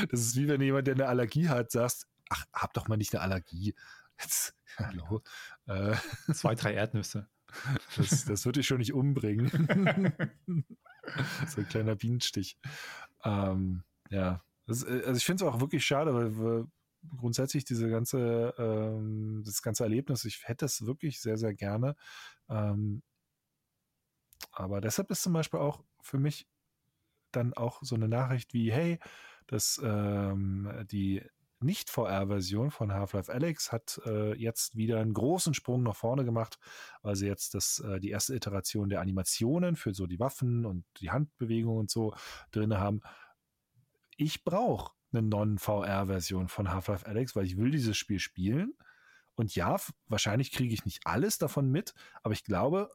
das 0.09 0.19
ist 0.21 0.35
wie 0.35 0.47
wenn 0.47 0.61
jemand, 0.61 0.87
der 0.87 0.95
eine 0.95 1.07
Allergie 1.07 1.49
hat, 1.49 1.71
sagst, 1.71 2.07
ach, 2.29 2.45
hab 2.53 2.73
doch 2.73 2.87
mal 2.87 2.97
nicht 2.97 3.13
eine 3.13 3.21
Allergie. 3.21 3.75
Jetzt, 4.19 4.55
hallo. 4.77 5.21
Zwei, 6.33 6.55
drei 6.55 6.73
Erdnüsse. 6.73 7.27
Das, 7.95 8.25
das 8.25 8.45
wird 8.45 8.57
dich 8.57 8.67
schon 8.67 8.79
nicht 8.79 8.93
umbringen. 8.93 9.49
so 11.47 11.61
ein 11.61 11.67
kleiner 11.67 11.95
Bienenstich. 11.95 12.57
Ähm, 13.27 13.83
ja, 14.09 14.43
das, 14.65 14.83
äh, 14.83 15.03
also 15.05 15.17
ich 15.17 15.25
finde 15.25 15.43
es 15.45 15.49
auch 15.49 15.59
wirklich 15.59 15.85
schade, 15.85 16.13
weil 16.13 16.37
wir 16.37 16.67
grundsätzlich 17.17 17.65
diese 17.65 17.89
ganze, 17.89 18.53
ähm, 18.57 19.43
das 19.45 19.61
ganze 19.61 19.83
Erlebnis, 19.83 20.25
ich 20.25 20.47
hätte 20.47 20.65
es 20.65 20.85
wirklich 20.85 21.21
sehr, 21.21 21.37
sehr 21.37 21.53
gerne. 21.53 21.95
Ähm, 22.49 23.01
aber 24.51 24.81
deshalb 24.81 25.11
ist 25.11 25.23
zum 25.23 25.33
Beispiel 25.33 25.59
auch 25.59 25.83
für 26.01 26.17
mich 26.17 26.47
dann 27.31 27.53
auch 27.53 27.83
so 27.83 27.95
eine 27.95 28.07
Nachricht 28.07 28.53
wie, 28.53 28.71
hey, 28.71 28.99
dass 29.47 29.79
ähm, 29.83 30.85
die 30.91 31.23
nicht-VR-Version 31.59 32.71
von 32.71 32.93
Half-Life 32.93 33.31
Alex 33.31 33.71
hat 33.71 33.99
äh, 34.05 34.33
jetzt 34.35 34.75
wieder 34.75 34.99
einen 34.99 35.13
großen 35.13 35.53
Sprung 35.53 35.83
nach 35.83 35.95
vorne 35.95 36.25
gemacht, 36.25 36.59
weil 37.01 37.15
sie 37.15 37.27
jetzt 37.27 37.53
das, 37.53 37.79
äh, 37.79 37.99
die 37.99 38.09
erste 38.09 38.35
Iteration 38.35 38.89
der 38.89 39.01
Animationen 39.01 39.75
für 39.75 39.93
so 39.93 40.07
die 40.07 40.19
Waffen 40.19 40.65
und 40.65 40.85
die 40.99 41.11
Handbewegungen 41.11 41.79
und 41.79 41.89
so 41.91 42.13
drin 42.51 42.77
haben. 42.77 43.01
Ich 44.17 44.43
brauche 44.43 44.93
eine 45.11 45.21
Non-VR-Version 45.21 46.47
von 46.47 46.71
Half-Life 46.71 47.05
Alex, 47.07 47.35
weil 47.35 47.45
ich 47.45 47.57
will 47.57 47.71
dieses 47.71 47.97
Spiel 47.97 48.19
spielen 48.19 48.73
Und 49.35 49.55
ja, 49.55 49.77
wahrscheinlich 50.07 50.51
kriege 50.51 50.73
ich 50.73 50.85
nicht 50.85 51.01
alles 51.05 51.37
davon 51.37 51.69
mit, 51.69 51.93
aber 52.23 52.33
ich 52.33 52.43
glaube, 52.43 52.89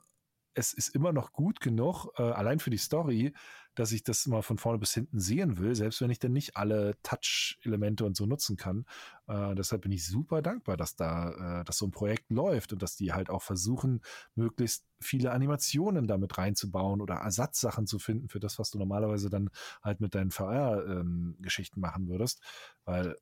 es 0.55 0.73
ist 0.73 0.89
immer 0.89 1.13
noch 1.13 1.33
gut 1.33 1.61
genug, 1.61 2.09
äh, 2.19 2.23
allein 2.23 2.59
für 2.59 2.71
die 2.71 2.79
Story, 2.79 3.33
dass 3.75 3.93
ich 3.93 4.03
das 4.03 4.27
mal 4.27 4.43
von 4.43 4.59
vorne 4.59 4.79
bis 4.79 4.93
hinten 4.93 5.19
sehen 5.19 5.59
will, 5.59 5.75
selbst 5.75 6.01
wenn 6.01 6.11
ich 6.11 6.19
dann 6.19 6.33
nicht 6.33 6.57
alle 6.57 6.95
Touch-Elemente 7.03 8.05
und 8.05 8.17
so 8.17 8.27
nutzen 8.27 8.57
kann. 8.57 8.85
Äh, 9.27 9.55
deshalb 9.55 9.83
bin 9.83 9.93
ich 9.93 10.07
super 10.07 10.43
dankbar, 10.43 10.77
dass 10.77 10.95
da, 10.95 11.61
äh, 11.61 11.65
dass 11.65 11.79
so 11.79 11.87
ein 11.87 11.91
Projekt 11.91 12.31
läuft 12.31 12.73
und 12.73 12.83
dass 12.83 12.97
die 12.97 13.13
halt 13.13 13.31
auch 13.31 13.43
versuchen, 13.43 14.03
möglichst 14.35 14.85
viele 15.01 15.33
Animationen 15.33 16.07
damit 16.07 16.37
reinzubauen 16.37 17.01
oder 17.01 17.15
Ersatzsachen 17.15 17.87
zu 17.87 17.99
finden 17.99 18.29
für 18.29 18.41
das, 18.41 18.59
was 18.59 18.71
du 18.71 18.79
normalerweise 18.79 19.31
dann 19.31 19.51
halt 19.83 20.01
mit 20.01 20.15
deinen 20.15 20.31
VR-Geschichten 20.31 21.79
ähm, 21.79 21.81
machen 21.81 22.09
würdest. 22.09 22.43
Weil 22.85 23.17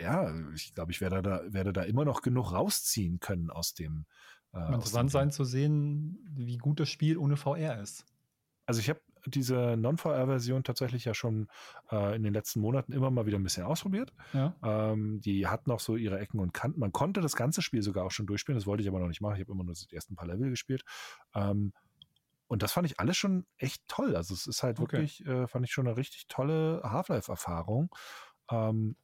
ja, 0.00 0.34
ich 0.54 0.74
glaube, 0.74 0.92
ich 0.92 1.00
werde 1.00 1.22
da, 1.22 1.42
werde 1.46 1.72
da 1.72 1.82
immer 1.82 2.04
noch 2.04 2.22
genug 2.22 2.52
rausziehen 2.52 3.20
können 3.20 3.50
aus 3.50 3.74
dem. 3.74 4.06
Äh, 4.54 4.74
Interessant 4.74 5.10
sein 5.10 5.30
zu 5.30 5.44
sehen, 5.44 6.18
wie 6.34 6.58
gut 6.58 6.80
das 6.80 6.88
Spiel 6.88 7.16
ohne 7.16 7.36
VR 7.36 7.80
ist. 7.80 8.04
Also 8.66 8.80
ich 8.80 8.88
habe 8.88 9.00
diese 9.26 9.76
Non-VR-Version 9.76 10.64
tatsächlich 10.64 11.04
ja 11.04 11.14
schon 11.14 11.48
äh, 11.90 12.16
in 12.16 12.22
den 12.22 12.34
letzten 12.34 12.60
Monaten 12.60 12.92
immer 12.92 13.10
mal 13.10 13.26
wieder 13.26 13.38
ein 13.38 13.42
bisschen 13.42 13.64
ausprobiert. 13.64 14.12
Ja. 14.32 14.54
Ähm, 14.62 15.20
die 15.20 15.46
hat 15.46 15.66
noch 15.66 15.80
so 15.80 15.96
ihre 15.96 16.18
Ecken 16.18 16.40
und 16.40 16.52
Kanten. 16.52 16.80
Man 16.80 16.92
konnte 16.92 17.20
das 17.20 17.36
ganze 17.36 17.62
Spiel 17.62 17.82
sogar 17.82 18.04
auch 18.04 18.10
schon 18.10 18.26
durchspielen, 18.26 18.58
das 18.58 18.66
wollte 18.66 18.82
ich 18.82 18.88
aber 18.88 18.98
noch 18.98 19.08
nicht 19.08 19.20
machen. 19.20 19.36
Ich 19.36 19.40
habe 19.40 19.52
immer 19.52 19.64
nur 19.64 19.74
die 19.74 19.94
ersten 19.94 20.16
paar 20.16 20.26
Level 20.26 20.50
gespielt. 20.50 20.82
Ähm, 21.34 21.72
und 22.48 22.62
das 22.62 22.72
fand 22.72 22.86
ich 22.86 23.00
alles 23.00 23.16
schon 23.16 23.46
echt 23.56 23.82
toll. 23.88 24.14
Also 24.16 24.34
es 24.34 24.46
ist 24.46 24.62
halt 24.62 24.78
okay. 24.78 24.92
wirklich, 24.92 25.24
äh, 25.26 25.46
fand 25.46 25.64
ich 25.64 25.72
schon 25.72 25.86
eine 25.86 25.96
richtig 25.96 26.26
tolle 26.28 26.82
Half-Life-Erfahrung. 26.84 27.90
Ähm, 28.50 28.96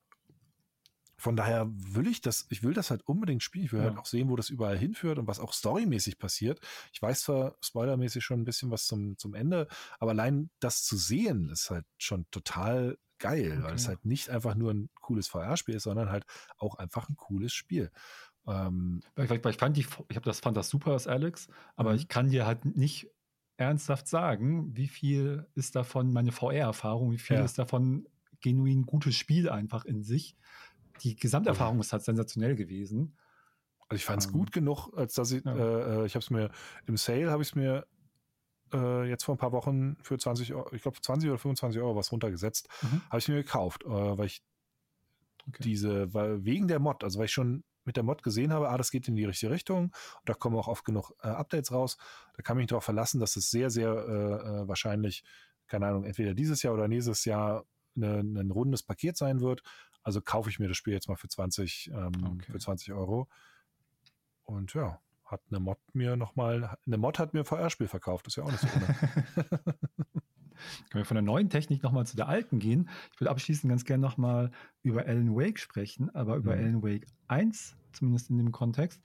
von 1.18 1.34
daher 1.34 1.68
will 1.68 2.06
ich 2.06 2.20
das, 2.20 2.46
ich 2.48 2.62
will 2.62 2.72
das 2.72 2.90
halt 2.90 3.02
unbedingt 3.06 3.42
spielen. 3.42 3.64
Ich 3.64 3.72
will 3.72 3.80
halt 3.80 3.90
ja. 3.90 3.96
halt 3.96 4.00
auch 4.02 4.08
sehen, 4.08 4.28
wo 4.30 4.36
das 4.36 4.50
überall 4.50 4.78
hinführt 4.78 5.18
und 5.18 5.26
was 5.26 5.40
auch 5.40 5.52
storymäßig 5.52 6.18
passiert. 6.18 6.60
Ich 6.92 7.02
weiß 7.02 7.22
zwar 7.22 7.56
spoilermäßig 7.60 8.24
schon 8.24 8.40
ein 8.40 8.44
bisschen 8.44 8.70
was 8.70 8.86
zum, 8.86 9.18
zum 9.18 9.34
Ende, 9.34 9.66
aber 9.98 10.12
allein 10.12 10.48
das 10.60 10.84
zu 10.84 10.96
sehen 10.96 11.50
ist 11.50 11.70
halt 11.70 11.84
schon 11.98 12.26
total 12.30 12.98
geil, 13.18 13.52
okay. 13.52 13.62
weil 13.64 13.74
es 13.74 13.88
halt 13.88 14.04
nicht 14.04 14.30
einfach 14.30 14.54
nur 14.54 14.72
ein 14.72 14.90
cooles 15.00 15.26
VR-Spiel 15.26 15.74
ist, 15.74 15.82
sondern 15.82 16.08
halt 16.08 16.24
auch 16.56 16.76
einfach 16.76 17.08
ein 17.08 17.16
cooles 17.16 17.52
Spiel. 17.52 17.90
Ähm, 18.46 19.02
ich, 19.16 19.28
ich, 19.28 19.56
fand 19.56 19.76
die, 19.76 19.86
ich 20.08 20.16
habe 20.16 20.24
das 20.24 20.38
fand 20.38 20.56
das 20.56 20.68
super 20.68 20.92
als 20.92 21.08
Alex, 21.08 21.48
aber 21.74 21.90
mhm. 21.90 21.96
ich 21.96 22.08
kann 22.08 22.30
dir 22.30 22.46
halt 22.46 22.64
nicht 22.64 23.10
ernsthaft 23.56 24.06
sagen, 24.06 24.76
wie 24.76 24.86
viel 24.86 25.48
ist 25.56 25.74
davon 25.74 26.12
meine 26.12 26.30
VR-Erfahrung, 26.30 27.10
wie 27.10 27.18
viel 27.18 27.38
ja. 27.38 27.44
ist 27.44 27.58
davon 27.58 28.06
genuin 28.40 28.86
gutes 28.86 29.16
Spiel 29.16 29.48
einfach 29.50 29.84
in 29.84 30.04
sich 30.04 30.36
die 31.02 31.16
Gesamterfahrung 31.16 31.80
ist 31.80 31.92
halt 31.92 32.02
sensationell 32.02 32.56
gewesen. 32.56 33.16
Also 33.88 33.96
ich 33.96 34.04
fand 34.04 34.22
es 34.22 34.28
ähm, 34.28 34.34
gut 34.34 34.52
genug, 34.52 34.90
als 34.96 35.14
dass 35.14 35.32
ich, 35.32 35.44
ja. 35.44 35.54
äh, 35.54 36.02
äh 36.02 36.06
ich 36.06 36.14
habe 36.14 36.22
es 36.22 36.30
mir 36.30 36.50
im 36.86 36.96
Sale 36.96 37.30
habe 37.30 37.42
ich 37.42 37.50
es 37.50 37.54
mir 37.54 37.86
äh, 38.72 39.08
jetzt 39.08 39.24
vor 39.24 39.34
ein 39.34 39.38
paar 39.38 39.52
Wochen 39.52 39.96
für 40.02 40.18
20 40.18 40.54
Euro, 40.54 40.72
ich 40.74 40.82
glaube 40.82 41.00
20 41.00 41.30
oder 41.30 41.38
25 41.38 41.80
Euro 41.80 41.96
was 41.96 42.12
runtergesetzt, 42.12 42.68
mhm. 42.82 43.02
habe 43.08 43.18
ich 43.18 43.28
mir 43.28 43.36
gekauft, 43.36 43.84
äh, 43.84 43.88
weil 43.88 44.26
ich 44.26 44.42
okay. 45.48 45.62
diese, 45.62 46.12
weil 46.12 46.44
wegen 46.44 46.68
der 46.68 46.78
Mod, 46.78 47.02
also 47.02 47.18
weil 47.18 47.26
ich 47.26 47.32
schon 47.32 47.64
mit 47.84 47.96
der 47.96 48.04
Mod 48.04 48.22
gesehen 48.22 48.52
habe, 48.52 48.68
ah, 48.68 48.76
das 48.76 48.90
geht 48.90 49.08
in 49.08 49.16
die 49.16 49.24
richtige 49.24 49.50
Richtung 49.50 49.84
und 49.84 50.28
da 50.28 50.34
kommen 50.34 50.56
auch 50.56 50.68
oft 50.68 50.84
genug 50.84 51.12
äh, 51.22 51.28
Updates 51.28 51.72
raus. 51.72 51.96
Da 52.36 52.42
kann 52.42 52.58
ich 52.58 52.62
mich 52.62 52.66
darauf 52.68 52.84
verlassen, 52.84 53.18
dass 53.18 53.36
es 53.36 53.50
sehr, 53.50 53.70
sehr 53.70 53.90
äh, 53.90 54.68
wahrscheinlich, 54.68 55.24
keine 55.66 55.86
Ahnung, 55.86 56.04
entweder 56.04 56.34
dieses 56.34 56.62
Jahr 56.62 56.74
oder 56.74 56.86
nächstes 56.86 57.24
Jahr 57.24 57.64
eine, 57.96 58.20
ein 58.20 58.50
rundes 58.50 58.82
Paket 58.82 59.16
sein 59.16 59.40
wird. 59.40 59.62
Also 60.08 60.22
kaufe 60.22 60.48
ich 60.48 60.58
mir 60.58 60.68
das 60.68 60.78
Spiel 60.78 60.94
jetzt 60.94 61.06
mal 61.06 61.16
für 61.16 61.28
20, 61.28 61.90
ähm, 61.92 62.12
okay. 62.24 62.50
für 62.50 62.58
20 62.58 62.94
Euro. 62.94 63.28
Und 64.44 64.72
ja, 64.72 65.02
hat 65.26 65.42
eine 65.50 65.60
Mod 65.60 65.76
mir 65.92 66.16
nochmal, 66.16 66.78
eine 66.86 66.96
Mod 66.96 67.18
hat 67.18 67.34
mir 67.34 67.40
ein 67.40 67.44
VR-Spiel 67.44 67.88
verkauft, 67.88 68.26
das 68.26 68.32
ist 68.32 68.36
ja 68.36 68.44
auch 68.44 68.50
nicht 68.50 68.60
so 68.60 68.68
ohne. 68.68 68.86
Können 70.88 71.02
wir 71.02 71.04
von 71.04 71.16
der 71.16 71.22
neuen 71.22 71.50
Technik 71.50 71.82
nochmal 71.82 72.06
zu 72.06 72.16
der 72.16 72.26
alten 72.26 72.58
gehen? 72.58 72.88
Ich 73.12 73.20
würde 73.20 73.30
abschließend 73.30 73.68
ganz 73.68 73.84
gerne 73.84 74.00
nochmal 74.00 74.50
über 74.82 75.04
Alan 75.04 75.36
Wake 75.36 75.58
sprechen, 75.58 76.08
aber 76.14 76.36
über 76.36 76.56
mhm. 76.56 76.62
Alan 76.62 76.82
Wake 76.82 77.06
1, 77.26 77.76
zumindest 77.92 78.30
in 78.30 78.38
dem 78.38 78.50
Kontext, 78.50 79.02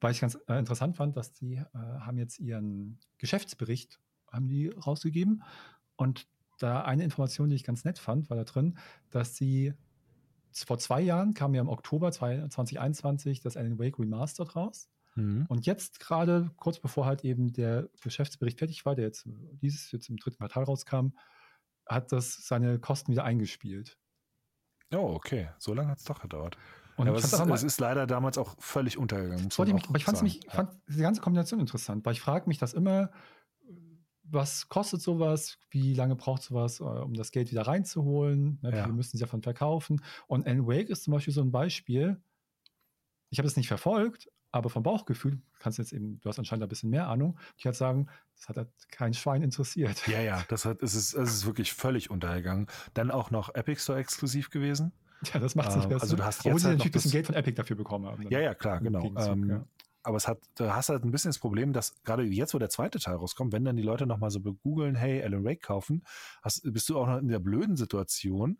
weil 0.00 0.12
ich 0.12 0.20
ganz 0.20 0.38
äh, 0.46 0.60
interessant 0.60 0.94
fand, 0.94 1.16
dass 1.16 1.32
die 1.32 1.54
äh, 1.54 1.64
haben 1.72 2.18
jetzt 2.18 2.38
ihren 2.38 3.00
Geschäftsbericht 3.18 3.98
haben 4.30 4.46
die 4.46 4.68
rausgegeben 4.68 5.42
und 5.96 6.28
da 6.58 6.82
eine 6.82 7.02
Information, 7.02 7.50
die 7.50 7.56
ich 7.56 7.64
ganz 7.64 7.84
nett 7.84 7.98
fand, 7.98 8.30
war 8.30 8.36
da 8.36 8.44
drin, 8.44 8.78
dass 9.10 9.34
sie 9.34 9.74
vor 10.62 10.78
zwei 10.78 11.00
Jahren 11.00 11.34
kam 11.34 11.54
ja 11.54 11.60
im 11.60 11.68
Oktober 11.68 12.12
2021 12.12 13.40
das 13.40 13.56
Alan 13.56 13.78
Wake 13.78 13.98
Remastered 13.98 14.54
raus. 14.54 14.88
Mhm. 15.16 15.46
Und 15.48 15.66
jetzt 15.66 16.00
gerade, 16.00 16.50
kurz 16.56 16.78
bevor 16.78 17.06
halt 17.06 17.24
eben 17.24 17.52
der 17.52 17.88
Geschäftsbericht 18.02 18.58
fertig 18.58 18.84
war, 18.86 18.94
der 18.94 19.06
jetzt 19.06 19.28
dieses 19.60 19.90
jetzt 19.90 20.08
im 20.08 20.16
dritten 20.16 20.38
Quartal 20.38 20.64
rauskam, 20.64 21.08
hat 21.86 22.12
das 22.12 22.46
seine 22.46 22.78
Kosten 22.78 23.12
wieder 23.12 23.24
eingespielt. 23.24 23.98
Oh, 24.92 25.14
okay. 25.14 25.50
So 25.58 25.74
lange 25.74 25.90
hat 25.90 25.98
es 25.98 26.04
doch 26.04 26.20
gedauert. 26.20 26.56
Und 26.96 27.06
ja, 27.08 27.14
es, 27.14 27.24
ist, 27.24 27.32
es 27.32 27.62
ist 27.64 27.80
leider 27.80 28.06
damals 28.06 28.38
auch 28.38 28.54
völlig 28.60 28.96
untergegangen. 28.96 29.48
Ich 29.48 29.58
mich, 29.74 29.88
aber 29.88 29.98
ich 29.98 30.04
fand 30.04 30.22
ja. 30.22 30.78
die 30.88 31.02
ganze 31.02 31.20
Kombination 31.20 31.58
interessant, 31.58 32.06
weil 32.06 32.12
ich 32.12 32.20
frage 32.20 32.46
mich 32.46 32.58
das 32.58 32.72
immer, 32.72 33.10
was 34.24 34.68
kostet 34.68 35.02
sowas? 35.02 35.58
Wie 35.70 35.94
lange 35.94 36.16
braucht 36.16 36.42
sowas, 36.42 36.80
äh, 36.80 36.84
um 36.84 37.14
das 37.14 37.30
Geld 37.30 37.50
wieder 37.50 37.62
reinzuholen? 37.62 38.58
Ne, 38.62 38.70
ja. 38.70 38.86
Wir 38.86 38.92
müssen 38.92 39.16
es 39.16 39.20
ja 39.20 39.26
von 39.26 39.42
verkaufen. 39.42 40.02
Und 40.26 40.46
Alan 40.46 40.66
Wake 40.66 40.88
ist 40.88 41.04
zum 41.04 41.12
Beispiel 41.12 41.34
so 41.34 41.42
ein 41.42 41.52
Beispiel. 41.52 42.20
Ich 43.30 43.38
habe 43.38 43.48
es 43.48 43.56
nicht 43.56 43.68
verfolgt, 43.68 44.30
aber 44.52 44.70
vom 44.70 44.82
Bauchgefühl 44.82 45.40
kannst 45.58 45.78
du 45.78 45.82
jetzt 45.82 45.92
eben, 45.92 46.20
du 46.20 46.28
hast 46.28 46.38
anscheinend 46.38 46.62
ein 46.62 46.68
bisschen 46.68 46.90
mehr 46.90 47.08
Ahnung. 47.08 47.38
Ich 47.56 47.64
kann 47.64 47.74
sagen, 47.74 48.06
das 48.36 48.48
hat 48.48 48.56
halt 48.56 48.68
kein 48.90 49.14
Schwein 49.14 49.42
interessiert. 49.42 50.06
Ja, 50.06 50.20
ja, 50.20 50.44
das 50.48 50.64
hat, 50.64 50.82
es 50.82 50.94
ist, 50.94 51.14
es 51.14 51.34
ist 51.34 51.46
wirklich 51.46 51.72
völlig 51.72 52.10
untergegangen. 52.10 52.66
Dann 52.94 53.10
auch 53.10 53.30
noch 53.30 53.54
Epic 53.54 53.80
Store 53.80 53.98
exklusiv 53.98 54.50
gewesen. 54.50 54.92
Ja, 55.32 55.40
das 55.40 55.54
macht 55.54 55.70
es 55.70 55.76
nicht 55.76 55.88
besser. 55.88 56.02
Also 56.02 56.16
du 56.16 56.24
hast 56.24 56.44
jetzt 56.44 56.46
Obwohl 56.46 56.60
sie 56.60 56.66
halt 56.66 56.78
natürlich 56.78 56.90
ein 56.90 56.92
bisschen 56.92 57.10
Geld 57.10 57.26
von 57.26 57.34
Epic 57.34 57.56
dafür 57.56 57.76
bekommen 57.76 58.06
haben. 58.06 58.28
Ja, 58.30 58.40
ja, 58.40 58.54
klar, 58.54 58.80
genau. 58.80 59.12
Ähm, 59.16 59.48
ja 59.48 59.64
aber 60.04 60.18
es 60.18 60.28
hat, 60.28 60.38
da 60.54 60.76
hast 60.76 60.90
halt 60.90 61.02
ein 61.04 61.10
bisschen 61.10 61.30
das 61.30 61.38
Problem, 61.38 61.72
dass 61.72 62.02
gerade 62.04 62.22
jetzt, 62.22 62.54
wo 62.54 62.58
der 62.58 62.68
zweite 62.68 63.00
Teil 63.00 63.16
rauskommt, 63.16 63.52
wenn 63.52 63.64
dann 63.64 63.76
die 63.76 63.82
Leute 63.82 64.06
nochmal 64.06 64.30
so 64.30 64.40
googeln, 64.40 64.94
hey, 64.94 65.22
Alan 65.22 65.44
Wake 65.44 65.62
kaufen, 65.62 66.04
hast, 66.42 66.62
bist 66.72 66.88
du 66.88 66.98
auch 66.98 67.06
noch 67.06 67.18
in 67.18 67.28
der 67.28 67.38
blöden 67.38 67.76
Situation, 67.76 68.58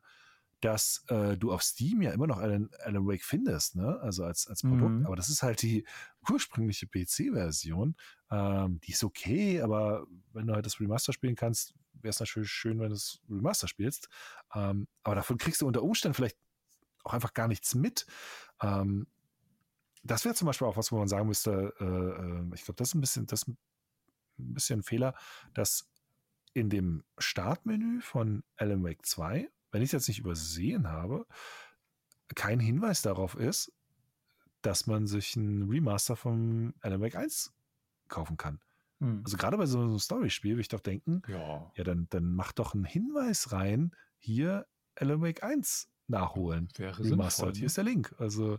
dass 0.60 1.04
äh, 1.08 1.36
du 1.36 1.52
auf 1.52 1.62
Steam 1.62 2.00
ja 2.00 2.12
immer 2.12 2.26
noch 2.26 2.38
Alan, 2.38 2.70
Alan 2.82 3.06
Wake 3.06 3.22
findest, 3.22 3.76
ne? 3.76 4.00
Also 4.00 4.24
als, 4.24 4.48
als 4.48 4.62
Produkt. 4.62 5.00
Mhm. 5.00 5.06
Aber 5.06 5.16
das 5.16 5.28
ist 5.28 5.42
halt 5.42 5.60
die 5.60 5.84
ursprüngliche 6.30 6.86
PC-Version. 6.86 7.94
Ähm, 8.30 8.80
die 8.80 8.92
ist 8.92 9.04
okay, 9.04 9.60
aber 9.60 10.06
wenn 10.32 10.46
du 10.46 10.54
halt 10.54 10.64
das 10.64 10.80
Remaster 10.80 11.12
spielen 11.12 11.34
kannst, 11.34 11.74
wäre 11.92 12.10
es 12.10 12.20
natürlich 12.20 12.50
schön, 12.50 12.78
wenn 12.78 12.88
du 12.88 12.94
das 12.94 13.20
Remaster 13.28 13.68
spielst. 13.68 14.08
Ähm, 14.54 14.88
aber 15.02 15.16
davon 15.16 15.36
kriegst 15.36 15.60
du 15.60 15.66
unter 15.66 15.82
Umständen 15.82 16.14
vielleicht 16.14 16.38
auch 17.02 17.12
einfach 17.12 17.34
gar 17.34 17.48
nichts 17.48 17.74
mit. 17.74 18.06
Ähm, 18.62 19.06
das 20.04 20.24
wäre 20.24 20.34
zum 20.34 20.46
Beispiel 20.46 20.66
auch 20.66 20.76
was, 20.76 20.92
wo 20.92 20.98
man 20.98 21.08
sagen 21.08 21.26
müsste, 21.26 21.74
äh, 21.80 21.84
äh, 21.84 22.54
ich 22.54 22.64
glaube, 22.64 22.76
das 22.76 22.88
ist 22.88 22.94
ein 22.94 23.00
bisschen, 23.00 23.26
das 23.26 23.48
ein 23.48 23.56
bisschen 24.36 24.80
ein 24.80 24.82
Fehler, 24.82 25.14
dass 25.54 25.90
in 26.52 26.70
dem 26.70 27.04
Startmenü 27.18 28.00
von 28.00 28.44
Alan 28.56 28.84
Wake 28.84 29.04
2, 29.04 29.50
wenn 29.72 29.82
ich 29.82 29.88
es 29.88 29.92
jetzt 29.92 30.08
nicht 30.08 30.20
übersehen 30.20 30.88
habe, 30.88 31.26
kein 32.34 32.60
Hinweis 32.60 33.02
darauf 33.02 33.34
ist, 33.34 33.72
dass 34.62 34.86
man 34.86 35.06
sich 35.06 35.36
ein 35.36 35.68
Remaster 35.68 36.16
von 36.16 36.74
Alan 36.80 37.00
Wake 37.00 37.16
1 37.16 37.52
kaufen 38.08 38.36
kann. 38.36 38.60
Hm. 39.00 39.22
Also 39.24 39.36
gerade 39.36 39.56
bei 39.56 39.66
so 39.66 39.80
einem 39.80 39.98
Story-Spiel 39.98 40.52
würde 40.52 40.60
ich 40.60 40.68
doch 40.68 40.80
denken, 40.80 41.22
ja, 41.28 41.70
ja 41.74 41.84
dann, 41.84 42.06
dann 42.10 42.34
mach 42.34 42.52
doch 42.52 42.74
einen 42.74 42.84
Hinweis 42.84 43.52
rein, 43.52 43.94
hier 44.18 44.66
Alan 44.96 45.22
Wake 45.22 45.42
1 45.42 45.88
nachholen. 46.08 46.68
Wäre 46.76 46.98
Remastered. 47.02 47.56
Hier 47.56 47.62
ne? 47.62 47.66
ist 47.66 47.76
der 47.76 47.84
Link. 47.84 48.14
Also, 48.18 48.58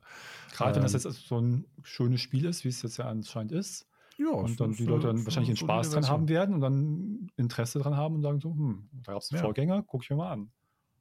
Gerade 0.51 0.72
ähm, 0.72 0.76
wenn 0.76 0.91
das 0.91 1.05
ähm, 1.05 1.11
jetzt 1.11 1.27
so 1.27 1.39
ein 1.39 1.65
schönes 1.84 2.22
Spiel 2.22 2.45
ist, 2.45 2.63
wie 2.63 2.69
es 2.69 2.81
jetzt 2.81 2.97
ja 2.97 3.05
anscheinend 3.05 3.51
ist. 3.51 3.88
Ja, 4.17 4.30
und 4.30 4.59
dann 4.61 4.72
die 4.72 4.85
Leute 4.85 5.07
dann 5.07 5.26
wahrscheinlich 5.26 5.49
einen 5.49 5.57
Spaß 5.57 5.91
dran 5.91 6.07
haben 6.07 6.30
werden 6.30 6.55
und 6.55 6.61
dann 6.61 7.31
Interesse 7.35 7.80
dran 7.80 7.97
haben 7.97 8.15
und 8.15 8.22
sagen 8.22 8.39
so, 8.39 8.51
hm, 8.51 8.89
da 9.03 9.13
gab 9.13 9.22
es 9.22 9.31
einen 9.31 9.39
ja. 9.39 9.43
Vorgänger, 9.43 9.84
guck 9.84 10.03
ich 10.03 10.09
mir 10.09 10.15
mal 10.15 10.31
an. 10.31 10.51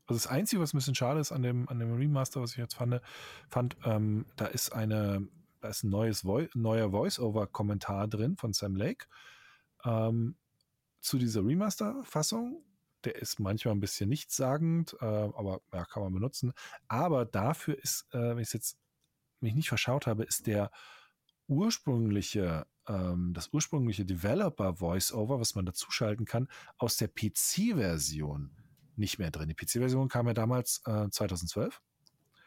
Also 0.07 0.19
das 0.19 0.27
Einzige, 0.27 0.61
was 0.61 0.75
ein 0.75 0.79
bisschen 0.79 0.95
schade 0.95 1.21
ist 1.21 1.33
an 1.33 1.43
dem, 1.43 1.69
an 1.69 1.79
dem 1.79 1.95
Remaster, 1.95 2.43
was 2.43 2.53
ich 2.53 2.57
jetzt 2.59 2.75
fand, 2.75 3.01
fand 3.49 3.77
ähm, 3.85 4.27
da 4.37 4.47
ist 4.47 4.73
eine, 4.75 5.29
da 5.61 5.69
ist 5.69 5.85
ein 5.85 5.91
neues 5.91 6.25
Vo 6.25 6.43
neuer 6.55 6.91
Voice-Over-Kommentar 6.91 8.09
drin 8.09 8.37
von 8.37 8.53
Sam 8.53 8.75
Lake 8.75 9.07
ähm, 9.85 10.37
zu 11.01 11.17
dieser 11.17 11.45
Remaster-Fassung 11.45 12.63
der 13.05 13.17
ist 13.17 13.41
manchmal 13.41 13.75
ein 13.75 13.81
bisschen 13.81 14.09
nichtssagend, 14.09 14.97
äh, 15.01 15.05
aber 15.05 15.61
ja, 15.73 15.85
kann 15.85 16.03
man 16.03 16.13
benutzen. 16.13 16.53
Aber 16.89 17.25
dafür 17.25 17.79
ist, 17.83 18.07
äh, 18.13 18.19
wenn 18.19 18.39
ich 18.39 18.53
jetzt 18.53 18.79
mich 19.41 19.55
nicht 19.55 19.69
verschaut 19.69 20.07
habe, 20.07 20.25
ist 20.25 20.47
der 20.47 20.71
ursprüngliche, 21.47 22.67
ähm, 22.89 23.33
das 23.35 23.51
ursprüngliche 23.53 24.05
Developer 24.05 24.81
Voiceover, 24.81 25.41
was 25.41 25.55
man 25.55 25.67
dazuschalten 25.67 26.27
kann, 26.27 26.49
aus 26.79 26.97
der 26.97 27.09
PC-Version 27.09 28.51
nicht 28.97 29.19
mehr 29.19 29.31
drin. 29.31 29.49
Die 29.49 29.55
PC-Version 29.55 30.09
kam 30.09 30.27
ja 30.27 30.35
damals 30.35 30.83
äh, 30.87 31.09
2012. 31.11 31.81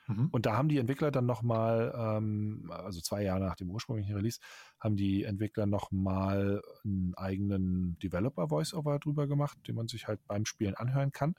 Mhm. 0.07 0.27
Und 0.31 0.45
da 0.45 0.55
haben 0.55 0.69
die 0.69 0.77
Entwickler 0.77 1.11
dann 1.11 1.25
nochmal, 1.25 1.93
ähm, 1.95 2.71
also 2.71 3.01
zwei 3.01 3.23
Jahre 3.23 3.41
nach 3.41 3.55
dem 3.55 3.69
ursprünglichen 3.69 4.15
Release, 4.15 4.39
haben 4.79 4.95
die 4.95 5.23
Entwickler 5.23 5.65
nochmal 5.65 6.61
einen 6.83 7.13
eigenen 7.15 7.99
Developer-Voiceover 7.99 8.99
drüber 8.99 9.27
gemacht, 9.27 9.57
den 9.67 9.75
man 9.75 9.87
sich 9.87 10.07
halt 10.07 10.25
beim 10.27 10.45
Spielen 10.45 10.75
anhören 10.75 11.11
kann. 11.11 11.35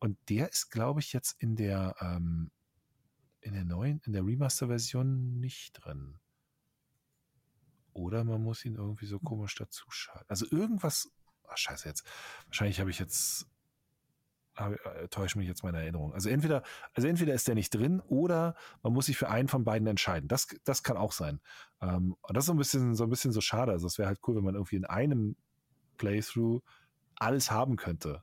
Und 0.00 0.18
der 0.28 0.50
ist, 0.50 0.70
glaube 0.70 1.00
ich, 1.00 1.12
jetzt 1.12 1.40
in 1.40 1.56
der, 1.56 1.94
ähm, 2.00 2.50
in 3.40 3.54
der 3.54 3.64
neuen, 3.64 4.00
in 4.04 4.12
der 4.12 4.26
Remaster-Version 4.26 5.38
nicht 5.38 5.72
drin. 5.72 6.18
Oder 7.92 8.24
man 8.24 8.42
muss 8.42 8.64
ihn 8.64 8.74
irgendwie 8.74 9.06
so 9.06 9.18
komisch 9.18 9.54
dazu 9.54 9.86
schalten. 9.90 10.26
Also 10.28 10.46
irgendwas, 10.50 11.10
ach 11.48 11.56
scheiße 11.56 11.88
jetzt, 11.88 12.04
wahrscheinlich 12.46 12.80
habe 12.80 12.90
ich 12.90 12.98
jetzt 12.98 13.46
äh, 14.56 15.08
täuscht 15.08 15.36
mich 15.36 15.46
jetzt 15.46 15.62
meine 15.62 15.78
Erinnerung. 15.78 16.14
Also 16.14 16.28
entweder, 16.28 16.62
also 16.94 17.08
entweder 17.08 17.34
ist 17.34 17.46
der 17.48 17.54
nicht 17.54 17.70
drin 17.70 18.00
oder 18.00 18.54
man 18.82 18.92
muss 18.92 19.06
sich 19.06 19.16
für 19.16 19.28
einen 19.28 19.48
von 19.48 19.64
beiden 19.64 19.86
entscheiden. 19.86 20.28
Das, 20.28 20.48
das 20.64 20.82
kann 20.82 20.96
auch 20.96 21.12
sein. 21.12 21.40
Ähm, 21.80 22.16
und 22.22 22.36
das 22.36 22.44
ist 22.44 22.46
so 22.46 22.54
ein 22.54 22.58
bisschen, 22.58 22.94
so 22.94 23.04
ein 23.04 23.10
bisschen 23.10 23.32
so 23.32 23.40
schade. 23.40 23.72
Also 23.72 23.86
es 23.86 23.98
wäre 23.98 24.08
halt 24.08 24.20
cool, 24.26 24.36
wenn 24.36 24.44
man 24.44 24.54
irgendwie 24.54 24.76
in 24.76 24.86
einem 24.86 25.36
Playthrough 25.98 26.62
alles 27.16 27.50
haben 27.50 27.76
könnte. 27.76 28.22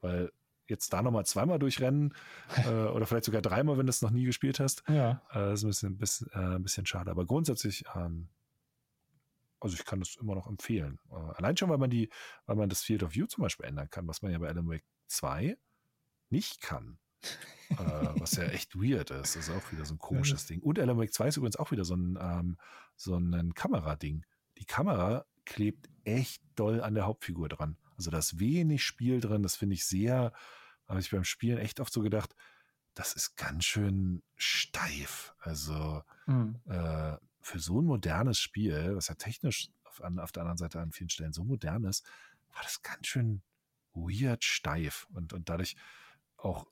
Weil 0.00 0.30
jetzt 0.66 0.92
da 0.92 1.02
nochmal 1.02 1.26
zweimal 1.26 1.58
durchrennen 1.58 2.14
äh, 2.64 2.68
oder 2.68 3.06
vielleicht 3.06 3.26
sogar 3.26 3.42
dreimal, 3.42 3.78
wenn 3.78 3.86
du 3.86 3.90
es 3.90 4.02
noch 4.02 4.10
nie 4.10 4.24
gespielt 4.24 4.60
hast, 4.60 4.82
ja. 4.88 5.22
äh, 5.34 5.52
ist 5.52 5.62
ein 5.62 5.68
bisschen, 5.68 5.98
bisschen, 5.98 6.28
äh, 6.32 6.56
ein 6.56 6.62
bisschen 6.62 6.86
schade. 6.86 7.10
Aber 7.10 7.26
grundsätzlich, 7.26 7.84
ähm, 7.94 8.28
also 9.60 9.76
ich 9.76 9.84
kann 9.84 10.00
das 10.00 10.16
immer 10.16 10.34
noch 10.34 10.46
empfehlen. 10.46 10.98
Äh, 11.10 11.14
allein 11.14 11.56
schon, 11.56 11.68
weil 11.68 11.78
man 11.78 11.90
die, 11.90 12.10
weil 12.46 12.56
man 12.56 12.68
das 12.68 12.82
Field 12.82 13.02
of 13.02 13.14
View 13.14 13.26
zum 13.26 13.42
Beispiel 13.42 13.66
ändern 13.66 13.90
kann, 13.90 14.06
was 14.08 14.22
man 14.22 14.32
ja 14.32 14.38
bei 14.38 14.48
Alan 14.48 14.68
Wake 14.68 14.84
2 15.08 15.56
nicht 16.34 16.60
kann. 16.60 16.98
äh, 17.70 17.76
was 18.20 18.36
ja 18.36 18.44
echt 18.44 18.74
weird 18.74 19.10
ist. 19.10 19.36
Das 19.36 19.48
ist 19.48 19.50
auch 19.50 19.72
wieder 19.72 19.84
so 19.84 19.94
ein 19.94 19.98
komisches 19.98 20.46
Ding. 20.46 20.60
Und 20.60 20.78
Alan 20.78 20.98
Wake 20.98 21.14
2 21.14 21.28
ist 21.28 21.36
übrigens 21.36 21.56
auch 21.56 21.70
wieder 21.70 21.84
so 21.84 21.94
ein, 21.94 22.18
ähm, 22.20 22.58
so 22.96 23.16
ein 23.16 23.54
Kamerading. 23.54 24.26
Die 24.58 24.64
Kamera 24.64 25.24
klebt 25.44 25.88
echt 26.04 26.42
doll 26.56 26.80
an 26.82 26.94
der 26.94 27.06
Hauptfigur 27.06 27.48
dran. 27.48 27.76
Also 27.96 28.10
da 28.10 28.18
ist 28.18 28.40
wenig 28.40 28.82
Spiel 28.82 29.20
drin. 29.20 29.42
Das 29.42 29.56
finde 29.56 29.74
ich 29.74 29.86
sehr, 29.86 30.32
habe 30.88 31.00
ich 31.00 31.10
beim 31.10 31.24
Spielen 31.24 31.58
echt 31.58 31.80
oft 31.80 31.92
so 31.92 32.02
gedacht, 32.02 32.34
das 32.94 33.14
ist 33.14 33.36
ganz 33.36 33.64
schön 33.64 34.22
steif. 34.36 35.34
Also 35.38 36.02
mhm. 36.26 36.60
äh, 36.66 37.16
für 37.40 37.58
so 37.60 37.80
ein 37.80 37.86
modernes 37.86 38.38
Spiel, 38.38 38.96
was 38.96 39.08
ja 39.08 39.14
technisch 39.14 39.70
auf, 39.84 40.00
auf, 40.00 40.32
der 40.32 40.42
anderen 40.42 40.58
Seite 40.58 40.80
an 40.80 40.92
vielen 40.92 41.10
Stellen 41.10 41.32
so 41.32 41.44
modern 41.44 41.84
ist, 41.84 42.04
war 42.52 42.62
das 42.62 42.82
ganz 42.82 43.06
schön 43.06 43.42
weird 43.94 44.44
steif. 44.44 45.06
Und, 45.12 45.32
und 45.32 45.48
dadurch 45.48 45.76
auch 46.44 46.66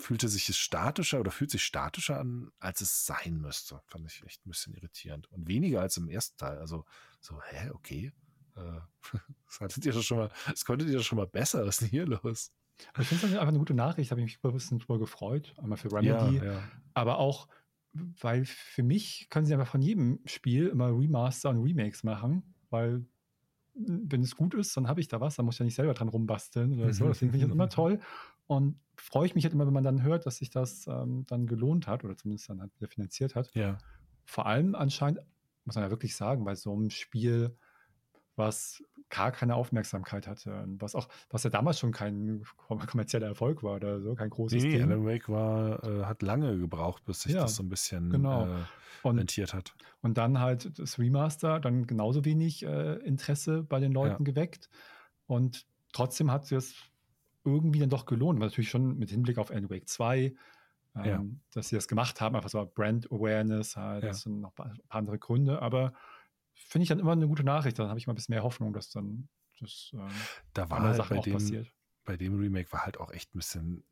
fühlte 0.00 0.28
sich 0.28 0.48
es 0.48 0.56
statischer 0.56 1.20
oder 1.20 1.30
fühlt 1.30 1.50
sich 1.50 1.62
statischer 1.62 2.18
an, 2.18 2.50
als 2.58 2.80
es 2.80 3.06
sein 3.06 3.38
müsste. 3.40 3.80
Fand 3.86 4.06
ich 4.06 4.24
echt 4.24 4.44
ein 4.46 4.50
bisschen 4.50 4.74
irritierend. 4.74 5.30
Und 5.30 5.46
weniger 5.46 5.82
als 5.82 5.96
im 5.96 6.08
ersten 6.08 6.38
Teil. 6.38 6.58
Also 6.58 6.84
so, 7.20 7.40
hä, 7.42 7.70
okay. 7.70 8.12
Äh, 8.56 8.80
das 9.46 9.60
hattet 9.60 9.84
ihr 9.84 9.92
schon 10.02 10.18
mal, 10.18 10.30
das 10.48 10.64
konntet 10.64 10.88
ihr 10.88 11.02
schon 11.02 11.16
mal 11.16 11.26
besser. 11.26 11.66
Was 11.66 11.76
ist 11.76 11.82
denn 11.82 11.88
hier 11.90 12.06
los? 12.06 12.52
ich 12.98 13.06
finde 13.06 13.26
es 13.26 13.32
einfach 13.32 13.48
eine 13.48 13.58
gute 13.58 13.74
Nachricht, 13.74 14.10
habe 14.10 14.22
ich 14.22 14.26
mich 14.26 14.38
ein 14.42 14.52
bisschen 14.52 14.78
drüber 14.78 14.98
gefreut. 14.98 15.54
Einmal 15.58 15.76
für 15.76 15.92
Remedy, 15.92 16.38
ja, 16.38 16.44
ja. 16.44 16.62
aber 16.94 17.18
auch, 17.18 17.46
weil 17.92 18.46
für 18.46 18.82
mich 18.82 19.28
können 19.28 19.44
sie 19.44 19.52
einfach 19.52 19.70
von 19.70 19.82
jedem 19.82 20.20
Spiel 20.24 20.68
immer 20.68 20.86
Remaster 20.88 21.50
und 21.50 21.62
Remakes 21.62 22.04
machen, 22.04 22.54
weil 22.70 23.04
wenn 23.74 24.22
es 24.22 24.34
gut 24.34 24.54
ist, 24.54 24.76
dann 24.76 24.88
habe 24.88 25.00
ich 25.00 25.08
da 25.08 25.20
was, 25.20 25.36
dann 25.36 25.44
muss 25.44 25.56
ich 25.56 25.58
ja 25.60 25.64
nicht 25.64 25.74
selber 25.74 25.92
dran 25.94 26.08
rumbasteln 26.08 26.80
oder 26.80 26.92
so. 26.92 27.06
Deswegen 27.06 27.32
finde 27.32 27.44
ich 27.44 27.50
das 27.50 27.52
immer 27.52 27.68
toll. 27.68 28.00
Und 28.50 28.80
freue 28.96 29.26
ich 29.26 29.36
mich 29.36 29.44
halt 29.44 29.54
immer, 29.54 29.64
wenn 29.64 29.72
man 29.72 29.84
dann 29.84 30.02
hört, 30.02 30.26
dass 30.26 30.38
sich 30.38 30.50
das 30.50 30.88
ähm, 30.88 31.24
dann 31.28 31.46
gelohnt 31.46 31.86
hat 31.86 32.02
oder 32.02 32.16
zumindest 32.16 32.50
dann 32.50 32.60
halt 32.60 32.74
wieder 32.74 32.88
finanziert 32.88 33.36
hat. 33.36 33.54
Ja. 33.54 33.78
Vor 34.24 34.46
allem 34.46 34.74
anscheinend, 34.74 35.20
muss 35.64 35.76
man 35.76 35.84
ja 35.84 35.90
wirklich 35.90 36.16
sagen, 36.16 36.44
bei 36.44 36.56
so 36.56 36.74
einem 36.74 36.90
Spiel, 36.90 37.56
was 38.34 38.82
gar 39.08 39.30
keine 39.30 39.54
Aufmerksamkeit 39.54 40.26
hatte 40.26 40.62
und 40.62 40.82
was 40.82 40.96
auch, 40.96 41.08
was 41.28 41.44
ja 41.44 41.50
damals 41.50 41.78
schon 41.78 41.92
kein 41.92 42.42
kommerzieller 42.66 43.28
Erfolg 43.28 43.62
war 43.62 43.76
oder 43.76 44.00
so, 44.00 44.16
kein 44.16 44.30
großes 44.30 44.64
nee, 44.64 44.70
Ding. 44.70 44.82
Alan 44.82 45.06
Wake 45.06 45.28
war, 45.28 45.84
äh, 45.84 46.04
hat 46.04 46.20
lange 46.22 46.58
gebraucht, 46.58 47.04
bis 47.04 47.22
sich 47.22 47.34
ja, 47.34 47.42
das 47.42 47.54
so 47.54 47.62
ein 47.62 47.68
bisschen 47.68 48.10
genau. 48.10 48.48
äh, 48.48 48.62
orientiert 49.04 49.54
hat. 49.54 49.76
Und 50.00 50.18
dann 50.18 50.40
halt 50.40 50.76
das 50.76 50.98
Remaster, 50.98 51.60
dann 51.60 51.86
genauso 51.86 52.24
wenig 52.24 52.64
äh, 52.64 52.94
Interesse 52.96 53.62
bei 53.62 53.78
den 53.78 53.92
Leuten 53.92 54.24
ja. 54.24 54.32
geweckt 54.32 54.68
und 55.28 55.66
trotzdem 55.92 56.32
hat 56.32 56.50
es 56.50 56.89
irgendwie 57.44 57.78
dann 57.78 57.90
doch 57.90 58.06
gelohnt. 58.06 58.38
Aber 58.38 58.46
natürlich 58.46 58.70
schon 58.70 58.98
mit 58.98 59.10
Hinblick 59.10 59.38
auf 59.38 59.50
Alan 59.50 59.70
Wake 59.70 59.88
2, 59.88 60.18
ähm, 60.96 61.04
ja. 61.04 61.24
dass 61.52 61.68
sie 61.68 61.76
das 61.76 61.88
gemacht 61.88 62.20
haben, 62.20 62.36
einfach 62.36 62.50
so 62.50 62.70
Brand 62.74 63.10
Awareness, 63.10 63.76
halt, 63.76 64.02
ja. 64.02 64.08
das 64.08 64.22
sind 64.22 64.40
noch 64.40 64.50
ein 64.50 64.54
paar 64.54 64.74
andere 64.88 65.18
Gründe, 65.18 65.62
aber 65.62 65.92
finde 66.54 66.82
ich 66.82 66.88
dann 66.88 66.98
immer 66.98 67.12
eine 67.12 67.28
gute 67.28 67.44
Nachricht. 67.44 67.78
Dann 67.78 67.88
habe 67.88 67.98
ich 67.98 68.06
mal 68.06 68.12
ein 68.12 68.16
bisschen 68.16 68.34
mehr 68.34 68.42
Hoffnung, 68.42 68.72
dass 68.72 68.90
dann 68.90 69.28
das 69.60 69.90
ähm, 69.92 70.08
da 70.54 70.70
war 70.70 70.80
halt 70.82 70.96
Sachen 70.96 71.14
bei 71.14 71.20
auch 71.20 71.24
dem, 71.24 71.32
passiert. 71.34 71.72
Bei 72.04 72.16
dem 72.16 72.38
Remake 72.38 72.72
war 72.72 72.84
halt 72.84 72.98
auch 72.98 73.12
echt 73.12 73.34
ein 73.34 73.38
bisschen 73.38 73.84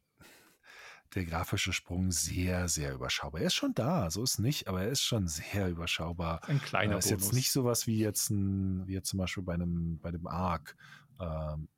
der 1.14 1.24
grafische 1.24 1.72
Sprung 1.72 2.10
sehr, 2.10 2.68
sehr 2.68 2.94
überschaubar. 2.94 3.40
Er 3.40 3.46
ist 3.46 3.54
schon 3.54 3.74
da, 3.74 4.10
so 4.10 4.22
ist 4.22 4.38
nicht, 4.38 4.68
aber 4.68 4.82
er 4.82 4.88
ist 4.88 5.02
schon 5.02 5.26
sehr 5.26 5.68
überschaubar. 5.68 6.46
Ein 6.48 6.60
kleiner 6.60 6.96
äh, 6.96 6.98
ist 6.98 7.08
Bonus. 7.08 7.24
jetzt 7.24 7.34
nicht 7.34 7.50
sowas 7.50 7.86
wie 7.86 7.98
jetzt 7.98 8.30
ein, 8.30 8.86
wie 8.86 8.92
jetzt 8.92 9.08
zum 9.08 9.18
Beispiel 9.18 9.42
bei 9.42 9.54
einem, 9.54 9.98
bei 10.00 10.10
dem 10.10 10.26
Arc, 10.26 10.76
ähm, 11.18 11.68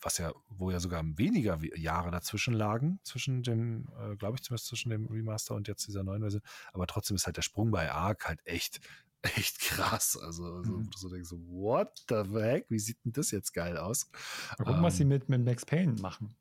was 0.00 0.18
ja, 0.18 0.32
wo 0.48 0.70
ja 0.70 0.80
sogar 0.80 1.02
weniger 1.16 1.58
Jahre 1.76 2.10
dazwischen 2.10 2.54
lagen, 2.54 3.00
zwischen 3.04 3.42
dem, 3.42 3.88
äh, 3.98 4.16
glaube 4.16 4.36
ich 4.36 4.42
zumindest 4.42 4.68
zwischen 4.68 4.90
dem 4.90 5.06
Remaster 5.06 5.54
und 5.54 5.68
jetzt 5.68 5.86
dieser 5.86 6.02
neuen 6.02 6.22
Version. 6.22 6.42
Aber 6.72 6.86
trotzdem 6.86 7.16
ist 7.16 7.26
halt 7.26 7.36
der 7.36 7.42
Sprung 7.42 7.70
bei 7.70 7.90
Arc 7.90 8.26
halt 8.26 8.40
echt, 8.44 8.80
echt 9.22 9.60
krass. 9.60 10.18
Also, 10.20 10.44
also 10.44 10.72
mhm. 10.72 10.90
du 10.90 10.98
so 10.98 11.08
denkst 11.08 11.28
so, 11.28 11.38
what 11.48 12.04
the 12.08 12.22
heck? 12.38 12.66
Wie 12.68 12.78
sieht 12.78 12.98
denn 13.04 13.12
das 13.12 13.30
jetzt 13.30 13.52
geil 13.52 13.76
aus? 13.76 14.10
Mal 14.58 14.64
gucken, 14.64 14.76
ähm, 14.76 14.82
was 14.82 14.96
sie 14.96 15.02
ähm, 15.02 15.08
mit, 15.08 15.28
mit 15.28 15.44
Max 15.44 15.64
Payne 15.64 16.00
machen. 16.00 16.36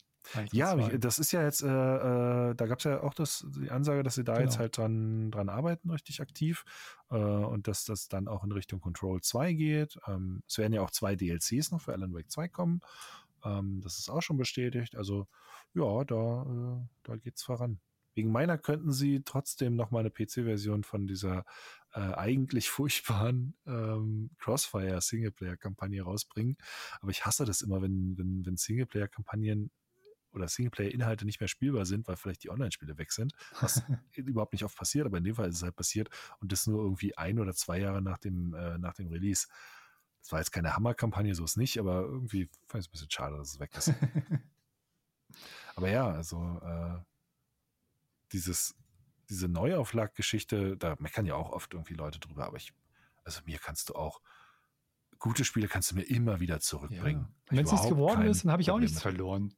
Ja, 0.52 0.76
das 0.76 1.20
ist 1.20 1.32
ja 1.32 1.44
jetzt, 1.44 1.62
äh, 1.62 1.68
äh, 1.68 2.56
da 2.56 2.68
gab 2.68 2.78
es 2.78 2.86
ja 2.86 3.02
auch 3.02 3.14
das, 3.14 3.46
die 3.60 3.70
Ansage, 3.70 4.04
dass 4.04 4.16
sie 4.16 4.24
da 4.24 4.34
genau. 4.34 4.46
jetzt 4.46 4.60
halt 4.60 4.78
dran, 4.78 5.32
dran 5.32 5.50
arbeiten, 5.50 5.90
richtig 5.90 6.22
aktiv. 6.22 6.64
Äh, 7.10 7.16
und 7.16 7.68
dass 7.68 7.86
das 7.86 8.08
dann 8.08 8.28
auch 8.28 8.44
in 8.44 8.52
Richtung 8.52 8.80
Control 8.80 9.22
2 9.22 9.54
geht. 9.54 9.98
Ähm, 10.08 10.44
es 10.48 10.58
werden 10.58 10.74
ja 10.74 10.82
auch 10.82 10.92
zwei 10.92 11.16
DLCs 11.16 11.72
noch 11.72 11.82
für 11.82 11.94
Alan 11.94 12.14
Wake 12.14 12.32
2 12.32 12.48
kommen. 12.48 12.82
Ähm, 13.44 13.82
das 13.82 14.00
ist 14.00 14.10
auch 14.10 14.22
schon 14.22 14.38
bestätigt. 14.38 14.96
Also 14.96 15.28
ja, 15.74 16.04
da, 16.04 16.44
äh, 16.44 16.88
da 17.04 17.16
geht's 17.18 17.44
voran. 17.44 17.80
Wegen 18.14 18.32
meiner 18.32 18.58
könnten 18.58 18.92
sie 18.92 19.24
trotzdem 19.24 19.76
noch 19.76 19.92
mal 19.92 20.00
eine 20.00 20.10
PC-Version 20.10 20.84
von 20.84 21.08
dieser 21.08 21.46
äh, 21.94 22.00
eigentlich 22.00 22.70
furchtbaren 22.70 23.56
ähm, 23.66 24.32
Crossfire 24.38 25.02
Singleplayer-Kampagne 25.02 26.04
rausbringen. 26.04 26.58
Aber 27.00 27.12
ich 27.12 27.26
hasse 27.26 27.46
das 27.46 27.62
immer, 27.62 27.82
wenn, 27.82 28.18
wenn, 28.18 28.46
wenn 28.46 28.58
Singleplayer-Kampagnen 28.58 29.72
oder 30.34 30.48
Singleplayer-Inhalte 30.48 31.26
nicht 31.26 31.40
mehr 31.40 31.48
spielbar 31.48 31.86
sind, 31.86 32.08
weil 32.08 32.16
vielleicht 32.16 32.44
die 32.44 32.50
Online-Spiele 32.50 32.98
weg 32.98 33.12
sind, 33.12 33.34
was 33.60 33.82
überhaupt 34.16 34.54
nicht 34.54 34.64
oft 34.64 34.78
passiert, 34.78 35.06
aber 35.06 35.18
in 35.18 35.24
dem 35.24 35.36
Fall 35.36 35.50
ist 35.50 35.58
es 35.58 35.64
halt 35.64 35.76
passiert 35.76 36.10
und 36.40 36.52
das 36.52 36.68
nur 36.68 36.82
irgendwie 36.84 37.18
ein 37.18 37.40
oder 37.40 37.54
zwei 37.54 37.80
Jahre 37.80 38.02
nach 38.02 38.18
dem, 38.18 38.54
äh, 38.54 38.78
nach 38.78 38.94
dem 38.94 39.08
Release. 39.08 39.48
Das 40.22 40.32
war 40.32 40.40
jetzt 40.40 40.52
keine 40.52 40.76
Hammerkampagne, 40.76 41.34
so 41.36 41.44
ist 41.44 41.58
nicht, 41.58 41.80
aber 41.80 42.02
irgendwie 42.02 42.50
fand 42.68 42.84
ich 42.84 42.88
es 42.88 42.90
ein 42.90 42.92
bisschen 42.92 43.12
schade, 43.12 43.38
dass 43.38 43.54
es 43.54 43.60
weg 43.60 43.72
ist. 43.76 43.94
aber 45.76 45.90
ja, 45.90 46.10
also 46.10 46.62
äh, 46.64 47.00
dieses, 48.32 48.76
diese 49.30 49.48
Neuauflag-Geschichte, 49.48 50.78
da 50.78 50.96
meckern 51.00 51.26
ja 51.26 51.36
auch 51.36 51.52
oft 51.52 51.74
irgendwie 51.74 51.96
Leute 51.96 52.20
drüber, 52.20 52.46
aber 52.46 52.58
ich, 52.58 52.74
also 53.24 53.42
mir 53.46 53.58
kannst 53.58 53.90
du 53.90 53.96
auch, 53.96 54.22
gute 55.20 55.46
Spiele 55.46 55.68
kannst 55.68 55.92
du 55.92 55.96
mir 55.96 56.04
immer 56.04 56.40
wieder 56.40 56.60
zurückbringen. 56.60 57.28
Ja. 57.50 57.58
Wenn 57.58 57.66
es 57.66 57.72
nichts 57.72 57.88
geworden 57.88 58.24
ist, 58.24 58.44
dann 58.44 58.52
habe 58.52 58.62
ich 58.62 58.72
auch 58.72 58.80
nichts 58.80 59.02
verloren. 59.02 59.54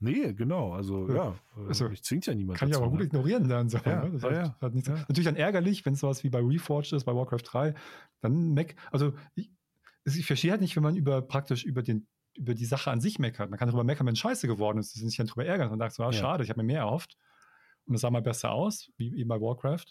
Nee, 0.00 0.34
genau. 0.34 0.74
Also 0.74 1.08
ja, 1.08 1.14
ja 1.14 1.34
also, 1.66 1.88
ich 1.88 2.02
zwingt 2.02 2.26
ja 2.26 2.34
niemand. 2.34 2.58
Kann 2.58 2.68
ich 2.68 2.76
aber 2.76 2.90
gut 2.90 2.98
ne? 2.98 3.06
ignorieren 3.06 3.48
dann. 3.48 3.68
So, 3.68 3.78
ja, 3.78 4.04
ne? 4.04 4.10
das 4.12 4.22
ja, 4.22 4.42
hat, 4.42 4.60
hat 4.60 4.74
nichts, 4.74 4.88
Natürlich 4.88 5.24
dann 5.24 5.36
ärgerlich, 5.36 5.86
wenn 5.86 5.94
es 5.94 6.00
sowas 6.00 6.22
wie 6.24 6.28
bei 6.28 6.40
Reforged 6.40 6.92
ist, 6.92 7.04
bei 7.04 7.14
Warcraft 7.14 7.42
3, 7.44 7.74
dann 8.20 8.52
Mac, 8.52 8.74
also 8.90 9.14
ich, 9.34 9.50
ich 10.04 10.26
verstehe 10.26 10.50
halt 10.50 10.60
nicht, 10.60 10.76
wenn 10.76 10.82
man 10.82 10.96
über 10.96 11.22
praktisch 11.22 11.64
über 11.64 11.82
den 11.82 12.06
über 12.36 12.54
die 12.54 12.64
Sache 12.64 12.90
an 12.90 13.00
sich 13.00 13.18
meckert. 13.18 13.50
Man 13.50 13.58
kann 13.58 13.68
darüber 13.68 13.84
meckern, 13.84 14.06
wenn 14.06 14.16
Scheiße 14.16 14.46
geworden 14.46 14.78
ist, 14.78 14.92
sich 14.92 15.16
dann 15.16 15.26
drüber 15.26 15.46
ärgern 15.46 15.70
und 15.70 15.78
sagt 15.78 15.94
so, 15.94 16.02
ah, 16.02 16.12
schade, 16.12 16.42
ich 16.42 16.50
habe 16.50 16.60
mir 16.60 16.66
mehr 16.66 16.80
erhofft. 16.80 17.16
Und 17.86 17.94
es 17.94 18.00
sah 18.00 18.10
mal 18.10 18.22
besser 18.22 18.50
aus, 18.50 18.90
wie 18.96 19.16
eben 19.16 19.28
bei 19.28 19.40
Warcraft. 19.40 19.86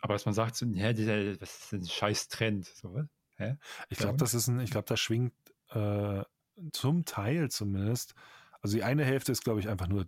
Aber 0.00 0.14
dass 0.14 0.26
man 0.26 0.34
sagt, 0.34 0.56
so, 0.56 0.66
ja, 0.66 0.92
das 0.92 1.40
ist 1.40 1.72
ein 1.72 1.86
scheiß 1.86 2.28
Trend. 2.28 2.66
So, 2.66 2.92
was? 2.92 3.06
Hä? 3.36 3.56
Ich 3.88 3.98
glaube, 3.98 4.18
das 4.18 4.34
ist 4.34 4.48
ein, 4.48 4.60
ich 4.60 4.70
glaube, 4.70 4.86
das 4.86 5.00
schwingt 5.00 5.32
äh, 5.70 6.22
zum 6.72 7.04
Teil 7.04 7.50
zumindest. 7.50 8.14
Also 8.60 8.76
die 8.76 8.82
eine 8.82 9.04
Hälfte 9.04 9.32
ist, 9.32 9.44
glaube 9.44 9.60
ich, 9.60 9.68
einfach 9.68 9.88
nur 9.88 10.06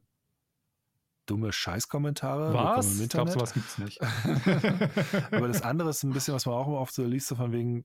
dumme 1.27 1.53
Scheißkommentare. 1.53 2.53
Was? 2.53 2.99
Ich 2.99 3.09
glaube, 3.09 3.31
sowas 3.31 3.55
gibt 3.55 3.69
es 3.69 3.79
nicht. 3.79 4.01
Aber 5.31 5.47
das 5.47 5.63
andere 5.63 5.91
ist 5.91 6.03
ein 6.03 6.13
bisschen, 6.13 6.35
was 6.35 6.47
man 6.47 6.57
auch 6.57 6.67
immer 6.67 6.81
oft 6.81 6.93
so 6.93 7.05
liest, 7.05 7.29
so 7.29 7.37
von 7.37 7.53
wegen 7.53 7.85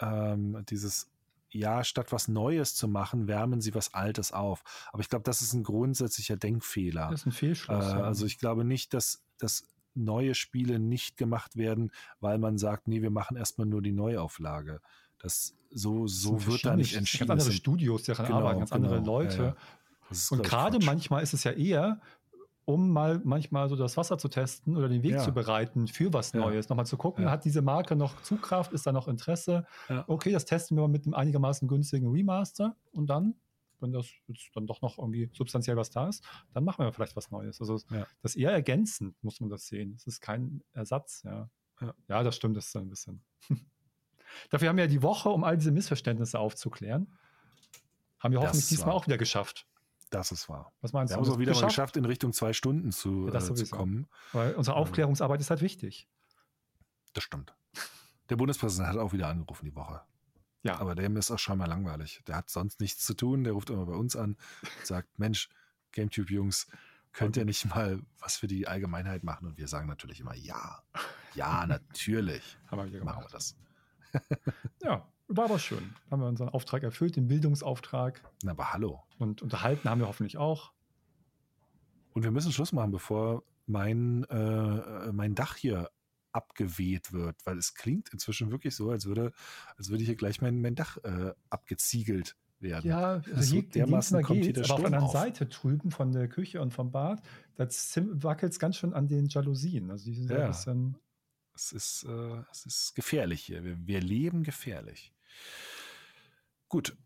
ähm, 0.00 0.64
dieses 0.68 1.10
ja, 1.50 1.84
statt 1.84 2.12
was 2.12 2.28
Neues 2.28 2.74
zu 2.74 2.88
machen, 2.88 3.28
wärmen 3.28 3.60
sie 3.60 3.74
was 3.74 3.94
Altes 3.94 4.32
auf. 4.32 4.62
Aber 4.92 5.00
ich 5.00 5.08
glaube, 5.08 5.22
das 5.22 5.42
ist 5.42 5.52
ein 5.54 5.62
grundsätzlicher 5.62 6.36
Denkfehler. 6.36 7.08
Das 7.10 7.20
ist 7.20 7.26
ein 7.26 7.32
Fehlschluss. 7.32 7.84
Äh, 7.84 7.88
ja. 7.88 8.02
Also 8.02 8.26
ich 8.26 8.38
glaube 8.38 8.64
nicht, 8.64 8.92
dass, 8.94 9.24
dass 9.38 9.64
neue 9.94 10.34
Spiele 10.34 10.78
nicht 10.78 11.16
gemacht 11.16 11.56
werden, 11.56 11.90
weil 12.20 12.38
man 12.38 12.58
sagt, 12.58 12.88
nee, 12.88 13.00
wir 13.00 13.10
machen 13.10 13.36
erstmal 13.36 13.66
nur 13.66 13.80
die 13.80 13.92
Neuauflage. 13.92 14.80
Das 15.18 15.54
so, 15.70 16.06
so 16.06 16.38
sind 16.38 16.46
wird 16.46 16.64
da 16.66 16.76
nicht 16.76 16.94
entschieden. 16.94 17.28
Ganz 17.28 17.40
andere 17.40 17.48
Das 17.48 17.56
Studios, 17.56 18.02
daran 18.04 18.26
Genau, 18.26 18.38
arbeiten, 18.38 18.58
ganz 18.60 18.72
andere 18.72 18.96
genau, 18.96 19.18
Leute. 19.18 19.36
ja, 19.38 19.44
ja. 19.44 19.56
das 20.08 20.30
Und 20.30 20.42
gerade 20.42 20.78
manchmal 20.84 21.22
ist 21.22 21.32
es 21.32 21.44
ja 21.44 21.52
eher, 21.52 22.00
um 22.66 22.90
mal 22.90 23.20
manchmal 23.24 23.68
so 23.70 23.76
das 23.76 23.96
Wasser 23.96 24.18
zu 24.18 24.28
testen 24.28 24.76
oder 24.76 24.88
den 24.88 25.02
Weg 25.02 25.12
Ja. 25.12 25.22
zu 25.22 25.32
bereiten 25.32 25.86
für 25.88 26.12
was 26.12 26.32
Ja. 26.32 26.40
Neues. 26.40 26.68
Nochmal 26.68 26.84
zu 26.84 26.96
gucken, 26.98 27.24
Ja. 27.24 27.30
hat 27.30 27.44
diese 27.46 27.62
Marke 27.62 27.96
noch 27.96 28.20
Zugkraft, 28.22 28.72
ist 28.72 28.86
da 28.86 28.92
noch 28.92 29.08
Interesse? 29.08 29.66
Okay, 30.06 30.32
das 30.32 30.44
testen 30.44 30.76
wir 30.76 30.82
mal 30.82 30.88
mit 30.88 31.06
einem 31.06 31.14
einigermaßen 31.14 31.66
günstigen 31.68 32.10
Remaster 32.10 32.76
und 32.92 33.06
dann, 33.06 33.34
wenn 33.80 33.92
das 33.92 34.06
jetzt 34.26 34.50
dann 34.54 34.66
doch 34.66 34.82
noch 34.82 34.98
irgendwie 34.98 35.30
substanziell 35.32 35.76
was 35.76 35.90
da 35.90 36.08
ist, 36.08 36.24
dann 36.54 36.64
machen 36.64 36.84
wir 36.84 36.92
vielleicht 36.92 37.14
was 37.16 37.30
Neues. 37.30 37.60
Also 37.60 37.74
das 37.74 38.34
ist 38.34 38.36
eher 38.36 38.50
ergänzend, 38.50 39.14
muss 39.22 39.40
man 39.40 39.48
das 39.48 39.66
sehen. 39.68 39.94
Es 39.96 40.06
ist 40.06 40.20
kein 40.20 40.62
Ersatz, 40.72 41.22
ja. 41.24 41.48
Ja. 42.08 42.22
Das 42.22 42.34
stimmt, 42.36 42.56
das 42.56 42.66
ist 42.66 42.76
ein 42.76 42.88
bisschen. 42.88 43.22
Dafür 44.50 44.68
haben 44.70 44.76
wir 44.76 44.84
ja 44.84 44.90
die 44.90 45.02
Woche, 45.02 45.28
um 45.28 45.44
all 45.44 45.56
diese 45.56 45.70
Missverständnisse 45.70 46.38
aufzuklären. 46.38 47.06
Haben 48.18 48.32
wir 48.32 48.40
hoffentlich 48.40 48.66
diesmal 48.68 48.94
auch 48.94 49.06
wieder 49.06 49.18
geschafft. 49.18 49.66
Das 50.10 50.30
ist 50.32 50.48
wahr. 50.48 50.72
Was 50.80 50.92
meinst 50.92 51.10
Wir 51.12 51.16
du? 51.16 51.20
haben 51.22 51.28
es 51.28 51.34
auch 51.34 51.38
wieder 51.40 51.50
mal 51.52 51.54
Geschafft? 51.56 51.70
geschafft, 51.72 51.96
in 51.96 52.04
Richtung 52.04 52.32
zwei 52.32 52.52
Stunden 52.52 52.92
zu, 52.92 53.26
Ja, 53.26 53.32
das 53.32 53.50
äh, 53.50 53.54
zu 53.54 53.66
kommen. 53.68 54.06
Weil 54.32 54.54
unsere 54.54 54.76
Ähm. 54.76 54.82
Aufklärungsarbeit 54.82 55.40
ist 55.40 55.50
halt 55.50 55.60
wichtig. 55.62 56.08
Das 57.12 57.24
stimmt. 57.24 57.54
Der 58.28 58.36
Bundespräsident 58.36 58.88
hat 58.88 58.96
auch 58.98 59.12
wieder 59.12 59.28
angerufen 59.28 59.64
die 59.64 59.74
Woche. 59.74 60.00
Ja, 60.62 60.78
Aber 60.80 60.94
dem 60.96 61.16
ist 61.16 61.30
auch 61.30 61.38
scheinbar 61.38 61.68
langweilig. 61.68 62.22
Der 62.26 62.36
hat 62.36 62.50
sonst 62.50 62.80
nichts 62.80 63.04
zu 63.04 63.14
tun. 63.14 63.44
Der 63.44 63.52
ruft 63.52 63.70
immer 63.70 63.86
bei 63.86 63.94
uns 63.94 64.16
an 64.16 64.36
und 64.62 64.86
sagt, 64.86 65.16
Mensch, 65.18 65.48
GameTube-Jungs, 65.92 66.66
könnt 67.12 67.36
ihr 67.36 67.44
nicht 67.44 67.64
mal 67.66 68.00
was 68.18 68.36
für 68.36 68.48
die 68.48 68.66
Allgemeinheit 68.66 69.22
machen? 69.22 69.46
Und 69.46 69.58
wir 69.58 69.68
sagen 69.68 69.88
natürlich 69.88 70.20
immer, 70.20 70.34
ja. 70.34 70.82
Ja, 71.34 71.64
natürlich. 71.68 72.58
haben 72.66 72.78
wir 72.78 72.86
wieder 72.92 73.04
Machen 73.04 73.22
wir 73.22 73.28
gemacht. 73.28 73.34
das. 73.34 73.56
Ja, 74.82 75.06
war 75.28 75.46
aber 75.46 75.58
schön. 75.58 75.94
Haben 76.10 76.22
wir 76.22 76.28
unseren 76.28 76.48
Auftrag 76.48 76.82
erfüllt, 76.82 77.16
den 77.16 77.28
Bildungsauftrag. 77.28 78.22
Na, 78.42 78.52
aber 78.52 78.72
hallo. 78.72 79.02
Und 79.18 79.42
unterhalten 79.42 79.88
haben 79.88 80.00
wir 80.00 80.08
hoffentlich 80.08 80.36
auch. 80.36 80.72
Und 82.12 82.22
wir 82.22 82.30
müssen 82.30 82.52
Schluss 82.52 82.72
machen, 82.72 82.92
bevor 82.92 83.42
mein, 83.66 84.24
äh, 84.24 85.12
mein 85.12 85.34
Dach 85.34 85.56
hier 85.56 85.90
abgeweht 86.32 87.12
wird, 87.12 87.36
weil 87.44 87.58
es 87.58 87.74
klingt 87.74 88.10
inzwischen 88.12 88.50
wirklich 88.50 88.76
so, 88.76 88.90
als 88.90 89.06
würde, 89.06 89.32
als 89.76 89.88
würde 89.88 90.04
hier 90.04 90.16
gleich 90.16 90.40
mein, 90.42 90.60
mein 90.60 90.74
Dach 90.74 90.98
äh, 90.98 91.32
abgeziegelt 91.50 92.36
werden. 92.60 92.88
Ja, 92.88 93.22
also 93.34 93.54
hier 93.54 93.62
wird 93.62 93.74
dermaßen 93.74 94.22
kommt 94.22 94.44
hier 94.44 94.52
der 94.52 94.64
aber 94.64 94.74
auf 94.74 94.80
der 94.80 94.92
anderen. 94.92 95.12
Seite 95.12 95.46
drüben 95.46 95.90
von 95.90 96.12
der 96.12 96.28
Küche 96.28 96.60
und 96.60 96.72
vom 96.72 96.90
Bad, 96.90 97.22
da 97.56 97.66
wackelt 97.66 98.52
es 98.52 98.58
ganz 98.58 98.76
schön 98.76 98.92
an 98.92 99.08
den 99.08 99.26
Jalousien. 99.26 99.90
Also 99.90 100.04
die 100.04 100.14
sind 100.14 100.30
ja. 100.30 100.38
Ja. 100.38 100.44
ein 100.44 100.50
bisschen. 100.50 100.96
Es 101.54 101.72
ist, 101.72 102.04
äh, 102.04 102.42
es 102.52 102.66
ist 102.66 102.94
gefährlich 102.94 103.42
hier. 103.42 103.64
Wir, 103.64 103.86
wir 103.86 104.00
leben 104.00 104.42
gefährlich. 104.42 105.14
Gut. 106.68 106.96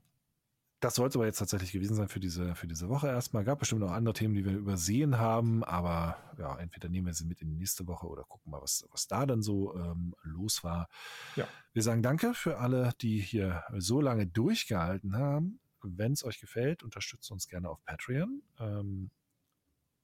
Das 0.83 0.95
soll 0.95 1.09
es 1.09 1.15
aber 1.15 1.27
jetzt 1.27 1.37
tatsächlich 1.37 1.73
gewesen 1.73 1.95
sein 1.95 2.09
für 2.09 2.21
diese, 2.21 2.55
für 2.55 2.67
diese 2.67 2.89
Woche 2.89 3.09
erstmal. 3.09 3.45
Gab 3.45 3.59
bestimmt 3.59 3.83
noch 3.83 3.91
andere 3.91 4.15
Themen, 4.15 4.33
die 4.33 4.47
wir 4.47 4.57
übersehen 4.57 5.19
haben, 5.19 5.63
aber 5.63 6.17
ja, 6.39 6.59
entweder 6.59 6.89
nehmen 6.89 7.07
wir 7.07 7.13
sie 7.13 7.27
mit 7.27 7.43
in 7.43 7.51
die 7.51 7.57
nächste 7.57 7.87
Woche 7.87 8.07
oder 8.07 8.25
gucken 8.25 8.51
mal, 8.51 8.63
was, 8.63 8.89
was 8.91 9.07
da 9.07 9.27
dann 9.27 9.43
so 9.43 9.77
ähm, 9.77 10.15
los 10.23 10.65
war. 10.65 10.89
Ja. 11.37 11.47
Wir 11.75 11.83
sagen 11.83 12.03
Danke 12.03 12.33
für 12.33 12.57
alle, 12.57 12.93
die 13.03 13.19
hier 13.19 13.63
so 13.77 14.01
lange 14.01 14.27
durchgehalten 14.27 15.17
haben. 15.17 15.61
Wenn 15.83 16.13
es 16.13 16.25
euch 16.25 16.41
gefällt, 16.41 16.83
unterstützt 16.83 17.31
uns 17.31 17.47
gerne 17.47 17.69
auf 17.69 17.85
Patreon. 17.85 18.43
Ähm, 18.59 19.11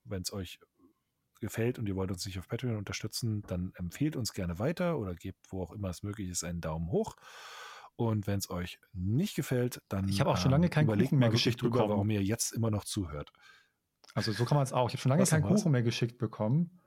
Wenn 0.05 0.21
es 0.21 0.31
euch 0.31 0.61
gefällt 1.41 1.79
und 1.79 1.89
ihr 1.89 1.97
wollt 1.97 2.11
uns 2.11 2.27
nicht 2.27 2.39
auf 2.39 2.49
Patreon 2.49 2.77
unterstützen, 2.77 3.43
dann 3.47 3.73
empfehlt 3.77 4.15
uns 4.15 4.35
gerne 4.35 4.59
weiter 4.59 4.99
oder 4.99 5.15
gebt, 5.15 5.51
wo 5.51 5.63
auch 5.63 5.73
immer 5.73 5.89
es 5.89 6.03
möglich 6.03 6.29
ist, 6.29 6.45
einen 6.45 6.61
Daumen 6.61 6.91
hoch. 6.91 7.17
Und 7.97 8.27
wenn 8.27 8.39
es 8.39 8.51
euch 8.51 8.79
nicht 8.93 9.35
gefällt, 9.37 9.81
dann 9.89 10.09
Ich 10.09 10.21
habe 10.21 10.31
auch 10.31 10.37
schon 10.37 10.51
lange 10.51 10.69
keinen 10.69 10.87
Kuchen 10.87 11.19
mehr 11.19 11.31
geschickt 11.31 11.63
drüber, 11.63 11.79
bekommen. 11.79 11.91
warum 11.93 12.11
ihr 12.11 12.23
jetzt 12.23 12.53
immer 12.53 12.71
noch 12.71 12.85
zuhört. 12.85 13.33
Also 14.15 14.33
so 14.33 14.45
kann 14.45 14.57
man 14.57 14.65
es 14.65 14.73
auch. 14.73 14.89
Ich 14.89 14.95
habe 14.95 15.03
schon 15.03 15.11
lange 15.11 15.23
Was 15.23 15.31
keinen? 15.31 15.45
Kuchen 15.45 15.73
mehr 15.73 15.83
geschickt 15.83 16.19
bekommen. 16.19 16.81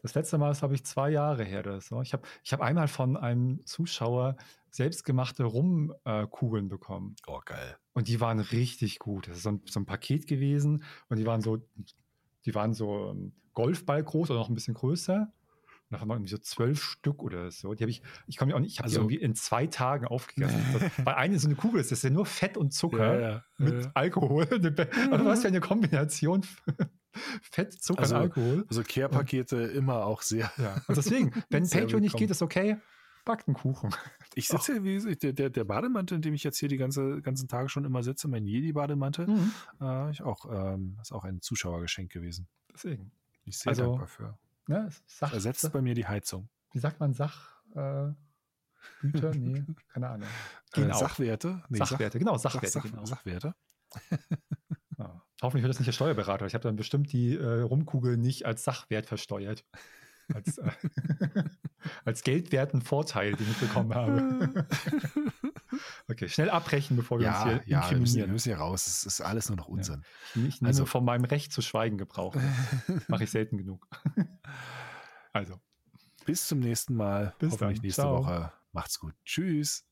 Das 0.00 0.14
letzte 0.14 0.38
Mal 0.38 0.52
ist, 0.52 0.60
glaube 0.60 0.74
ich, 0.74 0.84
zwei 0.84 1.10
Jahre 1.10 1.44
her 1.44 1.60
oder 1.60 1.80
so. 1.80 2.02
Ich 2.02 2.12
habe 2.12 2.22
ich 2.44 2.52
hab 2.52 2.60
einmal 2.60 2.86
von 2.86 3.16
einem 3.16 3.64
Zuschauer 3.66 4.36
selbstgemachte 4.70 5.44
Rumkugeln 5.44 6.68
bekommen. 6.68 7.16
Oh, 7.26 7.40
geil. 7.44 7.76
Und 7.94 8.06
die 8.08 8.20
waren 8.20 8.38
richtig 8.38 9.00
gut. 9.00 9.26
Das 9.28 9.38
ist 9.38 9.42
so 9.42 9.50
ein, 9.50 9.62
so 9.68 9.80
ein 9.80 9.86
Paket 9.86 10.26
gewesen 10.28 10.84
und 11.08 11.16
die 11.18 11.26
waren 11.26 11.40
so, 11.40 11.58
die 12.44 12.54
waren 12.54 12.74
so 12.74 13.10
ähm, 13.10 13.32
Golfball 13.54 14.04
groß 14.04 14.30
oder 14.30 14.38
noch 14.38 14.48
ein 14.48 14.54
bisschen 14.54 14.74
größer. 14.74 15.32
Da 15.90 16.00
haben 16.00 16.08
wir 16.08 16.14
irgendwie 16.14 16.30
so 16.30 16.38
zwölf 16.38 16.82
Stück 16.82 17.22
oder 17.22 17.50
so. 17.50 17.72
Die 17.74 17.82
habe 17.82 17.90
ich, 17.90 18.02
ich 18.26 18.36
komme 18.36 18.54
auch 18.54 18.60
nicht, 18.60 18.72
ich 18.72 18.78
habe 18.78 18.84
Also- 18.88 18.96
die 18.98 19.14
irgendwie 19.14 19.24
in 19.24 19.34
zwei 19.34 19.66
Tagen 19.66 20.04
aufgegessen. 20.06 20.62
Bei 21.04 21.16
einer 21.16 21.38
so 21.38 21.48
eine 21.48 21.56
Kugel 21.56 21.80
ist 21.80 21.90
das 21.92 22.02
ja 22.02 22.10
nur 22.10 22.26
Fett 22.26 22.56
und 22.58 22.72
Zucker 22.74 23.20
ja, 23.20 23.44
mit 23.56 23.84
ja. 23.84 23.90
Alkohol. 23.94 24.46
Also 25.10 25.24
was 25.24 25.40
für 25.42 25.48
eine 25.48 25.60
Kombination 25.60 26.44
Fett, 27.42 27.72
Zucker 27.72 28.00
Also- 28.00 28.16
und 28.16 28.20
Alkohol. 28.22 28.64
Also 28.68 28.82
Care-Pakete 28.82 29.56
immer 29.56 30.04
auch 30.04 30.22
sehr. 30.22 30.52
Ja. 30.58 30.82
Und 30.88 30.96
deswegen, 30.96 31.32
wenn 31.50 31.62
Patreon 31.70 32.00
nicht 32.00 32.12
willkommen. 32.12 32.18
geht, 32.18 32.30
ist 32.30 32.42
okay. 32.42 32.76
Backt 33.24 33.46
einen 33.48 33.56
Kuchen. 33.56 33.90
Ich 34.34 34.48
sitze 34.48 34.72
hier, 34.74 34.84
wie 34.84 34.94
gesagt, 34.94 35.22
der, 35.22 35.32
der, 35.32 35.50
der 35.50 35.64
Bademantel, 35.64 36.16
in 36.16 36.22
dem 36.22 36.34
ich 36.34 36.44
jetzt 36.44 36.58
hier 36.58 36.68
die 36.68 36.76
ganze, 36.78 37.20
ganzen 37.20 37.48
Tage 37.48 37.68
schon 37.68 37.84
immer 37.84 38.02
sitze, 38.02 38.28
mein 38.28 38.46
Jedi-Bademantel, 38.46 39.26
Mhm. 39.26 39.52
äh, 39.80 40.10
ich 40.10 40.22
auch, 40.22 40.46
ähm, 40.50 40.96
ist 41.02 41.12
auch 41.12 41.24
ein 41.24 41.40
Zuschauergeschenk 41.42 42.10
gewesen. 42.12 42.46
Deswegen. 42.72 43.10
Ich 43.44 43.58
sehr 43.58 43.70
Also, 43.70 43.82
dankbar 43.84 44.06
für. 44.06 44.38
Ne, 44.68 44.88
Sach, 45.06 45.32
Ersetzt 45.32 45.72
bei 45.72 45.80
mir 45.82 45.94
die 45.94 46.06
Heizung. 46.06 46.48
wie 46.72 46.78
sagt 46.78 47.00
man 47.00 47.12
Sach? 47.14 47.60
Äh, 47.74 48.12
Güter? 49.00 49.34
Nee, 49.34 49.64
keine 49.92 50.08
Ahnung. 50.10 50.28
Äh, 50.28 50.80
Genau. 50.82 50.98
Sachwerte? 50.98 51.62
Nee, 51.68 51.78
Sach- 51.78 51.88
Sachwerte, 51.88 52.18
genau, 52.18 52.36
Sach, 52.36 52.52
Sachwerte. 52.52 52.70
Sach, 52.72 52.82
genau. 52.84 53.04
Sachwerte. 53.04 53.54
Ja. 54.98 55.22
Hoffentlich 55.42 55.62
wird 55.62 55.70
das 55.70 55.78
nicht 55.78 55.86
der 55.86 55.92
Steuerberater. 55.92 56.46
Ich 56.46 56.54
habe 56.54 56.62
dann 56.62 56.76
bestimmt 56.76 57.12
die 57.12 57.34
äh, 57.36 57.60
Rumkugel 57.62 58.16
nicht 58.16 58.44
als 58.46 58.64
Sachwert 58.64 59.06
versteuert. 59.06 59.64
Als, 60.34 60.58
äh, 60.58 60.70
als 62.04 62.22
geldwerten 62.22 62.82
Vorteil, 62.82 63.34
den 63.34 63.50
ich 63.50 63.56
bekommen 63.58 63.94
habe. 63.94 64.66
okay, 66.08 66.28
schnell 66.28 66.50
abbrechen, 66.50 66.96
bevor 66.96 67.18
wir 67.18 67.28
uns 67.28 67.36
Ja, 67.38 67.44
hier 67.44 67.62
ja, 67.66 67.90
wir 67.90 67.98
müssen, 67.98 68.16
wir 68.16 68.26
müssen 68.28 68.48
hier 68.50 68.58
raus. 68.58 68.86
Es 68.86 69.04
ist 69.06 69.20
alles 69.22 69.48
nur 69.48 69.56
noch 69.56 69.68
Unsinn. 69.68 70.04
Ich 70.34 70.60
nehme 70.60 70.68
Also- 70.68 70.84
von 70.86 71.04
meinem 71.04 71.24
Recht 71.24 71.52
zu 71.52 71.62
schweigen 71.62 71.96
Gebrauch. 71.98 72.34
Mache 73.08 73.24
ich 73.24 73.30
selten 73.30 73.56
genug. 73.56 73.88
also, 75.32 75.58
Bis 76.26 76.46
zum 76.46 76.58
nächsten 76.60 76.94
Mal. 76.94 77.34
Bis 77.38 77.52
Hoffentlich 77.52 77.78
dann. 77.78 77.82
nächste 77.86 78.02
Ciao. 78.02 78.18
Woche. 78.24 78.52
Macht's 78.72 78.98
gut. 78.98 79.14
Tschüss. 79.24 79.87